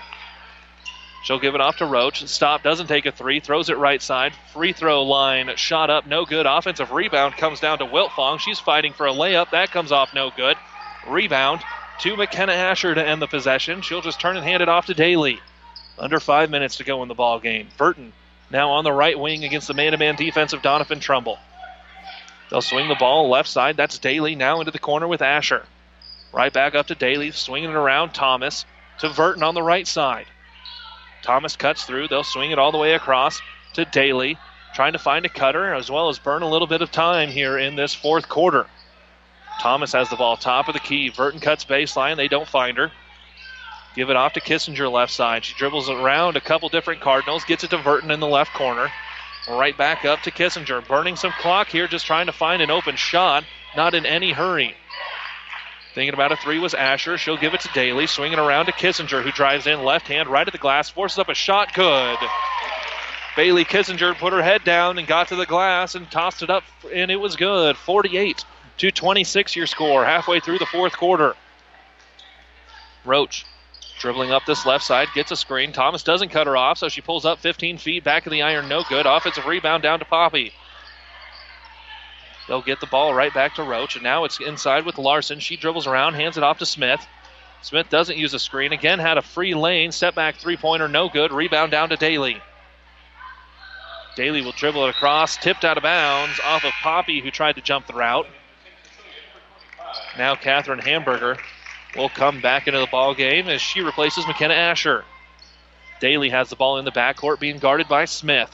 She'll 1.23 1.40
give 1.40 1.55
it 1.55 1.61
off 1.61 1.77
to 1.78 1.86
Roach. 1.86 2.27
Stop, 2.27 2.62
doesn't 2.62 2.86
take 2.86 3.07
a 3.07 3.12
three, 3.12 3.40
throws 3.40 3.70
it 3.70 3.77
right 3.77 4.01
side. 4.01 4.32
Free 4.53 4.73
throw 4.73 5.03
line, 5.03 5.51
shot 5.57 5.90
up, 5.90 6.07
no 6.07 6.24
good. 6.24 6.47
Offensive 6.47 6.93
rebound 6.93 7.36
comes 7.36 7.61
down 7.61 7.78
to 7.78 7.86
Wiltfong. 7.86 8.39
She's 8.39 8.61
fighting 8.61 8.93
for 8.93 9.07
a 9.07 9.12
layup. 9.12 9.51
That 9.51 9.70
comes 9.70 9.93
off, 9.93 10.15
no 10.15 10.31
good. 10.35 10.57
Rebound 11.07 11.61
to 12.01 12.16
McKenna 12.16 12.53
Asher 12.53 12.95
to 12.95 13.05
end 13.05 13.20
the 13.20 13.27
possession. 13.27 13.82
She'll 13.82 14.01
just 14.01 14.20
turn 14.20 14.36
and 14.36 14.45
hand 14.45 14.62
it 14.62 14.69
off 14.69 14.86
to 14.86 14.95
Daly. 14.95 15.40
Under 15.99 16.20
five 16.20 16.49
minutes 16.51 16.77
to 16.77 16.85
go 16.85 17.03
in 17.03 17.09
the 17.09 17.15
ball 17.15 17.40
game. 17.40 17.69
Burton 17.77 18.12
now 18.51 18.70
on 18.70 18.85
the 18.85 18.93
right 18.93 19.19
wing 19.19 19.45
against 19.45 19.66
the 19.66 19.74
man-to-man 19.74 20.15
defense 20.15 20.53
of 20.53 20.62
Doniphan 20.62 21.01
Trumbull. 21.01 21.39
They'll 22.51 22.62
swing 22.62 22.89
the 22.89 22.95
ball 22.95 23.28
left 23.28 23.49
side. 23.49 23.77
That's 23.77 23.99
Daly 23.99 24.36
now 24.36 24.61
into 24.61 24.70
the 24.70 24.78
corner 24.78 25.09
with 25.09 25.20
Asher. 25.20 25.66
Right 26.32 26.53
back 26.53 26.74
up 26.74 26.86
to 26.86 26.95
Daly, 26.95 27.32
swinging 27.32 27.70
it 27.70 27.77
around. 27.77 28.15
Thomas 28.15 28.65
to 29.01 29.11
Burton 29.11 29.43
on 29.43 29.55
the 29.55 29.62
right 29.62 29.86
side. 29.86 30.27
Thomas 31.23 31.57
cuts 31.57 31.85
through. 31.85 32.09
They'll 32.09 32.24
swing 32.24 32.51
it 32.51 32.59
all 32.59 32.73
the 32.73 32.78
way 32.78 32.95
across 32.95 33.40
to 33.74 33.85
Daly, 33.85 34.39
trying 34.74 34.93
to 34.93 34.99
find 34.99 35.24
a 35.27 35.28
cutter 35.28 35.74
as 35.74 35.90
well 35.90 36.09
as 36.09 36.19
burn 36.19 36.43
a 36.43 36.49
little 36.49 36.66
bit 36.66 36.82
of 36.82 36.90
time 36.90 37.28
here 37.28 37.59
in 37.59 37.77
this 37.77 37.95
fourth 37.95 38.28
quarter. 38.28 38.66
Thomas 39.61 39.93
has 39.93 40.09
the 40.09 40.16
ball 40.16 40.36
top 40.36 40.69
of 40.69 40.74
the 40.74 40.81
key. 40.81 41.11
Burton 41.11 41.40
cuts 41.40 41.65
baseline. 41.65 42.16
They 42.16 42.28
don't 42.28 42.49
find 42.49 42.77
her. 42.78 42.93
Give 43.95 44.11
it 44.11 44.16
off 44.16 44.35
to 44.35 44.40
Kissinger 44.40 44.90
left 44.90 45.12
side. 45.12 45.45
She 45.45 45.55
dribbles 45.55 45.90
around 45.90 46.36
a 46.36 46.40
couple 46.40 46.69
different 46.69 47.01
Cardinals, 47.01 47.45
gets 47.45 47.65
it 47.65 47.70
to 47.70 47.78
Burton 47.78 48.12
in 48.12 48.20
the 48.20 48.28
left 48.28 48.53
corner. 48.55 48.93
Right 49.49 49.77
back 49.77 50.05
up 50.05 50.20
to 50.23 50.31
Kissinger. 50.31 50.86
Burning 50.86 51.16
some 51.16 51.32
clock 51.40 51.69
here, 51.69 51.89
just 51.89 52.07
trying 52.07 52.27
to 52.27 52.32
find 52.32 52.62
an 52.62 52.70
open 52.70 52.97
shot. 52.97 53.45
Not 53.77 53.95
in 53.95 54.07
any 54.07 54.32
hurry. 54.32 54.77
Thinking 55.99 56.15
about 56.15 56.31
a 56.31 56.37
three 56.37 56.61
was 56.61 56.75
Asher. 56.75 57.19
She'll 57.19 57.37
give 57.37 57.55
it 57.55 57.61
to 57.62 57.69
Daly. 57.75 58.07
Swinging 58.07 58.39
around 58.39 58.66
to 58.66 58.73
Kissinger, 58.73 59.20
who 59.20 59.33
drives 59.33 59.66
in 59.66 59.83
left 59.83 60.07
hand 60.07 60.29
right 60.29 60.47
at 60.47 60.53
the 60.53 60.57
glass, 60.57 60.89
forces 60.89 61.19
up 61.19 61.29
a 61.29 61.35
shot. 61.35 61.75
Good. 61.75 62.16
Bailey 63.35 63.65
Kissinger 63.65 64.16
put 64.16 64.33
her 64.33 64.41
head 64.41 64.62
down 64.62 64.99
and 64.99 65.09
got 65.09 65.27
to 65.27 65.35
the 65.35 65.45
glass 65.45 65.97
and 65.97 66.09
tossed 66.09 66.45
it 66.45 66.51
up, 66.51 66.62
and 66.95 67.11
it 67.11 67.16
was 67.16 67.35
good. 67.35 67.77
48 67.77 68.45
to 68.77 68.93
26 68.93 69.57
your 69.57 69.66
score 69.66 70.05
halfway 70.05 70.39
through 70.39 70.61
the 70.61 70.66
fourth 70.66 70.97
quarter. 70.97 71.35
Roach 73.05 73.45
dribbling 73.99 74.31
up 74.31 74.47
this 74.47 74.65
left 74.65 74.85
side, 74.85 75.09
gets 75.16 75.33
a 75.33 75.37
screen. 75.37 75.73
Thomas 75.73 76.05
doesn't 76.05 76.29
cut 76.29 76.47
her 76.47 76.57
off, 76.57 76.79
so 76.79 76.89
she 76.89 77.01
pulls 77.01 77.25
up 77.25 77.41
15 77.41 77.79
feet 77.79 78.05
back 78.05 78.25
of 78.25 78.31
the 78.31 78.43
iron, 78.43 78.69
no 78.69 78.85
good. 78.89 79.05
Offensive 79.05 79.47
rebound 79.47 79.83
down 79.83 79.99
to 79.99 80.05
Poppy. 80.05 80.53
They'll 82.49 82.62
get 82.62 82.81
the 82.81 82.87
ball 82.87 83.12
right 83.12 83.33
back 83.33 83.55
to 83.57 83.62
Roach, 83.62 83.95
and 83.95 84.03
now 84.03 84.25
it's 84.25 84.41
inside 84.41 84.87
with 84.87 84.97
Larson. 84.97 85.39
She 85.39 85.57
dribbles 85.57 85.87
around, 85.87 86.15
hands 86.15 86.39
it 86.39 86.43
off 86.43 86.59
to 86.59 86.66
Smith. 86.66 87.07
Smith 87.61 87.91
doesn't 87.91 88.16
use 88.16 88.33
a 88.33 88.39
screen. 88.39 88.73
Again, 88.73 88.99
had 88.99 89.19
a 89.19 89.23
free 89.23 89.55
lane. 89.55 89.93
Step 89.93 90.15
back 90.15 90.37
three 90.37 90.57
pointer, 90.57 90.89
no 90.89 91.09
good. 91.09 91.31
Rebound 91.31 91.70
down 91.70 91.91
to 91.91 91.97
Daly. 91.97 92.41
Daly 94.16 94.43
will 94.43 94.53
dribble 94.53 94.87
it 94.87 94.91
across, 94.91 95.37
tipped 95.37 95.65
out 95.65 95.77
of 95.77 95.83
bounds 95.83 96.41
off 96.43 96.65
of 96.65 96.73
Poppy, 96.83 97.20
who 97.20 97.31
tried 97.31 97.57
to 97.57 97.61
jump 97.61 97.87
the 97.87 97.93
route. 97.93 98.27
Now 100.16 100.35
Catherine 100.35 100.81
Hamburger 100.81 101.37
will 101.97 102.09
come 102.09 102.41
back 102.41 102.66
into 102.66 102.81
the 102.81 102.87
ball 102.87 103.15
game 103.15 103.49
as 103.49 103.61
she 103.61 103.81
replaces 103.81 104.27
McKenna 104.27 104.55
Asher. 104.55 105.05
Daly 106.01 106.31
has 106.31 106.49
the 106.49 106.57
ball 106.57 106.79
in 106.79 106.85
the 106.85 106.93
backcourt, 106.93 107.41
being 107.41 107.59
guarded 107.59 107.89
by 107.89 108.07
Smith. 108.07 108.51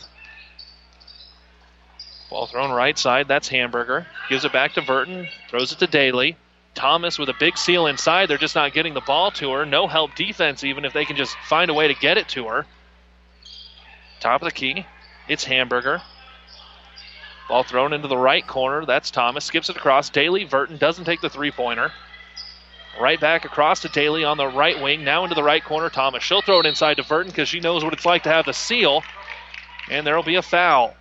Ball 2.34 2.48
thrown 2.48 2.72
right 2.72 2.98
side. 2.98 3.28
That's 3.28 3.46
Hamburger. 3.46 4.08
Gives 4.28 4.44
it 4.44 4.52
back 4.52 4.72
to 4.72 4.82
Burton. 4.82 5.28
Throws 5.48 5.70
it 5.70 5.78
to 5.78 5.86
Daly. 5.86 6.36
Thomas 6.74 7.16
with 7.16 7.28
a 7.28 7.34
big 7.38 7.56
seal 7.56 7.86
inside. 7.86 8.26
They're 8.26 8.38
just 8.38 8.56
not 8.56 8.72
getting 8.72 8.92
the 8.92 9.00
ball 9.00 9.30
to 9.30 9.52
her. 9.52 9.64
No 9.64 9.86
help 9.86 10.16
defense, 10.16 10.64
even 10.64 10.84
if 10.84 10.92
they 10.92 11.04
can 11.04 11.14
just 11.14 11.36
find 11.46 11.70
a 11.70 11.74
way 11.74 11.86
to 11.86 11.94
get 11.94 12.18
it 12.18 12.26
to 12.30 12.48
her. 12.48 12.66
Top 14.18 14.42
of 14.42 14.46
the 14.46 14.52
key. 14.52 14.84
It's 15.28 15.44
Hamburger. 15.44 16.02
Ball 17.48 17.62
thrown 17.62 17.92
into 17.92 18.08
the 18.08 18.18
right 18.18 18.44
corner. 18.44 18.84
That's 18.84 19.12
Thomas. 19.12 19.44
Skips 19.44 19.70
it 19.70 19.76
across. 19.76 20.10
Daly 20.10 20.44
Burton 20.44 20.76
doesn't 20.76 21.04
take 21.04 21.20
the 21.20 21.30
three 21.30 21.52
pointer. 21.52 21.92
Right 23.00 23.20
back 23.20 23.44
across 23.44 23.82
to 23.82 23.88
Daly 23.88 24.24
on 24.24 24.38
the 24.38 24.48
right 24.48 24.82
wing. 24.82 25.04
Now 25.04 25.22
into 25.22 25.36
the 25.36 25.44
right 25.44 25.62
corner. 25.62 25.88
Thomas. 25.88 26.24
She'll 26.24 26.42
throw 26.42 26.58
it 26.58 26.66
inside 26.66 26.96
to 26.96 27.04
Burton 27.04 27.30
because 27.30 27.48
she 27.48 27.60
knows 27.60 27.84
what 27.84 27.92
it's 27.92 28.04
like 28.04 28.24
to 28.24 28.30
have 28.30 28.44
the 28.44 28.52
seal. 28.52 29.04
And 29.88 30.04
there 30.04 30.16
will 30.16 30.24
be 30.24 30.34
a 30.34 30.42
foul. 30.42 30.96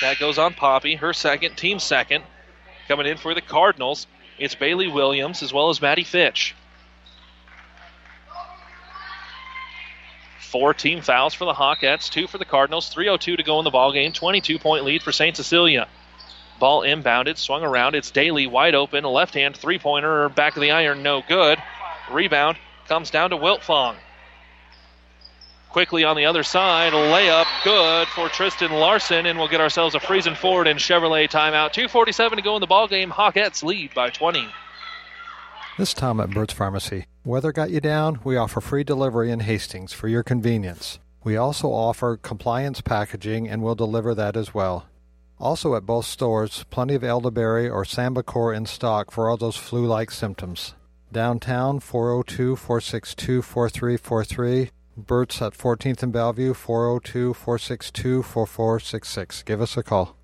That 0.00 0.18
goes 0.18 0.38
on 0.38 0.54
Poppy. 0.54 0.94
Her 0.96 1.12
second, 1.12 1.56
team 1.56 1.78
second. 1.78 2.24
Coming 2.86 3.06
in 3.06 3.16
for 3.16 3.34
the 3.34 3.40
Cardinals. 3.40 4.06
It's 4.38 4.54
Bailey 4.54 4.88
Williams 4.88 5.42
as 5.42 5.52
well 5.52 5.68
as 5.70 5.82
Maddie 5.82 6.04
Fitch. 6.04 6.54
Four 10.40 10.72
team 10.72 11.02
fouls 11.02 11.34
for 11.34 11.44
the 11.44 11.52
Hawkettes, 11.52 12.10
two 12.10 12.26
for 12.26 12.38
the 12.38 12.44
Cardinals, 12.44 12.92
3.02 12.94 13.36
to 13.36 13.42
go 13.42 13.58
in 13.58 13.64
the 13.64 13.70
ball 13.70 13.92
game. 13.92 14.12
22 14.12 14.58
point 14.58 14.84
lead 14.84 15.02
for 15.02 15.12
St. 15.12 15.36
Cecilia. 15.36 15.88
Ball 16.58 16.82
inbounded, 16.82 17.36
swung 17.36 17.62
around. 17.62 17.94
It's 17.94 18.10
Daly 18.10 18.46
wide 18.46 18.74
open, 18.74 19.04
left 19.04 19.34
hand 19.34 19.56
three 19.56 19.78
pointer, 19.78 20.28
back 20.30 20.56
of 20.56 20.62
the 20.62 20.70
iron, 20.70 21.02
no 21.02 21.22
good. 21.28 21.62
Rebound 22.10 22.56
comes 22.86 23.10
down 23.10 23.30
to 23.30 23.36
Wiltfong. 23.36 23.96
Quickly 25.70 26.04
on 26.04 26.16
the 26.16 26.24
other 26.24 26.42
side, 26.42 26.92
layup 26.92 27.46
good 27.62 28.08
for 28.08 28.28
Tristan 28.28 28.72
Larson, 28.72 29.26
and 29.26 29.38
we'll 29.38 29.48
get 29.48 29.60
ourselves 29.60 29.94
a 29.94 30.00
Friesen 30.00 30.36
Ford 30.36 30.66
and 30.66 30.78
Chevrolet 30.78 31.28
timeout. 31.28 31.74
2.47 31.74 32.36
to 32.36 32.42
go 32.42 32.56
in 32.56 32.60
the 32.60 32.66
ball 32.66 32.88
game. 32.88 33.10
Hawkettes 33.10 33.62
lead 33.62 33.94
by 33.94 34.10
20. 34.10 34.48
This 35.76 35.94
Tom 35.94 36.20
at 36.20 36.30
Burt's 36.30 36.54
Pharmacy. 36.54 37.06
Weather 37.24 37.52
got 37.52 37.70
you 37.70 37.80
down? 37.80 38.18
We 38.24 38.36
offer 38.36 38.60
free 38.60 38.82
delivery 38.82 39.30
in 39.30 39.40
Hastings 39.40 39.92
for 39.92 40.08
your 40.08 40.22
convenience. 40.22 40.98
We 41.22 41.36
also 41.36 41.68
offer 41.68 42.16
compliance 42.16 42.80
packaging 42.80 43.48
and 43.48 43.62
will 43.62 43.74
deliver 43.74 44.14
that 44.14 44.36
as 44.36 44.54
well. 44.54 44.86
Also 45.38 45.76
at 45.76 45.86
both 45.86 46.06
stores, 46.06 46.64
plenty 46.70 46.94
of 46.94 47.04
elderberry 47.04 47.68
or 47.68 47.84
Sambucol 47.84 48.56
in 48.56 48.66
stock 48.66 49.10
for 49.10 49.28
all 49.28 49.36
those 49.36 49.56
flu-like 49.56 50.10
symptoms. 50.10 50.74
Downtown 51.12 51.80
402-462-4343. 51.80 54.70
Burt's 54.98 55.40
at 55.40 55.54
14th 55.54 56.02
and 56.02 56.12
Bellevue 56.12 56.54
402-462-4466. 56.54 59.44
Give 59.44 59.60
us 59.60 59.76
a 59.76 59.82
call. 59.82 60.16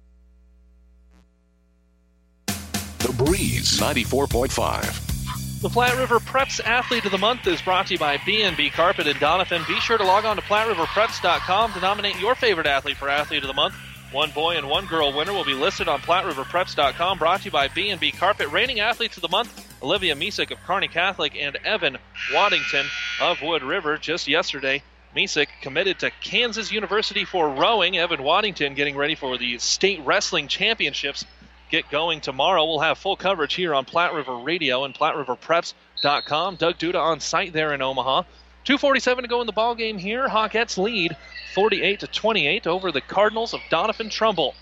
The 2.47 3.15
Breeze 3.25 3.79
94.5. 3.79 5.61
The 5.61 5.69
Platte 5.71 5.97
River 5.97 6.19
Preps 6.19 6.61
Athlete 6.65 7.05
of 7.07 7.13
the 7.13 7.19
Month 7.19 7.47
is 7.47 7.63
brought 7.63 7.87
to 7.87 7.95
you 7.95 7.99
by 7.99 8.19
B&B 8.27 8.71
Carpet 8.71 9.07
and 9.07 9.19
Donovan. 9.19 9.63
Be 9.67 9.81
sure 9.81 9.97
to 9.97 10.05
log 10.05 10.25
on 10.25 10.37
to 10.37 10.43
PlatteRiverPreps.com 10.43 11.73
to 11.73 11.81
nominate 11.81 12.21
your 12.21 12.35
favorite 12.35 12.67
athlete 12.67 12.97
for 12.97 13.09
Athlete 13.09 13.43
of 13.43 13.49
the 13.49 13.55
Month. 13.55 13.75
One 14.13 14.31
boy 14.31 14.57
and 14.57 14.69
one 14.69 14.87
girl 14.87 15.17
winner 15.17 15.33
will 15.33 15.45
be 15.45 15.55
listed 15.55 15.89
on 15.89 16.01
PlatteRiverPreps.com. 16.01 17.19
Brought 17.19 17.41
to 17.41 17.47
you 17.47 17.51
by 17.51 17.69
B&B 17.69 18.13
Carpet. 18.13 18.53
Reigning 18.53 18.81
athletes 18.81 19.17
of 19.17 19.23
the 19.23 19.29
month: 19.29 19.74
Olivia 19.85 20.16
Misek 20.16 20.51
of 20.51 20.62
Kearney 20.62 20.89
Catholic 20.89 21.36
and 21.39 21.56
Evan 21.56 21.98
Waddington 22.32 22.86
of 23.20 23.43
Wood 23.43 23.62
River. 23.62 23.98
Just 23.98 24.27
yesterday, 24.27 24.82
Misek 25.15 25.48
committed 25.61 25.98
to 25.98 26.11
Kansas 26.23 26.73
University 26.73 27.27
for 27.27 27.51
rowing. 27.51 27.98
Evan 27.98 28.23
Waddington 28.23 28.73
getting 28.73 28.97
ready 28.97 29.15
for 29.15 29.36
the 29.36 29.59
state 29.59 30.01
wrestling 30.02 30.48
championships. 30.48 31.27
Get 31.70 31.90
going 31.90 32.23
tomorrow. 32.23 32.65
We'll 32.65 32.81
have 32.81 32.97
full 32.97 33.16
coverage 33.16 33.52
here 33.52 33.74
on 33.74 33.85
Platte 33.85 34.15
River 34.15 34.39
Radio 34.39 34.85
and 34.85 34.94
PlatteRiverPreps.com. 34.94 36.56
Doug 36.56 36.78
Duda 36.78 36.98
on 36.98 37.20
site 37.20 37.52
there 37.52 37.74
in 37.74 37.82
Omaha. 37.82 38.23
247 38.65 39.24
to 39.24 39.28
go 39.28 39.43
in 39.43 39.47
the 39.47 39.52
ball 39.52 39.74
game 39.74 39.98
here. 39.98 40.27
Hawkettes 40.27 40.78
lead 40.78 41.15
48 41.55 42.01
to 42.01 42.06
28 42.06 42.66
over 42.66 42.90
the 42.90 43.02
Cardinals 43.02 43.52
of 43.52 43.61
Doniphan 43.70 44.11
Trumbull. 44.11 44.55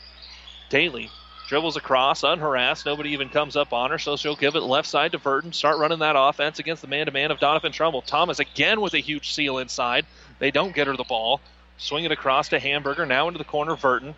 Daly 0.69 1.11
dribbles 1.53 1.77
across, 1.77 2.23
unharassed. 2.23 2.87
Nobody 2.87 3.11
even 3.11 3.29
comes 3.29 3.57
up 3.57 3.75
on 3.75 3.91
her, 3.91 3.99
so 3.99 4.17
she'll 4.17 4.35
give 4.35 4.55
it 4.55 4.63
left 4.63 4.89
side 4.89 5.13
to 5.13 5.19
Burton. 5.19 5.53
Start 5.53 5.77
running 5.77 5.99
that 5.99 6.17
offense 6.17 6.59
against 6.59 6.81
the 6.81 6.89
man-to-man 6.89 7.31
of 7.31 7.41
Doniphan 7.41 7.75
Trumbull. 7.75 8.01
Thomas 8.01 8.39
again 8.39 8.81
with 8.81 8.95
a 8.95 9.01
huge 9.01 9.35
seal 9.35 9.59
inside. 9.59 10.07
They 10.39 10.51
don't 10.51 10.75
get 10.75 10.87
her 10.87 10.97
the 10.97 11.05
ball. 11.05 11.43
Swing 11.77 12.05
it 12.05 12.11
across 12.11 12.49
to 12.49 12.59
Hamburger. 12.59 13.05
Now 13.05 13.29
into 13.29 13.37
the 13.37 13.45
corner, 13.45 13.77
Burton. 13.77 14.15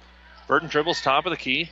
Burton 0.46 0.68
dribbles 0.68 1.00
top 1.00 1.26
of 1.26 1.30
the 1.30 1.36
key. 1.36 1.70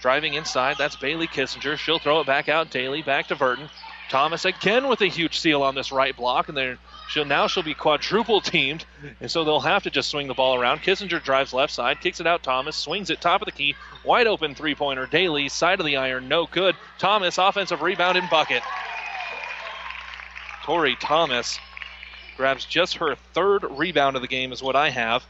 Driving 0.00 0.32
inside, 0.32 0.76
that's 0.78 0.96
Bailey 0.96 1.26
Kissinger. 1.26 1.76
She'll 1.76 1.98
throw 1.98 2.20
it 2.20 2.26
back 2.26 2.48
out. 2.48 2.70
Daly 2.70 3.02
back 3.02 3.28
to 3.28 3.36
Burton. 3.36 3.68
Thomas 4.12 4.44
again 4.44 4.88
with 4.88 5.00
a 5.00 5.06
huge 5.06 5.38
seal 5.38 5.62
on 5.62 5.74
this 5.74 5.90
right 5.90 6.14
block, 6.14 6.48
and 6.48 6.56
they're 6.56 6.78
She'll 7.12 7.24
now 7.26 7.46
she'll 7.46 7.62
be 7.62 7.74
quadruple 7.74 8.40
teamed, 8.40 8.86
and 9.20 9.30
so 9.30 9.44
they'll 9.44 9.60
have 9.60 9.82
to 9.82 9.90
just 9.90 10.08
swing 10.08 10.28
the 10.28 10.34
ball 10.34 10.54
around. 10.58 10.80
Kissinger 10.80 11.22
drives 11.22 11.52
left 11.52 11.72
side, 11.72 12.00
kicks 12.00 12.20
it 12.20 12.26
out. 12.26 12.42
Thomas 12.42 12.74
swings 12.74 13.10
it 13.10 13.20
top 13.20 13.42
of 13.42 13.46
the 13.46 13.52
key, 13.52 13.74
wide 14.02 14.26
open 14.26 14.54
three 14.54 14.74
pointer. 14.74 15.04
Daly 15.04 15.50
side 15.50 15.78
of 15.78 15.84
the 15.84 15.98
iron, 15.98 16.28
no 16.28 16.46
good. 16.46 16.74
Thomas 16.98 17.36
offensive 17.36 17.82
rebound 17.82 18.16
and 18.16 18.30
bucket. 18.30 18.62
Tori 20.64 20.96
Thomas 20.96 21.58
grabs 22.38 22.64
just 22.64 22.96
her 22.96 23.14
third 23.34 23.64
rebound 23.70 24.16
of 24.16 24.22
the 24.22 24.28
game, 24.28 24.52
is 24.52 24.62
what 24.62 24.76
I 24.76 24.88
have. 24.88 25.22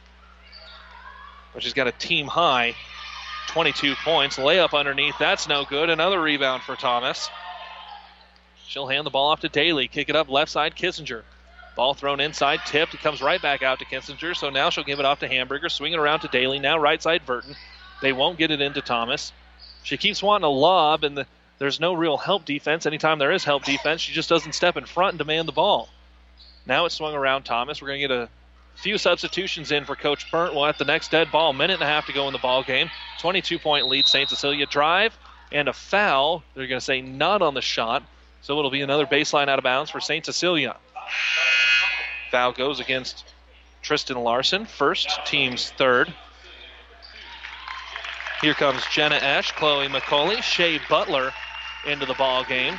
But 1.52 1.64
she's 1.64 1.74
got 1.74 1.88
a 1.88 1.92
team 1.92 2.28
high 2.28 2.76
22 3.48 3.96
points. 4.04 4.38
Layup 4.38 4.78
underneath, 4.78 5.18
that's 5.18 5.48
no 5.48 5.64
good. 5.64 5.90
Another 5.90 6.20
rebound 6.20 6.62
for 6.62 6.76
Thomas. 6.76 7.28
She'll 8.72 8.86
hand 8.86 9.04
the 9.04 9.10
ball 9.10 9.30
off 9.30 9.40
to 9.40 9.50
Daly. 9.50 9.86
Kick 9.86 10.08
it 10.08 10.16
up 10.16 10.30
left 10.30 10.50
side, 10.50 10.74
Kissinger. 10.74 11.24
Ball 11.76 11.92
thrown 11.92 12.20
inside, 12.20 12.60
tipped. 12.64 12.94
It 12.94 13.00
comes 13.00 13.20
right 13.20 13.40
back 13.40 13.62
out 13.62 13.80
to 13.80 13.84
Kissinger. 13.84 14.34
So 14.34 14.48
now 14.48 14.70
she'll 14.70 14.82
give 14.82 14.98
it 14.98 15.04
off 15.04 15.18
to 15.18 15.28
Hamburger. 15.28 15.68
Swing 15.68 15.92
it 15.92 15.98
around 15.98 16.20
to 16.20 16.28
Daly. 16.28 16.58
Now 16.58 16.78
right 16.78 17.02
side 17.02 17.26
Burton. 17.26 17.54
They 18.00 18.14
won't 18.14 18.38
get 18.38 18.50
it 18.50 18.62
into 18.62 18.80
Thomas. 18.80 19.30
She 19.82 19.98
keeps 19.98 20.22
wanting 20.22 20.46
a 20.46 20.50
lob, 20.50 21.04
and 21.04 21.18
the, 21.18 21.26
there's 21.58 21.80
no 21.80 21.92
real 21.92 22.16
help 22.16 22.46
defense. 22.46 22.86
Anytime 22.86 23.18
there 23.18 23.30
is 23.30 23.44
help 23.44 23.64
defense, 23.64 24.00
she 24.00 24.14
just 24.14 24.30
doesn't 24.30 24.54
step 24.54 24.78
in 24.78 24.86
front 24.86 25.12
and 25.12 25.18
demand 25.18 25.48
the 25.48 25.52
ball. 25.52 25.90
Now 26.64 26.86
it's 26.86 26.94
swung 26.94 27.14
around 27.14 27.42
Thomas. 27.42 27.82
We're 27.82 27.88
going 27.88 28.00
to 28.00 28.08
get 28.08 28.16
a 28.16 28.28
few 28.76 28.96
substitutions 28.96 29.70
in 29.70 29.84
for 29.84 29.96
Coach 29.96 30.30
Berndt. 30.30 30.54
We'll 30.54 30.64
have 30.64 30.78
the 30.78 30.86
next 30.86 31.10
dead 31.10 31.30
ball. 31.30 31.52
Minute 31.52 31.74
and 31.74 31.82
a 31.82 31.86
half 31.86 32.06
to 32.06 32.14
go 32.14 32.26
in 32.26 32.32
the 32.32 32.38
ball 32.38 32.62
game. 32.62 32.90
22 33.20 33.58
point 33.58 33.86
lead, 33.86 34.06
St. 34.06 34.30
Cecilia 34.30 34.64
drive 34.64 35.14
and 35.50 35.68
a 35.68 35.74
foul. 35.74 36.42
They're 36.54 36.66
going 36.66 36.80
to 36.80 36.84
say 36.84 37.02
not 37.02 37.42
on 37.42 37.52
the 37.52 37.60
shot. 37.60 38.02
So 38.42 38.58
it'll 38.58 38.70
be 38.70 38.82
another 38.82 39.06
baseline 39.06 39.48
out 39.48 39.58
of 39.58 39.64
bounds 39.64 39.90
for 39.90 40.00
St. 40.00 40.24
Cecilia. 40.24 40.76
Foul 42.30 42.52
goes 42.52 42.80
against 42.80 43.24
Tristan 43.82 44.16
Larson, 44.16 44.66
first, 44.66 45.08
team's 45.26 45.70
third. 45.70 46.12
Here 48.40 48.54
comes 48.54 48.82
Jenna 48.90 49.14
Esch, 49.16 49.52
Chloe 49.52 49.86
McCauley, 49.86 50.42
Shea 50.42 50.80
Butler 50.88 51.32
into 51.86 52.06
the 52.06 52.14
ball 52.14 52.42
game. 52.44 52.74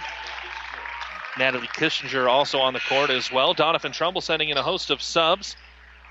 Natalie 1.38 1.68
Kissinger 1.68 2.30
also 2.30 2.60
on 2.60 2.74
the 2.74 2.82
court 2.82 3.10
as 3.10 3.32
well. 3.32 3.56
Doniphan 3.56 3.94
Trumbull 3.94 4.22
sending 4.22 4.50
in 4.50 4.58
a 4.58 4.64
host 4.64 4.90
of 4.92 5.02
subs. 5.02 5.56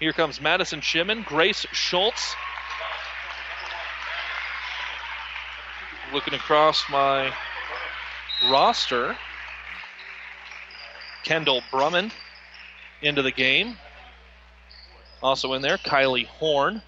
Here 0.01 0.13
comes 0.13 0.41
Madison 0.41 0.81
Shimon, 0.81 1.23
Grace 1.23 1.67
Schultz. 1.73 2.35
Looking 6.13 6.35
across 6.35 6.89
my 6.91 7.33
roster. 8.49 9.17
Kendall 11.25 11.63
Brummond 11.71 12.13
into 13.01 13.23
the 13.23 13.31
game. 13.31 13.77
Also 15.23 15.53
in 15.53 15.63
there, 15.63 15.79
Kylie 15.79 16.27
Horn. 16.27 16.83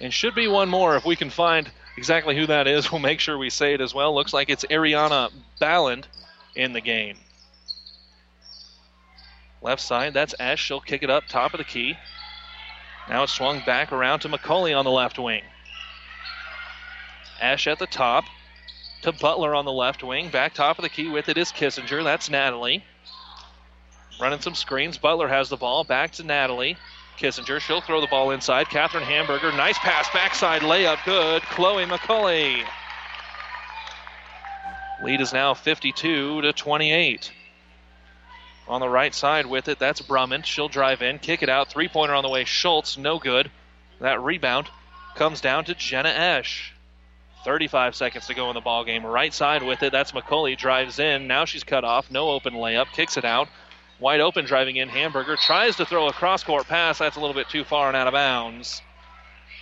And 0.00 0.14
should 0.14 0.34
be 0.34 0.46
one 0.46 0.68
more 0.68 0.96
if 0.96 1.04
we 1.04 1.16
can 1.16 1.30
find 1.30 1.70
exactly 1.96 2.36
who 2.36 2.46
that 2.46 2.66
is. 2.66 2.90
We'll 2.92 3.00
make 3.00 3.20
sure 3.20 3.36
we 3.36 3.50
say 3.50 3.74
it 3.74 3.80
as 3.80 3.94
well. 3.94 4.14
Looks 4.14 4.32
like 4.32 4.48
it's 4.48 4.64
Ariana 4.66 5.32
Balland 5.60 6.06
in 6.54 6.72
the 6.72 6.80
game. 6.80 7.16
Left 9.60 9.82
side, 9.82 10.14
that's 10.14 10.34
Esch. 10.38 10.60
She'll 10.60 10.80
kick 10.80 11.02
it 11.02 11.10
up 11.10 11.24
top 11.26 11.52
of 11.52 11.58
the 11.58 11.64
key. 11.64 11.96
Now 13.08 13.24
it's 13.24 13.32
swung 13.32 13.62
back 13.64 13.90
around 13.90 14.20
to 14.20 14.28
McCauley 14.28 14.76
on 14.76 14.84
the 14.84 14.90
left 14.90 15.18
wing. 15.18 15.42
Esch 17.40 17.66
at 17.66 17.78
the 17.78 17.86
top 17.86 18.24
to 19.02 19.12
Butler 19.12 19.54
on 19.54 19.64
the 19.64 19.72
left 19.72 20.02
wing. 20.02 20.30
Back 20.30 20.54
top 20.54 20.78
of 20.78 20.82
the 20.82 20.88
key 20.88 21.08
with 21.08 21.28
it 21.28 21.38
is 21.38 21.52
Kissinger. 21.52 22.02
That's 22.04 22.28
Natalie. 22.28 22.84
Running 24.20 24.40
some 24.40 24.54
screens. 24.54 24.98
Butler 24.98 25.28
has 25.28 25.48
the 25.48 25.56
ball. 25.56 25.84
Back 25.84 26.12
to 26.12 26.24
Natalie. 26.24 26.76
Kissinger. 27.18 27.60
She'll 27.60 27.80
throw 27.80 28.00
the 28.00 28.06
ball 28.06 28.30
inside. 28.30 28.68
Catherine 28.68 29.04
Hamburger. 29.04 29.52
Nice 29.52 29.78
pass. 29.78 30.08
Backside 30.12 30.62
layup. 30.62 31.04
Good. 31.04 31.42
Chloe 31.42 31.84
McCauley. 31.84 32.64
Lead 35.02 35.20
is 35.20 35.32
now 35.32 35.54
52 35.54 36.42
to 36.42 36.52
28. 36.52 37.32
On 38.66 38.80
the 38.80 38.88
right 38.88 39.14
side 39.14 39.46
with 39.46 39.68
it, 39.68 39.78
that's 39.78 40.02
Brummond. 40.02 40.44
She'll 40.44 40.68
drive 40.68 41.00
in, 41.00 41.18
kick 41.18 41.42
it 41.42 41.48
out. 41.48 41.70
Three 41.70 41.88
pointer 41.88 42.14
on 42.14 42.22
the 42.22 42.28
way. 42.28 42.44
Schultz, 42.44 42.98
no 42.98 43.18
good. 43.18 43.50
That 44.00 44.22
rebound 44.22 44.68
comes 45.14 45.40
down 45.40 45.64
to 45.66 45.74
Jenna 45.74 46.10
Esch. 46.10 46.74
35 47.44 47.94
seconds 47.94 48.26
to 48.26 48.34
go 48.34 48.48
in 48.50 48.54
the 48.54 48.60
ball 48.60 48.84
game. 48.84 49.04
Right 49.06 49.32
side 49.32 49.62
with 49.62 49.82
it. 49.82 49.92
That's 49.92 50.12
McCauley. 50.12 50.56
Drives 50.56 50.98
in. 50.98 51.26
Now 51.26 51.44
she's 51.44 51.64
cut 51.64 51.84
off. 51.84 52.10
No 52.10 52.30
open 52.30 52.54
layup. 52.54 52.86
Kicks 52.92 53.16
it 53.16 53.24
out. 53.24 53.48
Wide 54.00 54.20
open 54.20 54.44
driving 54.44 54.76
in. 54.76 54.88
Hamburger 54.88 55.36
tries 55.36 55.76
to 55.76 55.84
throw 55.84 56.08
a 56.08 56.12
cross 56.12 56.44
court 56.44 56.66
pass. 56.66 56.98
That's 56.98 57.16
a 57.16 57.20
little 57.20 57.34
bit 57.34 57.48
too 57.48 57.64
far 57.64 57.88
and 57.88 57.96
out 57.96 58.06
of 58.06 58.12
bounds. 58.12 58.82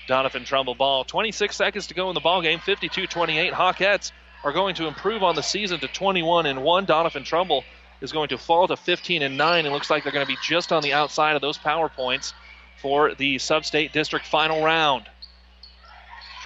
Doniphan 0.09 0.45
Trumbull 0.45 0.75
ball. 0.75 1.05
26 1.05 1.57
seconds 1.57 1.87
to 1.89 1.95
go 1.95 2.09
in 2.11 2.15
the 2.15 2.21
ball 2.21 2.43
game. 2.43 2.59
52-28. 2.59 3.53
Hawkettes 3.53 4.13
are 4.45 4.53
going 4.53 4.75
to 4.77 4.87
improve 4.87 5.23
on 5.23 5.35
the 5.35 5.43
season 5.43 5.81
to 5.81 5.89
21 5.89 6.47
and 6.47 6.63
1. 6.63 6.87
Doniphan 6.87 7.25
Trumbull 7.25 7.65
is 8.01 8.13
going 8.13 8.29
to 8.29 8.39
fall 8.39 8.69
to 8.69 8.77
15 8.77 9.23
and 9.23 9.37
9. 9.37 9.67
It 9.67 9.71
looks 9.71 9.91
like 9.91 10.03
they're 10.03 10.13
going 10.13 10.27
to 10.27 10.33
be 10.33 10.39
just 10.43 10.73
on 10.73 10.83
the 10.83 10.93
outside 10.93 11.35
of 11.35 11.43
those 11.43 11.59
power 11.59 11.89
points 11.89 12.35
for 12.81 13.15
the 13.15 13.39
Sub-State 13.39 13.93
District 13.93 14.27
final 14.27 14.63
round. 14.63 15.07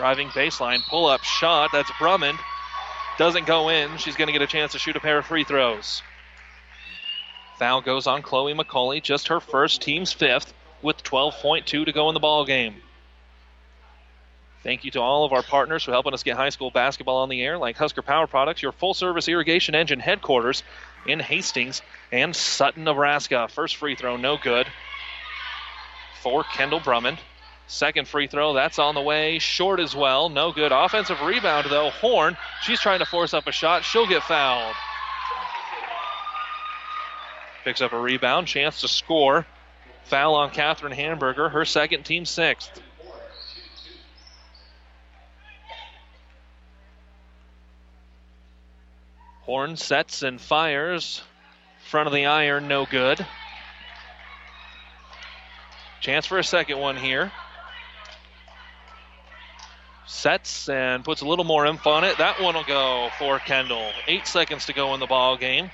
Driving 0.01 0.29
baseline, 0.29 0.81
pull 0.89 1.09
up 1.09 1.23
shot. 1.25 1.73
That's 1.73 1.91
Brummond. 1.91 2.39
Doesn't 3.19 3.47
go 3.47 3.69
in. 3.69 3.99
She's 3.99 4.17
going 4.17 4.29
to 4.29 4.33
get 4.33 4.41
a 4.41 4.47
chance 4.47 4.73
to 4.73 4.79
shoot 4.79 4.97
a 4.97 5.01
pair 5.01 5.19
of 5.19 5.27
free 5.27 5.45
throws. 5.45 6.01
Foul 7.59 7.83
goes 7.83 8.07
on 8.07 8.23
Chloe 8.23 8.55
McCauley, 8.55 9.03
just 9.03 9.29
her 9.29 9.41
first, 9.41 9.83
team's 9.83 10.11
fifth, 10.11 10.55
with 10.81 11.03
12.2 11.03 11.85
to 11.85 11.93
go 11.93 12.09
in 12.09 12.15
the 12.15 12.21
ball 12.21 12.47
game. 12.47 12.77
Thank 14.63 14.85
you 14.85 14.91
to 14.93 15.03
all 15.03 15.27
of 15.27 15.35
our 15.35 15.43
partners 15.43 15.85
for 15.85 15.91
helping 15.91 16.15
us 16.15 16.23
get 16.23 16.39
high 16.39 16.49
school 16.49 16.71
basketball 16.71 17.19
on 17.19 17.29
the 17.29 17.43
air, 17.43 17.59
like 17.59 17.77
Husker 17.77 18.01
Power 18.01 18.27
Products, 18.27 18.63
your 18.63 18.73
full 18.73 18.95
service 18.95 19.29
irrigation 19.29 19.75
engine 19.75 20.01
headquarters 20.01 20.63
in 21.07 21.21
Hastings 21.21 21.83
and 22.11 22.35
Sutton, 22.35 22.85
Nebraska. 22.85 23.49
First 23.49 23.77
free 23.77 23.97
throw, 23.97 24.17
no 24.17 24.39
good 24.39 24.67
for 26.23 26.43
Kendall 26.43 26.81
Brummond. 26.81 27.19
Second 27.71 28.09
free 28.09 28.27
throw, 28.27 28.53
that's 28.53 28.81
on 28.81 28.97
the 28.97 29.01
way. 29.01 29.39
Short 29.39 29.79
as 29.79 29.95
well, 29.95 30.29
no 30.29 30.51
good. 30.51 30.73
Offensive 30.73 31.23
rebound, 31.23 31.69
though. 31.71 31.91
Horn, 31.91 32.37
she's 32.63 32.81
trying 32.81 32.99
to 32.99 33.07
force 33.07 33.33
up 33.33 33.47
a 33.47 33.53
shot. 33.53 33.85
She'll 33.85 34.09
get 34.09 34.25
fouled. 34.25 34.75
Picks 37.63 37.81
up 37.81 37.93
a 37.93 37.99
rebound, 37.99 38.49
chance 38.49 38.81
to 38.81 38.89
score. 38.89 39.47
Foul 40.03 40.35
on 40.35 40.51
Catherine 40.51 40.91
Hamburger, 40.91 41.49
her 41.49 41.65
second, 41.65 42.03
team 42.03 42.25
sixth. 42.25 42.83
Horn 49.43 49.77
sets 49.77 50.25
and 50.25 50.41
fires. 50.41 51.23
Front 51.87 52.09
of 52.09 52.13
the 52.13 52.27
iron, 52.27 52.67
no 52.67 52.85
good. 52.85 53.25
Chance 56.01 56.27
for 56.27 56.39
a 56.39 56.45
second 56.45 56.79
one 56.79 56.97
here. 56.97 57.31
Sets 60.11 60.69
and 60.69 61.05
puts 61.05 61.21
a 61.21 61.27
little 61.27 61.45
more 61.45 61.65
imp 61.67 61.87
on 61.87 62.03
it. 62.03 62.19
That 62.19 62.43
one 62.43 62.55
will 62.55 62.65
go 62.65 63.11
for 63.17 63.39
Kendall. 63.39 63.91
Eight 64.09 64.27
seconds 64.27 64.67
to 64.67 64.73
go 64.73 64.93
in 64.95 65.01
the 65.01 65.07
ball 65.07 65.37
game. 65.37 65.71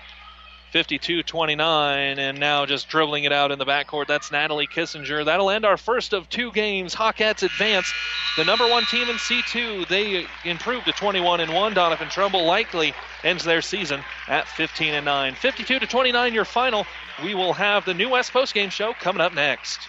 52 0.73 1.23
29, 1.23 2.19
and 2.19 2.39
now 2.39 2.67
just 2.67 2.89
dribbling 2.89 3.25
it 3.25 3.33
out 3.33 3.51
in 3.51 3.59
the 3.59 3.65
backcourt. 3.65 4.07
That's 4.07 4.31
Natalie 4.31 4.67
Kissinger. 4.67 5.25
That'll 5.25 5.49
end 5.49 5.65
our 5.65 5.79
first 5.79 6.13
of 6.13 6.29
two 6.29 6.53
games. 6.53 6.95
Hawkettes 6.95 7.45
advance. 7.45 7.91
The 8.37 8.45
number 8.45 8.69
one 8.69 8.85
team 8.85 9.09
in 9.09 9.17
C2, 9.17 9.89
they 9.89 10.27
improved 10.45 10.85
to 10.85 10.93
21 10.93 11.41
and 11.41 11.55
1. 11.55 11.75
Doniphan 11.75 12.11
Trumbull 12.11 12.45
likely 12.45 12.93
ends 13.25 13.43
their 13.43 13.63
season 13.63 14.03
at 14.29 14.47
15 14.49 14.93
and 14.93 15.07
9. 15.07 15.35
52 15.35 15.79
to 15.79 15.87
29, 15.87 16.35
your 16.35 16.45
final. 16.45 16.87
We 17.25 17.35
will 17.35 17.55
have 17.55 17.87
the 17.87 17.95
New 17.95 18.11
West 18.11 18.35
postgame 18.35 18.71
show 18.71 18.93
coming 18.93 19.23
up 19.23 19.35
next. 19.35 19.89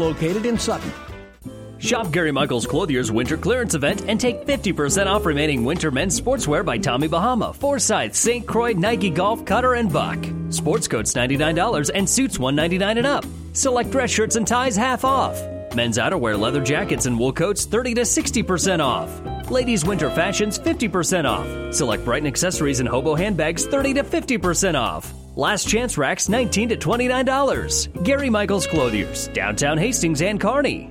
located 0.01 0.45
in 0.45 0.57
Sutton. 0.57 0.91
Shop 1.81 2.11
Gary 2.11 2.31
Michaels 2.31 2.67
Clothier's 2.67 3.11
winter 3.11 3.37
clearance 3.37 3.73
event 3.73 4.03
and 4.07 4.19
take 4.19 4.45
50% 4.45 5.07
off 5.07 5.25
remaining 5.25 5.63
winter 5.63 5.89
men's 5.89 6.19
sportswear 6.19 6.63
by 6.63 6.77
Tommy 6.77 7.07
Bahama, 7.07 7.53
Forsyth, 7.53 8.15
St. 8.15 8.45
Croix, 8.45 8.73
Nike 8.73 9.09
Golf, 9.09 9.45
Cutter, 9.45 9.73
and 9.73 9.91
Buck. 9.91 10.19
Sports 10.49 10.87
coats 10.87 11.13
$99 11.13 11.89
and 11.95 12.07
suits 12.07 12.37
199 12.37 12.99
and 12.99 13.07
up. 13.07 13.25
Select 13.53 13.89
dress 13.89 14.11
shirts 14.11 14.35
and 14.35 14.47
ties 14.47 14.75
half 14.75 15.03
off. 15.03 15.41
Men's 15.75 15.97
outerwear, 15.97 16.39
leather 16.39 16.61
jackets, 16.61 17.07
and 17.07 17.17
wool 17.17 17.33
coats 17.33 17.65
30 17.65 17.95
to 17.95 18.01
60% 18.01 18.79
off. 18.79 19.49
Ladies' 19.49 19.83
winter 19.83 20.11
fashions 20.11 20.59
50% 20.59 21.25
off. 21.25 21.73
Select 21.73 22.05
Brighton 22.05 22.27
accessories 22.27 22.79
and 22.79 22.87
hobo 22.87 23.15
handbags 23.15 23.65
30 23.65 23.95
to 23.95 24.03
50% 24.03 24.75
off. 24.79 25.11
Last 25.35 25.69
chance 25.69 25.97
racks 25.97 26.27
19 26.27 26.69
to 26.69 26.75
$29. 26.77 28.03
Gary 28.03 28.29
Michaels 28.29 28.67
Clothiers, 28.67 29.29
downtown 29.29 29.77
Hastings 29.77 30.21
and 30.21 30.41
Kearney. 30.41 30.90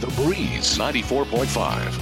The 0.00 0.06
Breeze 0.22 0.78
94.5. 0.78 2.00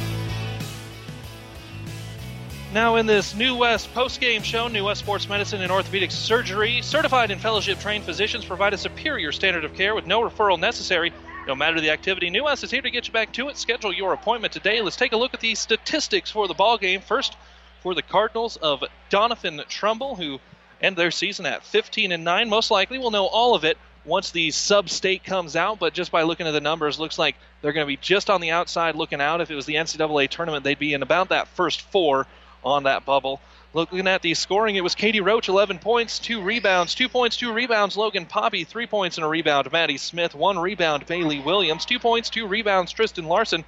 Now, 2.74 2.96
in 2.96 3.06
this 3.06 3.34
New 3.34 3.56
West 3.56 3.94
post-game 3.94 4.42
show, 4.42 4.68
New 4.68 4.84
West 4.84 5.00
Sports 5.00 5.30
Medicine 5.30 5.62
and 5.62 5.72
Orthopedic 5.72 6.10
Surgery, 6.10 6.82
certified 6.82 7.30
and 7.30 7.40
fellowship 7.40 7.80
trained 7.80 8.04
physicians 8.04 8.44
provide 8.44 8.74
a 8.74 8.78
superior 8.78 9.32
standard 9.32 9.64
of 9.64 9.72
care 9.72 9.94
with 9.94 10.06
no 10.06 10.20
referral 10.20 10.60
necessary. 10.60 11.10
No 11.46 11.54
matter 11.54 11.80
the 11.80 11.88
activity, 11.88 12.28
New 12.28 12.44
West 12.44 12.64
is 12.64 12.70
here 12.70 12.82
to 12.82 12.90
get 12.90 13.06
you 13.06 13.14
back 13.14 13.32
to 13.32 13.48
it. 13.48 13.56
Schedule 13.56 13.94
your 13.94 14.12
appointment 14.12 14.52
today. 14.52 14.82
Let's 14.82 14.96
take 14.96 15.12
a 15.12 15.16
look 15.16 15.32
at 15.32 15.40
the 15.40 15.54
statistics 15.54 16.30
for 16.30 16.48
the 16.48 16.54
ball 16.54 16.76
game. 16.76 17.00
First, 17.00 17.34
for 17.80 17.94
the 17.94 18.02
Cardinals 18.02 18.58
of 18.58 18.84
Doniphan 19.10 19.66
Trumbull, 19.68 20.16
who 20.16 20.38
end 20.82 20.96
their 20.96 21.10
season 21.10 21.46
at 21.46 21.64
15 21.64 22.12
and 22.12 22.24
9. 22.24 22.50
Most 22.50 22.70
likely, 22.70 22.98
we'll 22.98 23.10
know 23.10 23.26
all 23.26 23.54
of 23.54 23.64
it 23.64 23.78
once 24.06 24.30
the 24.30 24.50
sub-state 24.50 25.24
comes 25.24 25.56
out. 25.56 25.78
But 25.78 25.92
just 25.92 26.10
by 26.10 26.22
looking 26.22 26.46
at 26.46 26.52
the 26.52 26.60
numbers, 26.60 26.98
looks 26.98 27.18
like 27.18 27.36
they're 27.60 27.72
going 27.72 27.86
to 27.86 27.88
be 27.88 27.96
just 27.96 28.30
on 28.30 28.40
the 28.40 28.52
outside 28.52 28.94
looking 28.94 29.20
out. 29.20 29.40
If 29.40 29.50
it 29.50 29.54
was 29.54 29.66
the 29.66 29.74
NCAA 29.74 30.28
tournament, 30.30 30.64
they'd 30.64 30.78
be 30.78 30.94
in 30.94 31.02
about 31.02 31.30
that 31.30 31.48
first 31.48 31.82
four 31.82 32.26
on 32.64 32.84
that 32.84 33.04
bubble. 33.04 33.40
Looking 33.74 34.08
at 34.08 34.22
the 34.22 34.32
scoring, 34.34 34.76
it 34.76 34.82
was 34.82 34.94
Katie 34.94 35.20
Roach, 35.20 35.48
11 35.48 35.80
points, 35.80 36.18
two 36.18 36.40
rebounds, 36.40 36.94
two 36.94 37.10
points, 37.10 37.36
two 37.36 37.52
rebounds. 37.52 37.96
Logan 37.96 38.24
Poppy, 38.24 38.64
three 38.64 38.86
points 38.86 39.18
and 39.18 39.24
a 39.24 39.28
rebound. 39.28 39.70
Maddie 39.70 39.98
Smith, 39.98 40.34
one 40.34 40.58
rebound. 40.58 41.06
Bailey 41.06 41.40
Williams, 41.40 41.84
two 41.84 41.98
points, 41.98 42.30
two 42.30 42.46
rebounds. 42.46 42.92
Tristan 42.92 43.26
Larson, 43.26 43.64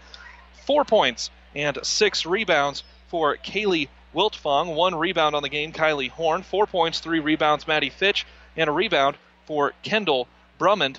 four 0.66 0.84
points 0.84 1.30
and 1.54 1.78
six 1.82 2.24
rebounds 2.24 2.84
for 3.08 3.36
Kaylee 3.36 3.88
Wiltfong. 4.14 4.74
One 4.74 4.94
rebound 4.94 5.34
on 5.34 5.42
the 5.42 5.48
game, 5.48 5.72
Kylie 5.72 6.10
Horn. 6.10 6.42
Four 6.42 6.66
points, 6.66 7.00
three 7.00 7.20
rebounds, 7.20 7.68
Maddie 7.68 7.90
Fitch, 7.90 8.26
and 8.56 8.70
a 8.70 8.72
rebound 8.72 9.16
for 9.48 9.72
Kendall 9.82 10.28
Brummond. 10.60 10.98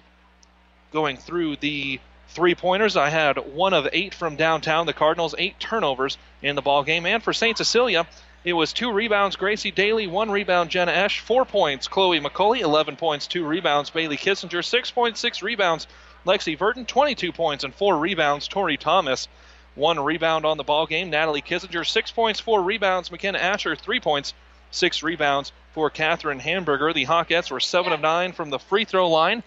Going 0.91 1.17
through 1.17 1.57
the 1.57 1.99
three 2.29 2.55
pointers, 2.55 2.97
I 2.97 3.09
had 3.09 3.37
one 3.53 3.75
of 3.75 3.87
eight 3.93 4.15
from 4.15 4.37
downtown. 4.37 4.87
The 4.87 4.93
Cardinals, 4.93 5.35
eight 5.37 5.59
turnovers 5.59 6.17
in 6.41 6.55
the 6.55 6.63
ball 6.63 6.81
game. 6.81 7.05
And 7.05 7.21
for 7.21 7.31
St. 7.31 7.55
Cecilia, 7.55 8.07
it 8.43 8.53
was 8.53 8.73
two 8.73 8.91
rebounds, 8.91 9.35
Gracie 9.35 9.69
Daly, 9.69 10.07
one 10.07 10.31
rebound, 10.31 10.71
Jenna 10.71 10.93
Esch, 10.93 11.19
four 11.19 11.45
points, 11.45 11.87
Chloe 11.87 12.19
McCauley, 12.19 12.61
11 12.61 12.95
points, 12.95 13.27
two 13.27 13.45
rebounds, 13.45 13.91
Bailey 13.91 14.17
Kissinger, 14.17 14.65
six 14.65 14.89
points, 14.89 15.19
six 15.19 15.43
rebounds, 15.43 15.85
Lexi 16.25 16.57
Burton, 16.57 16.85
22 16.85 17.31
points 17.31 17.63
and 17.63 17.75
four 17.75 17.99
rebounds, 17.99 18.47
Tori 18.47 18.77
Thomas, 18.77 19.27
one 19.75 19.99
rebound 19.99 20.43
on 20.43 20.57
the 20.57 20.63
ball 20.63 20.87
game, 20.87 21.11
Natalie 21.11 21.43
Kissinger, 21.43 21.85
six 21.85 22.09
points, 22.09 22.39
four 22.39 22.63
rebounds, 22.63 23.11
McKenna 23.11 23.37
Asher, 23.37 23.75
three 23.75 23.99
points, 23.99 24.33
six 24.71 25.03
rebounds 25.03 25.51
for 25.73 25.89
Catherine 25.89 26.39
Hamburger. 26.39 26.93
The 26.93 27.05
Hawkettes 27.05 27.51
were 27.51 27.59
seven 27.59 27.93
of 27.93 28.01
nine 28.01 28.33
from 28.33 28.49
the 28.49 28.59
free 28.59 28.85
throw 28.85 29.09
line, 29.09 29.43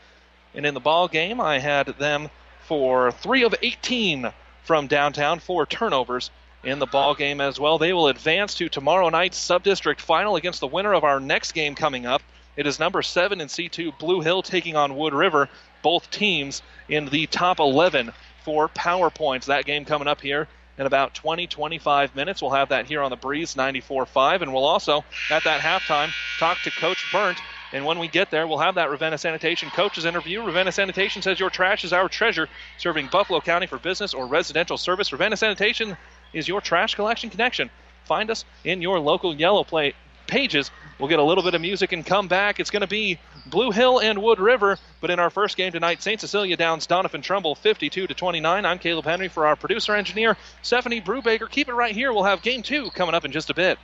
and 0.55 0.67
in 0.67 0.75
the 0.75 0.81
ball 0.81 1.09
game, 1.09 1.41
I 1.41 1.59
had 1.59 1.87
them 1.99 2.31
for 2.67 3.13
three 3.13 3.43
of 3.45 3.55
18 3.61 4.33
from 4.65 4.87
downtown, 4.87 5.41
four 5.41 5.67
turnovers 5.67 6.31
in 6.65 6.79
the 6.79 6.87
ball 6.87 7.15
game 7.15 7.41
as 7.41 7.59
well. 7.59 7.79
They 7.79 7.93
will 7.93 8.09
advance 8.09 8.55
to 8.55 8.69
tomorrow 8.69 9.09
night's 9.09 9.37
sub-district 9.37 10.01
final 10.01 10.37
against 10.37 10.61
the 10.61 10.67
winner 10.69 10.93
of 10.93 11.05
our 11.05 11.19
next 11.19 11.53
game 11.53 11.75
coming 11.75 12.07
up. 12.07 12.23
It 12.57 12.67
is 12.67 12.79
number 12.79 13.03
seven 13.03 13.41
in 13.41 13.49
C2 13.49 13.99
Blue 13.99 14.21
Hill 14.21 14.43
taking 14.43 14.77
on 14.77 14.97
Wood 14.97 15.15
River. 15.15 15.49
Both 15.83 16.11
teams 16.11 16.63
in 16.89 17.07
the 17.07 17.27
top 17.27 17.59
11 17.59 18.13
for 18.45 18.69
power 18.69 19.11
points. 19.11 19.47
That 19.47 19.65
game 19.65 19.85
coming 19.85 20.07
up 20.07 20.21
here 20.21 20.49
in 20.79 20.87
about 20.87 21.15
20, 21.15 21.47
25 21.47 22.15
minutes. 22.15 22.41
We'll 22.41 22.53
have 22.53 22.71
that 22.71 22.87
here 22.87 23.03
on 23.03 23.11
the 23.11 23.17
Breeze 23.17 23.55
94.5, 23.55 24.43
and 24.43 24.53
we'll 24.53 24.65
also, 24.65 25.05
at 25.31 25.45
that 25.45 25.61
halftime, 25.61 26.11
talk 26.39 26.59
to 26.63 26.71
Coach 26.71 27.05
Berndt. 27.13 27.39
And 27.73 27.87
when 27.87 27.99
we 27.99 28.09
get 28.09 28.31
there, 28.31 28.47
we'll 28.47 28.59
have 28.59 28.75
that 28.75 28.91
Ravenna 28.91 29.17
Sanitation 29.17 29.71
coaches 29.71 30.05
interview. 30.05 30.45
Ravenna 30.45 30.73
Sanitation 30.73 31.23
says 31.23 31.41
your 31.41 31.51
trash 31.51 31.85
is 31.85 31.93
our 31.93 32.09
treasure, 32.09 32.49
serving 32.79 33.09
Buffalo 33.09 33.41
County 33.41 33.67
for 33.67 33.79
business 33.79 34.13
or 34.13 34.27
residential 34.27 34.77
service. 34.77 35.13
Ravenna 35.13 35.37
Sanitation 35.37 35.97
is 36.33 36.49
your 36.49 36.61
trash 36.61 36.95
collection 36.95 37.31
connection. 37.31 37.71
Find 38.05 38.31
us 38.31 38.45
in 38.65 38.83
your 38.83 38.99
local 38.99 39.35
yellow 39.35 39.65
plate 39.65 39.95
pages. 40.27 40.71
We'll 40.99 41.09
get 41.09 41.19
a 41.19 41.25
little 41.25 41.43
bit 41.43 41.55
of 41.55 41.61
music 41.61 41.93
and 41.93 42.07
come 42.07 42.29
back. 42.29 42.61
It's 42.61 42.71
going 42.71 42.83
to 42.83 42.87
be 42.87 43.19
Blue 43.47 43.71
Hill 43.71 44.01
and 44.01 44.23
Wood 44.23 44.39
River. 44.39 44.79
But 45.01 45.11
in 45.11 45.19
our 45.19 45.31
first 45.31 45.57
game 45.57 45.73
tonight, 45.73 46.03
St. 46.03 46.21
Cecilia 46.21 46.57
downs 46.57 46.87
Doniphan 46.87 47.23
Trumbull 47.23 47.55
52 47.55 48.07
to 48.07 48.15
29. 48.15 48.65
I'm 48.65 48.79
Caleb 48.79 49.05
Henry 49.05 49.29
for 49.29 49.47
our 49.47 49.57
producer 49.57 49.95
engineer, 49.95 50.37
Stephanie 50.63 51.01
Brubaker. 51.01 51.51
Keep 51.51 51.69
it 51.69 51.75
right 51.75 51.95
here. 51.95 52.13
We'll 52.13 52.25
have 52.25 52.43
game 52.43 52.63
two 52.63 52.91
coming 52.91 53.15
up 53.15 53.25
in 53.25 53.33
just 53.33 53.51
a 53.51 53.55
bit. 53.55 53.79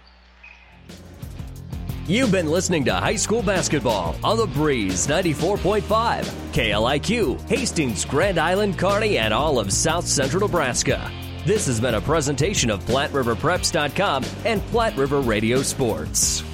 You've 2.06 2.32
been 2.32 2.46
listening 2.46 2.86
to 2.86 2.94
high 2.94 3.16
school 3.16 3.42
basketball 3.42 4.16
on 4.24 4.38
the 4.38 4.46
Breeze 4.46 5.06
94.5, 5.06 5.82
KLIQ, 6.52 7.48
Hastings, 7.48 8.06
Grand 8.06 8.38
Island, 8.38 8.78
Kearney, 8.78 9.18
and 9.18 9.34
all 9.34 9.58
of 9.58 9.70
South 9.70 10.06
Central 10.06 10.40
Nebraska. 10.40 11.12
This 11.48 11.64
has 11.64 11.80
been 11.80 11.94
a 11.94 12.00
presentation 12.02 12.68
of 12.68 12.84
PlatteRiverPreps.com 12.84 14.22
and 14.44 14.60
Platte 14.66 14.94
River 14.98 15.22
Radio 15.22 15.62
Sports. 15.62 16.44